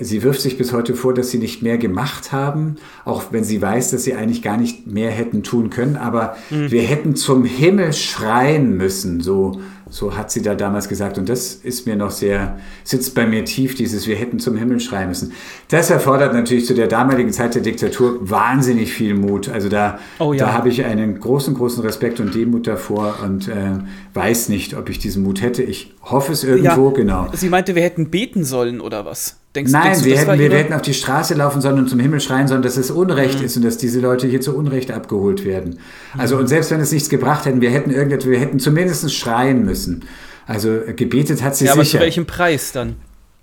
sie 0.00 0.22
wirft 0.22 0.40
sich 0.40 0.56
bis 0.56 0.72
heute 0.72 0.94
vor, 0.94 1.14
dass 1.14 1.30
sie 1.30 1.38
nicht 1.38 1.62
mehr 1.62 1.78
gemacht 1.78 2.32
haben, 2.32 2.76
auch 3.04 3.24
wenn 3.32 3.44
sie 3.44 3.60
weiß, 3.60 3.90
dass 3.90 4.04
sie 4.04 4.14
eigentlich 4.14 4.42
gar 4.42 4.56
nicht 4.56 4.86
mehr 4.86 5.10
hätten 5.10 5.42
tun 5.42 5.70
können. 5.70 5.96
Aber 5.96 6.36
mhm. 6.50 6.70
wir 6.70 6.82
hätten 6.82 7.16
zum 7.16 7.44
Himmel 7.44 7.92
schreien 7.92 8.76
müssen, 8.76 9.20
so 9.20 9.60
so 9.90 10.16
hat 10.16 10.30
sie 10.30 10.42
da 10.42 10.54
damals 10.54 10.88
gesagt. 10.88 11.18
Und 11.18 11.28
das 11.28 11.54
ist 11.54 11.86
mir 11.86 11.96
noch 11.96 12.10
sehr, 12.10 12.58
sitzt 12.84 13.14
bei 13.14 13.26
mir 13.26 13.44
tief, 13.44 13.74
dieses 13.74 14.06
Wir 14.06 14.16
hätten 14.16 14.38
zum 14.38 14.56
Himmel 14.56 14.80
schreien 14.80 15.08
müssen. 15.08 15.32
Das 15.68 15.90
erfordert 15.90 16.34
natürlich 16.34 16.66
zu 16.66 16.74
der 16.74 16.88
damaligen 16.88 17.32
Zeit 17.32 17.54
der 17.54 17.62
Diktatur 17.62 18.18
wahnsinnig 18.20 18.92
viel 18.92 19.14
Mut. 19.14 19.48
Also 19.48 19.68
da, 19.68 19.98
oh 20.18 20.32
ja. 20.32 20.46
da 20.46 20.52
habe 20.52 20.68
ich 20.68 20.84
einen 20.84 21.18
großen, 21.18 21.54
großen 21.54 21.82
Respekt 21.82 22.20
und 22.20 22.34
Demut 22.34 22.66
davor 22.66 23.16
und 23.24 23.48
äh, 23.48 23.78
weiß 24.14 24.48
nicht, 24.48 24.76
ob 24.76 24.88
ich 24.90 24.98
diesen 24.98 25.22
Mut 25.22 25.42
hätte. 25.42 25.62
Ich 25.62 25.94
hoffe 26.02 26.32
es 26.32 26.44
irgendwo, 26.44 26.88
ja, 26.88 26.94
genau. 26.94 27.28
Sie 27.32 27.48
meinte, 27.48 27.74
wir 27.74 27.82
hätten 27.82 28.10
beten 28.10 28.44
sollen 28.44 28.80
oder 28.80 29.04
was? 29.04 29.37
Denkst, 29.58 29.72
Nein, 29.72 29.82
denkst 29.82 29.98
du, 30.02 30.04
wir, 30.04 30.18
hätten, 30.18 30.38
wir 30.38 30.50
hätten 30.50 30.72
auf 30.72 30.82
die 30.82 30.94
Straße 30.94 31.34
laufen 31.34 31.60
sollen 31.60 31.78
und 31.78 31.90
zum 31.90 31.98
Himmel 31.98 32.20
schreien 32.20 32.46
sollen, 32.46 32.62
dass 32.62 32.76
es 32.76 32.92
Unrecht 32.92 33.40
mhm. 33.40 33.46
ist 33.46 33.56
und 33.56 33.64
dass 33.64 33.76
diese 33.76 33.98
Leute 33.98 34.28
hier 34.28 34.40
zu 34.40 34.56
Unrecht 34.56 34.92
abgeholt 34.92 35.44
werden. 35.44 35.80
Also 36.16 36.36
mhm. 36.36 36.42
und 36.42 36.46
selbst 36.46 36.70
wenn 36.70 36.80
es 36.80 36.92
nichts 36.92 37.08
gebracht 37.08 37.44
hätten, 37.44 37.60
wir 37.60 37.70
hätten 37.70 37.90
irgendetwas, 37.90 38.30
wir 38.30 38.38
hätten 38.38 38.60
zumindest 38.60 39.12
schreien 39.12 39.64
müssen. 39.64 40.04
Also 40.46 40.78
gebetet 40.94 41.42
hat 41.42 41.56
sie 41.56 41.64
ja, 41.64 41.72
sicher. 41.72 41.80
Aber 41.80 41.90
zu 41.90 41.98
welchem 41.98 42.26
Preis 42.26 42.70
dann? 42.70 42.94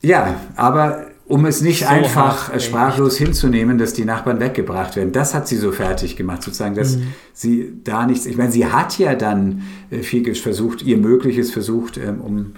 Ja, 0.02 0.36
aber 0.56 1.08
um 1.28 1.46
es 1.46 1.60
nicht 1.60 1.82
so 1.82 1.88
einfach 1.88 2.50
hart, 2.54 2.62
sprachlos 2.62 3.18
hinzunehmen, 3.18 3.78
dass 3.78 3.94
die 3.94 4.06
Nachbarn 4.06 4.40
weggebracht 4.40 4.96
werden. 4.96 5.12
Das 5.12 5.34
hat 5.34 5.50
sie 5.50 5.58
so 5.58 5.74
fertig 5.74 6.16
gemacht, 6.16 6.44
sozusagen, 6.44 6.76
dass 6.76 6.96
mhm. 6.96 7.08
sie 7.34 7.74
da 7.84 8.06
nichts. 8.06 8.26
Ich 8.26 8.38
meine, 8.38 8.52
sie 8.52 8.68
hat 8.68 8.98
ja 9.00 9.16
dann 9.16 9.64
äh, 9.92 9.98
viel 10.00 10.34
versucht, 10.36 10.82
ihr 10.82 10.98
Mögliches 10.98 11.52
versucht, 11.52 11.98
ähm, 11.98 12.22
um 12.22 12.54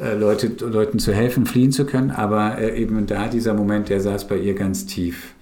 äh, 0.00 0.14
Leute, 0.14 0.52
Leuten 0.64 0.98
zu 0.98 1.12
helfen, 1.12 1.46
fliehen 1.46 1.72
zu 1.72 1.84
können. 1.84 2.10
Aber 2.10 2.58
äh, 2.58 2.80
eben 2.80 3.06
da 3.06 3.28
dieser 3.28 3.54
Moment, 3.54 3.88
der 3.88 4.00
saß 4.00 4.26
bei 4.28 4.36
ihr 4.36 4.54
ganz 4.54 4.86
tief. 4.86 5.34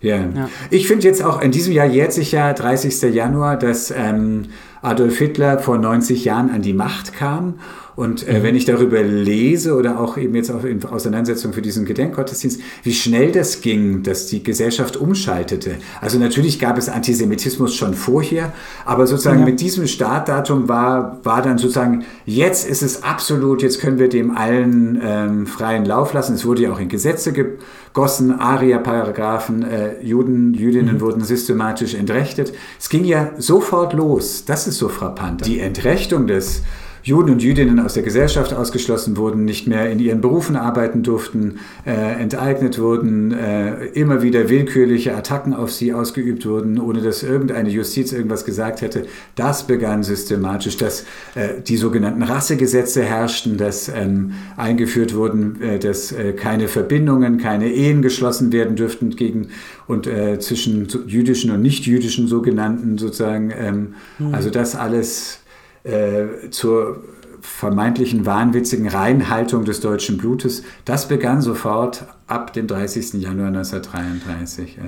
Ja. 0.00 0.16
ja. 0.16 0.48
Ich 0.70 0.86
finde 0.86 1.06
jetzt 1.06 1.22
auch, 1.22 1.40
in 1.40 1.50
diesem 1.50 1.72
Jahr 1.72 1.86
jährt 1.86 2.12
sich 2.12 2.32
ja 2.32 2.52
30. 2.52 3.14
Januar, 3.14 3.58
dass 3.58 3.90
ähm, 3.90 4.46
Adolf 4.82 5.18
Hitler 5.18 5.58
vor 5.58 5.78
90 5.78 6.24
Jahren 6.24 6.50
an 6.50 6.62
die 6.62 6.74
Macht 6.74 7.14
kam 7.14 7.54
und 7.96 8.28
äh, 8.28 8.42
wenn 8.42 8.54
ich 8.54 8.66
darüber 8.66 9.02
lese 9.02 9.74
oder 9.74 9.98
auch 9.98 10.18
eben 10.18 10.34
jetzt 10.34 10.50
auch 10.50 10.64
in 10.64 10.84
Auseinandersetzung 10.84 11.54
für 11.54 11.62
diesen 11.62 11.86
Gedenkgottesdienst, 11.86 12.60
wie 12.82 12.92
schnell 12.92 13.32
das 13.32 13.62
ging, 13.62 14.02
dass 14.02 14.26
die 14.26 14.42
Gesellschaft 14.42 14.98
umschaltete. 14.98 15.76
Also 16.02 16.18
natürlich 16.18 16.58
gab 16.58 16.76
es 16.76 16.90
Antisemitismus 16.90 17.74
schon 17.74 17.94
vorher, 17.94 18.52
aber 18.84 19.06
sozusagen 19.06 19.40
ja. 19.40 19.46
mit 19.46 19.60
diesem 19.60 19.86
Startdatum 19.86 20.68
war, 20.68 21.20
war 21.24 21.40
dann 21.40 21.56
sozusagen, 21.56 22.04
jetzt 22.26 22.68
ist 22.68 22.82
es 22.82 23.02
absolut, 23.02 23.62
jetzt 23.62 23.80
können 23.80 23.98
wir 23.98 24.10
dem 24.10 24.36
allen 24.36 25.00
ähm, 25.02 25.46
freien 25.46 25.86
Lauf 25.86 26.12
lassen. 26.12 26.34
Es 26.34 26.44
wurde 26.44 26.62
ja 26.62 26.72
auch 26.72 26.80
in 26.80 26.90
Gesetze 26.90 27.32
gegossen, 27.32 28.38
Aria-Paragraphen, 28.38 29.62
äh, 29.62 30.02
Juden, 30.02 30.52
Jüdinnen 30.52 30.96
mhm. 30.96 31.00
wurden 31.00 31.24
systematisch 31.24 31.94
entrechtet. 31.94 32.52
Es 32.78 32.90
ging 32.90 33.04
ja 33.04 33.30
sofort 33.38 33.94
los. 33.94 34.44
Das 34.44 34.66
ist 34.66 34.76
so 34.76 34.90
frappant. 34.90 35.46
Die 35.46 35.60
Entrechtung 35.60 36.26
des 36.26 36.62
Juden 37.06 37.30
und 37.30 37.42
Jüdinnen 37.42 37.78
aus 37.78 37.94
der 37.94 38.02
Gesellschaft 38.02 38.52
ausgeschlossen 38.52 39.16
wurden, 39.16 39.44
nicht 39.44 39.68
mehr 39.68 39.88
in 39.88 40.00
ihren 40.00 40.20
Berufen 40.20 40.56
arbeiten 40.56 41.04
durften, 41.04 41.60
äh, 41.86 41.92
enteignet 42.20 42.80
wurden, 42.80 43.30
äh, 43.30 43.86
immer 43.90 44.22
wieder 44.22 44.48
willkürliche 44.48 45.14
Attacken 45.14 45.54
auf 45.54 45.70
sie 45.70 45.94
ausgeübt 45.94 46.46
wurden, 46.46 46.80
ohne 46.80 47.02
dass 47.02 47.22
irgendeine 47.22 47.68
Justiz 47.68 48.10
irgendwas 48.10 48.44
gesagt 48.44 48.80
hätte. 48.80 49.06
Das 49.36 49.68
begann 49.68 50.02
systematisch, 50.02 50.78
dass 50.78 51.04
äh, 51.36 51.60
die 51.64 51.76
sogenannten 51.76 52.24
Rassegesetze 52.24 53.04
herrschten, 53.04 53.56
dass 53.56 53.88
ähm, 53.88 54.32
eingeführt 54.56 55.14
wurden, 55.14 55.62
äh, 55.62 55.78
dass 55.78 56.10
äh, 56.10 56.32
keine 56.32 56.66
Verbindungen, 56.66 57.38
keine 57.38 57.72
Ehen 57.72 58.02
geschlossen 58.02 58.50
werden 58.50 58.74
dürften 58.74 59.10
gegen 59.10 59.50
und 59.86 60.08
äh, 60.08 60.40
zwischen 60.40 60.88
jüdischen 61.06 61.52
und 61.52 61.62
nicht-jüdischen 61.62 62.26
sogenannten 62.26 62.98
sozusagen. 62.98 63.52
Ähm, 63.56 63.94
mhm. 64.18 64.34
Also 64.34 64.50
das 64.50 64.74
alles 64.74 65.38
äh, 65.86 66.50
zur 66.50 67.02
vermeintlichen 67.40 68.26
wahnwitzigen 68.26 68.88
Reinhaltung 68.88 69.64
des 69.64 69.80
deutschen 69.80 70.18
Blutes, 70.18 70.64
das 70.84 71.08
begann 71.08 71.40
sofort 71.40 72.06
ab 72.26 72.52
dem 72.52 72.66
30. 72.66 73.14
Januar 73.14 73.48
1933. 73.48 74.78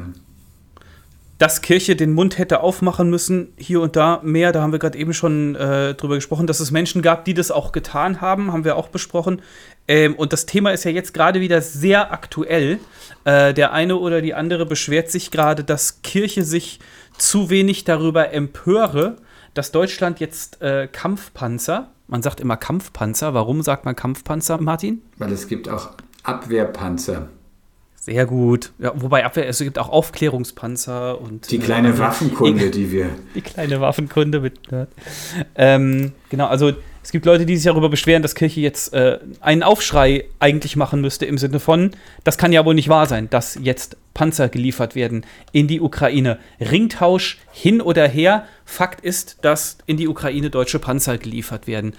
Dass 1.38 1.62
Kirche 1.62 1.94
den 1.94 2.12
Mund 2.14 2.37
hätte 2.37 2.61
aufmachen 2.61 3.11
müssen, 3.11 3.52
hier 3.56 3.80
und 3.80 3.94
da 3.94 4.20
mehr, 4.24 4.50
da 4.50 4.61
haben 4.61 4.72
wir 4.72 4.80
gerade 4.80 4.98
eben 4.98 5.14
schon 5.14 5.54
äh, 5.54 5.94
drüber 5.94 6.16
gesprochen, 6.16 6.48
dass 6.48 6.58
es 6.58 6.72
Menschen 6.72 7.00
gab, 7.00 7.24
die 7.24 7.34
das 7.34 7.52
auch 7.52 7.70
getan 7.70 8.20
haben, 8.20 8.52
haben 8.52 8.64
wir 8.64 8.74
auch 8.74 8.88
besprochen. 8.88 9.40
Ähm, 9.87 10.16
und 10.16 10.32
das 10.32 10.46
Thema 10.46 10.72
ist 10.72 10.84
ja 10.84 10.90
jetzt 10.90 11.14
gerade 11.14 11.40
wieder 11.40 11.62
sehr 11.62 12.12
aktuell. 12.12 12.80
Äh, 13.24 13.54
der 13.54 13.72
eine 13.72 13.96
oder 13.96 14.20
die 14.20 14.34
andere 14.34 14.66
beschwert 14.66 15.12
sich 15.12 15.30
gerade, 15.30 15.62
dass 15.62 16.02
Kirche 16.02 16.42
sich 16.42 16.80
zu 17.18 17.50
wenig 17.50 17.84
darüber 17.84 18.32
empöre, 18.32 19.16
dass 19.59 19.73
Deutschland 19.73 20.21
jetzt 20.21 20.62
äh, 20.62 20.87
Kampfpanzer, 20.87 21.90
man 22.07 22.23
sagt 22.23 22.38
immer 22.38 22.57
Kampfpanzer, 22.57 23.35
warum 23.35 23.62
sagt 23.62 23.85
man 23.85 23.97
Kampfpanzer, 23.97 24.61
Martin? 24.61 25.03
Weil 25.16 25.33
es 25.33 25.49
gibt 25.49 25.68
auch 25.68 25.90
Abwehrpanzer. 26.23 27.29
Sehr 27.97 28.25
gut. 28.25 28.71
Ja, 28.79 28.92
wobei 28.94 29.25
Abwehr, 29.25 29.49
es 29.49 29.59
gibt 29.59 29.77
auch 29.81 29.88
Aufklärungspanzer 29.88 31.21
und. 31.21 31.51
Die 31.51 31.59
kleine 31.59 31.88
äh, 31.88 31.99
Waffenkunde, 31.99 32.71
die 32.71 32.92
wir. 32.92 33.11
Die 33.35 33.40
kleine 33.40 33.81
Waffenkunde 33.81 34.38
mit. 34.38 34.61
Ähm, 35.57 36.12
genau, 36.31 36.47
also 36.47 36.73
es 37.09 37.12
gibt 37.12 37.25
Leute, 37.25 37.47
die 37.47 37.57
sich 37.57 37.64
darüber 37.64 37.88
beschweren, 37.88 38.21
dass 38.21 38.35
Kirche 38.35 38.61
jetzt 38.61 38.92
äh, 38.92 39.18
einen 39.40 39.62
Aufschrei 39.62 40.27
eigentlich 40.40 40.77
machen 40.77 41.01
müsste 41.01 41.25
im 41.25 41.38
Sinne 41.38 41.59
von, 41.59 41.92
das 42.23 42.37
kann 42.37 42.53
ja 42.53 42.66
wohl 42.66 42.75
nicht 42.75 42.90
wahr 42.90 43.07
sein, 43.07 43.31
dass 43.31 43.59
jetzt 43.62 43.97
Panzer 44.12 44.51
geliefert 44.51 44.94
werden 44.94 45.25
in 45.51 45.68
die 45.68 45.81
Ukraine. 45.81 46.38
Ringtausch 46.61 47.38
hin 47.51 47.81
oder 47.81 48.07
her. 48.07 48.44
Fakt 48.66 49.01
ist, 49.01 49.38
dass 49.40 49.79
in 49.87 49.97
die 49.97 50.07
Ukraine 50.07 50.51
deutsche 50.51 50.81
Panzer 50.81 51.16
geliefert 51.16 51.66
werden. 51.66 51.94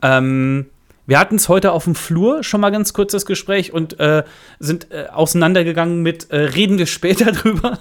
Ähm, 0.00 0.70
wir 1.04 1.18
hatten 1.18 1.36
es 1.36 1.50
heute 1.50 1.72
auf 1.72 1.84
dem 1.84 1.94
Flur 1.94 2.42
schon 2.42 2.62
mal 2.62 2.70
ganz 2.70 2.94
kurz 2.94 3.12
das 3.12 3.26
Gespräch 3.26 3.70
und 3.70 4.00
äh, 4.00 4.24
sind 4.60 4.90
äh, 4.92 5.08
auseinandergegangen 5.12 6.00
mit, 6.00 6.30
äh, 6.30 6.38
reden 6.38 6.78
wir 6.78 6.86
später 6.86 7.32
drüber. 7.32 7.80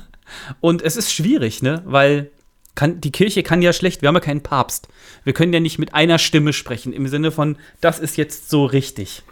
Und 0.60 0.82
es 0.82 0.98
ist 0.98 1.14
schwierig, 1.14 1.62
ne? 1.62 1.82
Weil 1.86 2.30
kann, 2.76 3.02
die 3.02 3.12
Kirche 3.12 3.44
kann 3.44 3.62
ja 3.62 3.74
schlecht, 3.74 4.02
wir 4.02 4.08
haben 4.08 4.16
ja 4.16 4.22
keinen 4.22 4.42
Papst. 4.42 4.88
Wir 5.24 5.34
können 5.34 5.54
ja 5.54 5.60
nicht 5.60 5.80
mit 5.80 5.94
einer 5.94 6.18
Stimme 6.18 6.54
sprechen, 6.54 6.94
im 6.94 7.08
Sinne 7.08 7.32
von, 7.32 7.58
das 7.82 8.00
ist 8.00 8.18
jetzt 8.18 8.50
so 8.50 8.66
richtig. 8.66 9.24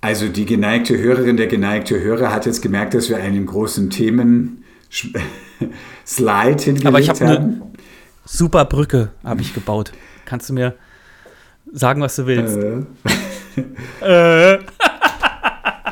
Also 0.00 0.28
die 0.28 0.44
geneigte 0.44 0.98
Hörerin, 0.98 1.36
der 1.36 1.46
geneigte 1.46 2.00
Hörer 2.00 2.32
hat 2.32 2.46
jetzt 2.46 2.62
gemerkt, 2.62 2.94
dass 2.94 3.08
wir 3.08 3.16
einen 3.16 3.46
großen 3.46 3.90
Themen 3.90 4.64
Slide 6.06 6.62
hingelegt 6.62 6.86
Aber 6.86 7.00
ich 7.00 7.08
habe 7.08 7.26
eine 7.26 7.62
super 8.24 8.64
Brücke 8.64 9.10
habe 9.24 9.40
ich 9.40 9.54
gebaut. 9.54 9.92
Kannst 10.26 10.48
du 10.48 10.52
mir 10.52 10.74
sagen, 11.72 12.02
was 12.02 12.16
du 12.16 12.26
willst. 12.26 12.56
Äh. 14.02 14.54
äh. 14.54 14.58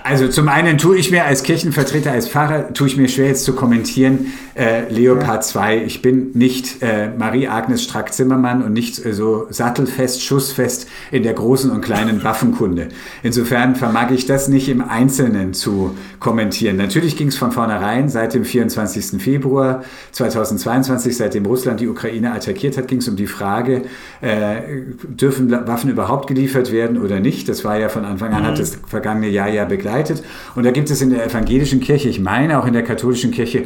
Also 0.06 0.28
zum 0.28 0.48
einen 0.48 0.76
tue 0.76 0.98
ich 0.98 1.10
mir 1.10 1.24
als 1.24 1.42
Kirchenvertreter, 1.42 2.12
als 2.12 2.28
Pfarrer, 2.28 2.74
tue 2.74 2.88
ich 2.88 2.98
mir 2.98 3.08
schwer 3.08 3.28
jetzt 3.28 3.44
zu 3.44 3.54
kommentieren, 3.54 4.34
äh, 4.54 4.88
Leopard 4.88 5.44
2. 5.44 5.84
Ich 5.84 6.02
bin 6.02 6.30
nicht 6.34 6.82
äh, 6.82 7.08
Marie-Agnes 7.16 7.82
Strack-Zimmermann 7.82 8.62
und 8.62 8.72
nicht 8.72 9.04
äh, 9.04 9.12
so 9.12 9.46
sattelfest, 9.50 10.22
schussfest 10.22 10.88
in 11.10 11.22
der 11.22 11.34
großen 11.34 11.70
und 11.70 11.80
kleinen 11.80 12.22
Waffenkunde. 12.22 12.88
Insofern 13.22 13.74
vermag 13.74 14.10
ich 14.10 14.26
das 14.26 14.48
nicht 14.48 14.68
im 14.68 14.80
Einzelnen 14.80 15.54
zu 15.54 15.96
kommentieren. 16.20 16.76
Natürlich 16.76 17.16
ging 17.16 17.28
es 17.28 17.36
von 17.36 17.52
vornherein 17.52 18.08
seit 18.08 18.34
dem 18.34 18.44
24. 18.44 19.20
Februar 19.20 19.84
2022, 20.12 21.16
seitdem 21.16 21.46
Russland 21.46 21.80
die 21.80 21.88
Ukraine 21.88 22.32
attackiert 22.32 22.76
hat, 22.76 22.88
ging 22.88 22.98
es 22.98 23.08
um 23.08 23.16
die 23.16 23.26
Frage, 23.26 23.82
äh, 24.20 24.56
dürfen 25.04 25.50
Waffen 25.50 25.90
überhaupt 25.90 26.28
geliefert 26.28 26.72
werden 26.72 27.00
oder 27.00 27.20
nicht? 27.20 27.48
Das 27.48 27.64
war 27.64 27.78
ja 27.78 27.88
von 27.88 28.04
Anfang 28.04 28.32
an, 28.32 28.42
mhm. 28.42 28.46
hat 28.46 28.58
das 28.58 28.78
vergangene 28.86 29.28
Jahr 29.28 29.48
ja 29.48 29.64
begleitet. 29.64 30.22
Und 30.54 30.64
da 30.64 30.70
gibt 30.70 30.90
es 30.90 31.02
in 31.02 31.10
der 31.10 31.26
evangelischen 31.26 31.80
Kirche, 31.80 32.08
ich 32.08 32.20
meine 32.20 32.58
auch 32.58 32.66
in 32.66 32.72
der 32.72 32.84
katholischen 32.84 33.30
Kirche, 33.30 33.64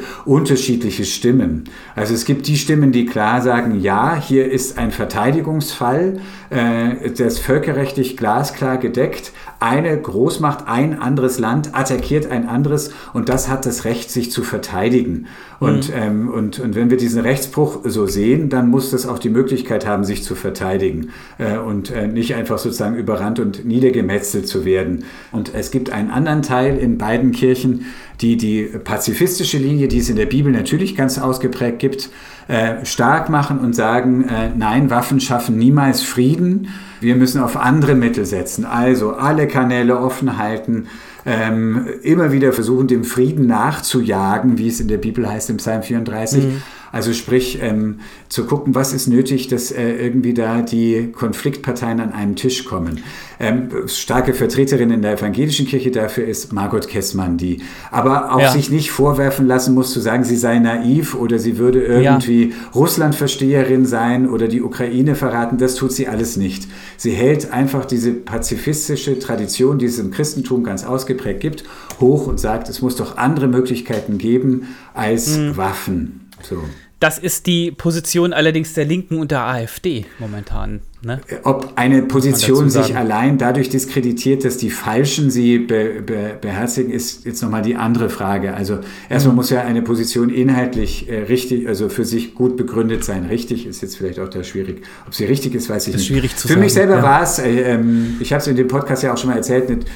unterschiedliche 0.78 1.04
Stimmen. 1.04 1.64
Also 1.96 2.14
es 2.14 2.24
gibt 2.24 2.46
die 2.46 2.56
Stimmen, 2.56 2.92
die 2.92 3.06
klar 3.06 3.42
sagen, 3.42 3.80
ja, 3.80 4.16
hier 4.16 4.50
ist 4.50 4.78
ein 4.78 4.92
Verteidigungsfall, 4.92 6.20
äh, 6.50 7.10
der 7.10 7.26
ist 7.26 7.40
völkerrechtlich 7.40 8.16
glasklar 8.16 8.78
gedeckt. 8.78 9.32
Eine 9.60 9.96
Großmacht, 10.00 10.68
ein 10.68 11.00
anderes 11.00 11.38
Land 11.38 11.74
attackiert 11.74 12.30
ein 12.30 12.48
anderes 12.48 12.92
und 13.12 13.28
das 13.28 13.48
hat 13.48 13.66
das 13.66 13.84
Recht, 13.84 14.10
sich 14.10 14.30
zu 14.30 14.42
verteidigen. 14.44 15.26
Und, 15.60 15.88
mhm. 15.88 15.94
ähm, 15.96 16.28
und, 16.28 16.60
und 16.60 16.76
wenn 16.76 16.90
wir 16.90 16.96
diesen 16.96 17.20
Rechtsbruch 17.20 17.80
so 17.84 18.06
sehen, 18.06 18.48
dann 18.48 18.70
muss 18.70 18.92
das 18.92 19.06
auch 19.06 19.18
die 19.18 19.30
Möglichkeit 19.30 19.86
haben, 19.86 20.04
sich 20.04 20.22
zu 20.22 20.36
verteidigen 20.36 21.10
äh, 21.38 21.58
und 21.58 21.90
äh, 21.90 22.06
nicht 22.06 22.36
einfach 22.36 22.58
sozusagen 22.58 22.94
überrannt 22.96 23.40
und 23.40 23.64
niedergemetzelt 23.64 24.46
zu 24.46 24.64
werden. 24.64 25.04
Und 25.32 25.52
es 25.54 25.72
gibt 25.72 25.90
einen 25.90 26.10
anderen 26.10 26.42
Teil 26.42 26.78
in 26.78 26.96
beiden 26.96 27.32
Kirchen, 27.32 27.86
die 28.20 28.36
die 28.36 28.62
pazifistische 28.62 29.58
Linie, 29.58 29.88
die 29.88 29.98
es 29.98 30.08
in 30.08 30.16
der 30.16 30.26
Bibel 30.26 30.52
natürlich 30.52 30.96
ganz 30.96 31.18
ausgeprägt 31.18 31.78
gibt, 31.78 32.10
äh, 32.48 32.84
stark 32.84 33.28
machen 33.28 33.58
und 33.60 33.74
sagen, 33.74 34.24
äh, 34.24 34.50
nein, 34.56 34.90
Waffen 34.90 35.20
schaffen 35.20 35.56
niemals 35.56 36.02
Frieden. 36.02 36.68
Wir 37.00 37.14
müssen 37.14 37.40
auf 37.40 37.56
andere 37.56 37.94
Mittel 37.94 38.24
setzen. 38.24 38.64
Also 38.64 39.12
alle 39.12 39.46
Kanäle 39.46 39.98
offen 39.98 40.38
halten, 40.38 40.86
ähm, 41.26 41.86
immer 42.02 42.32
wieder 42.32 42.52
versuchen, 42.52 42.88
dem 42.88 43.04
Frieden 43.04 43.46
nachzujagen, 43.46 44.58
wie 44.58 44.68
es 44.68 44.80
in 44.80 44.88
der 44.88 44.96
Bibel 44.96 45.28
heißt 45.28 45.50
im 45.50 45.58
Psalm 45.58 45.82
34. 45.82 46.44
Mhm. 46.44 46.62
Also 46.92 47.12
sprich, 47.12 47.58
ähm, 47.62 48.00
zu 48.28 48.44
gucken, 48.44 48.74
was 48.74 48.92
ist 48.92 49.06
nötig, 49.08 49.48
dass 49.48 49.70
äh, 49.70 49.92
irgendwie 49.92 50.34
da 50.34 50.62
die 50.62 51.10
Konfliktparteien 51.12 52.00
an 52.00 52.12
einen 52.12 52.36
Tisch 52.36 52.64
kommen. 52.64 53.00
Ähm, 53.40 53.68
starke 53.86 54.34
Vertreterin 54.34 54.90
in 54.90 55.02
der 55.02 55.12
evangelischen 55.12 55.66
Kirche 55.66 55.90
dafür 55.90 56.26
ist 56.26 56.52
Margot 56.52 56.88
Kessmann, 56.88 57.36
die 57.36 57.62
aber 57.90 58.34
auch 58.34 58.40
ja. 58.40 58.50
sich 58.50 58.70
nicht 58.70 58.90
vorwerfen 58.90 59.46
lassen 59.46 59.74
muss, 59.74 59.92
zu 59.92 60.00
sagen, 60.00 60.24
sie 60.24 60.36
sei 60.36 60.58
naiv 60.58 61.14
oder 61.14 61.38
sie 61.38 61.58
würde 61.58 61.82
irgendwie 61.82 62.50
ja. 62.50 62.54
Russland-Versteherin 62.74 63.86
sein 63.86 64.28
oder 64.28 64.48
die 64.48 64.62
Ukraine 64.62 65.14
verraten. 65.14 65.58
Das 65.58 65.74
tut 65.74 65.92
sie 65.92 66.08
alles 66.08 66.36
nicht. 66.36 66.68
Sie 66.96 67.12
hält 67.12 67.52
einfach 67.52 67.84
diese 67.84 68.12
pazifistische 68.12 69.18
Tradition, 69.18 69.78
die 69.78 69.86
es 69.86 69.98
im 69.98 70.10
Christentum 70.10 70.64
ganz 70.64 70.84
ausgeprägt 70.84 71.40
gibt, 71.40 71.64
hoch 72.00 72.26
und 72.26 72.40
sagt, 72.40 72.68
es 72.68 72.82
muss 72.82 72.96
doch 72.96 73.16
andere 73.16 73.46
Möglichkeiten 73.46 74.18
geben 74.18 74.68
als 74.94 75.36
mhm. 75.36 75.56
Waffen. 75.56 76.27
So. 76.42 76.62
Das 77.00 77.16
ist 77.16 77.46
die 77.46 77.70
Position 77.70 78.32
allerdings 78.32 78.74
der 78.74 78.84
Linken 78.84 79.18
und 79.18 79.30
der 79.30 79.42
AfD 79.42 80.04
momentan. 80.18 80.80
Ne? 81.00 81.20
Ob 81.44 81.74
eine 81.76 82.02
Position 82.02 82.70
sich 82.70 82.96
allein 82.96 83.38
dadurch 83.38 83.68
diskreditiert, 83.68 84.44
dass 84.44 84.56
die 84.56 84.70
Falschen 84.70 85.30
sie 85.30 85.58
be, 85.58 86.02
be, 86.04 86.36
beherzigen, 86.40 86.90
ist 86.90 87.24
jetzt 87.24 87.40
nochmal 87.40 87.62
die 87.62 87.76
andere 87.76 88.10
Frage. 88.10 88.54
Also 88.54 88.80
erstmal 89.08 89.36
muss 89.36 89.50
ja 89.50 89.60
eine 89.60 89.82
Position 89.82 90.28
inhaltlich 90.28 91.08
äh, 91.08 91.20
richtig, 91.22 91.68
also 91.68 91.88
für 91.88 92.04
sich 92.04 92.34
gut 92.34 92.56
begründet 92.56 93.04
sein. 93.04 93.26
Richtig 93.26 93.64
ist 93.64 93.80
jetzt 93.80 93.96
vielleicht 93.96 94.18
auch 94.18 94.28
da 94.28 94.42
schwierig. 94.42 94.82
Ob 95.06 95.14
sie 95.14 95.24
richtig 95.26 95.54
ist, 95.54 95.70
weiß 95.70 95.86
ich 95.86 95.94
ist 95.94 96.00
nicht. 96.00 96.08
Schwierig 96.08 96.34
zu 96.34 96.48
für 96.48 96.54
sagen. 96.54 96.60
mich 96.62 96.72
selber 96.72 96.96
ja. 96.96 97.02
war 97.04 97.22
es, 97.22 97.38
äh, 97.38 97.60
ähm, 97.60 98.16
ich 98.18 98.32
habe 98.32 98.40
es 98.40 98.48
in 98.48 98.56
dem 98.56 98.66
Podcast 98.66 99.04
ja 99.04 99.12
auch 99.12 99.18
schon 99.18 99.30
mal 99.30 99.36
erzählt, 99.36 99.68
nicht, 99.68 99.86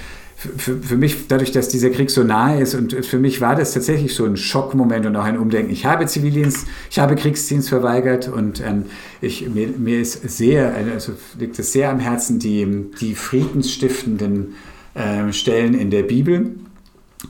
für, 0.57 0.77
für 0.77 0.97
mich, 0.97 1.29
dadurch, 1.29 1.53
dass 1.53 1.69
dieser 1.69 1.91
Krieg 1.91 2.11
so 2.11 2.25
nahe 2.25 2.61
ist, 2.61 2.75
und 2.75 2.93
für 3.05 3.19
mich 3.19 3.41
war 3.41 3.55
das 3.55 3.73
tatsächlich 3.73 4.15
so 4.15 4.25
ein 4.25 4.37
Schockmoment 4.37 5.07
und 5.07 5.17
auch 5.17 5.25
ein 5.25 5.39
Umdenken. 5.39 5.73
Ich 5.73 5.87
habe 5.87 6.07
Zivildienst, 6.07 6.67
ich 6.91 6.99
habe 6.99 7.15
Kriegsdienst 7.15 7.69
verweigert 7.69 8.29
und 8.29 8.61
ähm, 8.61 8.87
ich, 9.21 9.49
mir, 9.49 9.69
mir 9.69 10.01
ist 10.01 10.29
sehr, 10.29 10.75
also 10.75 11.13
liegt 11.39 11.59
es 11.59 11.73
sehr 11.73 11.91
am 11.91 12.01
Herzen, 12.01 12.39
die, 12.39 12.91
die 13.01 13.15
friedensstiftenden 13.15 14.55
äh, 14.95 15.33
Stellen 15.33 15.75
in 15.75 15.91
der 15.91 16.03
Bibel. 16.03 16.57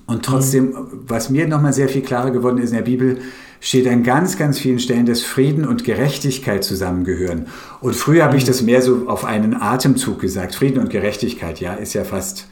Und 0.06 0.24
trotzdem, 0.24 0.70
mhm. 0.70 0.74
was 1.06 1.28
mir 1.28 1.46
nochmal 1.46 1.72
sehr 1.72 1.88
viel 1.88 2.02
klarer 2.02 2.30
geworden 2.30 2.58
ist 2.58 2.70
in 2.70 2.76
der 2.76 2.84
Bibel, 2.84 3.18
steht 3.60 3.86
an 3.86 4.02
ganz, 4.02 4.38
ganz 4.38 4.58
vielen 4.58 4.78
Stellen, 4.78 5.06
dass 5.06 5.22
Frieden 5.22 5.66
und 5.66 5.84
Gerechtigkeit 5.84 6.64
zusammengehören. 6.64 7.46
Und 7.80 7.94
früher 7.94 8.24
habe 8.24 8.36
ich 8.36 8.44
mhm. 8.44 8.48
das 8.48 8.62
mehr 8.62 8.82
so 8.82 9.08
auf 9.08 9.24
einen 9.24 9.54
Atemzug 9.54 10.20
gesagt. 10.20 10.54
Frieden 10.54 10.78
und 10.80 10.90
Gerechtigkeit, 10.90 11.60
ja, 11.60 11.74
ist 11.74 11.92
ja 11.92 12.04
fast 12.04 12.46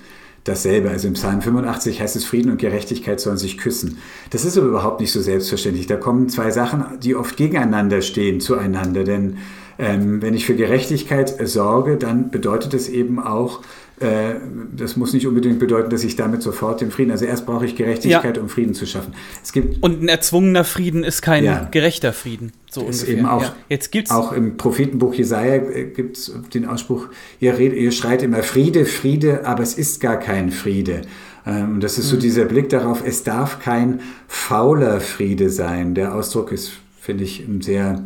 dasselbe. 0.44 0.90
Also 0.90 1.08
im 1.08 1.14
Psalm 1.14 1.42
85 1.42 2.00
heißt 2.00 2.16
es, 2.16 2.24
Frieden 2.24 2.50
und 2.50 2.58
Gerechtigkeit 2.58 3.20
sollen 3.20 3.36
sich 3.36 3.58
küssen. 3.58 3.98
Das 4.30 4.44
ist 4.44 4.56
aber 4.56 4.68
überhaupt 4.68 5.00
nicht 5.00 5.12
so 5.12 5.20
selbstverständlich. 5.20 5.86
Da 5.86 5.96
kommen 5.96 6.28
zwei 6.28 6.50
Sachen, 6.50 6.84
die 7.02 7.14
oft 7.14 7.36
gegeneinander 7.36 8.02
stehen, 8.02 8.40
zueinander. 8.40 9.04
Denn 9.04 9.38
ähm, 9.78 10.20
wenn 10.20 10.34
ich 10.34 10.46
für 10.46 10.54
Gerechtigkeit 10.54 11.34
sorge, 11.48 11.96
dann 11.96 12.30
bedeutet 12.30 12.74
es 12.74 12.88
eben 12.88 13.18
auch, 13.18 13.60
das 14.00 14.96
muss 14.96 15.12
nicht 15.12 15.26
unbedingt 15.26 15.58
bedeuten, 15.58 15.90
dass 15.90 16.04
ich 16.04 16.16
damit 16.16 16.42
sofort 16.42 16.80
den 16.80 16.90
Frieden. 16.90 17.10
Also 17.10 17.26
erst 17.26 17.44
brauche 17.44 17.66
ich 17.66 17.76
Gerechtigkeit, 17.76 18.36
ja. 18.36 18.42
um 18.42 18.48
Frieden 18.48 18.72
zu 18.72 18.86
schaffen. 18.86 19.14
Es 19.42 19.52
gibt 19.52 19.82
und 19.82 20.02
ein 20.02 20.08
erzwungener 20.08 20.64
Frieden 20.64 21.04
ist 21.04 21.20
kein 21.20 21.44
ja. 21.44 21.68
gerechter 21.70 22.14
Frieden. 22.14 22.52
So 22.70 22.88
ist 22.88 23.02
ungefähr. 23.02 23.18
eben 23.18 23.26
auch, 23.26 23.42
ja. 23.42 23.56
Jetzt 23.68 23.92
gibt's 23.92 24.10
auch 24.10 24.32
im 24.32 24.56
Prophetenbuch 24.56 25.12
Jesaja 25.12 25.56
äh, 25.56 25.84
gibt 25.84 26.16
es 26.16 26.32
den 26.54 26.66
Ausspruch: 26.66 27.08
ihr, 27.40 27.58
redet, 27.58 27.78
ihr 27.78 27.92
schreit 27.92 28.22
immer 28.22 28.42
Friede, 28.42 28.86
Friede, 28.86 29.44
aber 29.44 29.62
es 29.62 29.74
ist 29.74 30.00
gar 30.00 30.18
kein 30.18 30.50
Friede. 30.50 31.02
Ähm, 31.46 31.74
und 31.74 31.84
das 31.84 31.98
ist 31.98 32.08
so 32.08 32.16
mhm. 32.16 32.20
dieser 32.20 32.44
Blick 32.46 32.70
darauf, 32.70 33.02
es 33.04 33.22
darf 33.22 33.60
kein 33.60 34.00
fauler 34.28 35.00
Friede 35.00 35.50
sein. 35.50 35.94
Der 35.94 36.14
Ausdruck 36.14 36.52
ist, 36.52 36.72
finde 36.98 37.24
ich, 37.24 37.40
ein 37.40 37.60
sehr 37.60 38.02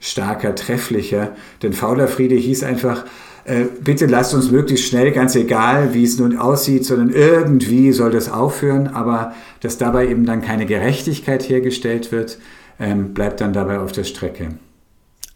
starker, 0.00 0.54
trefflicher. 0.54 1.34
Denn 1.62 1.72
fauler 1.72 2.08
Friede 2.08 2.34
hieß 2.34 2.62
einfach, 2.62 3.04
äh, 3.44 3.64
bitte 3.82 4.06
lasst 4.06 4.34
uns 4.34 4.50
möglichst 4.50 4.86
schnell, 4.86 5.12
ganz 5.12 5.36
egal, 5.36 5.92
wie 5.92 6.04
es 6.04 6.18
nun 6.18 6.38
aussieht, 6.38 6.84
sondern 6.84 7.10
irgendwie 7.10 7.92
soll 7.92 8.10
das 8.10 8.30
aufhören, 8.30 8.88
aber 8.88 9.34
dass 9.60 9.76
dabei 9.76 10.08
eben 10.08 10.24
dann 10.24 10.40
keine 10.40 10.66
Gerechtigkeit 10.66 11.46
hergestellt 11.48 12.10
wird, 12.10 12.38
ähm, 12.80 13.12
bleibt 13.14 13.40
dann 13.40 13.52
dabei 13.52 13.80
auf 13.80 13.92
der 13.92 14.04
Strecke. 14.04 14.54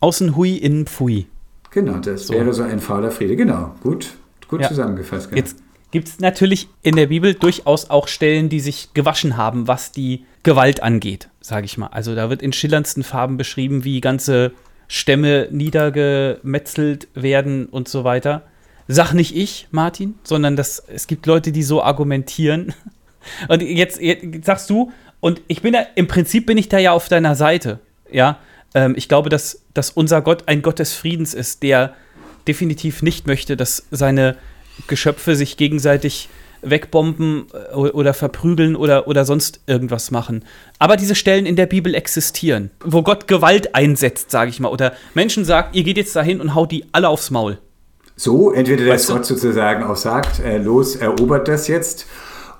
Außen 0.01 0.37
hui, 0.37 0.57
innen 0.57 0.87
pfui. 0.87 1.27
Genau, 1.71 1.99
das 1.99 2.29
so. 2.29 2.35
wäre 2.35 2.53
so 2.55 2.62
ein 2.62 2.81
fauler 2.81 3.11
Friede. 3.11 3.37
Genau, 3.37 3.75
gut, 3.83 4.14
gut 4.49 4.62
ja. 4.62 4.68
zusammengefasst. 4.68 5.29
Genau. 5.29 5.40
Jetzt 5.40 5.59
gibt 5.90 6.09
es 6.09 6.18
natürlich 6.18 6.68
in 6.83 6.97
der 6.97 7.09
Bibel 7.09 7.35
durchaus 7.35 7.90
auch 7.90 8.09
Stellen, 8.09 8.49
die 8.49 8.61
sich 8.61 8.91
gewaschen 8.95 9.37
haben, 9.37 9.68
was 9.68 9.93
die 9.93 10.24
Gewalt 10.43 10.82
angeht, 10.82 11.28
sage 11.41 11.66
ich 11.66 11.76
mal. 11.76 11.89
Also 11.89 12.14
da 12.14 12.30
wird 12.30 12.43
in 12.43 12.53
schillerndsten 12.53 13.03
Farben 13.03 13.37
beschrieben, 13.37 13.85
wie 13.85 14.01
ganze 14.01 14.53
Stämme 14.89 15.49
niedergemetzelt 15.51 17.09
werden 17.14 17.66
und 17.66 17.89
so 17.89 18.05
weiter. 18.05 18.43
Sag 18.89 19.12
nicht 19.12 19.36
ich, 19.36 19.68
Martin, 19.70 20.14
sondern 20.24 20.57
das, 20.57 20.82
es 20.89 21.07
gibt 21.07 21.26
Leute, 21.26 21.53
die 21.53 21.62
so 21.62 21.82
argumentieren. 21.82 22.74
Und 23.49 23.61
jetzt, 23.62 24.01
jetzt 24.01 24.47
sagst 24.47 24.70
du, 24.70 24.91
und 25.20 25.43
ich 25.49 25.61
bin 25.61 25.74
da, 25.74 25.84
im 25.97 26.07
Prinzip 26.07 26.47
bin 26.47 26.57
ich 26.57 26.68
da 26.68 26.78
ja 26.78 26.93
auf 26.93 27.09
deiner 27.09 27.34
Seite. 27.34 27.80
Ja, 28.11 28.39
ähm, 28.74 28.95
ich 28.97 29.09
glaube, 29.09 29.28
dass, 29.28 29.62
dass 29.74 29.91
unser 29.91 30.22
Gott 30.22 30.45
ein 30.47 30.62
Gott 30.62 30.78
des 30.78 30.95
Friedens 30.95 31.34
ist, 31.34 31.62
der 31.62 31.95
definitiv 32.47 33.03
nicht 33.03 33.26
möchte, 33.26 33.57
dass 33.57 33.86
seine 33.91 34.36
Geschöpfe 34.86 35.36
sich 35.36 35.57
gegenseitig 35.57 36.28
wegbomben 36.62 37.46
äh, 37.52 37.74
oder 37.74 38.14
verprügeln 38.14 38.76
oder, 38.76 39.06
oder 39.09 39.24
sonst 39.24 39.61
irgendwas 39.66 40.11
machen. 40.11 40.44
Aber 40.78 40.96
diese 40.96 41.14
Stellen 41.14 41.46
in 41.46 41.56
der 41.56 41.66
Bibel 41.66 41.94
existieren, 41.94 42.70
wo 42.84 43.02
Gott 43.02 43.28
Gewalt 43.28 43.74
einsetzt, 43.74 44.30
sage 44.30 44.50
ich 44.50 44.61
mal, 44.61 44.68
oder 44.68 44.92
Menschen 45.14 45.44
sagt, 45.44 45.74
ihr 45.74 45.82
geht 45.82 45.96
jetzt 45.96 46.14
dahin 46.16 46.40
und 46.40 46.54
haut 46.54 46.72
die 46.72 46.84
alle 46.92 47.09
aufs 47.09 47.30
Maul. 47.30 47.59
So, 48.16 48.52
entweder 48.52 48.86
dass 48.86 49.06
Gott 49.06 49.26
sozusagen 49.26 49.84
auch 49.84 49.96
sagt, 49.96 50.40
äh, 50.40 50.59
los, 50.59 50.96
erobert 50.96 51.46
das 51.46 51.68
jetzt, 51.68 52.06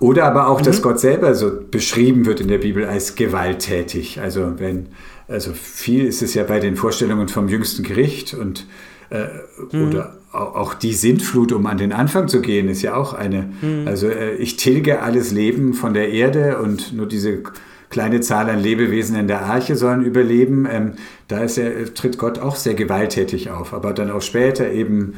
oder 0.01 0.25
aber 0.25 0.49
auch, 0.49 0.61
mhm. 0.61 0.65
dass 0.65 0.83
Gott 0.83 1.01
selber 1.01 1.35
so 1.35 1.51
beschrieben 1.71 2.27
wird 2.27 2.41
in 2.41 2.49
der 2.49 2.59
Bibel 2.59 2.85
als 2.85 3.17
gewalttätig. 3.17 4.21
Also 4.21 4.59
wenn, 4.59 4.91
also 5.27 5.53
viel 5.53 6.07
ist 6.07 6.23
es 6.23 6.35
ja 6.35 6.45
bei 6.45 6.61
den 6.61 6.77
Vorstellungen 6.77 7.29
vom 7.29 7.49
jüngsten 7.49 7.83
Gericht 7.83 8.35
und 8.35 8.67
äh, 9.11 9.27
mhm. 9.73 9.89
oder 9.89 10.17
auch 10.33 10.75
die 10.75 10.93
Sintflut, 10.93 11.53
um 11.53 11.67
an 11.67 11.79
den 11.79 11.93
Anfang 11.93 12.29
zu 12.29 12.41
gehen, 12.41 12.69
ist 12.69 12.83
ja 12.83 12.95
auch 12.95 13.15
eine. 13.15 13.51
Mhm. 13.63 13.87
Also 13.87 14.09
äh, 14.09 14.35
ich 14.35 14.57
tilge 14.57 15.03
alles 15.03 15.33
Leben 15.33 15.75
von 15.75 15.95
der 15.95 16.11
Erde 16.11 16.59
und 16.59 16.93
nur 16.93 17.07
diese 17.07 17.43
kleine 17.91 18.21
Zahl 18.21 18.51
an 18.51 18.61
Lebewesen 18.61 19.17
in 19.17 19.29
der 19.29 19.43
Arche 19.43 19.77
sollen 19.77 20.05
überleben. 20.05 20.69
Ähm, 20.71 20.93
da 21.29 21.41
ist 21.41 21.59
er, 21.59 21.95
tritt 21.95 22.19
Gott 22.19 22.39
auch 22.39 22.57
sehr 22.57 22.75
gewalttätig 22.75 23.51
auf, 23.51 23.73
aber 23.73 23.93
dann 23.93 24.11
auch 24.11 24.23
später 24.23 24.71
eben 24.71 25.15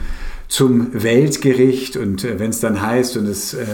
zum 0.46 1.02
Weltgericht 1.02 1.96
und 1.96 2.24
äh, 2.24 2.38
wenn 2.38 2.50
es 2.50 2.60
dann 2.60 2.80
heißt 2.80 3.16
und 3.16 3.26
es 3.26 3.54
äh, 3.54 3.62
äh, 3.62 3.66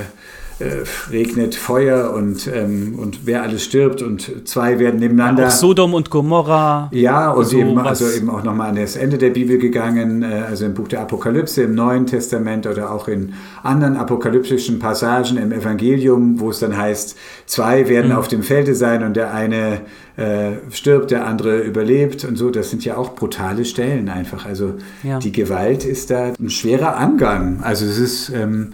regnet 1.11 1.55
Feuer 1.55 2.15
und, 2.15 2.51
ähm, 2.53 2.99
und 2.99 3.27
wer 3.27 3.43
alles 3.43 3.65
stirbt 3.65 4.01
und 4.01 4.49
zwei 4.49 4.79
werden 4.79 5.01
nebeneinander. 5.01 5.43
Ja, 5.43 5.49
auch 5.49 5.53
Sodom 5.53 5.93
und 5.93 6.09
Gomorra. 6.09 6.89
Ja, 6.93 7.31
und 7.31 7.45
so 7.45 7.59
eben, 7.59 7.79
also 7.79 8.11
eben 8.11 8.31
auch 8.31 8.43
nochmal 8.43 8.71
an 8.71 8.77
das 8.77 8.97
Ende 8.97 9.19
der 9.19 9.31
Bibel 9.31 9.59
gegangen, 9.59 10.23
äh, 10.23 10.45
also 10.49 10.65
im 10.65 10.73
Buch 10.73 10.89
der 10.89 11.01
Apokalypse 11.01 11.63
im 11.63 11.75
Neuen 11.75 12.07
Testament 12.07 12.67
oder 12.67 12.91
auch 12.91 13.07
in 13.07 13.35
anderen 13.63 13.97
apokalyptischen 13.97 14.79
Passagen 14.79 15.37
im 15.37 15.53
Evangelium, 15.53 16.41
wo 16.41 16.49
es 16.49 16.61
dann 16.61 16.75
heißt, 16.75 17.19
zwei 17.45 17.89
werden 17.91 18.13
mhm. 18.13 18.17
auf 18.17 18.29
dem 18.29 18.43
Felde 18.43 18.75
sein 18.75 19.05
und 19.05 19.15
der 19.15 19.35
eine 19.35 19.83
äh, 20.17 20.53
stirbt, 20.71 21.11
der 21.11 21.27
andere 21.27 21.59
überlebt 21.59 22.25
und 22.25 22.37
so. 22.37 22.51
Das 22.51 22.71
sind 22.71 22.83
ja 22.83 22.97
auch 22.97 23.15
brutale 23.15 23.67
Stellen 23.67 24.09
einfach. 24.09 24.47
Also 24.47 24.75
ja. 25.03 25.19
die 25.19 25.33
Gewalt 25.33 25.85
ist 25.85 26.11
da 26.11 26.33
ein 26.41 26.49
schwerer 26.49 26.97
Angang. 26.97 27.61
Also 27.63 27.85
es 27.85 27.99
ist. 27.99 28.31
Ähm, 28.31 28.73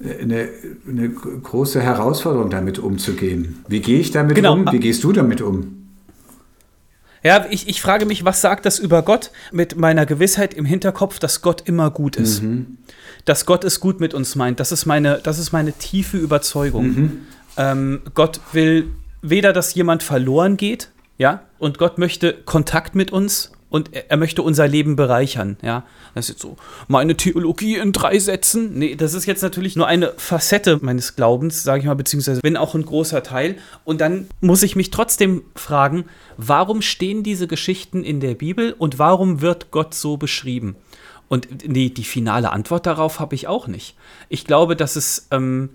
eine, 0.00 0.48
eine 0.86 1.08
große 1.08 1.80
Herausforderung, 1.80 2.50
damit 2.50 2.78
umzugehen. 2.78 3.64
Wie 3.68 3.80
gehe 3.80 3.98
ich 3.98 4.10
damit 4.10 4.34
genau. 4.34 4.54
um? 4.54 4.72
Wie 4.72 4.80
gehst 4.80 5.02
du 5.04 5.12
damit 5.12 5.40
um? 5.40 5.88
Ja, 7.22 7.46
ich, 7.50 7.66
ich 7.66 7.80
frage 7.80 8.06
mich, 8.06 8.24
was 8.24 8.40
sagt 8.40 8.66
das 8.66 8.78
über 8.78 9.02
Gott 9.02 9.32
mit 9.50 9.76
meiner 9.76 10.06
Gewissheit 10.06 10.54
im 10.54 10.64
Hinterkopf, 10.64 11.18
dass 11.18 11.42
Gott 11.42 11.62
immer 11.66 11.90
gut 11.90 12.16
ist. 12.16 12.42
Mhm. 12.42 12.78
Dass 13.24 13.46
Gott 13.46 13.64
es 13.64 13.80
gut 13.80 13.98
mit 13.98 14.14
uns 14.14 14.36
meint. 14.36 14.60
Das 14.60 14.70
ist 14.70 14.86
meine, 14.86 15.18
das 15.22 15.38
ist 15.38 15.50
meine 15.50 15.72
tiefe 15.72 16.18
Überzeugung. 16.18 16.86
Mhm. 16.86 17.20
Ähm, 17.56 18.02
Gott 18.14 18.40
will 18.52 18.90
weder, 19.22 19.52
dass 19.52 19.74
jemand 19.74 20.02
verloren 20.02 20.56
geht, 20.56 20.90
ja, 21.18 21.42
und 21.58 21.78
Gott 21.78 21.98
möchte 21.98 22.34
Kontakt 22.44 22.94
mit 22.94 23.10
uns 23.10 23.50
und 23.68 23.90
er 23.94 24.16
möchte 24.16 24.42
unser 24.42 24.68
Leben 24.68 24.94
bereichern, 24.94 25.56
ja. 25.62 25.84
Das 26.14 26.26
ist 26.26 26.28
jetzt 26.30 26.42
so 26.42 26.56
meine 26.88 27.16
Theologie 27.16 27.76
in 27.76 27.92
drei 27.92 28.18
Sätzen. 28.18 28.78
Nee, 28.78 28.94
das 28.94 29.12
ist 29.12 29.26
jetzt 29.26 29.42
natürlich 29.42 29.76
nur 29.76 29.86
eine 29.86 30.12
Facette 30.16 30.78
meines 30.82 31.16
Glaubens, 31.16 31.62
sage 31.62 31.80
ich 31.80 31.86
mal, 31.86 31.94
beziehungsweise 31.94 32.40
wenn 32.42 32.56
auch 32.56 32.74
ein 32.74 32.84
großer 32.84 33.22
Teil. 33.22 33.56
Und 33.84 34.00
dann 34.00 34.28
muss 34.40 34.62
ich 34.62 34.76
mich 34.76 34.90
trotzdem 34.90 35.42
fragen, 35.56 36.04
warum 36.36 36.80
stehen 36.80 37.22
diese 37.22 37.48
Geschichten 37.48 38.04
in 38.04 38.20
der 38.20 38.34
Bibel 38.34 38.72
und 38.72 38.98
warum 38.98 39.40
wird 39.40 39.70
Gott 39.72 39.94
so 39.94 40.16
beschrieben? 40.16 40.76
Und 41.28 41.66
nee, 41.66 41.88
die 41.88 42.04
finale 42.04 42.52
Antwort 42.52 42.86
darauf 42.86 43.18
habe 43.18 43.34
ich 43.34 43.48
auch 43.48 43.66
nicht. 43.66 43.96
Ich 44.28 44.44
glaube, 44.44 44.76
dass 44.76 44.94
es 44.94 45.26
ähm, 45.32 45.70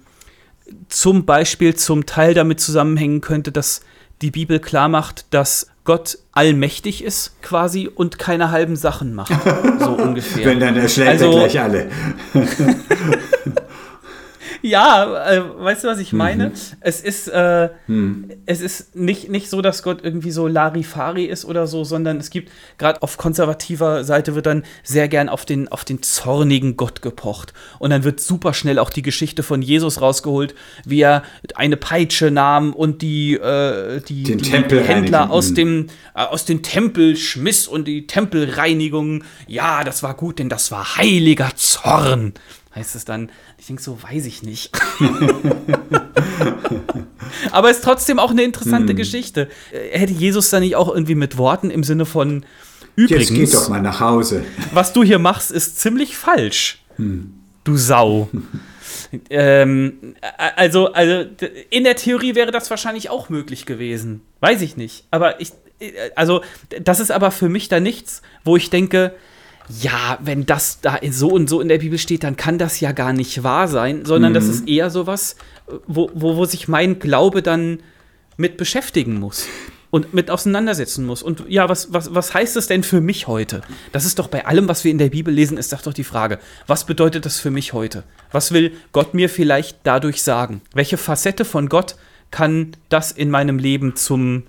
zum 0.87 1.25
Beispiel 1.25 1.75
zum 1.75 2.05
Teil 2.05 2.33
damit 2.33 2.61
zusammenhängen 2.61 3.19
könnte, 3.19 3.51
dass 3.51 3.81
die 4.21 4.31
Bibel 4.31 4.59
klar 4.59 4.87
macht, 4.87 5.25
dass 5.31 5.70
Gott 5.91 6.19
allmächtig 6.31 7.03
ist 7.03 7.41
quasi 7.41 7.89
und 7.93 8.17
keine 8.17 8.49
halben 8.49 8.77
Sachen 8.77 9.13
macht. 9.13 9.33
So 9.77 9.89
ungefähr. 10.01 10.45
Wenn 10.45 10.61
dann 10.61 10.77
erschlägt 10.77 11.09
also, 11.09 11.25
er 11.25 11.31
gleich 11.31 11.59
alle. 11.59 11.89
ja, 14.61 15.31
äh, 15.31 15.41
weißt 15.59 15.83
du, 15.83 15.87
was 15.87 15.99
ich 15.99 16.13
meine? 16.13 16.49
Mhm. 16.49 16.53
Es 16.79 17.01
ist, 17.01 17.27
äh, 17.27 17.69
mhm. 17.87 18.29
es 18.45 18.61
ist 18.61 18.95
nicht, 18.95 19.29
nicht 19.29 19.49
so, 19.49 19.61
dass 19.61 19.83
Gott 19.83 19.99
irgendwie 20.03 20.31
so 20.31 20.47
Larifari 20.47 21.25
ist 21.25 21.45
oder 21.45 21.67
so, 21.67 21.83
sondern 21.83 22.17
es 22.17 22.29
gibt, 22.29 22.51
gerade 22.77 23.01
auf 23.01 23.17
konservativer 23.17 24.03
Seite 24.03 24.35
wird 24.35 24.45
dann 24.45 24.63
sehr 24.83 25.07
gern 25.07 25.29
auf 25.29 25.45
den, 25.45 25.67
auf 25.67 25.85
den 25.85 26.03
zornigen 26.03 26.77
Gott 26.77 27.01
gepocht. 27.01 27.53
Und 27.79 27.89
dann 27.89 28.03
wird 28.03 28.19
super 28.19 28.53
schnell 28.53 28.79
auch 28.79 28.89
die 28.89 29.01
Geschichte 29.01 29.43
von 29.43 29.61
Jesus 29.61 30.01
rausgeholt, 30.01 30.55
wie 30.85 31.01
er 31.01 31.23
eine 31.55 31.77
Peitsche 31.77 32.31
nahm 32.31 32.73
und 32.73 33.01
die, 33.01 33.33
äh, 33.33 34.01
die, 34.01 34.23
die 34.23 34.51
Händler 34.51 35.31
aus 35.31 35.53
dem, 35.53 35.87
äh, 36.15 36.21
aus 36.21 36.45
dem 36.45 36.61
Tempel 36.61 37.15
schmiss 37.15 37.67
und 37.67 37.87
die 37.87 38.07
Tempelreinigung. 38.07 39.23
Ja, 39.47 39.83
das 39.83 40.03
war 40.03 40.13
gut, 40.13 40.39
denn 40.39 40.49
das 40.49 40.71
war 40.71 40.97
heiliger 40.97 41.51
Zorn 41.55 42.33
heißt 42.75 42.95
es 42.95 43.05
dann. 43.05 43.29
Ich 43.61 43.67
denke 43.67 43.83
so, 43.83 44.01
weiß 44.01 44.25
ich 44.25 44.41
nicht. 44.41 44.71
Aber 47.51 47.69
es 47.69 47.77
ist 47.77 47.83
trotzdem 47.83 48.17
auch 48.17 48.31
eine 48.31 48.41
interessante 48.41 48.89
hm. 48.89 48.95
Geschichte. 48.95 49.49
Äh, 49.71 49.99
hätte 49.99 50.13
Jesus 50.13 50.49
da 50.49 50.59
nicht 50.59 50.75
auch 50.75 50.91
irgendwie 50.91 51.13
mit 51.13 51.37
Worten 51.37 51.69
im 51.69 51.83
Sinne 51.83 52.07
von 52.07 52.43
Übrigens, 52.95 53.29
Jetzt 53.29 53.37
geht 53.37 53.53
doch 53.53 53.69
mal 53.69 53.79
nach 53.79 53.99
Hause. 53.99 54.43
Was 54.73 54.93
du 54.93 55.03
hier 55.03 55.19
machst, 55.19 55.51
ist 55.51 55.79
ziemlich 55.79 56.17
falsch. 56.17 56.83
Hm. 56.95 57.35
Du 57.63 57.77
Sau. 57.77 58.31
ähm, 59.29 60.15
also, 60.55 60.91
also, 60.93 61.29
in 61.69 61.83
der 61.83 61.95
Theorie 61.95 62.33
wäre 62.33 62.49
das 62.49 62.71
wahrscheinlich 62.71 63.11
auch 63.11 63.29
möglich 63.29 63.67
gewesen. 63.67 64.21
Weiß 64.39 64.63
ich 64.63 64.75
nicht. 64.75 65.05
Aber 65.11 65.39
ich, 65.39 65.51
äh, 65.79 65.91
also, 66.15 66.41
das 66.81 66.99
ist 66.99 67.11
aber 67.11 67.29
für 67.29 67.47
mich 67.47 67.69
da 67.69 67.79
nichts, 67.79 68.23
wo 68.43 68.57
ich 68.57 68.71
denke, 68.71 69.13
ja, 69.79 70.17
wenn 70.21 70.45
das 70.45 70.81
da 70.81 70.99
so 71.09 71.29
und 71.29 71.49
so 71.49 71.61
in 71.61 71.67
der 71.67 71.77
Bibel 71.77 71.97
steht, 71.97 72.23
dann 72.23 72.35
kann 72.35 72.57
das 72.57 72.79
ja 72.79 72.91
gar 72.91 73.13
nicht 73.13 73.43
wahr 73.43 73.67
sein, 73.67 74.05
sondern 74.05 74.31
mhm. 74.31 74.35
das 74.35 74.47
ist 74.47 74.67
eher 74.67 74.89
sowas, 74.89 75.35
wo, 75.87 76.09
wo, 76.13 76.35
wo 76.35 76.45
sich 76.45 76.67
mein 76.67 76.99
Glaube 76.99 77.41
dann 77.41 77.79
mit 78.37 78.57
beschäftigen 78.57 79.19
muss 79.19 79.47
und 79.91 80.13
mit 80.13 80.31
auseinandersetzen 80.31 81.05
muss. 81.05 81.21
Und 81.21 81.43
ja, 81.47 81.69
was, 81.69 81.93
was, 81.93 82.15
was 82.15 82.33
heißt 82.33 82.55
das 82.55 82.67
denn 82.67 82.83
für 82.83 83.01
mich 83.01 83.27
heute? 83.27 83.61
Das 83.91 84.05
ist 84.05 84.19
doch 84.19 84.29
bei 84.29 84.45
allem, 84.45 84.67
was 84.67 84.83
wir 84.83 84.91
in 84.91 84.97
der 84.97 85.09
Bibel 85.09 85.33
lesen, 85.33 85.57
ist 85.57 85.73
doch 85.73 85.93
die 85.93 86.03
Frage, 86.03 86.39
was 86.65 86.85
bedeutet 86.85 87.25
das 87.25 87.39
für 87.39 87.51
mich 87.51 87.73
heute? 87.73 88.03
Was 88.31 88.51
will 88.51 88.71
Gott 88.93 89.13
mir 89.13 89.29
vielleicht 89.29 89.79
dadurch 89.83 90.23
sagen? 90.23 90.61
Welche 90.73 90.97
Facette 90.97 91.45
von 91.45 91.69
Gott 91.69 91.95
kann 92.31 92.71
das 92.89 93.11
in 93.11 93.29
meinem 93.29 93.59
Leben 93.59 93.95
zum 93.95 94.43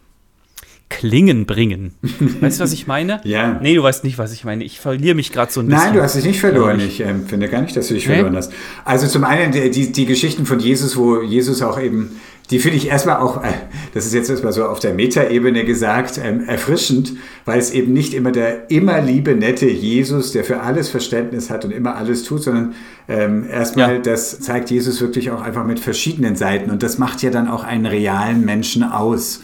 Klingen 0.98 1.46
bringen. 1.46 1.94
Weißt 2.40 2.60
du, 2.60 2.64
was 2.64 2.72
ich 2.72 2.86
meine? 2.86 3.20
ja. 3.24 3.58
Nee, 3.62 3.74
du 3.74 3.82
weißt 3.82 4.04
nicht, 4.04 4.18
was 4.18 4.32
ich 4.32 4.44
meine. 4.44 4.64
Ich 4.64 4.80
verliere 4.80 5.14
mich 5.14 5.32
gerade 5.32 5.52
so 5.52 5.60
ein 5.60 5.66
bisschen. 5.66 5.84
Nein, 5.84 5.94
du 5.94 6.02
hast 6.02 6.16
dich 6.16 6.24
nicht 6.24 6.40
verloren. 6.40 6.80
Ich 6.80 7.00
äh, 7.00 7.14
finde 7.26 7.48
gar 7.48 7.62
nicht, 7.62 7.76
dass 7.76 7.88
du 7.88 7.94
dich 7.94 8.06
nee? 8.06 8.14
verloren 8.14 8.36
hast. 8.36 8.52
Also 8.84 9.06
zum 9.06 9.24
einen 9.24 9.52
die, 9.52 9.70
die, 9.70 9.92
die 9.92 10.06
Geschichten 10.06 10.46
von 10.46 10.60
Jesus, 10.60 10.96
wo 10.96 11.22
Jesus 11.22 11.62
auch 11.62 11.80
eben 11.80 12.10
die 12.52 12.58
finde 12.58 12.76
ich 12.76 12.88
erstmal 12.88 13.16
auch, 13.16 13.42
äh, 13.42 13.48
das 13.94 14.04
ist 14.04 14.12
jetzt 14.12 14.28
erstmal 14.28 14.52
so 14.52 14.64
auf 14.66 14.78
der 14.78 14.92
Metaebene 14.92 15.64
gesagt, 15.64 16.20
ähm, 16.22 16.44
erfrischend, 16.46 17.14
weil 17.46 17.58
es 17.58 17.70
eben 17.70 17.94
nicht 17.94 18.12
immer 18.12 18.30
der 18.30 18.70
immer 18.70 19.00
liebe, 19.00 19.34
nette 19.34 19.66
Jesus, 19.66 20.32
der 20.32 20.44
für 20.44 20.60
alles 20.60 20.90
Verständnis 20.90 21.50
hat 21.50 21.64
und 21.64 21.70
immer 21.70 21.96
alles 21.96 22.24
tut, 22.24 22.42
sondern 22.42 22.74
ähm, 23.08 23.46
erstmal, 23.48 23.94
ja. 23.94 23.98
das 24.00 24.40
zeigt 24.40 24.70
Jesus 24.70 25.00
wirklich 25.00 25.30
auch 25.30 25.40
einfach 25.40 25.64
mit 25.64 25.80
verschiedenen 25.80 26.36
Seiten 26.36 26.70
und 26.70 26.82
das 26.82 26.98
macht 26.98 27.22
ja 27.22 27.30
dann 27.30 27.48
auch 27.48 27.64
einen 27.64 27.86
realen 27.86 28.44
Menschen 28.44 28.82
aus. 28.82 29.40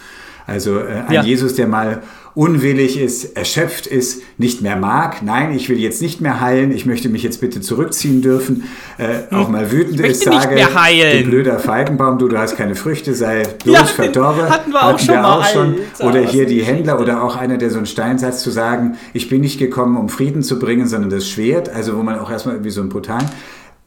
Also 0.49 0.79
äh, 0.79 1.05
ein 1.07 1.13
ja. 1.13 1.23
Jesus, 1.23 1.55
der 1.55 1.69
mal 1.69 2.03
unwillig 2.35 2.99
ist, 2.99 3.37
erschöpft 3.37 3.87
ist, 3.87 4.23
nicht 4.39 4.63
mehr 4.63 4.77
mag. 4.77 5.23
Nein, 5.23 5.55
ich 5.55 5.69
will 5.69 5.79
jetzt 5.79 6.01
nicht 6.01 6.21
mehr 6.21 6.41
heilen. 6.41 6.73
Ich 6.73 6.87
möchte 6.87 7.09
mich 7.09 7.23
jetzt 7.23 7.41
bitte 7.41 7.61
zurückziehen 7.61 8.23
dürfen. 8.23 8.65
Äh, 8.97 9.35
auch 9.35 9.49
mal 9.49 9.71
wütend 9.71 10.01
ist, 10.01 10.23
sage, 10.23 10.55
du 10.55 11.29
blöder 11.29 11.59
Feigenbaum, 11.59 12.19
du, 12.19 12.29
du 12.29 12.39
hast 12.39 12.57
keine 12.57 12.77
Früchte, 12.77 13.15
sei 13.15 13.43
bloß 13.65 13.75
ja, 13.75 13.85
verdorben. 13.85 14.49
Hatten 14.49 14.73
wir 14.73 14.83
auch 14.83 14.93
hatten 14.93 14.99
schon 15.01 15.15
wir 15.15 15.29
auch 15.29 15.45
schon. 15.45 15.75
Oder 16.01 16.21
hier 16.21 16.47
die 16.47 16.63
Händler 16.63 17.01
oder 17.01 17.23
auch 17.23 17.37
einer, 17.37 17.59
der 17.59 17.71
so 17.71 17.77
einen 17.77 17.87
Steinsatz 17.87 18.43
zu 18.43 18.51
sagen, 18.51 18.97
ich 19.13 19.29
bin 19.29 19.43
nicht 19.43 19.59
gekommen, 19.59 19.97
um 19.97 20.09
Frieden 20.09 20.43
zu 20.43 20.59
bringen, 20.59 20.87
sondern 20.87 21.11
das 21.11 21.29
Schwert. 21.29 21.69
Also 21.69 21.99
wo 21.99 22.03
man 22.03 22.19
auch 22.19 22.31
erstmal 22.31 22.55
irgendwie 22.55 22.71
so 22.71 22.81
ein 22.81 22.89
brutal 22.89 23.23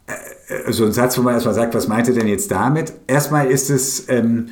äh, 0.07 0.69
äh, 0.69 0.71
so 0.71 0.85
ein 0.85 0.91
Satz, 0.91 1.17
wo 1.17 1.21
man 1.21 1.33
erstmal 1.33 1.55
sagt, 1.55 1.73
was 1.73 1.87
meinte 1.87 2.13
denn 2.13 2.27
jetzt 2.27 2.51
damit? 2.51 2.93
Erstmal 3.07 3.47
ist 3.47 3.69
es 3.69 4.09
ähm, 4.09 4.47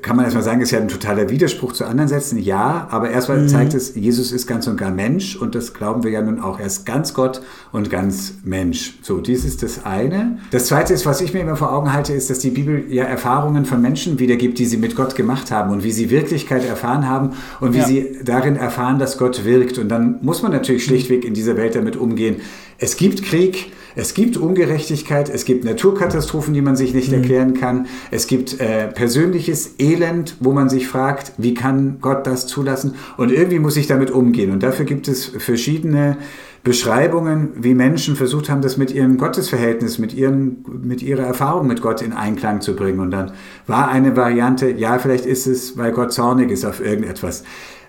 kann 0.00 0.16
man 0.16 0.24
erstmal 0.24 0.42
sagen, 0.42 0.62
ist 0.62 0.70
ja 0.70 0.78
ein 0.78 0.88
totaler 0.88 1.28
Widerspruch 1.28 1.72
zu 1.72 1.84
anderen 1.84 2.08
Sätzen. 2.08 2.38
Ja, 2.38 2.86
aber 2.90 3.10
erstmal 3.10 3.42
mhm. 3.42 3.48
zeigt 3.48 3.74
es, 3.74 3.94
Jesus 3.94 4.32
ist 4.32 4.46
ganz 4.46 4.66
und 4.66 4.78
gar 4.78 4.90
Mensch 4.90 5.36
und 5.36 5.54
das 5.54 5.74
glauben 5.74 6.04
wir 6.04 6.10
ja 6.10 6.22
nun 6.22 6.40
auch. 6.40 6.58
Er 6.58 6.66
ist 6.66 6.86
ganz 6.86 7.12
Gott 7.12 7.42
und 7.70 7.90
ganz 7.90 8.34
Mensch. 8.44 8.94
So, 9.02 9.18
dies 9.18 9.44
ist 9.44 9.62
das 9.62 9.84
eine. 9.84 10.38
Das 10.52 10.66
zweite 10.66 10.94
ist, 10.94 11.04
was 11.04 11.20
ich 11.20 11.34
mir 11.34 11.40
immer 11.40 11.56
vor 11.56 11.70
Augen 11.70 11.92
halte, 11.92 12.14
ist, 12.14 12.30
dass 12.30 12.38
die 12.38 12.48
Bibel 12.48 12.86
ja 12.88 13.04
Erfahrungen 13.04 13.66
von 13.66 13.82
Menschen 13.82 14.18
wiedergibt, 14.18 14.58
die 14.58 14.64
sie 14.64 14.78
mit 14.78 14.96
Gott 14.96 15.16
gemacht 15.16 15.50
haben 15.50 15.70
und 15.70 15.84
wie 15.84 15.92
sie 15.92 16.08
Wirklichkeit 16.08 16.66
erfahren 16.66 17.06
haben 17.06 17.32
und 17.60 17.74
wie 17.74 17.78
ja. 17.78 17.86
sie 17.86 18.20
darin 18.24 18.56
erfahren, 18.56 18.98
dass 18.98 19.18
Gott 19.18 19.44
wirkt. 19.44 19.76
Und 19.76 19.90
dann 19.90 20.18
muss 20.22 20.42
man 20.42 20.52
natürlich 20.52 20.84
schlichtweg 20.84 21.26
in 21.26 21.34
dieser 21.34 21.58
Welt 21.58 21.74
damit 21.74 21.96
umgehen. 21.96 22.36
Es 22.78 22.96
gibt 22.96 23.22
Krieg, 23.22 23.70
es 23.96 24.14
gibt 24.14 24.36
Ungerechtigkeit, 24.36 25.28
es 25.28 25.44
gibt 25.44 25.64
Naturkatastrophen, 25.64 26.54
die 26.54 26.62
man 26.62 26.76
sich 26.76 26.94
nicht 26.94 27.08
mhm. 27.08 27.18
erklären 27.18 27.54
kann, 27.54 27.86
es 28.10 28.26
gibt 28.26 28.60
äh, 28.60 28.88
persönliches 28.88 29.74
Elend, 29.78 30.36
wo 30.40 30.52
man 30.52 30.68
sich 30.68 30.88
fragt, 30.88 31.32
wie 31.38 31.54
kann 31.54 31.98
Gott 32.00 32.26
das 32.26 32.46
zulassen? 32.46 32.94
Und 33.16 33.30
irgendwie 33.30 33.58
muss 33.58 33.76
ich 33.76 33.86
damit 33.86 34.10
umgehen. 34.10 34.50
Und 34.50 34.62
dafür 34.62 34.84
gibt 34.84 35.08
es 35.08 35.26
verschiedene 35.26 36.16
Beschreibungen, 36.64 37.50
wie 37.56 37.74
Menschen 37.74 38.16
versucht 38.16 38.48
haben, 38.48 38.62
das 38.62 38.78
mit 38.78 38.90
ihrem 38.90 39.18
Gottesverhältnis, 39.18 39.98
mit, 39.98 40.14
ihren, 40.14 40.64
mit 40.82 41.02
ihrer 41.02 41.24
Erfahrung 41.24 41.66
mit 41.66 41.82
Gott 41.82 42.00
in 42.00 42.14
Einklang 42.14 42.62
zu 42.62 42.74
bringen. 42.74 43.00
Und 43.00 43.10
dann 43.10 43.32
war 43.66 43.88
eine 43.88 44.16
Variante, 44.16 44.70
ja, 44.70 44.98
vielleicht 44.98 45.26
ist 45.26 45.46
es, 45.46 45.76
weil 45.76 45.92
Gott 45.92 46.14
zornig 46.14 46.50
ist 46.50 46.64
auf 46.64 46.80
irgendetwas 46.80 47.44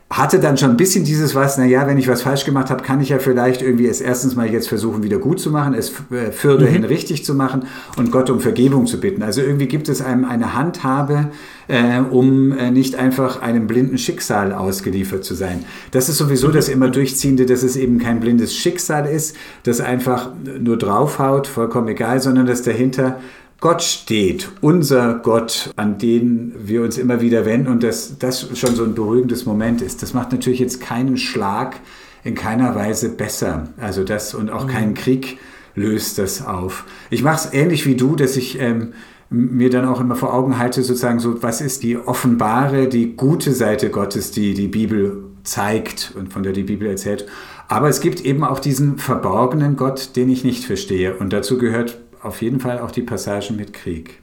hatte 0.10 0.40
dann 0.40 0.56
schon 0.56 0.70
ein 0.70 0.78
bisschen 0.78 1.04
dieses 1.04 1.34
was, 1.34 1.58
naja, 1.58 1.88
wenn 1.88 1.98
ich 1.98 2.08
was 2.08 2.22
falsch 2.22 2.46
gemacht 2.46 2.70
habe, 2.70 2.84
kann 2.84 3.02
ich 3.02 3.10
ja 3.10 3.18
vielleicht 3.18 3.64
irgendwie 3.64 3.88
es 3.88 4.02
erstens 4.02 4.36
mal 4.36 4.48
jetzt 4.48 4.70
versuchen, 4.70 5.02
wieder 5.02 5.18
gut 5.18 5.40
zu 5.40 5.50
machen, 5.50 5.74
es 5.74 5.92
äh, 6.12 6.32
fürderhin 6.32 6.82
mhm. 6.82 6.88
richtig 6.88 7.26
zu 7.26 7.34
machen 7.34 7.64
und 7.98 8.12
Gott 8.12 8.30
um 8.30 8.40
Vergebung 8.40 8.86
zu 8.86 9.00
bitten. 9.00 9.24
Also 9.24 9.42
irgendwie 9.42 9.68
gibt 9.68 9.90
es 9.90 10.04
einem 10.04 10.24
eine 10.24 10.54
Handhabe, 10.54 11.32
äh, 11.68 12.00
um 12.00 12.52
äh, 12.52 12.70
nicht 12.70 12.96
einfach 12.96 13.42
einem 13.42 13.66
blinden 13.66 13.98
Schicksal 13.98 14.54
ausgeliefert 14.54 15.24
zu 15.24 15.34
sein. 15.34 15.66
Das 15.90 16.08
ist 16.08 16.18
sowieso 16.18 16.50
das 16.50 16.70
immer 16.70 16.90
Durchziehende, 16.90 17.48
dass 17.48 17.64
es 17.64 17.76
eben 17.76 17.98
kein 17.98 18.20
blindes 18.20 18.56
Schicksal 18.56 19.08
ist, 19.08 19.36
das 19.64 19.82
einfach 19.82 20.30
nur 20.60 20.78
draufhaut, 20.78 21.48
vollkommen 21.48 21.88
egal, 21.88 22.22
sondern 22.22 22.46
dass 22.46 22.62
dahinter 22.62 23.20
Gott 23.62 23.82
steht, 23.82 24.50
unser 24.62 25.16
Gott, 25.16 25.72
an 25.76 25.98
den 25.98 26.54
wir 26.58 26.84
uns 26.84 26.98
immer 26.98 27.22
wieder 27.22 27.46
wenden 27.46 27.68
und 27.70 27.84
dass 27.84 28.18
das 28.20 28.58
schon 28.58 28.76
so 28.76 28.84
ein 28.84 28.96
beruhigendes 28.96 29.46
Moment 29.46 29.82
ist. 29.82 30.02
Das 30.02 30.14
macht 30.14 30.32
natürlich 30.32 30.60
jetzt 30.60 30.82
keinen 30.82 31.18
Schlag 31.18 31.78
in 32.24 32.36
keiner 32.36 32.76
Weise 32.76 33.10
besser. 33.10 33.70
Also 33.78 34.04
das 34.04 34.34
und 34.34 34.50
auch 34.50 34.66
mhm. 34.66 34.70
kein 34.70 34.94
Krieg 34.94 35.40
löst 35.74 36.18
das 36.18 36.46
auf. 36.46 36.86
Ich 37.10 37.24
mache 37.24 37.48
es 37.48 37.54
ähnlich 37.54 37.86
wie 37.86 37.96
du, 37.96 38.16
dass 38.16 38.36
ich 38.36 38.60
ähm, 38.60 38.94
mir 39.30 39.70
dann 39.70 39.86
auch 39.86 40.00
immer 40.00 40.16
vor 40.16 40.34
Augen 40.34 40.58
halte, 40.58 40.84
sozusagen 40.84 41.20
so, 41.20 41.42
was 41.42 41.62
ist 41.62 41.84
die 41.84 41.98
offenbare, 41.98 42.88
die 42.88 43.16
gute 43.16 43.54
Seite 43.54 43.90
Gottes, 43.90 44.32
die 44.32 44.54
die 44.54 44.68
Bibel 44.68 45.24
zeigt 45.44 46.14
und 46.18 46.32
von 46.34 46.44
der 46.44 46.54
die 46.54 46.64
Bibel 46.64 46.88
erzählt. 46.88 47.26
Aber 47.68 47.90
es 47.90 48.00
gibt 48.00 48.22
eben 48.22 48.44
auch 48.44 48.60
diesen 48.60 48.98
verborgenen 48.98 49.76
Gott, 49.76 50.16
den 50.16 50.30
ich 50.30 50.44
nicht 50.44 50.66
verstehe. 50.66 51.16
Und 51.16 51.34
dazu 51.34 51.58
gehört 51.58 52.00
auf 52.26 52.42
jeden 52.42 52.60
Fall 52.60 52.80
auch 52.80 52.92
die 52.92 53.04
Passagen 53.04 53.56
mit 53.56 53.74
Krieg. 53.74 54.22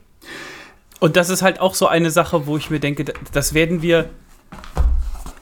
Und 0.99 1.15
das 1.15 1.29
ist 1.29 1.41
halt 1.41 1.59
auch 1.59 1.75
so 1.75 1.87
eine 1.87 2.11
Sache, 2.11 2.47
wo 2.47 2.57
ich 2.57 2.69
mir 2.69 2.79
denke, 2.79 3.05
das 3.33 3.53
werden 3.53 3.81
wir 3.81 4.09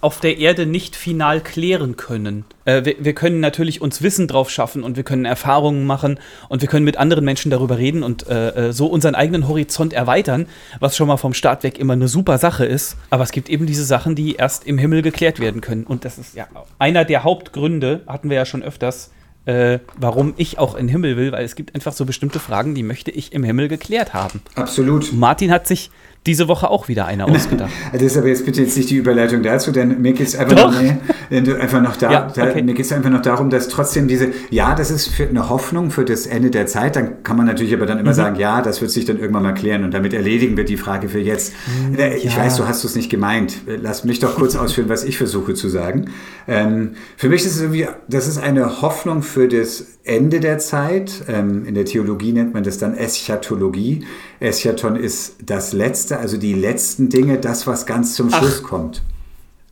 auf 0.01 0.19
der 0.19 0.39
Erde 0.39 0.65
nicht 0.65 0.95
final 0.95 1.41
klären 1.41 1.95
können. 1.95 2.45
Äh, 2.65 2.83
wir, 2.85 2.95
wir, 2.99 3.13
können 3.13 3.39
natürlich 3.39 3.81
uns 3.81 4.01
Wissen 4.01 4.27
drauf 4.27 4.49
schaffen 4.49 4.83
und 4.83 4.95
wir 4.95 5.03
können 5.03 5.25
Erfahrungen 5.25 5.85
machen 5.85 6.19
und 6.49 6.61
wir 6.61 6.69
können 6.69 6.85
mit 6.85 6.97
anderen 6.97 7.23
Menschen 7.23 7.51
darüber 7.51 7.77
reden 7.77 8.01
und 8.01 8.27
äh, 8.27 8.69
äh, 8.69 8.73
so 8.73 8.87
unseren 8.87 9.13
eigenen 9.13 9.47
Horizont 9.47 9.93
erweitern, 9.93 10.47
was 10.79 10.97
schon 10.97 11.07
mal 11.07 11.17
vom 11.17 11.35
Start 11.35 11.61
weg 11.61 11.77
immer 11.77 11.93
eine 11.93 12.07
super 12.07 12.39
Sache 12.39 12.65
ist. 12.65 12.97
Aber 13.11 13.23
es 13.23 13.31
gibt 13.31 13.47
eben 13.47 13.67
diese 13.67 13.85
Sachen, 13.85 14.15
die 14.15 14.35
erst 14.35 14.65
im 14.65 14.79
Himmel 14.79 15.03
geklärt 15.03 15.39
werden 15.39 15.61
können. 15.61 15.83
Und 15.83 16.03
das 16.03 16.17
ist 16.17 16.35
ja 16.35 16.47
einer 16.79 17.05
der 17.05 17.23
Hauptgründe, 17.23 18.01
hatten 18.07 18.31
wir 18.31 18.37
ja 18.37 18.45
schon 18.45 18.63
öfters, 18.63 19.11
äh, 19.45 19.79
warum 19.97 20.33
ich 20.37 20.59
auch 20.59 20.75
in 20.75 20.87
den 20.87 20.89
Himmel 20.89 21.17
will, 21.17 21.31
weil 21.31 21.43
es 21.43 21.55
gibt 21.55 21.73
einfach 21.73 21.93
so 21.93 22.05
bestimmte 22.05 22.39
Fragen, 22.39 22.75
die 22.75 22.83
möchte 22.83 23.11
ich 23.11 23.33
im 23.33 23.43
Himmel 23.43 23.67
geklärt 23.67 24.13
haben. 24.13 24.41
Absolut. 24.55 25.11
Martin 25.13 25.51
hat 25.51 25.67
sich 25.67 25.89
diese 26.27 26.47
Woche 26.47 26.69
auch 26.69 26.87
wieder 26.87 27.05
eine 27.05 27.25
ausgedacht. 27.25 27.71
das 27.93 28.01
ist 28.01 28.17
aber 28.17 28.27
jetzt 28.27 28.45
bitte 28.45 28.61
jetzt 28.61 28.77
nicht 28.77 28.89
die 28.91 28.97
Überleitung 28.97 29.41
dazu, 29.41 29.71
denn 29.71 30.01
mir 30.01 30.13
geht 30.13 30.27
es 30.27 30.35
einfach, 30.35 30.71
noch, 30.71 30.79
nee, 30.79 31.53
einfach 31.59 31.81
noch 31.81 31.95
da, 31.95 32.11
ja, 32.11 32.27
okay. 32.29 32.53
da, 32.55 32.63
mir 32.63 32.75
geht 32.75 32.85
es 32.85 32.91
einfach 32.91 33.09
noch 33.09 33.23
darum, 33.23 33.49
dass 33.49 33.69
trotzdem 33.69 34.07
diese, 34.07 34.29
ja, 34.51 34.75
das 34.75 34.91
ist 34.91 35.07
für 35.07 35.27
eine 35.27 35.49
Hoffnung 35.49 35.89
für 35.89 36.05
das 36.05 36.27
Ende 36.27 36.51
der 36.51 36.67
Zeit, 36.67 36.95
dann 36.95 37.23
kann 37.23 37.37
man 37.37 37.47
natürlich 37.47 37.73
aber 37.73 37.87
dann 37.87 37.97
immer 37.97 38.11
mhm. 38.11 38.15
sagen, 38.15 38.35
ja, 38.39 38.61
das 38.61 38.81
wird 38.81 38.91
sich 38.91 39.05
dann 39.05 39.17
irgendwann 39.17 39.43
mal 39.43 39.53
klären 39.53 39.83
und 39.83 39.93
damit 39.95 40.13
erledigen 40.13 40.57
wir 40.57 40.63
die 40.63 40.77
Frage 40.77 41.09
für 41.09 41.19
jetzt. 41.19 41.53
Mhm, 41.89 41.97
ich 42.17 42.23
ja. 42.25 42.37
weiß, 42.37 42.57
du 42.57 42.67
hast 42.67 42.83
es 42.83 42.95
nicht 42.95 43.09
gemeint. 43.09 43.61
Lass 43.65 44.03
mich 44.03 44.19
doch 44.19 44.35
kurz 44.35 44.55
ausführen, 44.55 44.89
was 44.89 45.03
ich 45.03 45.17
versuche 45.17 45.55
zu 45.55 45.69
sagen. 45.69 46.05
Ähm, 46.47 46.91
für 47.17 47.29
mich 47.29 47.45
ist 47.45 47.55
es 47.55 47.61
irgendwie, 47.61 47.87
das 48.07 48.27
ist 48.27 48.37
eine 48.37 48.81
Hoffnung 48.81 49.23
für 49.23 49.47
das 49.47 49.85
Ende 50.03 50.39
der 50.39 50.59
Zeit. 50.59 51.23
Ähm, 51.27 51.65
in 51.65 51.73
der 51.73 51.85
Theologie 51.85 52.33
nennt 52.33 52.53
man 52.53 52.63
das 52.63 52.77
dann 52.77 52.95
Eschatologie. 52.95 54.05
Eschaton 54.41 54.95
ist 54.95 55.35
das 55.45 55.71
Letzte, 55.71 56.17
also 56.17 56.35
die 56.35 56.53
letzten 56.53 57.09
Dinge, 57.09 57.37
das, 57.37 57.67
was 57.67 57.85
ganz 57.85 58.15
zum 58.15 58.31
Schluss 58.31 58.61
Ach, 58.63 58.67
kommt. 58.67 59.03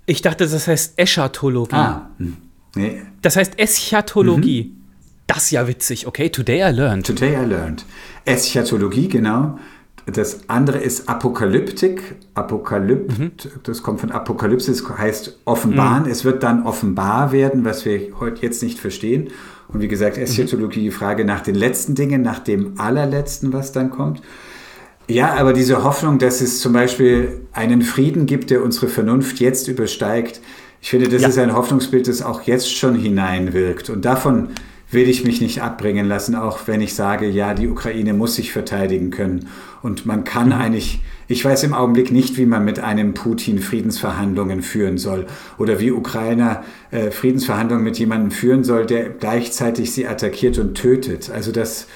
Ich 0.05 0.21
dachte, 0.21 0.47
das 0.47 0.67
heißt 0.67 0.93
Eschatologie. 0.97 1.75
Ah, 1.75 2.09
hm. 2.17 2.37
nee. 2.75 3.01
Das 3.21 3.35
heißt 3.35 3.59
Eschatologie. 3.59 4.71
Mhm. 4.75 4.79
Das 5.25 5.45
ist 5.45 5.51
ja 5.51 5.67
witzig. 5.67 6.07
Okay, 6.07 6.29
today 6.29 6.61
I 6.67 6.73
learned. 6.73 7.05
Today 7.05 7.33
I 7.33 7.45
learned. 7.45 7.85
Eschatologie, 8.25 9.07
genau. 9.07 9.59
Das 10.05 10.41
andere 10.47 10.79
ist 10.79 11.09
Apokalyptik. 11.09 12.15
Apokalypt, 12.33 13.19
mhm. 13.19 13.31
das 13.63 13.83
kommt 13.83 14.01
von 14.01 14.11
Apokalypse, 14.11 14.71
das 14.71 14.97
heißt 14.97 15.39
offenbaren. 15.45 16.03
Mhm. 16.03 16.11
Es 16.11 16.25
wird 16.25 16.43
dann 16.43 16.63
offenbar 16.63 17.31
werden, 17.31 17.65
was 17.65 17.85
wir 17.85 18.19
heute 18.19 18.43
jetzt 18.43 18.61
nicht 18.61 18.79
verstehen. 18.79 19.29
Und 19.67 19.81
wie 19.81 19.87
gesagt, 19.87 20.17
Eschatologie, 20.17 20.81
die 20.81 20.91
Frage 20.91 21.25
nach 21.25 21.41
den 21.41 21.55
letzten 21.55 21.95
Dingen, 21.95 22.21
nach 22.21 22.39
dem 22.39 22.79
allerletzten, 22.79 23.53
was 23.53 23.71
dann 23.71 23.89
kommt. 23.91 24.21
Ja, 25.09 25.33
aber 25.33 25.53
diese 25.53 25.83
Hoffnung, 25.83 26.19
dass 26.19 26.39
es 26.39 26.59
zum 26.59 26.71
Beispiel 26.71 27.41
einen 27.51 27.81
Frieden 27.81 28.27
gibt, 28.27 28.51
der 28.51 28.63
unsere 28.63 28.87
Vernunft 28.87 29.39
jetzt 29.39 29.67
übersteigt, 29.67 30.39
ich 30.81 30.91
finde, 30.91 31.09
das 31.09 31.23
ja. 31.23 31.27
ist 31.27 31.37
ein 31.37 31.53
Hoffnungsbild, 31.55 32.07
das 32.07 32.21
auch 32.21 32.43
jetzt 32.43 32.73
schon 32.73 32.95
hineinwirkt. 32.95 33.89
Und 33.89 34.05
davon 34.05 34.49
will 34.91 35.09
ich 35.09 35.25
mich 35.25 35.41
nicht 35.41 35.61
abbringen 35.61 36.07
lassen, 36.07 36.35
auch 36.35 36.59
wenn 36.67 36.79
ich 36.81 36.93
sage, 36.93 37.27
ja, 37.27 37.53
die 37.53 37.67
Ukraine 37.67 38.13
muss 38.13 38.35
sich 38.35 38.51
verteidigen 38.51 39.11
können. 39.11 39.47
Und 39.81 40.05
man 40.05 40.23
kann 40.23 40.47
mhm. 40.47 40.53
eigentlich, 40.53 41.01
ich 41.27 41.43
weiß 41.43 41.63
im 41.63 41.73
Augenblick 41.73 42.11
nicht, 42.11 42.37
wie 42.37 42.45
man 42.45 42.63
mit 42.63 42.79
einem 42.79 43.13
Putin 43.13 43.59
Friedensverhandlungen 43.59 44.61
führen 44.61 44.97
soll 44.97 45.25
oder 45.57 45.79
wie 45.79 45.91
Ukrainer 45.91 46.63
äh, 46.91 47.11
Friedensverhandlungen 47.11 47.83
mit 47.83 47.99
jemandem 47.99 48.31
führen 48.31 48.63
soll, 48.63 48.85
der 48.85 49.09
gleichzeitig 49.09 49.91
sie 49.91 50.07
attackiert 50.07 50.57
und 50.59 50.75
tötet. 50.75 51.29
Also 51.29 51.51
das, 51.51 51.87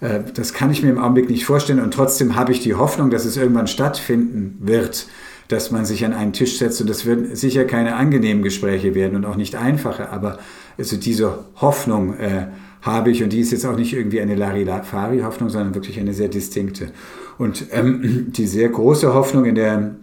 das 0.00 0.52
kann 0.52 0.70
ich 0.70 0.82
mir 0.82 0.90
im 0.90 0.98
Augenblick 0.98 1.28
nicht 1.28 1.44
vorstellen. 1.44 1.80
Und 1.80 1.92
trotzdem 1.92 2.36
habe 2.36 2.52
ich 2.52 2.60
die 2.60 2.74
Hoffnung, 2.74 3.10
dass 3.10 3.24
es 3.24 3.36
irgendwann 3.36 3.66
stattfinden 3.66 4.58
wird 4.60 5.08
dass 5.48 5.70
man 5.70 5.84
sich 5.86 6.04
an 6.04 6.12
einen 6.12 6.32
Tisch 6.32 6.58
setzt. 6.58 6.80
Und 6.80 6.88
das 6.88 7.06
werden 7.06 7.34
sicher 7.34 7.64
keine 7.64 7.96
angenehmen 7.96 8.42
Gespräche 8.42 8.94
werden 8.94 9.16
und 9.16 9.24
auch 9.24 9.36
nicht 9.36 9.56
einfache, 9.56 10.10
aber 10.10 10.38
also 10.76 10.96
diese 10.96 11.46
Hoffnung 11.56 12.14
äh, 12.18 12.46
habe 12.82 13.10
ich 13.10 13.24
und 13.24 13.32
die 13.32 13.40
ist 13.40 13.50
jetzt 13.50 13.66
auch 13.66 13.76
nicht 13.76 13.92
irgendwie 13.92 14.20
eine 14.20 14.36
Larifari-Hoffnung, 14.36 15.48
sondern 15.48 15.74
wirklich 15.74 15.98
eine 15.98 16.14
sehr 16.14 16.28
distinkte. 16.28 16.92
Und 17.36 17.66
ähm, 17.72 18.26
die 18.36 18.46
sehr 18.46 18.68
große 18.68 19.12
Hoffnung 19.12 19.46
in 19.46 19.56
der 19.56 19.96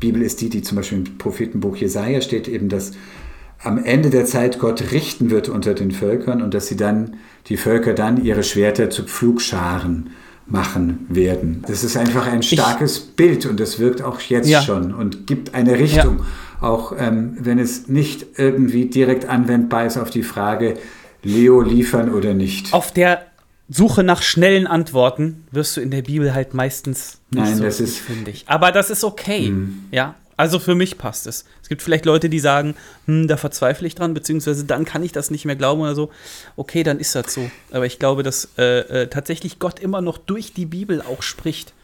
Bibel 0.00 0.22
ist 0.22 0.40
die, 0.40 0.48
die 0.48 0.62
zum 0.62 0.76
Beispiel 0.76 0.98
im 0.98 1.18
Prophetenbuch 1.18 1.76
Jesaja 1.76 2.20
steht, 2.22 2.48
eben, 2.48 2.68
dass 2.68 2.92
am 3.62 3.82
Ende 3.82 4.10
der 4.10 4.24
Zeit 4.24 4.58
Gott 4.58 4.92
richten 4.92 5.30
wird 5.30 5.48
unter 5.48 5.74
den 5.74 5.90
Völkern 5.90 6.42
und 6.42 6.54
dass 6.54 6.66
sie 6.66 6.76
dann, 6.76 7.16
die 7.46 7.56
Völker 7.56 7.94
dann 7.94 8.24
ihre 8.24 8.42
Schwerter 8.42 8.90
zu 8.90 9.04
Pflugscharen 9.04 10.10
machen 10.46 11.06
werden. 11.08 11.64
Das 11.68 11.84
ist 11.84 11.96
einfach 11.96 12.26
ein 12.26 12.42
starkes 12.42 12.98
ich, 12.98 13.16
Bild 13.16 13.46
und 13.46 13.60
das 13.60 13.78
wirkt 13.78 14.02
auch 14.02 14.20
jetzt 14.20 14.48
ja. 14.48 14.62
schon 14.62 14.92
und 14.92 15.26
gibt 15.26 15.54
eine 15.54 15.78
Richtung, 15.78 16.18
ja. 16.60 16.68
auch 16.68 16.94
ähm, 16.98 17.36
wenn 17.38 17.58
es 17.58 17.88
nicht 17.88 18.26
irgendwie 18.36 18.86
direkt 18.86 19.28
anwendbar 19.28 19.86
ist 19.86 19.96
auf 19.96 20.10
die 20.10 20.22
Frage, 20.22 20.74
Leo 21.22 21.60
liefern 21.60 22.12
oder 22.12 22.34
nicht. 22.34 22.72
Auf 22.72 22.92
der 22.92 23.26
Suche 23.68 24.02
nach 24.02 24.22
schnellen 24.22 24.66
Antworten 24.66 25.44
wirst 25.52 25.76
du 25.76 25.80
in 25.80 25.90
der 25.90 26.02
Bibel 26.02 26.34
halt 26.34 26.54
meistens 26.54 27.20
nicht 27.30 27.44
Nein, 27.44 27.56
so 27.56 27.62
das 27.62 27.78
ist, 27.78 27.98
finde 27.98 28.32
ich. 28.32 28.44
Aber 28.48 28.72
das 28.72 28.90
ist 28.90 29.04
okay, 29.04 29.50
mh. 29.50 29.68
ja. 29.92 30.14
Also 30.40 30.58
für 30.58 30.74
mich 30.74 30.96
passt 30.96 31.26
es. 31.26 31.44
Es 31.60 31.68
gibt 31.68 31.82
vielleicht 31.82 32.06
Leute, 32.06 32.30
die 32.30 32.38
sagen, 32.38 32.74
hm, 33.04 33.28
da 33.28 33.36
verzweifle 33.36 33.86
ich 33.86 33.94
dran, 33.94 34.14
beziehungsweise 34.14 34.64
dann 34.64 34.86
kann 34.86 35.02
ich 35.02 35.12
das 35.12 35.30
nicht 35.30 35.44
mehr 35.44 35.54
glauben 35.54 35.82
oder 35.82 35.94
so. 35.94 36.08
Okay, 36.56 36.82
dann 36.82 36.98
ist 36.98 37.14
das 37.14 37.34
so. 37.34 37.50
Aber 37.72 37.84
ich 37.84 37.98
glaube, 37.98 38.22
dass 38.22 38.48
äh, 38.56 39.02
äh, 39.02 39.06
tatsächlich 39.08 39.58
Gott 39.58 39.80
immer 39.80 40.00
noch 40.00 40.16
durch 40.16 40.54
die 40.54 40.64
Bibel 40.64 41.02
auch 41.02 41.20
spricht. 41.20 41.74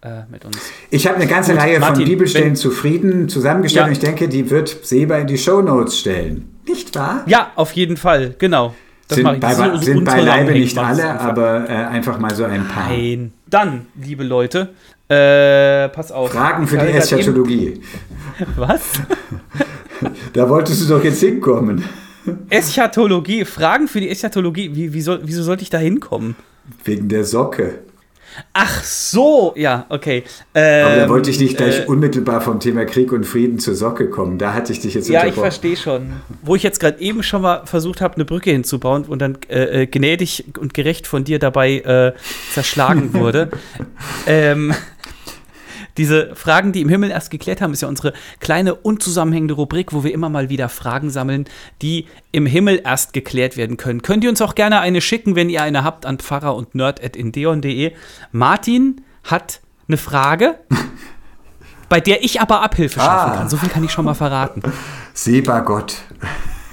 Äh, 0.00 0.22
mit 0.30 0.42
uns. 0.46 0.56
Ich 0.88 1.06
habe 1.06 1.16
eine 1.16 1.26
ganze 1.26 1.52
Gut, 1.52 1.60
Reihe 1.60 1.80
Martin, 1.80 1.96
von 1.96 2.04
Bibelstellen 2.06 2.56
zufrieden 2.56 3.28
zusammengestellt 3.28 3.84
ja. 3.84 3.86
und 3.88 3.92
ich 3.92 3.98
denke, 3.98 4.26
die 4.26 4.48
wird 4.48 4.86
Seba 4.86 5.18
in 5.18 5.26
die 5.26 5.36
Show 5.36 5.60
Notes 5.60 5.98
stellen. 5.98 6.58
Nicht 6.66 6.94
wahr? 6.96 7.22
Ja, 7.26 7.52
auf 7.56 7.72
jeden 7.72 7.98
Fall, 7.98 8.34
genau. 8.38 8.74
Das 9.06 9.16
sind, 9.16 9.40
bei, 9.40 9.54
so 9.54 9.76
sind 9.76 10.04
beileibe 10.04 10.52
nicht 10.52 10.78
alle, 10.78 11.20
aber 11.20 11.68
äh, 11.68 11.74
einfach 11.74 12.18
mal 12.18 12.34
so 12.34 12.44
ein 12.44 12.66
paar. 12.66 12.88
Nein. 12.88 13.32
Dann, 13.46 13.86
liebe 13.94 14.24
Leute, 14.24 14.70
äh, 15.08 15.88
pass 15.88 16.12
auf. 16.12 16.32
Fragen 16.32 16.66
für 16.66 16.78
die 16.78 16.86
Eschatologie. 16.86 17.80
Was? 18.56 18.82
da 20.32 20.48
wolltest 20.48 20.82
du 20.82 20.94
doch 20.94 21.04
jetzt 21.04 21.20
hinkommen. 21.20 21.84
Eschatologie, 22.50 23.44
Fragen 23.44 23.88
für 23.88 24.00
die 24.00 24.08
Eschatologie. 24.08 24.74
Wie, 24.74 24.92
wie 24.92 25.00
soll, 25.00 25.20
wieso 25.24 25.42
sollte 25.42 25.62
ich 25.62 25.70
da 25.70 25.78
hinkommen? 25.78 26.36
Wegen 26.84 27.08
der 27.08 27.24
Socke. 27.24 27.80
Ach 28.52 28.82
so, 28.82 29.52
ja, 29.56 29.86
okay. 29.88 30.24
Ähm, 30.54 30.86
Aber 30.86 30.96
da 30.96 31.08
wollte 31.08 31.30
ich 31.30 31.38
nicht 31.38 31.56
gleich 31.56 31.80
äh, 31.80 31.84
unmittelbar 31.84 32.40
vom 32.40 32.60
Thema 32.60 32.84
Krieg 32.84 33.12
und 33.12 33.24
Frieden 33.24 33.58
zur 33.58 33.74
Socke 33.74 34.08
kommen. 34.08 34.38
Da 34.38 34.54
hatte 34.54 34.72
ich 34.72 34.80
dich 34.80 34.94
jetzt 34.94 35.08
Ja, 35.08 35.26
ich 35.26 35.34
verstehe 35.34 35.76
schon. 35.76 36.12
Wo 36.42 36.54
ich 36.54 36.62
jetzt 36.62 36.80
gerade 36.80 37.00
eben 37.00 37.22
schon 37.22 37.42
mal 37.42 37.66
versucht 37.66 38.00
habe, 38.00 38.14
eine 38.14 38.24
Brücke 38.24 38.50
hinzubauen 38.50 39.04
und 39.04 39.20
dann 39.20 39.38
äh, 39.48 39.82
äh 39.82 39.86
gnädig 39.86 40.44
und 40.58 40.74
gerecht 40.74 41.06
von 41.06 41.24
dir 41.24 41.38
dabei 41.38 41.78
äh, 41.80 42.12
zerschlagen 42.52 43.12
wurde. 43.14 43.50
ähm, 44.26 44.74
diese 45.96 46.34
Fragen, 46.34 46.72
die 46.72 46.80
im 46.80 46.88
Himmel 46.88 47.10
erst 47.10 47.30
geklärt 47.30 47.60
haben, 47.60 47.72
ist 47.72 47.82
ja 47.82 47.88
unsere 47.88 48.12
kleine 48.40 48.74
unzusammenhängende 48.74 49.54
Rubrik, 49.54 49.92
wo 49.92 50.04
wir 50.04 50.12
immer 50.12 50.28
mal 50.28 50.48
wieder 50.48 50.68
Fragen 50.68 51.10
sammeln, 51.10 51.46
die 51.82 52.06
im 52.30 52.46
Himmel 52.46 52.80
erst 52.84 53.12
geklärt 53.12 53.56
werden 53.56 53.76
können. 53.76 54.02
Könnt 54.02 54.24
ihr 54.24 54.30
uns 54.30 54.40
auch 54.40 54.54
gerne 54.54 54.80
eine 54.80 55.00
schicken, 55.00 55.36
wenn 55.36 55.50
ihr 55.50 55.62
eine 55.62 55.84
habt, 55.84 56.06
an 56.06 56.18
pfarrer 56.18 56.54
und 56.56 56.74
nerd.indeon.de. 56.74 57.92
Martin 58.32 59.02
hat 59.24 59.60
eine 59.88 59.96
Frage, 59.96 60.58
bei 61.88 62.00
der 62.00 62.24
ich 62.24 62.40
aber 62.40 62.62
Abhilfe 62.62 63.00
schaffen 63.00 63.32
ah. 63.32 63.36
kann. 63.36 63.48
So 63.48 63.56
viel 63.56 63.68
kann 63.68 63.84
ich 63.84 63.92
schon 63.92 64.04
mal 64.04 64.14
verraten. 64.14 64.62
Sehbar 65.12 65.62
Gott. 65.64 65.96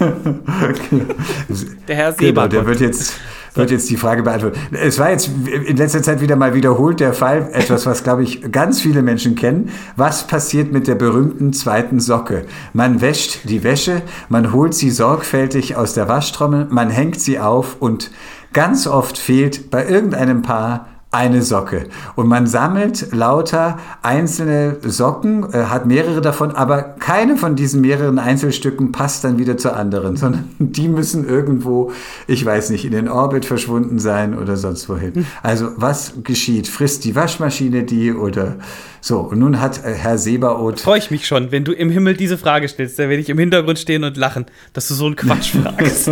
der 0.00 1.96
Herr 1.96 2.12
Sehbar. 2.12 2.48
Genau, 2.48 2.62
der 2.62 2.66
wird 2.66 2.80
jetzt 2.80 3.14
wird 3.54 3.70
jetzt 3.70 3.90
die 3.90 3.96
Frage 3.96 4.22
beantwortet. 4.22 4.60
Es 4.72 4.98
war 4.98 5.10
jetzt 5.10 5.30
in 5.44 5.76
letzter 5.76 6.02
Zeit 6.02 6.20
wieder 6.20 6.36
mal 6.36 6.54
wiederholt 6.54 7.00
der 7.00 7.12
Fall, 7.12 7.50
etwas, 7.52 7.86
was, 7.86 8.04
glaube 8.04 8.22
ich, 8.22 8.52
ganz 8.52 8.80
viele 8.80 9.02
Menschen 9.02 9.34
kennen. 9.34 9.70
Was 9.96 10.26
passiert 10.26 10.72
mit 10.72 10.86
der 10.86 10.94
berühmten 10.94 11.52
zweiten 11.52 12.00
Socke? 12.00 12.44
Man 12.72 13.00
wäscht 13.00 13.48
die 13.48 13.64
Wäsche, 13.64 14.02
man 14.28 14.52
holt 14.52 14.74
sie 14.74 14.90
sorgfältig 14.90 15.76
aus 15.76 15.94
der 15.94 16.08
Waschtrommel, 16.08 16.66
man 16.70 16.90
hängt 16.90 17.20
sie 17.20 17.38
auf 17.38 17.76
und 17.80 18.10
ganz 18.52 18.86
oft 18.86 19.18
fehlt 19.18 19.70
bei 19.70 19.86
irgendeinem 19.86 20.42
Paar 20.42 20.86
eine 21.12 21.42
Socke. 21.42 21.86
Und 22.14 22.28
man 22.28 22.46
sammelt 22.46 23.12
lauter 23.12 23.78
einzelne 24.02 24.76
Socken, 24.82 25.52
äh, 25.52 25.64
hat 25.64 25.86
mehrere 25.86 26.20
davon, 26.20 26.52
aber 26.52 26.82
keine 26.82 27.36
von 27.36 27.56
diesen 27.56 27.80
mehreren 27.80 28.20
Einzelstücken 28.20 28.92
passt 28.92 29.24
dann 29.24 29.38
wieder 29.38 29.56
zur 29.56 29.76
anderen, 29.76 30.16
sondern 30.16 30.48
die 30.58 30.88
müssen 30.88 31.28
irgendwo, 31.28 31.90
ich 32.28 32.44
weiß 32.44 32.70
nicht, 32.70 32.84
in 32.84 32.92
den 32.92 33.08
Orbit 33.08 33.44
verschwunden 33.44 33.98
sein 33.98 34.38
oder 34.38 34.56
sonst 34.56 34.88
wohin. 34.88 35.26
Also 35.42 35.70
was 35.76 36.14
geschieht? 36.22 36.68
Frisst 36.68 37.04
die 37.04 37.16
Waschmaschine 37.16 37.82
die 37.82 38.12
oder 38.12 38.56
so, 39.02 39.20
und 39.20 39.38
nun 39.38 39.60
hat 39.60 39.82
äh, 39.82 39.94
Herr 39.94 40.18
Sebaoth. 40.18 40.80
Freue 40.80 40.98
ich 40.98 41.10
mich 41.10 41.26
schon, 41.26 41.50
wenn 41.50 41.64
du 41.64 41.72
im 41.72 41.90
Himmel 41.90 42.16
diese 42.16 42.36
Frage 42.36 42.68
stellst. 42.68 42.98
Da 42.98 43.04
werde 43.04 43.22
ich 43.22 43.30
im 43.30 43.38
Hintergrund 43.38 43.78
stehen 43.78 44.04
und 44.04 44.18
lachen, 44.18 44.44
dass 44.74 44.88
du 44.88 44.94
so 44.94 45.06
einen 45.06 45.16
Quatsch 45.16 45.52
fragst. 45.62 46.10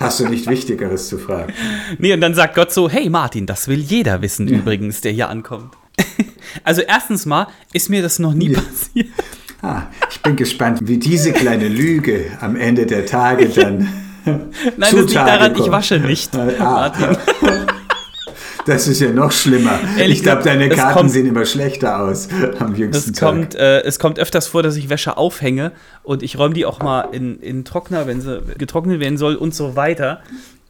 Hast 0.00 0.18
du 0.18 0.28
nicht 0.28 0.48
Wichtigeres 0.48 1.08
zu 1.08 1.18
fragen? 1.18 1.52
Nee, 1.98 2.12
und 2.12 2.20
dann 2.20 2.34
sagt 2.34 2.56
Gott 2.56 2.72
so: 2.72 2.88
Hey 2.88 3.08
Martin, 3.08 3.46
das 3.46 3.68
will 3.68 3.78
jeder 3.78 4.20
wissen 4.20 4.33
ja. 4.40 4.58
übrigens, 4.58 5.00
der 5.00 5.12
hier 5.12 5.28
ankommt. 5.28 5.74
also, 6.64 6.82
erstens 6.82 7.26
mal 7.26 7.48
ist 7.72 7.90
mir 7.90 8.02
das 8.02 8.18
noch 8.18 8.34
nie 8.34 8.50
ja. 8.50 8.60
passiert. 8.60 9.08
Ah, 9.62 9.84
ich 10.10 10.20
bin 10.20 10.36
gespannt, 10.36 10.80
wie 10.82 10.98
diese 10.98 11.32
kleine 11.32 11.68
Lüge 11.68 12.26
am 12.40 12.54
Ende 12.54 12.84
der 12.84 13.06
Tage 13.06 13.48
dann. 13.48 13.88
Nein, 14.24 14.50
das 14.78 14.92
liegt 14.92 15.14
daran, 15.16 15.54
kommt. 15.54 15.66
ich 15.66 15.72
wasche 15.72 15.98
nicht, 15.98 16.36
ah. 16.36 16.52
Martin. 16.58 17.16
Das 18.66 18.88
ist 18.88 19.00
ja 19.00 19.10
noch 19.10 19.30
schlimmer. 19.30 19.78
Ehrlich 19.98 20.18
ich 20.18 20.22
glaube, 20.22 20.42
deine 20.42 20.70
Karten 20.70 20.96
kommt, 20.96 21.10
sehen 21.10 21.26
immer 21.26 21.44
schlechter 21.44 22.00
aus 22.00 22.28
am 22.58 22.74
jüngsten 22.74 23.12
es 23.12 23.20
Kommt, 23.20 23.54
äh, 23.54 23.82
es 23.82 23.98
kommt 23.98 24.18
öfters 24.18 24.46
vor, 24.46 24.62
dass 24.62 24.76
ich 24.76 24.88
Wäsche 24.88 25.18
aufhänge 25.18 25.72
und 26.02 26.22
ich 26.22 26.38
räume 26.38 26.54
die 26.54 26.64
auch 26.64 26.80
mal 26.80 27.02
in, 27.12 27.38
in 27.40 27.66
Trockner, 27.66 28.06
wenn 28.06 28.22
sie 28.22 28.40
getrocknet 28.56 29.00
werden 29.00 29.18
soll 29.18 29.34
und 29.34 29.54
so 29.54 29.76
weiter. 29.76 30.20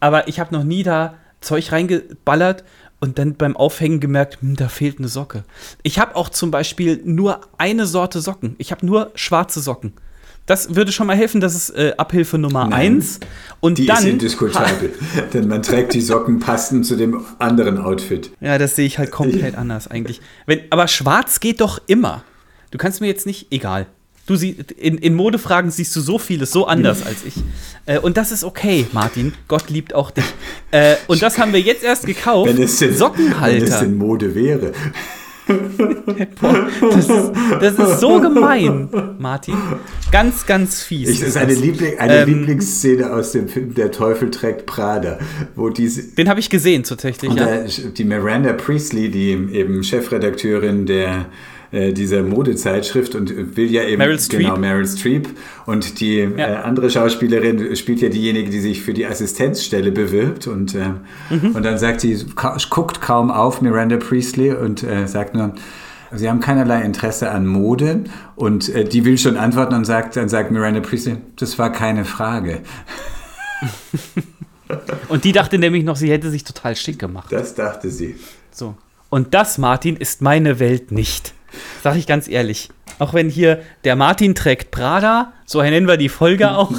Aber 0.01 0.27
ich 0.27 0.41
habe 0.41 0.53
noch 0.53 0.65
nie 0.65 0.83
da 0.83 1.15
Zeug 1.41 1.71
reingeballert 1.71 2.65
und 3.01 3.19
dann 3.19 3.35
beim 3.35 3.57
Aufhängen 3.57 4.01
gemerkt, 4.01 4.41
hm, 4.41 4.57
da 4.57 4.69
fehlt 4.69 4.99
eine 4.99 5.09
Socke. 5.09 5.45
Ich 5.83 5.99
habe 5.99 6.17
auch 6.17 6.29
zum 6.29 6.51
Beispiel 6.51 7.01
nur 7.05 7.41
eine 7.59 7.87
Sorte 7.87 8.21
Socken. 8.21 8.55
Ich 8.59 8.71
habe 8.71 8.85
nur 8.87 9.11
schwarze 9.15 9.61
Socken. 9.61 9.93
Das 10.47 10.75
würde 10.75 10.93
schon 10.93 11.07
mal 11.07 11.17
helfen, 11.17 11.41
das 11.41 11.55
ist 11.55 11.71
äh, 11.71 11.95
Abhilfe 11.97 12.37
Nummer 12.37 12.67
Nein, 12.67 12.97
eins. 12.97 13.19
Und 13.61 13.79
die 13.79 13.87
dann, 13.87 13.99
ist 13.99 14.05
indiskutabel, 14.05 14.93
denn 15.33 15.49
man 15.49 15.63
trägt 15.63 15.95
die 15.95 16.03
Socken 16.03 16.39
passend 16.39 16.85
zu 16.85 16.97
dem 16.97 17.25
anderen 17.39 17.79
Outfit. 17.79 18.31
Ja, 18.41 18.59
das 18.59 18.77
sehe 18.77 18.85
ich 18.87 18.99
halt 18.99 19.11
komplett 19.11 19.55
anders 19.57 19.89
eigentlich. 19.89 20.21
Wenn, 20.45 20.61
aber 20.69 20.87
schwarz 20.87 21.41
geht 21.41 21.63
doch 21.63 21.81
immer. 21.87 22.25
Du 22.71 22.79
kannst 22.79 23.01
mir 23.01 23.07
jetzt 23.07 23.25
nicht, 23.25 23.53
egal. 23.53 23.87
Du 24.27 24.37
sie, 24.37 24.57
in, 24.79 24.97
in 24.97 25.15
Modefragen 25.15 25.71
siehst 25.71 25.95
du 25.97 26.01
so 26.01 26.19
vieles 26.19 26.51
so 26.51 26.67
anders 26.67 27.05
als 27.05 27.19
ich. 27.27 27.35
Äh, 27.85 27.99
und 27.99 28.17
das 28.17 28.33
ist 28.33 28.43
okay, 28.43 28.87
Martin. 28.93 29.35
Gott 29.49 29.69
liebt 29.69 29.95
auch 29.95 30.11
dich. 30.11 30.25
Äh, 30.71 30.97
und 31.09 31.21
das 31.21 31.39
haben 31.39 31.53
wir 31.53 31.61
jetzt 31.61 31.85
erst 31.85 32.07
gekauft. 32.07 32.49
Wenn 32.49 32.63
es 32.63 32.79
denn, 32.79 32.95
Sockenhalter. 32.95 33.61
Wenn 33.61 33.73
es 33.73 33.79
denn 33.81 33.97
Mode 33.97 34.35
wäre. 34.35 34.73
das, 35.47 37.09
ist, 37.09 37.33
das 37.61 37.79
ist 37.79 38.01
so 38.01 38.19
gemein, 38.19 38.89
Martin. 39.19 39.55
Ganz, 40.11 40.47
ganz 40.47 40.83
fies. 40.83 41.11
Ich, 41.11 41.21
das 41.21 41.29
ist 41.31 41.37
eine, 41.37 41.53
Liebling, 41.53 41.99
eine 41.99 42.23
ähm, 42.23 42.29
Lieblingsszene 42.29 43.13
aus 43.13 43.33
dem 43.33 43.49
Film 43.49 43.75
Der 43.75 43.91
Teufel 43.91 44.31
trägt 44.31 44.65
Prada. 44.65 45.19
Wo 45.55 45.69
diese, 45.69 46.15
den 46.15 46.31
habe 46.31 46.41
ich 46.41 46.49
gesehen, 46.49 46.85
tatsächlich. 46.85 47.31
Ja. 47.35 47.65
die 47.65 48.05
Miranda 48.05 48.55
Priestley, 48.55 49.11
die 49.11 49.33
eben 49.53 49.85
Chefredakteurin 49.85 50.87
der 50.87 51.27
äh, 51.75 51.93
dieser 51.93 52.23
Modezeitschrift 52.23 53.15
und 53.17 53.57
will 53.57 53.71
ja 53.71 53.83
eben 53.83 53.99
Meryl 53.99 54.19
Streep. 54.19 54.41
genau 54.41 54.57
Meryl 54.57 54.87
Streep 54.87 55.29
und 55.67 55.99
die 56.01 56.19
ja. 56.19 56.29
äh, 56.37 56.57
andere 56.63 56.89
Schauspielerin 56.89 57.75
spielt 57.75 58.01
ja 58.01 58.09
diejenige, 58.09 58.49
die 58.49 58.61
sich 58.61 58.83
für 58.83 58.95
die 58.95 59.05
Assistenzstelle 59.05 59.91
bewirbt 59.91 60.47
und, 60.47 60.75
äh, 60.75 60.91
mhm. 61.31 61.57
und 61.57 61.65
dann 61.65 61.79
sagt 61.79 62.01
sie, 62.01 62.25
guckt 62.71 63.01
kaum 63.01 63.31
auf 63.31 63.61
Miranda 63.61 63.97
Priestley 63.97 64.53
und 64.53 64.85
äh, 64.85 65.09
sagt 65.09 65.35
nur, 65.35 65.55
Sie 66.17 66.31
haben 66.31 66.39
keinerlei 66.39 66.83
Interesse 66.83 67.33
an 67.33 67.45
Mode 67.45 68.05
und 68.37 68.69
äh, 68.69 68.85
die 68.85 69.05
will 69.05 69.19
schon 69.19 69.37
antworten 69.37 69.75
und 69.75 69.85
sagt, 69.85 70.15
dann 70.15 70.29
sagt 70.29 70.53
Miranda 70.53 70.79
Priestley, 70.79 71.17
das 71.35 71.59
war 71.59 71.73
keine 71.73 72.05
Frage. 72.05 72.61
und 75.09 75.25
die 75.25 75.33
dachte 75.33 75.59
nämlich 75.59 75.83
noch, 75.83 75.97
sie 75.97 76.11
hätte 76.11 76.31
sich 76.31 76.45
total 76.45 76.77
schick 76.77 77.01
gemacht. 77.01 77.33
Das 77.33 77.57
dachte 77.57 77.91
sie. 77.91 78.15
So. 78.53 78.77
Und 79.11 79.35
das, 79.35 79.59
Martin, 79.59 79.97
ist 79.97 80.23
meine 80.23 80.61
Welt 80.61 80.93
nicht. 80.93 81.34
Sag 81.83 81.97
ich 81.97 82.07
ganz 82.07 82.29
ehrlich. 82.29 82.71
Auch 82.99 83.15
wenn 83.15 83.29
hier 83.29 83.63
der 83.85 83.97
Martin 83.97 84.35
trägt 84.35 84.71
Prada, 84.71 85.33
so 85.47 85.61
nennen 85.63 85.89
wir 85.89 85.97
die 85.97 86.09
Folge 86.09 86.53
auch. 86.53 86.73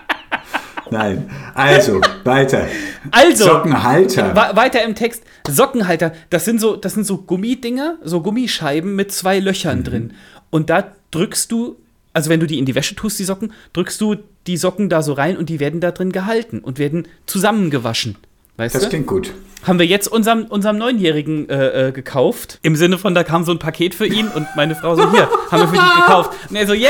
Nein. 0.90 1.28
Also, 1.54 2.00
weiter. 2.24 2.66
Also, 3.10 3.44
Sockenhalter. 3.44 4.34
weiter 4.34 4.84
im 4.84 4.94
Text. 4.94 5.24
Sockenhalter, 5.48 6.12
das 6.30 6.44
sind 6.44 6.60
so, 6.60 6.76
das 6.76 6.94
sind 6.94 7.04
so 7.04 7.18
Gummidinger, 7.18 7.96
so 8.02 8.22
Gummischeiben 8.22 8.94
mit 8.94 9.12
zwei 9.12 9.38
Löchern 9.38 9.80
mhm. 9.80 9.84
drin. 9.84 10.12
Und 10.50 10.70
da 10.70 10.92
drückst 11.10 11.50
du, 11.50 11.76
also 12.12 12.30
wenn 12.30 12.40
du 12.40 12.46
die 12.46 12.58
in 12.58 12.66
die 12.66 12.74
Wäsche 12.74 12.94
tust, 12.94 13.18
die 13.18 13.24
Socken, 13.24 13.52
drückst 13.72 14.00
du 14.00 14.16
die 14.46 14.56
Socken 14.56 14.88
da 14.88 15.02
so 15.02 15.12
rein 15.12 15.36
und 15.36 15.48
die 15.48 15.60
werden 15.60 15.80
da 15.80 15.90
drin 15.90 16.12
gehalten 16.12 16.60
und 16.60 16.78
werden 16.78 17.08
zusammengewaschen. 17.26 18.16
Weißt 18.56 18.74
das 18.74 18.84
du? 18.84 18.88
klingt 18.88 19.06
gut. 19.06 19.32
Haben 19.66 19.80
wir 19.80 19.86
jetzt 19.86 20.06
unserem, 20.06 20.44
unserem 20.44 20.78
Neunjährigen 20.78 21.48
äh, 21.48 21.88
äh, 21.88 21.92
gekauft. 21.92 22.60
Im 22.62 22.76
Sinne 22.76 22.98
von, 22.98 23.16
da 23.16 23.24
kam 23.24 23.42
so 23.42 23.50
ein 23.50 23.58
Paket 23.58 23.96
für 23.96 24.06
ihn 24.06 24.28
und 24.28 24.46
meine 24.54 24.76
Frau 24.76 24.94
so, 24.94 25.10
hier, 25.10 25.28
haben 25.50 25.60
wir 25.60 25.68
für 25.68 25.74
dich 25.74 25.96
gekauft. 25.96 26.30
Und 26.50 26.54
er 26.54 26.66
so, 26.68 26.72
yay! 26.72 26.88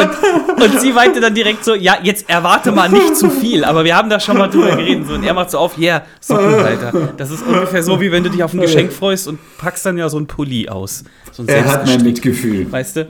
Und, 0.00 0.62
und 0.62 0.80
sie 0.80 0.96
weinte 0.96 1.20
dann 1.20 1.34
direkt 1.36 1.64
so, 1.64 1.76
ja, 1.76 1.96
jetzt 2.02 2.28
erwarte 2.28 2.72
mal 2.72 2.88
nicht 2.88 3.16
zu 3.16 3.30
viel, 3.30 3.64
aber 3.64 3.84
wir 3.84 3.96
haben 3.96 4.10
da 4.10 4.18
schon 4.18 4.36
mal 4.36 4.48
drüber 4.48 4.74
geredet. 4.74 5.06
So, 5.06 5.14
und 5.14 5.22
er 5.22 5.32
macht 5.34 5.52
so 5.52 5.58
auf, 5.58 5.78
yeah, 5.78 6.02
Sockenhalter. 6.20 7.12
Das 7.16 7.30
ist 7.30 7.46
ungefähr 7.46 7.84
so, 7.84 8.00
wie 8.00 8.10
wenn 8.10 8.24
du 8.24 8.30
dich 8.30 8.42
auf 8.42 8.52
ein 8.52 8.60
Geschenk 8.60 8.92
freust 8.92 9.28
und 9.28 9.38
packst 9.58 9.86
dann 9.86 9.96
ja 9.96 10.08
so 10.08 10.18
ein 10.18 10.26
Pulli 10.26 10.68
aus. 10.68 11.04
So 11.30 11.44
er 11.46 11.64
hat 11.66 11.86
mein 11.86 12.02
Mitgefühl. 12.02 12.70
Weißt 12.70 12.96
du? 12.96 13.06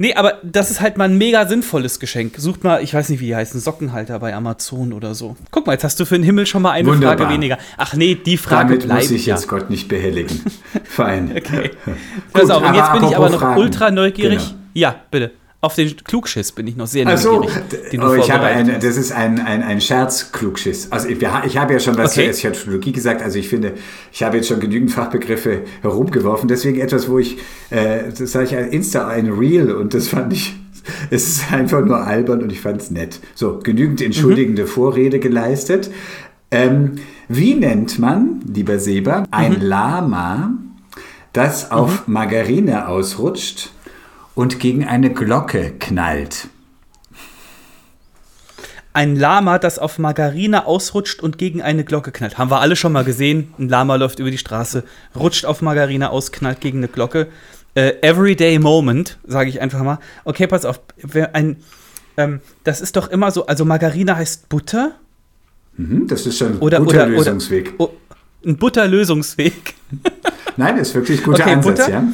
Nee, 0.00 0.14
aber 0.14 0.38
das 0.42 0.70
ist 0.70 0.80
halt 0.80 0.96
mal 0.96 1.04
ein 1.04 1.18
mega 1.18 1.46
sinnvolles 1.46 2.00
Geschenk. 2.00 2.36
Sucht 2.38 2.64
mal, 2.64 2.82
ich 2.82 2.94
weiß 2.94 3.10
nicht, 3.10 3.20
wie 3.20 3.26
die 3.26 3.36
heißen, 3.36 3.60
Sockenhalter 3.60 4.18
bei 4.18 4.34
Amazon 4.34 4.94
oder 4.94 5.14
so. 5.14 5.36
Guck 5.50 5.66
mal, 5.66 5.74
jetzt 5.74 5.84
hast 5.84 6.00
du 6.00 6.06
für 6.06 6.14
den 6.14 6.24
Himmel 6.24 6.46
schon 6.46 6.62
mal 6.62 6.70
eine 6.70 6.88
Wunderbar. 6.88 7.18
Frage 7.18 7.34
weniger. 7.34 7.58
Ach 7.76 7.92
nee, 7.92 8.14
die 8.14 8.38
Frage 8.38 8.70
Damit 8.70 8.86
bleibt 8.86 9.02
muss 9.02 9.10
ich 9.10 9.26
ja. 9.26 9.34
jetzt 9.34 9.46
Gott 9.46 9.68
nicht 9.68 9.88
behelligen. 9.88 10.40
Fein. 10.84 11.30
okay. 11.36 11.72
Pass 12.32 12.48
auf, 12.48 12.66
und 12.66 12.74
jetzt 12.74 12.92
bin 12.94 13.04
ich 13.04 13.14
aber 13.14 13.28
noch 13.28 13.40
Fragen. 13.40 13.60
ultra 13.60 13.90
neugierig. 13.90 14.38
Genau. 14.38 14.60
Ja, 14.72 14.96
bitte. 15.10 15.32
Auf 15.62 15.74
den 15.74 15.94
Klugschiss 15.96 16.52
bin 16.52 16.66
ich 16.66 16.76
noch 16.76 16.86
sehr 16.86 17.04
neugierig. 17.04 17.50
Also, 17.50 18.08
oh, 18.08 18.14
ich 18.14 18.30
habe 18.30 18.46
ein, 18.46 18.80
das 18.80 18.96
ist 18.96 19.12
ein, 19.12 19.38
ein, 19.40 19.62
ein 19.62 19.80
Scherz-Klugschiss. 19.80 20.90
Also 20.90 21.08
ich, 21.08 21.18
ich 21.20 21.58
habe 21.58 21.72
ja 21.74 21.78
schon 21.78 21.98
was 21.98 22.12
okay. 22.12 22.32
zur 22.32 22.50
Eschatologie 22.50 22.92
gesagt. 22.92 23.20
Also 23.22 23.38
ich 23.38 23.48
finde, 23.48 23.74
ich 24.10 24.22
habe 24.22 24.38
jetzt 24.38 24.48
schon 24.48 24.60
genügend 24.60 24.90
Fachbegriffe 24.90 25.64
herumgeworfen. 25.82 26.48
Deswegen 26.48 26.80
etwas, 26.80 27.10
wo 27.10 27.18
ich, 27.18 27.36
äh, 27.68 28.04
das 28.18 28.32
sage 28.32 28.46
ich, 28.46 28.72
Insta 28.72 29.06
ein 29.06 29.28
Reel 29.28 29.70
und 29.72 29.92
das 29.92 30.08
fand 30.08 30.32
ich 30.32 30.54
Es 31.10 31.28
ist 31.28 31.52
einfach 31.52 31.84
nur 31.84 32.06
albern 32.06 32.42
und 32.42 32.52
ich 32.52 32.60
fand 32.60 32.80
es 32.80 32.90
nett. 32.90 33.20
So, 33.34 33.58
genügend 33.62 34.00
entschuldigende 34.02 34.62
mhm. 34.62 34.68
Vorrede 34.68 35.18
geleistet. 35.18 35.90
Ähm, 36.50 36.96
wie 37.28 37.54
nennt 37.54 37.98
man, 37.98 38.40
lieber 38.52 38.78
Seba, 38.78 39.24
ein 39.30 39.54
mhm. 39.54 39.62
Lama, 39.62 40.54
das 41.32 41.70
auf 41.70 42.06
mhm. 42.06 42.14
Margarine 42.14 42.88
ausrutscht 42.88 43.70
und 44.34 44.60
gegen 44.60 44.86
eine 44.86 45.12
Glocke 45.12 45.72
knallt? 45.78 46.48
Ein 48.92 49.14
Lama, 49.14 49.58
das 49.58 49.78
auf 49.78 49.98
Margarine 49.98 50.66
ausrutscht 50.66 51.22
und 51.22 51.38
gegen 51.38 51.62
eine 51.62 51.84
Glocke 51.84 52.10
knallt. 52.10 52.38
Haben 52.38 52.50
wir 52.50 52.60
alle 52.60 52.74
schon 52.74 52.92
mal 52.92 53.04
gesehen. 53.04 53.54
Ein 53.58 53.68
Lama 53.68 53.94
läuft 53.94 54.18
über 54.18 54.32
die 54.32 54.38
Straße, 54.38 54.84
rutscht 55.14 55.44
auf 55.44 55.62
Margarine 55.62 56.10
aus, 56.10 56.32
knallt 56.32 56.60
gegen 56.60 56.78
eine 56.78 56.88
Glocke. 56.88 57.28
Äh, 57.74 57.94
everyday 58.02 58.58
Moment, 58.58 59.18
sage 59.24 59.48
ich 59.48 59.60
einfach 59.60 59.82
mal. 59.84 59.98
Okay, 60.24 60.48
pass 60.48 60.64
auf. 60.64 60.80
Ein, 61.32 61.58
ähm, 62.16 62.40
das 62.64 62.80
ist 62.80 62.96
doch 62.96 63.08
immer 63.08 63.30
so, 63.30 63.46
also 63.46 63.64
Margarine 63.64 64.16
heißt 64.16 64.48
Butter. 64.48 64.96
Mhm, 65.76 66.08
das 66.08 66.26
ist 66.26 66.38
schon 66.38 66.54
ein 66.54 66.58
oder, 66.58 66.80
guter 66.80 67.04
oder, 67.04 67.06
Lösungsweg. 67.06 67.74
Oder, 67.78 67.92
oh, 67.92 67.96
ein 68.44 68.56
Butterlösungsweg. 68.56 69.74
Nein, 70.56 70.78
ist 70.78 70.94
wirklich 70.94 71.20
ein 71.20 71.24
guter 71.24 71.44
okay, 71.44 71.52
Ansatz, 71.54 71.78
Butter, 71.78 71.90
ja. 71.90 72.04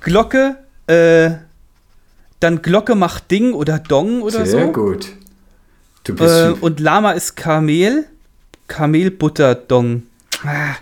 Glocke, 0.00 0.56
äh, 0.86 1.30
dann 2.40 2.62
Glocke 2.62 2.94
macht 2.94 3.30
Ding 3.30 3.52
oder 3.52 3.78
Dong 3.78 4.22
oder 4.22 4.44
Sehr 4.44 4.46
so. 4.46 4.58
Sehr 4.58 4.66
gut. 4.68 5.08
Du 6.04 6.14
bist 6.14 6.34
äh, 6.34 6.54
und 6.60 6.80
Lama 6.80 7.12
ist 7.12 7.36
Kamel. 7.36 8.06
Kamel 8.66 9.10
Butter 9.10 9.54
Dong. 9.54 10.02
Ah, 10.44 10.74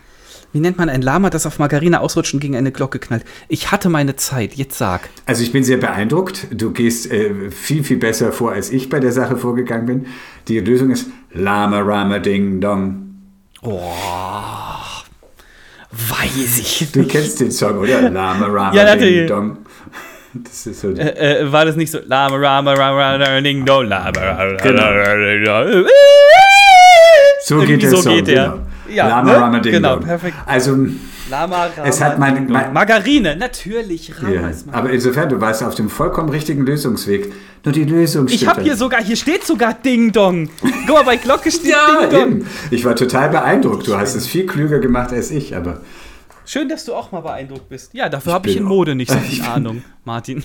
wie 0.53 0.61
nennt 0.61 0.79
man 0.79 0.89
ein 0.89 1.03
Lama, 1.03 1.31
das 1.31 1.47
auf 1.47 1.59
Margarine 1.59 2.01
ausrutscht 2.01 2.35
und 2.35 2.41
gegen 2.41 2.57
eine 2.57 2.73
Glocke 2.73 2.99
knallt? 2.99 3.25
Ich 3.49 3.71
hatte 3.71 3.89
meine 3.89 4.17
Zeit, 4.17 4.55
jetzt 4.55 4.79
sag. 4.79 5.09
Also 5.27 5.43
ich 5.43 5.53
bin 5.53 5.63
sehr 5.63 5.77
beeindruckt. 5.77 6.49
Du 6.51 6.73
gehst 6.73 7.11
äh, 7.11 7.51
viel, 7.51 7.85
viel 7.85 7.99
besser 7.99 8.33
vor, 8.33 8.53
als 8.53 8.71
ich 8.71 8.89
bei 8.89 8.99
der 8.99 9.13
Sache 9.13 9.37
vorgegangen 9.37 9.87
bin. 9.87 10.07
Die 10.49 10.59
Lösung 10.59 10.91
ist 10.91 11.07
Lama 11.33 11.81
Rama 11.81 12.19
Ding 12.19 12.61
Dong. 12.61 13.15
Oh, 13.63 13.93
weiß 15.93 16.59
ich 16.59 16.81
nicht. 16.81 16.97
Du 16.97 17.05
kennst 17.05 17.41
den 17.41 17.53
Song, 17.53 17.79
oder? 17.79 18.01
Lama 18.11 18.47
Rama 18.47 18.75
ja, 18.75 18.97
Ding 18.97 19.27
Dong. 19.29 19.59
Das 20.45 20.67
ist 20.67 20.81
so 20.81 20.91
äh, 20.91 21.41
äh, 21.41 21.53
war 21.53 21.65
das 21.65 21.77
nicht 21.77 21.91
so 21.91 21.99
Lama 22.07 22.37
Rama 22.37 22.73
Rama 22.75 23.41
Ding 23.41 23.65
Dong 23.65 23.87
Lama 23.87 24.11
Rama 24.11 24.57
genau. 24.63 25.81
So 27.43 27.59
geht 27.61 27.83
der 27.83 27.91
so 27.91 27.97
Song, 27.97 28.15
geht 28.15 28.29
der. 28.29 28.45
Genau. 28.45 28.59
Ja, 28.95 29.09
Lama 29.09 29.33
ne? 29.33 29.41
Rama 29.41 29.59
Ding 29.61 29.73
Genau, 29.73 29.97
perfekt. 29.97 30.37
Also 30.47 30.87
Lama 31.31 31.67
Rama 31.67 31.89
es 31.89 32.01
hat 32.01 32.19
mein, 32.19 32.47
mein 32.49 32.73
Margarine, 32.73 33.37
natürlich. 33.37 34.13
Rama 34.23 34.31
ja, 34.31 34.51
aber 34.73 34.91
insofern, 34.91 35.29
du 35.29 35.41
warst 35.41 35.63
auf 35.63 35.75
dem 35.75 35.89
vollkommen 35.89 36.29
richtigen 36.29 36.65
Lösungsweg. 36.65 37.33
Nur 37.65 37.73
die 37.73 37.85
Lösung 37.85 38.29
steht 38.29 38.43
Ich 38.43 38.49
habe 38.49 38.63
hier 38.63 38.77
sogar, 38.77 39.03
hier 39.03 39.17
steht 39.17 39.45
sogar 39.45 39.75
Ding 39.75 40.13
Dong. 40.13 40.49
Guck 40.87 40.95
mal, 40.95 41.05
bei 41.05 41.17
Glocke 41.17 41.51
steht 41.51 41.67
ja, 41.71 42.01
Ding 42.03 42.11
Dong. 42.11 42.31
Eben. 42.31 42.47
Ich 42.71 42.85
war 42.85 42.95
total 42.97 43.31
beeindruckt. 43.31 43.87
Du 43.87 43.97
hast 43.97 44.15
es 44.15 44.27
viel 44.27 44.47
klüger 44.47 44.79
gemacht 44.79 45.13
als 45.13 45.31
ich, 45.31 45.57
aber. 45.57 45.81
Schön, 46.51 46.69
dass 46.69 46.85
du 46.85 46.97
auch 46.97 47.13
mal 47.13 47.21
beeindruckt 47.21 47.69
bist. 47.69 47.95
Ja, 47.95 48.09
dafür 48.09 48.33
habe 48.33 48.51
ich 48.51 48.57
in 48.57 48.65
Mode 48.65 48.97
nicht 48.97 49.09
so 49.09 49.19
viel 49.21 49.41
Ahnung, 49.45 49.85
Martin. 50.03 50.43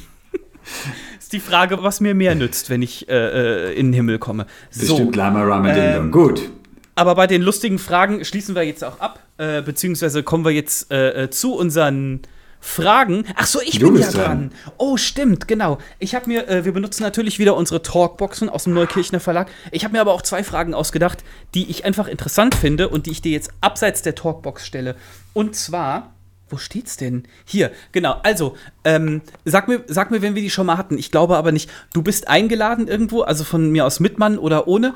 ist 1.20 1.34
die 1.34 1.40
Frage, 1.40 1.82
was 1.82 2.00
mir 2.00 2.14
mehr 2.14 2.36
nützt, 2.36 2.70
wenn 2.70 2.84
ich 2.84 3.10
äh, 3.10 3.70
äh 3.70 3.74
in 3.74 3.88
den 3.88 3.94
Himmel 3.94 4.20
komme. 4.20 4.46
So, 4.70 4.98
Bestimmt 4.98 5.16
Lama 5.16 5.42
Rama 5.42 5.74
Ding 5.74 5.94
Dong. 5.96 6.04
Ähm, 6.04 6.12
Gut. 6.12 6.52
Aber 6.94 7.16
bei 7.16 7.26
den 7.26 7.42
lustigen 7.42 7.80
Fragen 7.80 8.24
schließen 8.24 8.54
wir 8.54 8.62
jetzt 8.62 8.84
auch 8.84 9.00
ab, 9.00 9.20
äh, 9.40 9.64
beziehungsweise 9.64 10.22
kommen 10.22 10.46
wir 10.46 10.52
jetzt 10.52 10.92
äh, 10.92 11.24
äh 11.24 11.30
zu 11.32 11.56
unseren 11.56 12.22
Fragen. 12.66 13.26
Ach 13.36 13.46
so, 13.46 13.62
ich 13.62 13.78
du 13.78 13.92
bin 13.94 14.02
ja 14.02 14.10
dran. 14.10 14.24
dran. 14.24 14.52
Oh, 14.78 14.98
stimmt, 14.98 15.48
genau. 15.48 15.78
Ich 16.00 16.16
habe 16.16 16.28
mir, 16.28 16.50
äh, 16.50 16.66
wir 16.66 16.74
benutzen 16.74 17.04
natürlich 17.04 17.38
wieder 17.38 17.56
unsere 17.56 17.84
Talkboxen 17.84 18.50
aus 18.50 18.64
dem 18.66 18.74
Neukirchner 18.74 19.20
Verlag. 19.20 19.50
Ich 19.72 19.84
habe 19.84 19.94
mir 19.94 20.02
aber 20.02 20.14
auch 20.14 20.24
zwei 20.24 20.44
Fragen 20.44 20.74
ausgedacht, 20.74 21.24
die 21.54 21.70
ich 21.70 21.86
einfach 21.86 22.08
interessant 22.08 22.56
finde 22.56 22.90
und 22.90 23.06
die 23.06 23.12
ich 23.12 23.22
dir 23.22 23.32
jetzt 23.32 23.52
abseits 23.62 24.02
der 24.02 24.16
Talkbox 24.16 24.66
stelle. 24.66 24.96
Und 25.34 25.56
zwar, 25.56 26.16
wo 26.50 26.58
steht's 26.58 26.98
denn? 26.98 27.28
Hier, 27.46 27.72
genau. 27.92 28.20
Also, 28.24 28.58
ähm, 28.84 29.22
sag 29.46 29.68
mir, 29.68 29.84
sag 29.88 30.12
mir, 30.12 30.22
wenn 30.24 30.36
wir 30.36 30.42
die 30.42 30.50
schon 30.50 30.66
mal 30.66 30.78
hatten. 30.78 30.98
Ich 30.98 31.12
glaube 31.12 31.38
aber 31.38 31.52
nicht. 31.52 31.70
Du 31.94 32.02
bist 32.02 32.28
eingeladen 32.28 32.88
irgendwo, 32.88 33.22
also 33.22 33.44
von 33.44 33.72
mir 33.72 33.86
aus 33.86 34.00
Mitmann 34.00 34.38
oder 34.40 34.68
ohne. 34.68 34.96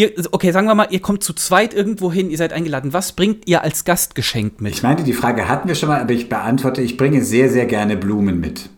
Ihr, 0.00 0.14
okay, 0.32 0.50
sagen 0.50 0.66
wir 0.66 0.74
mal, 0.74 0.86
ihr 0.88 1.00
kommt 1.00 1.22
zu 1.22 1.34
zweit 1.34 1.74
irgendwo 1.74 2.10
hin, 2.10 2.30
ihr 2.30 2.38
seid 2.38 2.54
eingeladen. 2.54 2.94
Was 2.94 3.12
bringt 3.12 3.46
ihr 3.46 3.60
als 3.60 3.84
Gastgeschenk 3.84 4.58
mit? 4.58 4.72
Ich 4.72 4.82
meine, 4.82 5.04
die 5.04 5.12
Frage 5.12 5.46
hatten 5.46 5.68
wir 5.68 5.74
schon 5.74 5.90
mal, 5.90 6.00
aber 6.00 6.14
ich 6.14 6.30
beantworte, 6.30 6.80
ich 6.80 6.96
bringe 6.96 7.22
sehr, 7.22 7.50
sehr 7.50 7.66
gerne 7.66 7.98
Blumen 7.98 8.40
mit. 8.40 8.70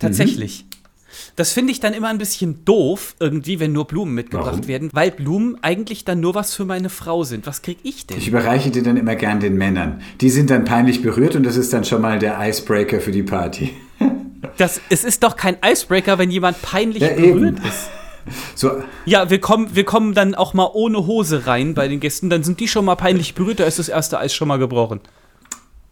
Tatsächlich. 0.00 0.64
Mhm. 0.64 0.68
Das 1.36 1.52
finde 1.52 1.70
ich 1.70 1.78
dann 1.78 1.94
immer 1.94 2.08
ein 2.08 2.18
bisschen 2.18 2.64
doof, 2.64 3.14
irgendwie, 3.20 3.60
wenn 3.60 3.70
nur 3.70 3.86
Blumen 3.86 4.14
mitgebracht 4.14 4.54
Warum? 4.54 4.66
werden, 4.66 4.90
weil 4.94 5.12
Blumen 5.12 5.56
eigentlich 5.62 6.04
dann 6.04 6.18
nur 6.18 6.34
was 6.34 6.56
für 6.56 6.64
meine 6.64 6.88
Frau 6.88 7.22
sind. 7.22 7.46
Was 7.46 7.62
krieg 7.62 7.78
ich 7.84 8.04
denn? 8.04 8.18
Ich 8.18 8.26
überreiche 8.26 8.72
die 8.72 8.82
dann 8.82 8.96
immer 8.96 9.14
gern 9.14 9.38
den 9.38 9.54
Männern. 9.54 10.02
Die 10.20 10.30
sind 10.30 10.50
dann 10.50 10.64
peinlich 10.64 11.02
berührt 11.02 11.36
und 11.36 11.44
das 11.44 11.56
ist 11.56 11.72
dann 11.72 11.84
schon 11.84 12.02
mal 12.02 12.18
der 12.18 12.36
Icebreaker 12.40 12.98
für 12.98 13.12
die 13.12 13.22
Party. 13.22 13.70
Das, 14.56 14.80
es 14.90 15.04
ist 15.04 15.22
doch 15.22 15.36
kein 15.36 15.56
Icebreaker, 15.64 16.18
wenn 16.18 16.32
jemand 16.32 16.60
peinlich 16.62 17.04
ja, 17.04 17.10
berührt 17.10 17.58
eben. 17.58 17.68
ist. 17.68 17.90
So. 18.54 18.82
Ja, 19.04 19.30
wir 19.30 19.40
kommen, 19.40 19.74
wir 19.74 19.84
kommen 19.84 20.14
dann 20.14 20.34
auch 20.34 20.54
mal 20.54 20.70
ohne 20.72 21.06
Hose 21.06 21.46
rein 21.46 21.74
bei 21.74 21.88
den 21.88 22.00
Gästen. 22.00 22.30
Dann 22.30 22.42
sind 22.42 22.60
die 22.60 22.68
schon 22.68 22.84
mal 22.84 22.96
peinlich 22.96 23.34
berührt, 23.34 23.60
da 23.60 23.64
ist 23.64 23.78
das 23.78 23.88
erste 23.88 24.18
Eis 24.18 24.34
schon 24.34 24.48
mal 24.48 24.58
gebrochen. 24.58 25.00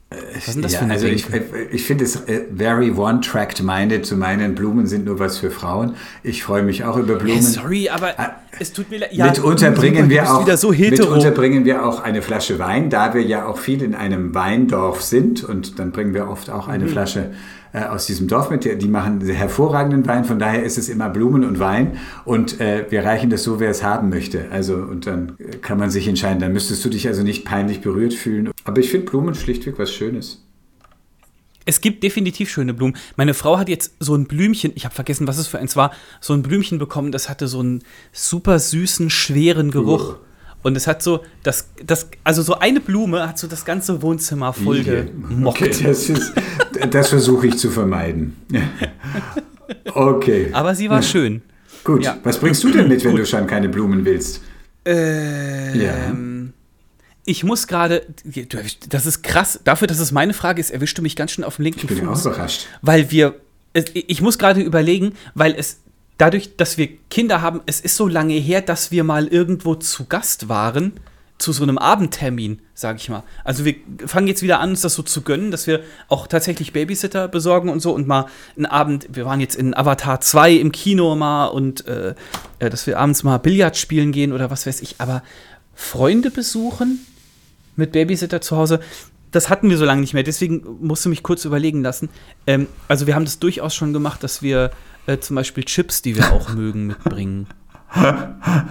Was 0.09 0.47
ist 0.47 0.55
denn 0.55 0.63
das 0.63 0.73
ja, 0.73 0.79
für 0.79 0.85
eine 0.85 0.95
also 0.95 1.07
ich, 1.09 1.27
ich 1.73 1.85
finde 1.85 2.05
es 2.05 2.15
äh, 2.15 2.43
very 2.55 2.93
one-tracked-minded 2.93 4.07
zu 4.07 4.17
meinen, 4.17 4.55
Blumen 4.55 4.87
sind 4.87 5.05
nur 5.05 5.19
was 5.19 5.39
für 5.39 5.51
Frauen. 5.51 5.97
Ich 6.23 6.45
freue 6.45 6.63
mich 6.63 6.85
auch 6.85 6.97
über 6.97 7.17
Blumen. 7.17 7.43
Yeah, 7.43 7.43
sorry, 7.43 7.89
aber 7.89 8.15
ah, 8.17 8.37
es 8.61 8.73
tut 8.73 8.89
mir 8.89 9.01
leid. 9.01 9.13
Ja, 9.13 9.27
mitunter 9.27 9.73
bringen 9.73 10.09
wir 10.09 10.33
auch, 10.33 10.49
so 10.57 10.71
mitunter 10.71 11.33
bringen 11.33 11.65
wir 11.65 11.85
auch 11.85 12.05
eine 12.05 12.23
Flasche 12.23 12.61
Wein, 12.61 12.89
da 12.89 13.15
wir 13.15 13.23
ja 13.23 13.47
auch 13.47 13.59
viel 13.59 13.83
in 13.83 13.97
einem 13.97 14.33
Weindorf 14.33 15.03
sind 15.03 15.43
und 15.43 15.81
dann 15.81 15.91
bringen 15.91 16.15
wir 16.15 16.29
oft 16.29 16.51
auch 16.51 16.69
eine 16.69 16.85
mhm. 16.85 16.91
Flasche 16.91 17.33
äh, 17.73 17.85
aus 17.85 18.07
diesem 18.07 18.29
Dorf 18.29 18.51
mit. 18.51 18.65
Die 18.65 18.89
machen 18.89 19.21
hervorragenden 19.21 20.07
Wein, 20.07 20.25
von 20.25 20.39
daher 20.39 20.63
ist 20.63 20.79
es 20.79 20.89
immer 20.89 21.09
Blumen 21.09 21.45
und 21.45 21.59
Wein 21.59 21.99
und 22.25 22.61
äh, 22.61 22.87
wir 22.91 23.05
reichen 23.05 23.31
das 23.31 23.43
so, 23.43 23.61
wer 23.61 23.71
es 23.71 23.83
haben 23.83 24.09
möchte. 24.09 24.47
Also 24.51 24.77
und 24.77 25.07
dann 25.07 25.37
kann 25.63 25.79
man 25.79 25.91
sich 25.91 26.09
entscheiden. 26.09 26.41
Dann 26.41 26.53
müsstest 26.53 26.85
du 26.85 26.89
dich 26.89 27.07
also 27.09 27.23
nicht 27.23 27.45
peinlich 27.45 27.81
berührt 27.81 28.15
fühlen. 28.15 28.51
Aber 28.65 28.81
ich 28.81 28.91
finde 28.91 29.11
Blumen 29.11 29.35
schlichtweg 29.35 29.79
was 29.79 29.93
Schönes. 29.93 30.43
Es 31.69 31.81
gibt 31.81 32.05
definitiv 32.05 32.49
schöne 32.49 32.73
Blumen. 32.73 32.97
Meine 33.17 33.35
Frau 33.35 33.59
hat 33.59 33.69
jetzt 33.69 33.97
so 33.99 34.15
ein 34.15 34.27
Blümchen, 34.27 34.71
ich 34.77 34.85
habe 34.85 34.95
vergessen, 34.95 35.27
was 35.27 35.37
es 35.37 35.49
für 35.49 35.59
eins 35.59 35.75
war, 35.75 35.93
so 36.21 36.33
ein 36.33 36.43
Blümchen 36.43 36.79
bekommen, 36.79 37.11
das 37.11 37.29
hatte 37.29 37.49
so 37.49 37.59
einen 37.59 37.83
super 38.13 38.61
süßen, 38.61 39.11
schweren 39.11 39.73
Geruch. 39.73 40.15
Uh. 40.15 40.26
Und 40.67 40.77
es 40.77 40.89
hat 40.89 41.01
so, 41.01 41.21
das, 41.45 41.69
das, 41.85 42.09
also 42.25 42.43
so 42.43 42.59
eine 42.59 42.81
Blume 42.81 43.29
hat 43.29 43.39
so 43.39 43.47
das 43.47 43.65
ganze 43.65 44.03
Wohnzimmer 44.03 44.53
voll 44.53 44.83
gemockt. 44.83 45.63
Okay, 45.63 45.71
das, 45.85 46.11
das 46.91 47.09
versuche 47.09 47.47
ich 47.47 47.57
zu 47.57 47.71
vermeiden. 47.71 48.37
Okay. 49.85 50.51
Aber 50.53 50.77
sie 50.77 50.89
war 50.89 51.03
schön. 51.03 51.43
Gut, 51.83 52.05
ja. 52.05 52.19
was 52.23 52.39
bringst 52.39 52.63
du 52.63 52.71
denn 52.71 52.87
mit, 52.87 53.03
wenn 53.05 53.13
Gut. 53.13 53.21
du 53.21 53.27
schon 53.27 53.49
keine 53.49 53.69
Blumen 53.69 54.05
willst? 54.05 54.41
Ähm, 54.85 55.81
ja. 55.81 56.15
Ich 57.25 57.43
muss 57.43 57.67
gerade, 57.67 58.07
das 58.89 59.07
ist 59.07 59.23
krass, 59.23 59.59
dafür, 59.65 59.89
dass 59.89 59.99
es 59.99 60.13
meine 60.13 60.35
Frage 60.35 60.61
ist, 60.61 60.71
erwischst 60.71 60.97
du 60.99 61.03
mich 61.03 61.17
ganz 61.17 61.33
schön 61.33 61.43
auf 61.43 61.57
dem 61.57 61.65
linken 61.65 61.81
Fuß. 61.81 61.91
Ich 61.91 61.99
bin 61.99 62.09
Fuß, 62.09 62.27
auch 62.27 62.33
überrascht. 62.33 62.67
Weil 62.81 63.11
wir, 63.11 63.35
ich 63.93 64.21
muss 64.21 64.39
gerade 64.39 64.61
überlegen, 64.61 65.15
weil 65.35 65.57
es 65.59 65.79
dadurch, 66.19 66.57
dass 66.57 66.79
wir 66.79 66.89
Kinder 67.11 67.43
haben, 67.43 67.61
es 67.67 67.81
ist 67.81 67.97
so 67.97 68.09
lange 68.09 68.35
her, 68.35 68.61
dass 68.61 68.91
wir 68.91 69.05
mal 69.05 69.27
irgendwo 69.27 69.75
zu 69.75 70.07
Gast 70.07 70.49
waren, 70.49 70.93
zu 71.39 71.53
so 71.53 71.63
einem 71.63 71.77
Abendtermin, 71.77 72.61
sag 72.73 72.97
ich 72.97 73.11
mal. 73.11 73.23
Also 73.45 73.67
wir 73.67 73.75
fangen 74.07 74.27
jetzt 74.27 74.43
wieder 74.43 74.61
an, 74.61 74.71
uns 74.71 74.81
das 74.81 74.95
so 74.95 75.03
zu 75.03 75.21
gönnen, 75.21 75.51
dass 75.51 75.67
wir 75.67 75.83
auch 76.09 76.27
tatsächlich 76.27 76.73
Babysitter 76.73 77.29
besorgen 77.29 77.69
und 77.69 77.81
so 77.81 77.93
und 77.93 78.07
mal 78.07 78.27
einen 78.57 78.67
Abend, 78.67 79.09
wir 79.13 79.27
waren 79.27 79.41
jetzt 79.41 79.55
in 79.55 79.77
Avatar 79.77 80.21
2 80.21 80.55
im 80.55 80.73
Kino 80.73 81.15
mal 81.15 81.47
und 81.49 81.87
äh, 81.87 82.15
äh, 82.59 82.71
dass 82.71 82.87
wir 82.87 82.99
abends 82.99 83.23
mal 83.23 83.37
Billard 83.39 83.77
spielen 83.77 84.13
gehen 84.13 84.33
oder 84.33 84.51
was 84.51 84.67
weiß 84.67 84.81
ich, 84.81 84.97
aber 84.99 85.23
Freunde 85.75 86.31
besuchen 86.31 87.05
mit 87.77 87.93
Babysitter 87.93 88.41
zu 88.41 88.57
Hause, 88.57 88.81
das 89.31 89.51
hatten 89.51 89.69
wir 89.69 89.77
so 89.77 89.85
lange 89.85 90.01
nicht 90.01 90.15
mehr. 90.15 90.23
Deswegen 90.23 90.65
musste 90.81 91.11
mich 91.11 91.23
kurz 91.23 91.45
überlegen 91.45 91.83
lassen. 91.83 92.09
Ähm, 92.47 92.67
also 92.89 93.07
wir 93.07 93.15
haben 93.15 93.27
das 93.27 93.39
durchaus 93.39 93.75
schon 93.75 93.93
gemacht, 93.93 94.23
dass 94.23 94.41
wir 94.41 94.71
äh, 95.07 95.19
zum 95.19 95.37
Beispiel 95.37 95.65
Chips, 95.65 96.03
die 96.03 96.17
wir 96.17 96.33
auch 96.33 96.49
mögen, 96.55 96.87
mitbringen. 96.87 97.47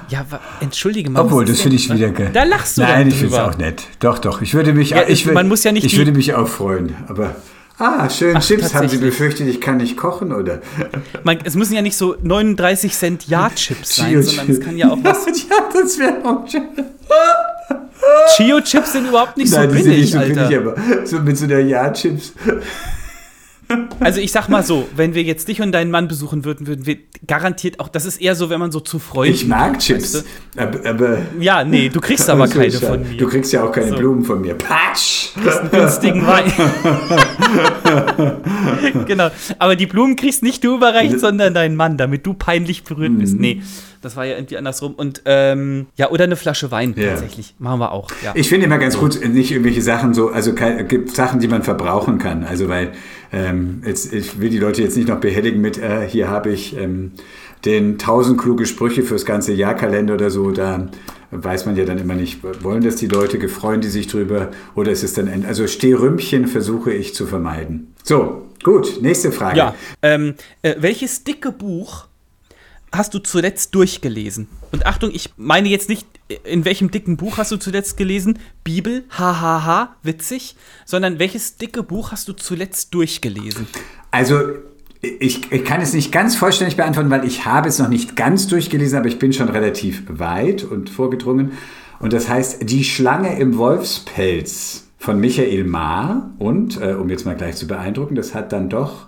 Ja, 0.09 0.25
entschuldige 0.59 1.09
mal. 1.09 1.21
Obwohl, 1.21 1.45
das 1.45 1.61
finde 1.61 1.77
ich 1.77 1.91
wieder 1.91 2.09
geil. 2.09 2.29
Da 2.33 2.43
lachst 2.43 2.77
du 2.77 2.81
Nein, 2.81 3.07
ich 3.07 3.15
finde 3.15 3.33
es 3.33 3.39
auch 3.39 3.57
nett. 3.57 3.83
Doch, 3.99 4.19
doch. 4.19 4.41
Ich 4.41 4.53
würde 4.53 4.73
mich, 4.73 4.91
ja, 4.91 5.07
ich, 5.07 5.25
man 5.25 5.47
muss 5.47 5.63
ja 5.63 5.71
nicht 5.71 5.85
ich 5.85 5.97
würde 5.97 6.11
mich 6.11 6.33
auch 6.33 6.47
freuen. 6.47 6.95
Aber 7.07 7.35
ah, 7.79 8.09
schön 8.09 8.35
Ach, 8.37 8.43
Chips. 8.43 8.75
Haben 8.75 8.89
Sie 8.89 8.97
befürchtet, 8.97 9.47
ich 9.47 9.61
kann 9.61 9.77
nicht 9.77 9.97
kochen 9.97 10.31
oder? 10.31 10.61
Man, 11.23 11.39
es 11.43 11.55
müssen 11.55 11.73
ja 11.73 11.81
nicht 11.81 11.97
so 11.97 12.15
39 12.21 12.93
Cent 12.93 13.27
Ja-Chips 13.27 13.95
sein, 13.95 14.21
sondern 14.21 14.49
es 14.49 14.59
kann 14.59 14.77
ja 14.77 14.91
auch 14.91 14.99
was. 15.01 15.25
ja, 15.49 15.69
das 15.73 15.97
wäre 15.97 16.23
auch 16.23 16.47
schön. 16.47 16.63
Chio-Chips 18.35 18.93
sind 18.93 19.07
überhaupt 19.07 19.37
nicht 19.37 19.51
Nein, 19.53 19.69
so 19.69 19.75
billig, 19.75 20.11
sind 20.11 20.27
nicht 20.27 20.35
so 20.35 20.41
Alter. 20.41 20.47
billig, 20.47 20.57
aber 20.57 21.05
so 21.07 21.19
mit 21.19 21.37
so 21.37 21.45
einer 21.45 21.59
Ja-Chips. 21.59 22.33
Also 23.99 24.19
ich 24.19 24.31
sag 24.31 24.49
mal 24.49 24.63
so, 24.63 24.87
wenn 24.95 25.13
wir 25.13 25.23
jetzt 25.23 25.47
dich 25.47 25.61
und 25.61 25.71
deinen 25.71 25.91
Mann 25.91 26.07
besuchen 26.07 26.45
würden, 26.45 26.67
würden 26.67 26.85
wir 26.85 26.97
garantiert 27.27 27.79
auch, 27.79 27.87
das 27.87 28.05
ist 28.05 28.21
eher 28.21 28.35
so, 28.35 28.49
wenn 28.49 28.59
man 28.59 28.71
so 28.71 28.79
zu 28.79 28.99
Freunden 28.99 29.33
Ich 29.33 29.47
mag 29.47 29.79
Chips, 29.79 30.15
weißt 30.15 30.25
du? 30.55 30.61
aber, 30.61 30.89
aber, 30.89 31.17
Ja, 31.39 31.63
nee, 31.63 31.89
du 31.89 31.99
kriegst 31.99 32.29
aber 32.29 32.47
keine 32.47 32.71
von 32.71 33.01
mir. 33.01 33.17
Du 33.17 33.27
kriegst 33.27 33.51
ja 33.53 33.63
auch 33.63 33.71
keine 33.71 33.89
so. 33.89 33.95
Blumen 33.95 34.23
von 34.23 34.41
mir. 34.41 34.55
Patsch! 34.55 35.29
Du 35.35 35.41
kriegst 35.41 35.59
einen 35.59 35.71
günstigen 35.71 36.25
Wein. 36.25 36.51
genau, 39.07 39.29
aber 39.59 39.75
die 39.75 39.85
Blumen 39.87 40.15
kriegst 40.15 40.43
nicht 40.43 40.63
du 40.63 40.75
überreicht, 40.75 41.19
sondern 41.19 41.53
dein 41.53 41.75
Mann, 41.75 41.97
damit 41.97 42.25
du 42.25 42.33
peinlich 42.33 42.83
berührt 42.83 43.17
bist. 43.17 43.35
Mhm. 43.35 43.41
Nee. 43.41 43.61
Das 44.05 44.15
war 44.15 44.23
ja 44.23 44.35
irgendwie 44.35 44.55
andersrum. 44.55 44.93
Und 44.93 45.23
ähm, 45.25 45.87
ja, 45.95 46.11
oder 46.11 46.25
eine 46.25 46.35
Flasche 46.35 46.69
Wein 46.69 46.93
ja. 46.95 47.09
tatsächlich. 47.09 47.55
Machen 47.57 47.79
wir 47.79 47.91
auch. 47.91 48.07
Ja. 48.23 48.33
Ich 48.35 48.49
finde 48.49 48.67
immer 48.67 48.77
ganz 48.77 48.99
gut, 48.99 49.19
nicht 49.27 49.49
irgendwelche 49.49 49.81
Sachen 49.81 50.13
so, 50.13 50.29
also 50.29 50.53
gibt 50.53 51.15
Sachen, 51.15 51.39
die 51.39 51.47
man 51.47 51.63
verbrauchen 51.63 52.19
kann. 52.19 52.43
Also 52.43 52.69
weil 52.69 52.91
ähm, 53.35 53.81
jetzt, 53.85 54.13
ich 54.13 54.39
will 54.39 54.49
die 54.49 54.59
Leute 54.59 54.81
jetzt 54.81 54.95
nicht 54.95 55.09
noch 55.09 55.19
behelligen 55.19 55.59
mit, 55.59 55.77
äh, 55.77 56.07
hier 56.07 56.29
habe 56.29 56.51
ich 56.51 56.77
ähm, 56.77 57.11
den 57.65 57.93
1000 57.93 58.39
kluge 58.39 58.65
Sprüche 58.65 59.03
fürs 59.03 59.25
ganze 59.25 59.51
Jahr 59.51 59.75
Kalender 59.75 60.13
oder 60.13 60.29
so. 60.29 60.51
Da 60.51 60.87
weiß 61.31 61.65
man 61.65 61.75
ja 61.75 61.83
dann 61.83 61.97
immer 61.97 62.15
nicht, 62.15 62.39
wollen 62.63 62.81
das 62.81 62.95
die 62.95 63.07
Leute, 63.07 63.37
gefreuen 63.37 63.81
die 63.81 63.89
sich 63.89 64.07
drüber 64.07 64.51
oder 64.73 64.91
ist 64.91 65.03
es 65.03 65.13
dann, 65.13 65.27
ein, 65.27 65.45
also 65.45 65.67
Stehrümpchen 65.67 66.47
versuche 66.47 66.93
ich 66.93 67.13
zu 67.13 67.27
vermeiden. 67.27 67.93
So, 68.03 68.43
gut, 68.63 69.01
nächste 69.01 69.33
Frage. 69.33 69.57
Ja, 69.57 69.75
ähm, 70.01 70.35
äh, 70.61 70.75
welches 70.79 71.25
dicke 71.25 71.51
Buch 71.51 72.07
hast 72.97 73.13
du 73.13 73.19
zuletzt 73.19 73.75
durchgelesen? 73.75 74.47
Und 74.71 74.85
Achtung, 74.85 75.11
ich 75.13 75.31
meine 75.37 75.69
jetzt 75.69 75.89
nicht, 75.89 76.07
in 76.43 76.65
welchem 76.65 76.91
dicken 76.91 77.17
Buch 77.17 77.37
hast 77.37 77.51
du 77.51 77.57
zuletzt 77.57 77.97
gelesen? 77.97 78.39
Bibel, 78.63 79.03
hahaha, 79.09 79.95
witzig, 80.03 80.55
sondern 80.85 81.19
welches 81.19 81.57
dicke 81.57 81.83
Buch 81.83 82.11
hast 82.11 82.27
du 82.27 82.33
zuletzt 82.33 82.93
durchgelesen? 82.93 83.67
Also, 84.11 84.39
ich, 85.01 85.51
ich, 85.51 85.63
kann 85.63 85.81
es 85.81 85.93
nicht 85.93 86.11
ganz 86.11 86.35
vollständig 86.35 86.77
beantworten, 86.77 87.11
weil 87.11 87.25
ich 87.25 87.45
habe 87.45 87.69
es 87.69 87.77
noch 87.77 87.89
nicht 87.89 88.15
ganz 88.15 88.47
durchgelesen, 88.47 88.97
aber 88.97 89.07
ich 89.07 89.19
bin 89.19 89.33
schon 89.33 89.49
relativ 89.49 90.03
weit 90.07 90.63
und 90.63 90.89
vorgedrungen. 90.89 91.51
Und 91.99 92.13
das 92.13 92.27
heißt 92.27 92.69
Die 92.69 92.83
Schlange 92.83 93.37
im 93.39 93.57
Wolfspelz 93.57 94.87
von 94.97 95.19
Michael 95.19 95.63
Maar. 95.63 96.31
Und, 96.39 96.81
äh, 96.81 96.93
um 96.93 97.09
jetzt 97.09 97.25
mal 97.25 97.35
gleich 97.35 97.55
zu 97.55 97.67
beeindrucken, 97.67 98.15
das 98.15 98.33
hat 98.33 98.51
dann 98.51 98.69
doch 98.69 99.07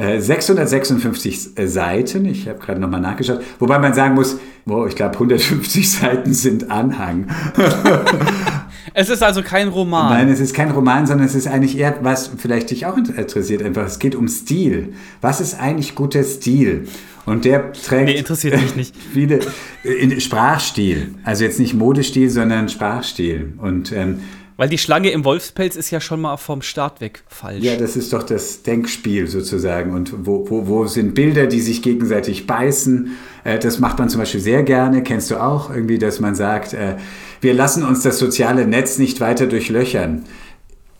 656 0.00 1.58
äh, 1.58 1.66
Seiten, 1.66 2.24
ich 2.24 2.48
habe 2.48 2.58
gerade 2.58 2.80
nochmal 2.80 3.00
nachgeschaut, 3.00 3.40
wobei 3.58 3.78
man 3.78 3.92
sagen 3.92 4.14
muss, 4.14 4.38
oh, 4.66 4.86
ich 4.86 4.96
glaube 4.96 5.14
150 5.14 5.90
Seiten 6.00 6.32
sind 6.32 6.70
Anhang. 6.70 7.26
es 8.94 9.10
ist 9.10 9.22
also 9.22 9.42
kein 9.42 9.68
Roman. 9.68 10.10
Nein, 10.10 10.28
es 10.30 10.40
ist 10.40 10.54
kein 10.54 10.70
Roman, 10.70 11.06
sondern 11.06 11.26
es 11.26 11.34
ist 11.34 11.46
eigentlich 11.46 11.76
eher, 11.76 11.98
was 12.02 12.30
vielleicht 12.38 12.70
dich 12.70 12.86
auch 12.86 12.96
interessiert, 12.96 13.62
einfach, 13.62 13.84
es 13.84 13.98
geht 13.98 14.14
um 14.14 14.28
Stil. 14.28 14.94
Was 15.20 15.40
ist 15.40 15.60
eigentlich 15.60 15.94
guter 15.94 16.24
Stil? 16.24 16.86
Und 17.26 17.44
der 17.44 17.72
trägt 17.72 18.06
nee, 18.06 18.18
interessiert 18.18 18.60
mich 18.60 18.76
nicht. 18.76 18.96
viele 19.12 19.40
in 19.84 20.18
Sprachstil. 20.20 21.14
Also 21.22 21.44
jetzt 21.44 21.60
nicht 21.60 21.74
Modestil, 21.74 22.30
sondern 22.30 22.68
Sprachstil. 22.68 23.52
Und 23.58 23.92
ähm, 23.92 24.20
weil 24.60 24.68
die 24.68 24.76
Schlange 24.76 25.08
im 25.10 25.24
Wolfspelz 25.24 25.74
ist 25.74 25.90
ja 25.90 26.02
schon 26.02 26.20
mal 26.20 26.36
vom 26.36 26.60
Start 26.60 27.00
weg 27.00 27.22
falsch. 27.28 27.64
Ja, 27.64 27.76
das 27.76 27.96
ist 27.96 28.12
doch 28.12 28.22
das 28.22 28.62
Denkspiel 28.62 29.26
sozusagen. 29.26 29.94
Und 29.94 30.26
wo, 30.26 30.50
wo, 30.50 30.66
wo 30.66 30.86
sind 30.86 31.14
Bilder, 31.14 31.46
die 31.46 31.60
sich 31.60 31.80
gegenseitig 31.80 32.46
beißen? 32.46 33.16
Äh, 33.44 33.58
das 33.58 33.78
macht 33.78 33.98
man 33.98 34.10
zum 34.10 34.20
Beispiel 34.20 34.40
sehr 34.40 34.62
gerne. 34.62 35.02
Kennst 35.02 35.30
du 35.30 35.42
auch 35.42 35.74
irgendwie, 35.74 35.96
dass 35.96 36.20
man 36.20 36.34
sagt, 36.34 36.74
äh, 36.74 36.96
wir 37.40 37.54
lassen 37.54 37.86
uns 37.86 38.02
das 38.02 38.18
soziale 38.18 38.66
Netz 38.66 38.98
nicht 38.98 39.18
weiter 39.20 39.46
durchlöchern 39.46 40.26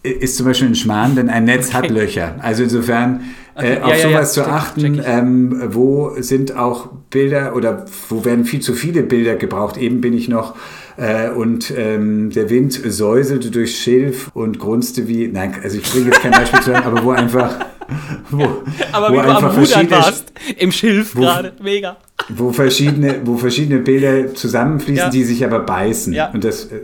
ist 0.03 0.39
zum 0.39 0.47
Beispiel 0.47 0.69
ein 0.69 0.75
Schmarrn, 0.75 1.15
denn 1.15 1.29
ein 1.29 1.45
Netz 1.45 1.69
okay. 1.69 1.77
hat 1.77 1.91
Löcher. 1.91 2.37
Also 2.39 2.63
insofern 2.63 3.21
äh, 3.55 3.77
okay. 3.77 3.83
auf 3.83 3.91
ja, 3.91 4.09
sowas 4.09 4.37
ja, 4.37 4.43
ja. 4.43 4.49
zu 4.49 4.51
achten, 4.51 5.03
ähm, 5.05 5.63
wo 5.75 6.15
sind 6.21 6.57
auch 6.57 6.89
Bilder 7.11 7.55
oder 7.55 7.85
wo 8.09 8.25
werden 8.25 8.47
viel 8.47 8.61
zu 8.61 8.73
viele 8.73 9.03
Bilder 9.03 9.37
gebraucht. 9.37 9.77
Eben 9.77 10.01
bin 10.01 10.15
ich 10.15 10.29
noch 10.29 10.55
äh, 11.01 11.31
und 11.31 11.73
ähm, 11.77 12.31
der 12.31 12.51
Wind 12.51 12.75
säuselte 12.75 13.51
durch 13.51 13.79
Schilf 13.79 14.31
und 14.35 14.59
grunzte 14.59 15.09
wie, 15.09 15.29
nein, 15.29 15.55
also 15.63 15.79
ich 15.79 15.91
bringe 15.91 16.07
jetzt 16.07 16.21
kein 16.21 16.33
Beispiel 16.33 16.61
zu 16.61 16.71
sagen, 16.73 16.85
aber 16.85 17.03
wo 17.03 17.11
einfach 17.13 17.55
wo, 18.31 18.63
aber 18.93 19.09
wo 19.09 19.13
wie 19.15 19.23
du 19.23 19.29
am 19.29 19.45
Rudern 19.47 19.91
warst, 19.91 20.33
im 20.59 20.71
Schilf 20.71 21.15
gerade, 21.15 21.53
mega. 21.63 21.97
Wo 22.29 22.53
verschiedene, 22.53 23.23
wo 23.25 23.37
verschiedene 23.37 23.81
Bilder 23.81 24.35
zusammenfließen, 24.35 25.07
ja. 25.07 25.11
die 25.11 25.25
sich 25.25 25.43
aber 25.43 25.61
beißen. 25.61 26.13
Ja. 26.13 26.31
Und 26.31 26.45
das, 26.45 26.67
äh, 26.67 26.81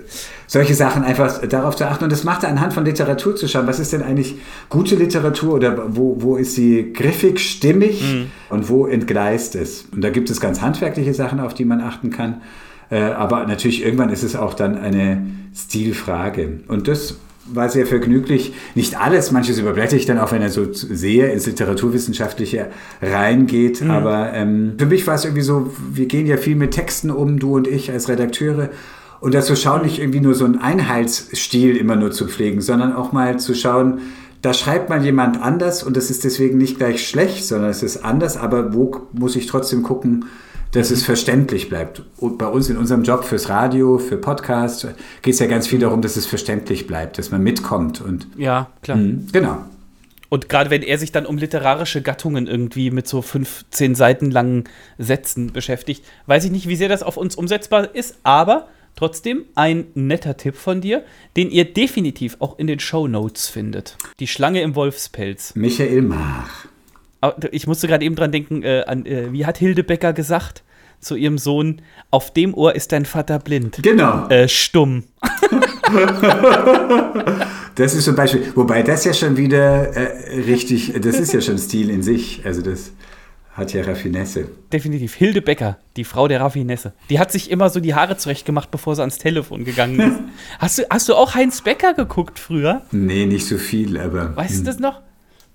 solche 0.46 0.74
Sachen 0.74 1.04
einfach 1.04 1.46
darauf 1.46 1.76
zu 1.76 1.86
achten. 1.86 2.04
Und 2.04 2.10
das 2.10 2.24
macht 2.24 2.42
er 2.42 2.48
anhand 2.48 2.72
von 2.72 2.84
Literatur 2.84 3.36
zu 3.36 3.46
schauen. 3.48 3.66
Was 3.66 3.78
ist 3.78 3.92
denn 3.92 4.02
eigentlich 4.02 4.36
gute 4.70 4.94
Literatur 4.94 5.54
oder 5.54 5.94
wo, 5.94 6.16
wo 6.20 6.36
ist 6.36 6.54
sie 6.54 6.92
griffig, 6.94 7.38
stimmig 7.38 8.02
mhm. 8.02 8.30
und 8.48 8.68
wo 8.70 8.86
entgleist 8.86 9.54
es? 9.56 9.84
Und 9.92 10.02
da 10.02 10.10
gibt 10.10 10.30
es 10.30 10.40
ganz 10.40 10.62
handwerkliche 10.62 11.12
Sachen, 11.12 11.38
auf 11.38 11.52
die 11.52 11.66
man 11.66 11.80
achten 11.82 12.10
kann. 12.10 12.40
Äh, 12.90 13.00
aber 13.00 13.46
natürlich 13.46 13.84
irgendwann 13.84 14.10
ist 14.10 14.22
es 14.22 14.36
auch 14.36 14.54
dann 14.54 14.78
eine 14.78 15.26
Stilfrage. 15.54 16.60
Und 16.68 16.88
das 16.88 17.16
war 17.52 17.68
sehr 17.68 17.86
vergnüglich. 17.86 18.52
Nicht 18.74 19.00
alles, 19.00 19.30
manches 19.30 19.58
überblätter 19.58 19.96
ich 19.96 20.06
dann 20.06 20.18
auch, 20.18 20.32
wenn 20.32 20.42
er 20.42 20.50
so 20.50 20.72
sehr 20.72 21.32
ins 21.32 21.46
Literaturwissenschaftliche 21.46 22.66
reingeht. 23.00 23.82
Mhm. 23.82 23.90
Aber 23.90 24.32
ähm, 24.32 24.74
für 24.78 24.86
mich 24.86 25.06
war 25.06 25.14
es 25.14 25.24
irgendwie 25.24 25.42
so, 25.42 25.70
wir 25.92 26.06
gehen 26.06 26.26
ja 26.26 26.36
viel 26.36 26.56
mit 26.56 26.72
Texten 26.72 27.10
um, 27.10 27.38
du 27.38 27.54
und 27.54 27.68
ich 27.68 27.90
als 27.90 28.08
Redakteure. 28.08 28.70
Und 29.20 29.34
dazu 29.34 29.56
schauen 29.56 29.82
nicht 29.82 29.98
irgendwie 29.98 30.20
nur 30.20 30.34
so 30.34 30.44
einen 30.44 30.58
Einheitsstil 30.58 31.76
immer 31.76 31.96
nur 31.96 32.10
zu 32.10 32.26
pflegen, 32.26 32.60
sondern 32.60 32.92
auch 32.94 33.12
mal 33.12 33.38
zu 33.38 33.54
schauen, 33.54 34.00
da 34.42 34.52
schreibt 34.52 34.90
mal 34.90 35.02
jemand 35.02 35.42
anders 35.42 35.82
und 35.82 35.96
das 35.96 36.10
ist 36.10 36.22
deswegen 36.22 36.58
nicht 36.58 36.76
gleich 36.78 37.08
schlecht, 37.08 37.44
sondern 37.46 37.70
es 37.70 37.82
ist 37.82 38.04
anders, 38.04 38.36
aber 38.36 38.74
wo 38.74 39.08
muss 39.12 39.34
ich 39.34 39.46
trotzdem 39.46 39.82
gucken, 39.82 40.26
dass 40.76 40.90
es 40.90 41.02
verständlich 41.02 41.68
bleibt. 41.68 42.02
Und 42.18 42.36
bei 42.36 42.46
uns 42.46 42.68
in 42.68 42.76
unserem 42.76 43.02
Job 43.02 43.24
fürs 43.24 43.48
Radio, 43.48 43.98
für 43.98 44.18
Podcast 44.18 44.86
geht 45.22 45.34
es 45.34 45.40
ja 45.40 45.46
ganz 45.46 45.66
viel 45.66 45.78
darum, 45.78 46.02
dass 46.02 46.16
es 46.16 46.26
verständlich 46.26 46.86
bleibt, 46.86 47.18
dass 47.18 47.30
man 47.30 47.42
mitkommt. 47.42 48.02
Und, 48.02 48.28
ja, 48.36 48.70
klar. 48.82 48.98
Mh, 48.98 49.30
genau. 49.32 49.58
Und 50.28 50.48
gerade 50.48 50.68
wenn 50.70 50.82
er 50.82 50.98
sich 50.98 51.12
dann 51.12 51.24
um 51.24 51.38
literarische 51.38 52.02
Gattungen 52.02 52.46
irgendwie 52.46 52.90
mit 52.90 53.08
so 53.08 53.22
15 53.22 53.94
Seiten 53.94 54.30
langen 54.30 54.64
Sätzen 54.98 55.52
beschäftigt, 55.52 56.04
weiß 56.26 56.44
ich 56.44 56.50
nicht, 56.50 56.68
wie 56.68 56.76
sehr 56.76 56.88
das 56.88 57.02
auf 57.02 57.16
uns 57.16 57.36
umsetzbar 57.36 57.94
ist, 57.94 58.18
aber 58.22 58.68
trotzdem 58.96 59.44
ein 59.54 59.86
netter 59.94 60.36
Tipp 60.36 60.56
von 60.56 60.82
dir, 60.82 61.04
den 61.36 61.50
ihr 61.50 61.64
definitiv 61.64 62.36
auch 62.40 62.58
in 62.58 62.66
den 62.66 62.80
Show 62.80 63.08
Notes 63.08 63.48
findet. 63.48 63.96
Die 64.20 64.26
Schlange 64.26 64.60
im 64.60 64.74
Wolfspelz. 64.74 65.54
Michael 65.54 66.02
Mach. 66.02 66.66
Ich 67.50 67.66
musste 67.66 67.88
gerade 67.88 68.04
eben 68.04 68.14
dran 68.14 68.30
denken, 68.30 68.62
äh, 68.62 68.84
an, 68.86 69.06
äh, 69.06 69.32
wie 69.32 69.46
hat 69.46 69.56
Hilde 69.56 69.84
Becker 69.84 70.12
gesagt? 70.12 70.62
Zu 71.00 71.16
ihrem 71.16 71.38
Sohn, 71.38 71.82
auf 72.10 72.32
dem 72.32 72.54
Ohr 72.54 72.74
ist 72.74 72.92
dein 72.92 73.04
Vater 73.04 73.38
blind. 73.38 73.78
Genau. 73.82 74.28
Äh, 74.28 74.48
stumm. 74.48 75.04
das 77.74 77.94
ist 77.94 78.04
zum 78.04 78.16
Beispiel, 78.16 78.52
wobei 78.54 78.82
das 78.82 79.04
ja 79.04 79.14
schon 79.14 79.36
wieder 79.36 79.96
äh, 79.96 80.40
richtig, 80.42 80.92
das 81.00 81.18
ist 81.18 81.32
ja 81.32 81.40
schon 81.40 81.58
Stil 81.58 81.90
in 81.90 82.02
sich. 82.02 82.42
Also 82.44 82.62
das 82.62 82.92
hat 83.56 83.72
ja 83.72 83.82
Raffinesse. 83.82 84.48
Definitiv. 84.72 85.14
Hilde 85.14 85.40
Becker, 85.40 85.78
die 85.96 86.04
Frau 86.04 86.28
der 86.28 86.40
Raffinesse. 86.40 86.92
Die 87.08 87.18
hat 87.18 87.32
sich 87.32 87.50
immer 87.50 87.70
so 87.70 87.80
die 87.80 87.94
Haare 87.94 88.18
zurechtgemacht, 88.18 88.70
bevor 88.70 88.94
sie 88.94 89.00
ans 89.00 89.18
Telefon 89.18 89.64
gegangen 89.64 89.98
ist. 89.98 90.18
hast, 90.58 90.78
du, 90.78 90.82
hast 90.90 91.08
du 91.08 91.14
auch 91.14 91.34
Heinz 91.34 91.62
Becker 91.62 91.94
geguckt 91.94 92.38
früher? 92.38 92.82
Nee, 92.92 93.24
nicht 93.24 93.46
so 93.46 93.56
viel, 93.56 93.98
aber. 93.98 94.36
Weißt 94.36 94.56
du 94.56 94.58
hm. 94.58 94.64
das 94.66 94.78
noch? 94.78 95.00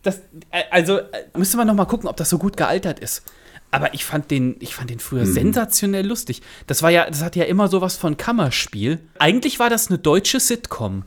Das, 0.02 0.18
äh, 0.50 0.64
also 0.72 0.98
äh, 0.98 1.06
müsste 1.38 1.58
man 1.58 1.68
noch 1.68 1.76
mal 1.76 1.86
gucken, 1.86 2.10
ob 2.10 2.18
das 2.18 2.30
so 2.30 2.40
gut 2.40 2.58
gealtert 2.58 3.00
ist. 3.00 3.24
Aber 3.72 3.94
ich 3.94 4.04
fand 4.04 4.30
den, 4.32 4.58
ich 4.60 4.76
fand 4.76 4.90
den 4.90 5.00
früher 5.00 5.26
mhm. 5.26 5.34
sensationell 5.34 6.06
lustig. 6.06 6.42
Das 6.68 6.84
war 6.84 6.92
ja, 6.92 7.10
das 7.10 7.24
hat 7.24 7.36
ja 7.38 7.46
immer 7.46 7.70
sowas 7.70 7.96
von 7.96 8.18
Kammerspiel. 8.18 9.00
Eigentlich 9.18 9.60
war 9.60 9.70
das 9.70 9.88
eine 9.88 9.98
deutsche 9.98 10.42
Sitcom, 10.42 11.04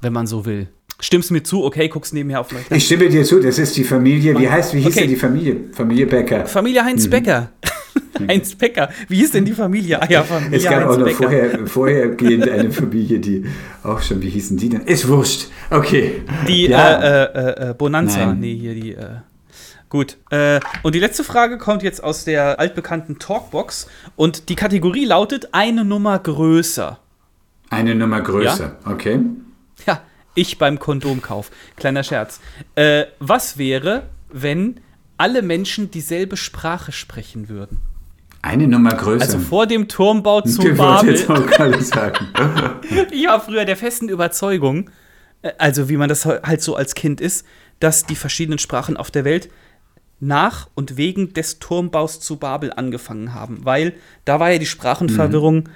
wenn 0.00 0.12
man 0.12 0.26
so 0.26 0.44
will. 0.44 0.68
Stimmst 1.00 1.30
du 1.30 1.34
mir 1.34 1.42
zu? 1.42 1.64
Okay, 1.64 1.88
guckst 1.88 2.14
nebenher 2.14 2.40
auf 2.40 2.52
Leute. 2.52 2.74
Ich 2.74 2.86
stimme 2.86 3.08
dir 3.08 3.24
zu, 3.24 3.40
das 3.40 3.58
ist 3.58 3.76
die 3.76 3.84
Familie, 3.84 4.38
wie 4.38 4.48
heißt, 4.48 4.74
wie 4.74 4.78
hieß 4.78 4.86
okay. 4.88 5.00
denn 5.00 5.10
die 5.10 5.16
Familie? 5.16 5.56
Familie 5.72 6.06
Becker. 6.06 6.46
Familie 6.46 6.84
Heinz 6.84 7.06
mhm. 7.06 7.10
Becker. 7.10 7.50
Heinz 8.28 8.54
Becker. 8.54 8.88
Wie 9.08 9.16
hieß 9.16 9.32
denn 9.32 9.44
die 9.44 9.52
Familie? 9.52 10.00
Ah 10.00 10.06
ja, 10.08 10.22
Familie 10.22 10.56
Es 10.56 10.64
gab 10.64 10.74
Heinz 10.74 10.94
auch 10.94 10.98
noch 10.98 11.10
vorher, 11.10 11.66
vorhergehend 11.66 12.48
eine 12.48 12.70
Familie, 12.70 13.18
die 13.18 13.44
auch 13.82 14.00
schon, 14.00 14.22
wie 14.22 14.30
hießen 14.30 14.56
die 14.56 14.68
denn? 14.68 14.82
Ist 14.82 15.08
wurscht. 15.08 15.48
Okay. 15.70 16.22
Die 16.46 16.68
ja. 16.68 17.02
äh, 17.02 17.24
äh, 17.24 17.70
äh 17.70 17.74
Bonanza. 17.74 18.26
Nein. 18.26 18.40
Nee, 18.40 18.56
hier 18.56 18.74
die. 18.74 18.92
Äh 18.92 19.16
Gut. 19.94 20.16
Äh, 20.30 20.58
und 20.82 20.96
die 20.96 20.98
letzte 20.98 21.22
Frage 21.22 21.56
kommt 21.56 21.84
jetzt 21.84 22.02
aus 22.02 22.24
der 22.24 22.58
altbekannten 22.58 23.20
Talkbox. 23.20 23.86
Und 24.16 24.48
die 24.48 24.56
Kategorie 24.56 25.04
lautet 25.04 25.50
eine 25.52 25.84
Nummer 25.84 26.18
größer. 26.18 26.98
Eine 27.70 27.94
Nummer 27.94 28.20
größer, 28.20 28.76
ja? 28.84 28.90
okay. 28.92 29.20
Ja, 29.86 30.00
ich 30.34 30.58
beim 30.58 30.80
Kondomkauf. 30.80 31.52
Kleiner 31.76 32.02
Scherz. 32.02 32.40
Äh, 32.74 33.04
was 33.20 33.56
wäre, 33.56 34.08
wenn 34.32 34.80
alle 35.16 35.42
Menschen 35.42 35.92
dieselbe 35.92 36.36
Sprache 36.36 36.90
sprechen 36.90 37.48
würden? 37.48 37.78
Eine 38.42 38.66
Nummer 38.66 38.96
größer. 38.96 39.24
Also 39.24 39.38
vor 39.38 39.68
dem 39.68 39.86
Turmbau 39.86 40.40
zu 40.40 40.74
Babel. 40.74 41.10
Jetzt 41.10 41.30
auch 41.30 41.80
sagen. 41.82 42.26
ich 43.12 43.28
war 43.28 43.40
früher 43.40 43.64
der 43.64 43.76
festen 43.76 44.08
Überzeugung, 44.08 44.90
äh, 45.42 45.52
also 45.58 45.88
wie 45.88 45.96
man 45.96 46.08
das 46.08 46.26
halt 46.26 46.62
so 46.62 46.74
als 46.74 46.96
Kind 46.96 47.20
ist, 47.20 47.46
dass 47.78 48.06
die 48.06 48.16
verschiedenen 48.16 48.58
Sprachen 48.58 48.96
auf 48.96 49.12
der 49.12 49.24
Welt 49.24 49.50
nach 50.26 50.68
und 50.74 50.96
wegen 50.96 51.32
des 51.34 51.58
Turmbaus 51.58 52.20
zu 52.20 52.36
Babel 52.36 52.72
angefangen 52.72 53.34
haben. 53.34 53.60
Weil 53.62 53.94
da 54.24 54.40
war 54.40 54.50
ja 54.50 54.58
die 54.58 54.66
Sprachenverwirrung, 54.66 55.56
mhm. 55.56 55.68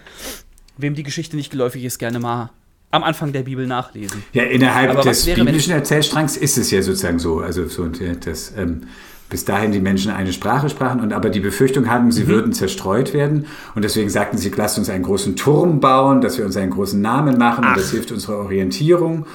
wem 0.77 0.95
die 0.95 1.03
Geschichte 1.03 1.37
nicht 1.37 1.51
geläufig 1.51 1.85
ist, 1.85 1.99
gerne 1.99 2.19
mal 2.19 2.51
am 2.91 3.05
Anfang 3.05 3.33
der 3.33 3.43
Bibel 3.43 3.67
nachlesen. 3.67 4.23
Ja, 4.33 4.45
innerhalb 4.45 4.91
Aber 4.91 5.03
des 5.03 5.27
wäre, 5.27 5.45
biblischen 5.45 5.73
Erzählstrangs 5.73 6.37
ist 6.37 6.57
es 6.57 6.71
ja 6.71 6.81
sozusagen 6.83 7.19
so. 7.19 7.41
Also 7.41 7.69
so 7.69 7.87
das, 7.87 8.55
ähm, 8.57 8.85
bis 9.29 9.45
dahin 9.45 9.73
die 9.73 9.81
Menschen 9.81 10.11
eine 10.11 10.33
Sprache 10.33 10.71
sprachen 10.71 11.01
und 11.01 11.13
aber 11.13 11.29
die 11.29 11.41
Befürchtung 11.41 11.91
hatten, 11.91 12.11
sie 12.11 12.25
mhm. 12.25 12.29
würden 12.29 12.53
zerstreut 12.55 13.13
werden. 13.13 13.47
Und 13.75 13.85
deswegen 13.85 14.09
sagten 14.09 14.39
sie, 14.39 14.51
lasst 14.57 14.79
uns 14.79 14.89
einen 14.89 15.05
großen 15.05 15.37
Turm 15.37 15.81
bauen, 15.81 16.23
dass 16.23 16.39
wir 16.39 16.47
uns 16.47 16.57
einen 16.57 16.71
großen 16.71 17.01
Namen 17.01 17.37
machen 17.37 17.65
Ach. 17.65 17.71
und 17.71 17.79
das 17.79 17.91
hilft 17.91 18.11
unserer 18.11 18.39
Orientierung. 18.39 19.27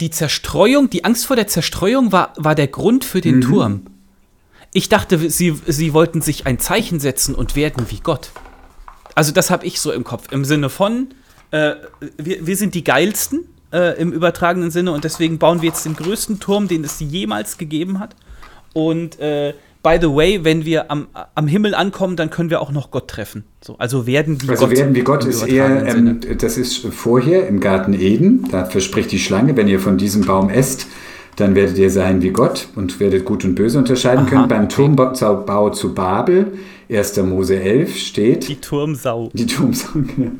Die 0.00 0.10
Zerstreuung, 0.10 0.90
die 0.90 1.06
Angst 1.06 1.24
vor 1.24 1.36
der 1.36 1.46
Zerstreuung 1.46 2.12
war, 2.12 2.34
war 2.36 2.54
der 2.54 2.66
Grund 2.66 3.06
für 3.06 3.22
den 3.22 3.36
mhm. 3.36 3.40
Turm. 3.40 3.82
Ich 4.76 4.90
dachte, 4.90 5.30
sie, 5.30 5.54
sie 5.66 5.94
wollten 5.94 6.20
sich 6.20 6.44
ein 6.44 6.58
Zeichen 6.58 7.00
setzen 7.00 7.34
und 7.34 7.56
werden 7.56 7.86
wie 7.88 8.00
Gott. 8.00 8.32
Also 9.14 9.32
das 9.32 9.50
habe 9.50 9.64
ich 9.64 9.80
so 9.80 9.90
im 9.90 10.04
Kopf. 10.04 10.30
Im 10.30 10.44
Sinne 10.44 10.68
von, 10.68 11.14
äh, 11.50 11.76
wir, 12.18 12.46
wir 12.46 12.56
sind 12.58 12.74
die 12.74 12.84
geilsten 12.84 13.46
äh, 13.72 13.98
im 13.98 14.12
übertragenen 14.12 14.70
Sinne 14.70 14.92
und 14.92 15.04
deswegen 15.04 15.38
bauen 15.38 15.62
wir 15.62 15.70
jetzt 15.70 15.86
den 15.86 15.96
größten 15.96 16.40
Turm, 16.40 16.68
den 16.68 16.84
es 16.84 17.00
jemals 17.00 17.56
gegeben 17.56 18.00
hat. 18.00 18.16
Und 18.74 19.18
äh, 19.18 19.54
by 19.82 19.96
the 19.98 20.08
way, 20.08 20.44
wenn 20.44 20.66
wir 20.66 20.90
am, 20.90 21.08
am 21.34 21.46
Himmel 21.46 21.74
ankommen, 21.74 22.16
dann 22.16 22.28
können 22.28 22.50
wir 22.50 22.60
auch 22.60 22.70
noch 22.70 22.90
Gott 22.90 23.08
treffen. 23.08 23.44
So, 23.62 23.78
also 23.78 24.06
werden 24.06 24.42
wie 24.42 24.50
also 24.50 24.64
Gott. 24.66 24.72
Also 24.72 24.82
werden 24.82 24.94
wie 24.94 25.00
Gott 25.00 25.24
ist 25.24 25.42
eher, 25.46 25.86
ähm, 25.86 26.20
das 26.38 26.58
ist 26.58 26.86
vorher 26.88 27.48
im 27.48 27.60
Garten 27.60 27.94
Eden, 27.94 28.46
da 28.50 28.66
verspricht 28.66 29.10
die 29.10 29.20
Schlange, 29.20 29.56
wenn 29.56 29.68
ihr 29.68 29.80
von 29.80 29.96
diesem 29.96 30.26
Baum 30.26 30.50
esst, 30.50 30.86
dann 31.36 31.54
werdet 31.54 31.78
ihr 31.78 31.90
sein 31.90 32.22
wie 32.22 32.30
Gott 32.30 32.68
und 32.74 32.98
werdet 32.98 33.24
Gut 33.24 33.44
und 33.44 33.54
Böse 33.54 33.78
unterscheiden 33.78 34.24
Aha, 34.24 34.30
können. 34.30 34.48
Beim 34.48 34.64
okay. 34.64 34.74
Turmbau 34.74 35.70
zu 35.70 35.94
Babel, 35.94 36.52
1. 36.90 37.16
Mose 37.18 37.60
11, 37.60 37.96
steht. 37.96 38.48
Die 38.48 38.56
Turmsau. 38.56 39.30
Die 39.32 39.46
Turmsau, 39.46 39.90
genau. 39.94 40.32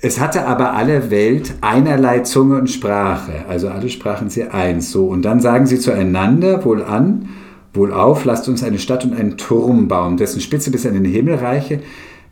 Es 0.00 0.20
hatte 0.20 0.46
aber 0.46 0.74
alle 0.74 1.10
Welt 1.10 1.54
einerlei 1.62 2.20
Zunge 2.20 2.58
und 2.58 2.70
Sprache, 2.70 3.46
also 3.48 3.68
alle 3.68 3.88
sprachen 3.88 4.28
sie 4.28 4.44
eins. 4.44 4.92
So, 4.92 5.06
und 5.06 5.22
dann 5.22 5.40
sagen 5.40 5.66
sie 5.66 5.78
zueinander 5.78 6.64
wohl 6.64 6.82
an, 6.82 7.30
wohl 7.72 7.92
auf, 7.92 8.24
lasst 8.24 8.48
uns 8.48 8.62
eine 8.62 8.78
Stadt 8.78 9.04
und 9.04 9.14
einen 9.14 9.38
Turm 9.38 9.88
bauen, 9.88 10.16
dessen 10.16 10.40
Spitze 10.40 10.70
bis 10.70 10.86
an 10.86 10.94
den 10.94 11.04
Himmel 11.04 11.36
reiche, 11.36 11.80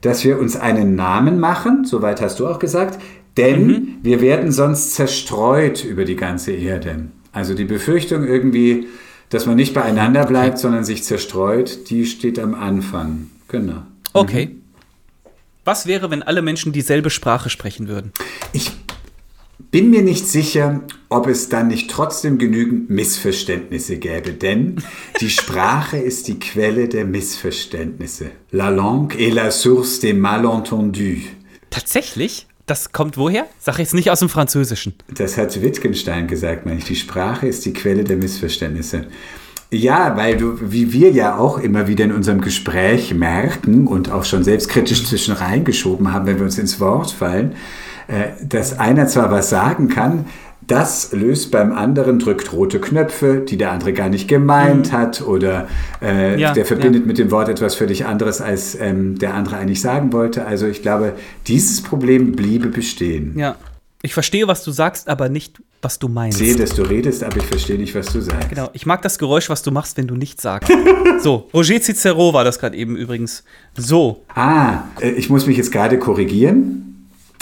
dass 0.03 0.25
wir 0.25 0.39
uns 0.39 0.57
einen 0.57 0.95
Namen 0.95 1.41
machen, 1.41 1.85
soweit 1.85 2.21
hast 2.21 2.39
du 2.39 2.47
auch 2.47 2.59
gesagt, 2.59 2.99
denn 3.37 3.67
mhm. 3.67 3.89
wir 4.03 4.21
werden 4.21 4.53
sonst 4.53 4.95
zerstreut 4.95 5.85
über 5.85 6.05
die 6.05 6.17
ganze 6.17 6.53
Erde. 6.53 7.07
Also 7.35 7.53
die 7.53 7.65
Befürchtung 7.65 8.25
irgendwie, 8.25 8.87
dass 9.29 9.45
man 9.45 9.57
nicht 9.57 9.75
beieinander 9.75 10.25
bleibt, 10.25 10.59
sondern 10.59 10.85
sich 10.85 11.03
zerstreut, 11.03 11.91
die 11.91 12.07
steht 12.07 12.39
am 12.39 12.55
Anfang. 12.55 13.31
Genau. 13.49 13.83
Okay. 14.13 14.47
Mhm. 14.47 14.63
Was 15.65 15.87
wäre, 15.87 16.11
wenn 16.11 16.23
alle 16.23 16.43
Menschen 16.43 16.73
dieselbe 16.73 17.11
Sprache 17.11 17.51
sprechen 17.51 17.89
würden? 17.89 18.13
Ich 18.53 18.71
bin 19.71 19.91
mir 19.91 20.03
nicht 20.03 20.29
sicher, 20.29 20.83
ob 21.09 21.27
es 21.27 21.49
dann 21.49 21.69
nicht 21.69 21.91
trotzdem 21.91 22.39
genügend 22.39 22.91
Missverständnisse 22.91 23.97
gäbe, 23.97 24.33
denn 24.33 24.77
die 25.21 25.31
Sprache 25.31 25.97
ist 25.97 26.29
die 26.29 26.39
Quelle 26.39 26.89
der 26.89 27.05
Missverständnisse. 27.05 28.31
La 28.53 28.69
langue 28.69 29.19
est 29.19 29.35
la 29.35 29.51
source 29.51 29.99
des 30.01 30.15
malentendus. 30.15 31.23
Tatsächlich? 31.71 32.47
Das 32.67 32.93
kommt 32.93 33.19
woher? 33.19 33.47
Sag 33.59 33.79
jetzt 33.79 33.93
nicht 33.93 34.11
aus 34.11 34.21
dem 34.21 34.31
Französischen. 34.31 34.95
Das 35.09 35.37
hat 35.37 35.61
Wittgenstein 35.61 36.27
gesagt, 36.27 36.65
meine 36.65 36.79
ich. 36.79 36.85
Die 36.85 36.97
Sprache 36.97 37.47
ist 37.47 37.65
die 37.67 37.75
Quelle 37.75 38.05
der 38.05 38.17
Missverständnisse. 38.17 39.07
Ja, 39.71 40.17
weil 40.17 40.37
du, 40.37 40.59
wie 40.61 40.93
wir 40.93 41.11
ja 41.11 41.37
auch 41.37 41.59
immer 41.59 41.89
wieder 41.89 42.05
in 42.05 42.13
unserem 42.13 42.41
Gespräch 42.41 43.13
merken 43.13 43.87
und 43.87 44.11
auch 44.11 44.25
schon 44.25 44.45
selbstkritisch 44.45 45.05
zwischen 45.05 45.35
reingeschoben 45.35 46.13
haben, 46.13 46.27
wenn 46.27 46.37
wir 46.37 46.45
uns 46.45 46.59
ins 46.59 46.81
Wort 46.81 47.11
fallen, 47.11 47.55
äh, 48.07 48.29
dass 48.43 48.79
einer 48.79 49.09
zwar 49.09 49.31
was 49.31 49.51
sagen 49.51 49.89
kann, 49.89 50.27
das 50.67 51.13
löst 51.13 51.51
beim 51.51 51.73
anderen, 51.73 52.19
drückt 52.19 52.53
rote 52.53 52.81
Knöpfe, 52.81 53.45
die 53.47 53.57
der 53.57 53.73
andere 53.73 53.93
gar 53.93 54.09
nicht 54.09 54.29
gemeint 54.29 54.93
mhm. 54.93 54.97
hat 54.97 55.23
oder 55.23 55.69
äh, 56.03 56.41
ja, 56.41 56.53
der 56.53 56.65
verbindet 56.65 57.03
ja. 57.03 57.07
mit 57.07 57.19
dem 57.19 57.31
Wort 57.31 57.49
etwas 57.49 57.75
völlig 57.75 58.07
anderes, 58.07 58.41
als 58.41 58.79
ähm, 58.81 59.19
der 59.19 59.35
andere 59.35 59.57
eigentlich 59.57 59.81
sagen 59.81 60.13
wollte. 60.13 60.47
Also 60.47 60.67
ich 60.67 60.83
glaube, 60.83 61.15
dieses 61.47 61.83
Problem 61.83 62.33
bliebe 62.33 62.69
bestehen. 62.69 63.39
Ja, 63.39 63.57
ich 64.03 64.13
verstehe, 64.13 64.47
was 64.47 64.63
du 64.63 64.71
sagst, 64.71 65.09
aber 65.09 65.31
nicht, 65.31 65.63
was 65.81 65.99
du 65.99 66.09
meinst. 66.09 66.41
Ich 66.41 66.49
sehe, 66.49 66.57
dass 66.59 66.75
du 66.75 66.83
redest, 66.83 67.25
aber 67.25 67.39
ich 67.39 67.47
verstehe 67.47 67.79
nicht, 67.79 67.95
was 67.95 68.07
du 68.07 68.21
sagst. 68.21 68.51
Genau, 68.51 68.69
ich 68.75 68.85
mag 68.85 69.01
das 69.01 69.19
Geräusch, 69.19 69.49
was 69.49 69.63
du 69.63 69.71
machst, 69.71 69.97
wenn 69.97 70.07
du 70.07 70.15
nichts 70.15 70.43
sagst. 70.43 70.71
so, 71.23 71.49
Roger 71.55 71.81
Cicero 71.81 72.35
war 72.35 72.45
das 72.45 72.59
gerade 72.59 72.77
eben 72.77 72.97
übrigens. 72.97 73.45
So. 73.77 74.23
Ah, 74.35 74.85
äh, 75.01 75.11
ich 75.13 75.31
muss 75.31 75.47
mich 75.47 75.57
jetzt 75.57 75.73
gerade 75.73 75.99
korrigieren. 75.99 76.94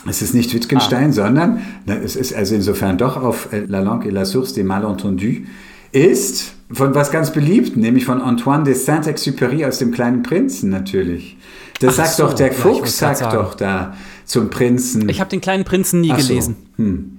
Es 0.08 0.20
ist 0.20 0.34
nicht 0.34 0.52
Wittgenstein, 0.52 1.10
ah. 1.10 1.12
sondern 1.12 1.62
es 1.86 2.16
ist 2.16 2.34
also 2.34 2.54
insofern 2.54 2.98
doch 2.98 3.16
auf 3.16 3.52
äh, 3.52 3.64
La 3.66 3.80
langue 3.80 4.06
et 4.06 4.12
la 4.12 4.24
source 4.24 4.52
des 4.54 4.64
malentendus, 4.64 5.46
ist 5.92 6.54
von 6.72 6.94
was 6.94 7.10
ganz 7.10 7.32
beliebt, 7.32 7.76
nämlich 7.76 8.04
von 8.04 8.20
Antoine 8.20 8.64
de 8.64 8.74
Saint-Exupéry 8.74 9.66
aus 9.66 9.78
dem 9.78 9.92
Kleinen 9.92 10.22
Prinzen 10.22 10.70
natürlich. 10.70 11.36
Das 11.80 11.98
Ach 11.98 12.06
sagt 12.06 12.16
so, 12.16 12.22
doch 12.24 12.32
der 12.34 12.52
Fuchs, 12.52 12.98
sagt 12.98 13.32
doch 13.32 13.54
da 13.54 13.94
zum 14.24 14.50
Prinzen. 14.50 15.08
Ich 15.08 15.20
habe 15.20 15.30
den 15.30 15.40
Kleinen 15.40 15.64
Prinzen 15.64 16.00
nie 16.00 16.12
Ach 16.12 16.16
gelesen. 16.16 16.56
So. 16.76 16.84
Hm. 16.84 17.18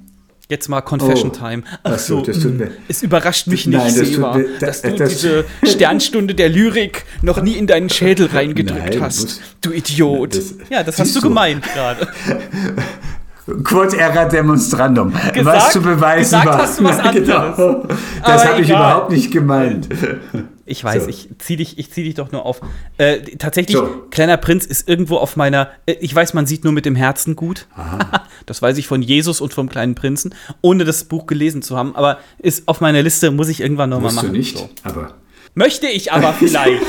Jetzt 0.50 0.68
mal 0.68 0.82
Confession 0.82 1.32
oh. 1.34 1.38
Time. 1.38 1.64
Ach, 1.84 1.98
so, 1.98 2.22
das 2.22 2.40
tut 2.40 2.58
mir. 2.58 2.72
Es 2.88 3.02
überrascht 3.02 3.48
mich 3.48 3.66
nicht, 3.66 3.78
Nein, 3.78 3.96
das 3.98 4.08
Seba, 4.08 4.36
mir, 4.36 4.46
da, 4.60 4.66
dass 4.68 4.82
du 4.82 4.96
das 4.96 5.10
diese 5.10 5.46
Sternstunde 5.64 6.36
der 6.36 6.50
Lyrik 6.50 7.06
noch 7.22 7.42
nie 7.42 7.54
in 7.54 7.66
deinen 7.66 7.90
Schädel 7.90 8.28
reingedrückt 8.34 8.96
Nein, 8.96 9.02
hast. 9.02 9.40
Du 9.62 9.72
Idiot. 9.72 10.36
Das, 10.36 10.56
ja, 10.70 10.84
das 10.84 11.00
hast 11.00 11.16
du 11.16 11.22
gemeint 11.22 11.64
gerade. 11.74 12.08
Quod 13.64 13.94
era 13.94 14.26
demonstrandum. 14.26 15.14
Gesagt, 15.34 15.46
was 15.46 15.72
zu 15.72 15.82
beweisen 15.82 16.40
gesagt 16.40 16.46
war. 16.46 16.58
Hast 16.58 16.80
du 16.80 16.84
was 16.86 17.00
anderes. 17.00 17.58
Genau. 17.58 17.88
Das 18.26 18.46
habe 18.46 18.62
ich 18.62 18.70
überhaupt 18.70 19.12
nicht 19.12 19.32
gemeint. 19.32 19.90
Ich 20.66 20.84
weiß, 20.84 21.04
so. 21.04 21.10
ich 21.10 21.30
zieh 21.40 21.58
dich, 21.58 21.78
ich 21.78 21.92
zieh 21.92 22.04
dich 22.04 22.16
doch 22.16 22.32
nur 22.32 22.46
auf. 22.46 22.62
Äh, 22.98 23.20
tatsächlich, 23.38 23.76
so. 23.76 24.06
Kleiner 24.12 24.38
Prinz 24.38 24.66
ist 24.66 24.88
irgendwo 24.88 25.18
auf 25.18 25.36
meiner. 25.36 25.70
Äh, 25.86 25.94
ich 26.00 26.16
weiß, 26.16 26.34
man 26.34 26.46
sieht 26.46 26.64
nur 26.64 26.72
mit 26.72 26.86
dem 26.86 26.96
Herzen 26.96 27.36
gut. 27.36 27.68
das 28.46 28.62
weiß 28.62 28.78
ich 28.78 28.88
von 28.88 29.02
Jesus 29.02 29.42
und 29.42 29.54
vom 29.54 29.68
kleinen 29.68 29.96
Prinzen, 29.96 30.34
ohne 30.62 30.86
das 30.86 31.04
Buch 31.04 31.28
gelesen 31.28 31.62
zu 31.62 31.78
haben. 31.78 31.96
Aber 31.96 32.20
ist 32.40 32.68
auf 32.68 32.80
meiner 32.80 33.02
Liste, 33.02 33.32
muss 33.32 33.50
ich 33.50 33.60
irgendwann 33.60 33.90
nochmal 33.90 34.14
machen. 34.14 34.32
Du 34.32 34.38
nicht, 34.38 34.58
so. 34.58 34.70
aber. 34.84 35.16
Möchte 35.54 35.88
ich 35.88 36.12
aber 36.12 36.34
vielleicht. 36.40 36.82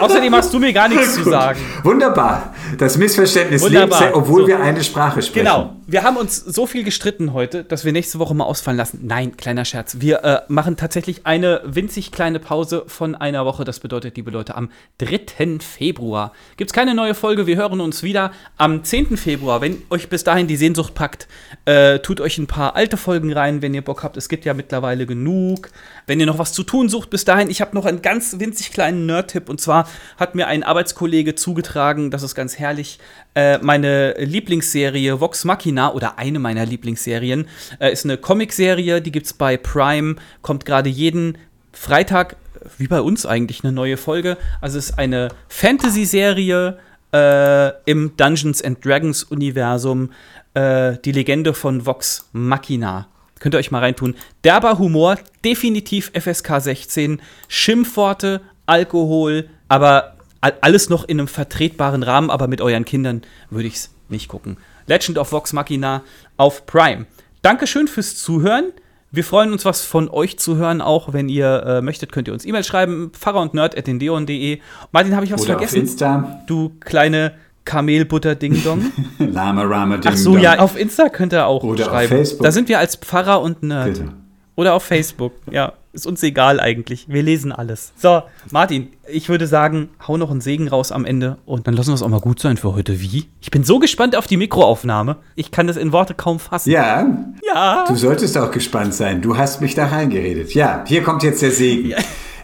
Außerdem 0.00 0.34
hast 0.34 0.52
du 0.52 0.58
mir 0.58 0.72
gar 0.72 0.88
nichts 0.88 1.14
zu 1.14 1.24
sagen. 1.30 1.60
Wunderbar. 1.82 2.54
Das 2.78 2.96
Missverständnis 2.96 3.62
Wunderbar. 3.62 4.00
lebt, 4.00 4.14
obwohl 4.14 4.42
so. 4.42 4.48
wir 4.48 4.60
eine 4.60 4.82
Sprache 4.82 5.22
sprechen. 5.22 5.44
Genau. 5.44 5.76
Wir 5.88 6.02
haben 6.02 6.16
uns 6.16 6.36
so 6.36 6.66
viel 6.66 6.82
gestritten 6.82 7.32
heute, 7.32 7.62
dass 7.62 7.84
wir 7.84 7.92
nächste 7.92 8.18
Woche 8.18 8.34
mal 8.34 8.44
ausfallen 8.44 8.76
lassen. 8.76 9.00
Nein, 9.04 9.36
kleiner 9.36 9.64
Scherz. 9.64 9.98
Wir 10.00 10.24
äh, 10.24 10.40
machen 10.48 10.76
tatsächlich 10.76 11.26
eine 11.26 11.60
winzig 11.64 12.10
kleine 12.10 12.40
Pause 12.40 12.82
von 12.88 13.14
einer 13.14 13.44
Woche. 13.46 13.62
Das 13.62 13.78
bedeutet, 13.78 14.16
liebe 14.16 14.32
Leute, 14.32 14.56
am 14.56 14.70
3. 14.98 15.60
Februar 15.60 16.32
gibt 16.56 16.70
es 16.70 16.74
keine 16.74 16.94
neue 16.96 17.14
Folge. 17.14 17.46
Wir 17.46 17.56
hören 17.56 17.80
uns 17.80 18.02
wieder 18.02 18.32
am 18.56 18.82
10. 18.82 19.16
Februar. 19.16 19.60
Wenn 19.60 19.82
euch 19.90 20.08
bis 20.08 20.24
dahin 20.24 20.48
die 20.48 20.56
Sehnsucht 20.56 20.94
packt, 20.94 21.28
äh, 21.66 22.00
tut 22.00 22.20
euch 22.20 22.38
ein 22.38 22.48
paar 22.48 22.74
alte 22.74 22.96
Folgen 22.96 23.32
rein, 23.32 23.62
wenn 23.62 23.72
ihr 23.72 23.82
Bock 23.82 24.02
habt. 24.02 24.16
Es 24.16 24.28
gibt 24.28 24.44
ja 24.44 24.54
mittlerweile 24.54 25.06
genug. 25.06 25.68
Wenn 26.08 26.18
ihr 26.18 26.26
noch 26.26 26.38
was 26.38 26.52
zu 26.52 26.64
tun 26.64 26.88
sucht 26.88 27.10
bis 27.10 27.24
dahin, 27.24 27.48
ich 27.48 27.60
habe 27.60 27.76
noch 27.76 27.84
einen 27.84 28.02
ganz 28.02 28.40
winzig 28.40 28.72
kleinen 28.72 29.06
Nerd-Tipp. 29.06 29.48
Und 29.48 29.60
zwar 29.60 29.75
hat 30.16 30.34
mir 30.34 30.46
ein 30.46 30.62
Arbeitskollege 30.62 31.34
zugetragen, 31.34 32.10
das 32.10 32.22
ist 32.22 32.34
ganz 32.34 32.58
herrlich, 32.58 32.98
äh, 33.34 33.58
meine 33.58 34.14
Lieblingsserie 34.18 35.20
Vox 35.20 35.44
Machina 35.44 35.92
oder 35.92 36.18
eine 36.18 36.38
meiner 36.38 36.64
Lieblingsserien 36.64 37.48
äh, 37.80 37.92
ist 37.92 38.04
eine 38.04 38.16
Comicserie, 38.16 39.02
die 39.02 39.12
gibt 39.12 39.26
es 39.26 39.32
bei 39.32 39.56
Prime, 39.56 40.16
kommt 40.42 40.64
gerade 40.64 40.88
jeden 40.88 41.36
Freitag, 41.72 42.36
wie 42.78 42.88
bei 42.88 43.00
uns 43.00 43.26
eigentlich, 43.26 43.62
eine 43.62 43.72
neue 43.72 43.96
Folge. 43.96 44.38
Also 44.60 44.78
es 44.78 44.90
ist 44.90 44.98
eine 44.98 45.28
Fantasy-Serie 45.48 46.78
äh, 47.12 47.90
im 47.90 48.16
Dungeons 48.16 48.62
and 48.62 48.84
Dragons 48.84 49.24
Universum, 49.24 50.10
äh, 50.54 50.96
die 51.04 51.12
Legende 51.12 51.54
von 51.54 51.86
Vox 51.86 52.28
Machina. 52.32 53.08
Könnt 53.38 53.54
ihr 53.54 53.58
euch 53.58 53.70
mal 53.70 53.80
reintun. 53.80 54.14
Derber 54.44 54.78
Humor, 54.78 55.18
definitiv 55.44 56.10
FSK 56.18 56.60
16, 56.60 57.22
Schimpfworte, 57.48 58.40
Alkohol, 58.64 59.48
aber 59.68 60.14
alles 60.60 60.88
noch 60.88 61.04
in 61.08 61.18
einem 61.18 61.28
vertretbaren 61.28 62.02
Rahmen, 62.02 62.30
aber 62.30 62.46
mit 62.46 62.60
euren 62.60 62.84
Kindern 62.84 63.22
würde 63.50 63.68
ich 63.68 63.74
es 63.74 63.94
nicht 64.08 64.28
gucken. 64.28 64.56
Legend 64.86 65.18
of 65.18 65.32
Vox 65.32 65.52
Machina 65.52 66.02
auf 66.36 66.66
Prime. 66.66 67.06
Dankeschön 67.42 67.88
fürs 67.88 68.16
Zuhören. 68.16 68.72
Wir 69.10 69.24
freuen 69.24 69.52
uns, 69.52 69.64
was 69.64 69.82
von 69.82 70.08
euch 70.10 70.38
zu 70.38 70.56
hören. 70.56 70.80
Auch 70.80 71.12
wenn 71.12 71.28
ihr 71.28 71.62
äh, 71.64 71.80
möchtet, 71.82 72.12
könnt 72.12 72.28
ihr 72.28 72.34
uns 72.34 72.44
E-Mail 72.44 72.64
schreiben. 72.64 73.10
Pfarrer 73.12 73.40
und 73.40 73.54
Nerd 73.54 73.76
at 73.76 73.86
Martin, 73.86 75.14
habe 75.14 75.24
ich 75.24 75.32
was 75.32 75.42
Oder 75.42 75.52
vergessen? 75.52 75.76
Auf 75.76 75.82
Insta. 75.82 76.42
Du 76.46 76.72
kleine 76.80 77.32
Kamelbutter 77.64 78.34
Ding 78.34 78.62
Dong. 78.62 78.92
Lama 79.18 79.62
Rama 79.64 79.96
Ding 79.96 80.12
Ach 80.12 80.16
so, 80.16 80.36
ja, 80.36 80.58
auf 80.58 80.78
Insta 80.78 81.08
könnt 81.08 81.32
ihr 81.32 81.46
auch 81.46 81.62
Oder 81.62 81.84
schreiben. 81.84 82.12
auf 82.12 82.18
Facebook. 82.18 82.44
Da 82.44 82.52
sind 82.52 82.68
wir 82.68 82.78
als 82.78 82.96
Pfarrer 82.96 83.40
und 83.40 83.62
Nerd. 83.62 83.94
Bitte. 83.94 84.12
Oder 84.54 84.74
auf 84.74 84.84
Facebook. 84.84 85.32
Ja, 85.50 85.72
ist 85.96 86.06
uns 86.06 86.22
egal 86.22 86.60
eigentlich. 86.60 87.06
Wir 87.08 87.22
lesen 87.22 87.50
alles. 87.50 87.92
So, 87.96 88.22
Martin, 88.52 88.88
ich 89.08 89.28
würde 89.28 89.46
sagen, 89.46 89.88
hau 90.06 90.16
noch 90.16 90.30
einen 90.30 90.40
Segen 90.40 90.68
raus 90.68 90.92
am 90.92 91.04
Ende 91.04 91.38
und 91.46 91.66
dann 91.66 91.74
lassen 91.74 91.90
wir 91.90 91.94
es 91.94 92.02
auch 92.02 92.08
mal 92.08 92.20
gut 92.20 92.38
sein 92.38 92.56
für 92.56 92.74
heute. 92.74 93.00
Wie? 93.00 93.26
Ich 93.40 93.50
bin 93.50 93.64
so 93.64 93.78
gespannt 93.78 94.14
auf 94.14 94.26
die 94.26 94.36
Mikroaufnahme. 94.36 95.16
Ich 95.34 95.50
kann 95.50 95.66
das 95.66 95.76
in 95.76 95.90
Worte 95.92 96.14
kaum 96.14 96.38
fassen. 96.38 96.70
Ja, 96.70 97.06
Ja. 97.52 97.84
du 97.88 97.96
solltest 97.96 98.36
auch 98.38 98.50
gespannt 98.50 98.94
sein. 98.94 99.22
Du 99.22 99.36
hast 99.36 99.60
mich 99.60 99.74
da 99.74 99.86
reingeredet. 99.86 100.54
Ja, 100.54 100.84
hier 100.86 101.02
kommt 101.02 101.22
jetzt 101.22 101.42
der 101.42 101.50
Segen. 101.50 101.94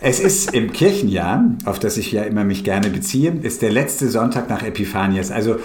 Es 0.00 0.18
ist 0.18 0.52
im 0.52 0.72
Kirchenjahr, 0.72 1.44
auf 1.64 1.78
das 1.78 1.96
ich 1.96 2.10
ja 2.10 2.22
immer 2.24 2.42
mich 2.42 2.64
gerne 2.64 2.90
beziehe, 2.90 3.30
ist 3.42 3.62
der 3.62 3.70
letzte 3.70 4.08
Sonntag 4.08 4.48
nach 4.48 4.62
Epiphanias. 4.64 5.30
Also 5.30 5.56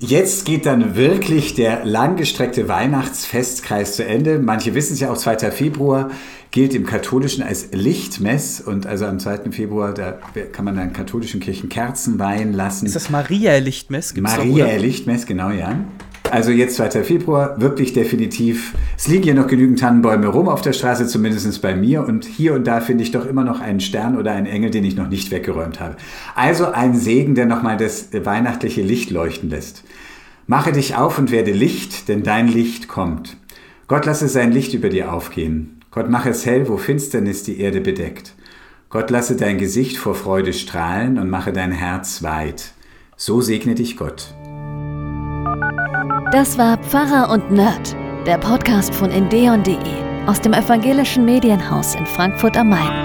Jetzt 0.00 0.44
geht 0.44 0.66
dann 0.66 0.96
wirklich 0.96 1.54
der 1.54 1.84
langgestreckte 1.84 2.68
Weihnachtsfestkreis 2.68 3.96
zu 3.96 4.04
Ende. 4.04 4.38
Manche 4.38 4.74
wissen 4.74 4.94
es 4.94 5.00
ja 5.00 5.10
auch, 5.10 5.16
2. 5.16 5.50
Februar 5.50 6.10
gilt 6.50 6.74
im 6.74 6.84
Katholischen 6.84 7.42
als 7.42 7.68
Lichtmess 7.72 8.60
und 8.60 8.86
also 8.86 9.06
am 9.06 9.18
2. 9.18 9.50
Februar, 9.50 9.94
da 9.94 10.12
kann 10.52 10.64
man 10.64 10.76
dann 10.76 10.92
katholischen 10.92 11.40
Kirchen 11.40 11.68
Kerzen 11.68 12.18
weihen 12.18 12.52
lassen. 12.52 12.86
Ist 12.86 12.96
das 12.96 13.10
Maria 13.10 13.56
Lichtmess? 13.58 14.14
Gibt's 14.14 14.36
Maria 14.36 14.66
doch, 14.66 14.72
oder? 14.72 14.78
Lichtmess, 14.78 15.26
genau, 15.26 15.50
ja. 15.50 15.84
Also 16.34 16.50
jetzt 16.50 16.74
2. 16.74 17.04
Februar, 17.04 17.60
wirklich 17.60 17.92
definitiv. 17.92 18.74
Es 18.96 19.06
liegen 19.06 19.22
hier 19.22 19.34
noch 19.34 19.46
genügend 19.46 19.78
Tannenbäume 19.78 20.26
rum 20.26 20.48
auf 20.48 20.62
der 20.62 20.72
Straße, 20.72 21.06
zumindest 21.06 21.62
bei 21.62 21.76
mir. 21.76 22.04
Und 22.04 22.24
hier 22.24 22.54
und 22.54 22.66
da 22.66 22.80
finde 22.80 23.04
ich 23.04 23.12
doch 23.12 23.24
immer 23.24 23.44
noch 23.44 23.60
einen 23.60 23.78
Stern 23.78 24.18
oder 24.18 24.32
einen 24.32 24.46
Engel, 24.46 24.70
den 24.70 24.84
ich 24.84 24.96
noch 24.96 25.08
nicht 25.08 25.30
weggeräumt 25.30 25.78
habe. 25.78 25.94
Also 26.34 26.72
ein 26.72 26.96
Segen, 26.96 27.36
der 27.36 27.46
nochmal 27.46 27.76
das 27.76 28.08
weihnachtliche 28.12 28.82
Licht 28.82 29.12
leuchten 29.12 29.48
lässt. 29.48 29.84
Mache 30.48 30.72
dich 30.72 30.96
auf 30.96 31.18
und 31.18 31.30
werde 31.30 31.52
Licht, 31.52 32.08
denn 32.08 32.24
dein 32.24 32.48
Licht 32.48 32.88
kommt. 32.88 33.36
Gott 33.86 34.04
lasse 34.04 34.26
sein 34.26 34.50
Licht 34.50 34.74
über 34.74 34.88
dir 34.88 35.12
aufgehen. 35.12 35.82
Gott 35.92 36.10
mache 36.10 36.30
es 36.30 36.44
hell, 36.44 36.68
wo 36.68 36.78
Finsternis 36.78 37.44
die 37.44 37.60
Erde 37.60 37.80
bedeckt. 37.80 38.34
Gott 38.90 39.08
lasse 39.10 39.36
dein 39.36 39.58
Gesicht 39.58 39.98
vor 39.98 40.16
Freude 40.16 40.52
strahlen 40.52 41.16
und 41.16 41.30
mache 41.30 41.52
dein 41.52 41.70
Herz 41.70 42.24
weit. 42.24 42.72
So 43.16 43.40
segne 43.40 43.76
dich 43.76 43.96
Gott. 43.96 44.34
Das 46.34 46.58
war 46.58 46.76
Pfarrer 46.78 47.30
und 47.30 47.52
Nerd, 47.52 47.94
der 48.26 48.38
Podcast 48.38 48.92
von 48.92 49.08
endeon.de 49.08 49.78
aus 50.26 50.40
dem 50.40 50.52
evangelischen 50.52 51.24
Medienhaus 51.24 51.94
in 51.94 52.04
Frankfurt 52.06 52.56
am 52.56 52.70
Main. 52.70 53.03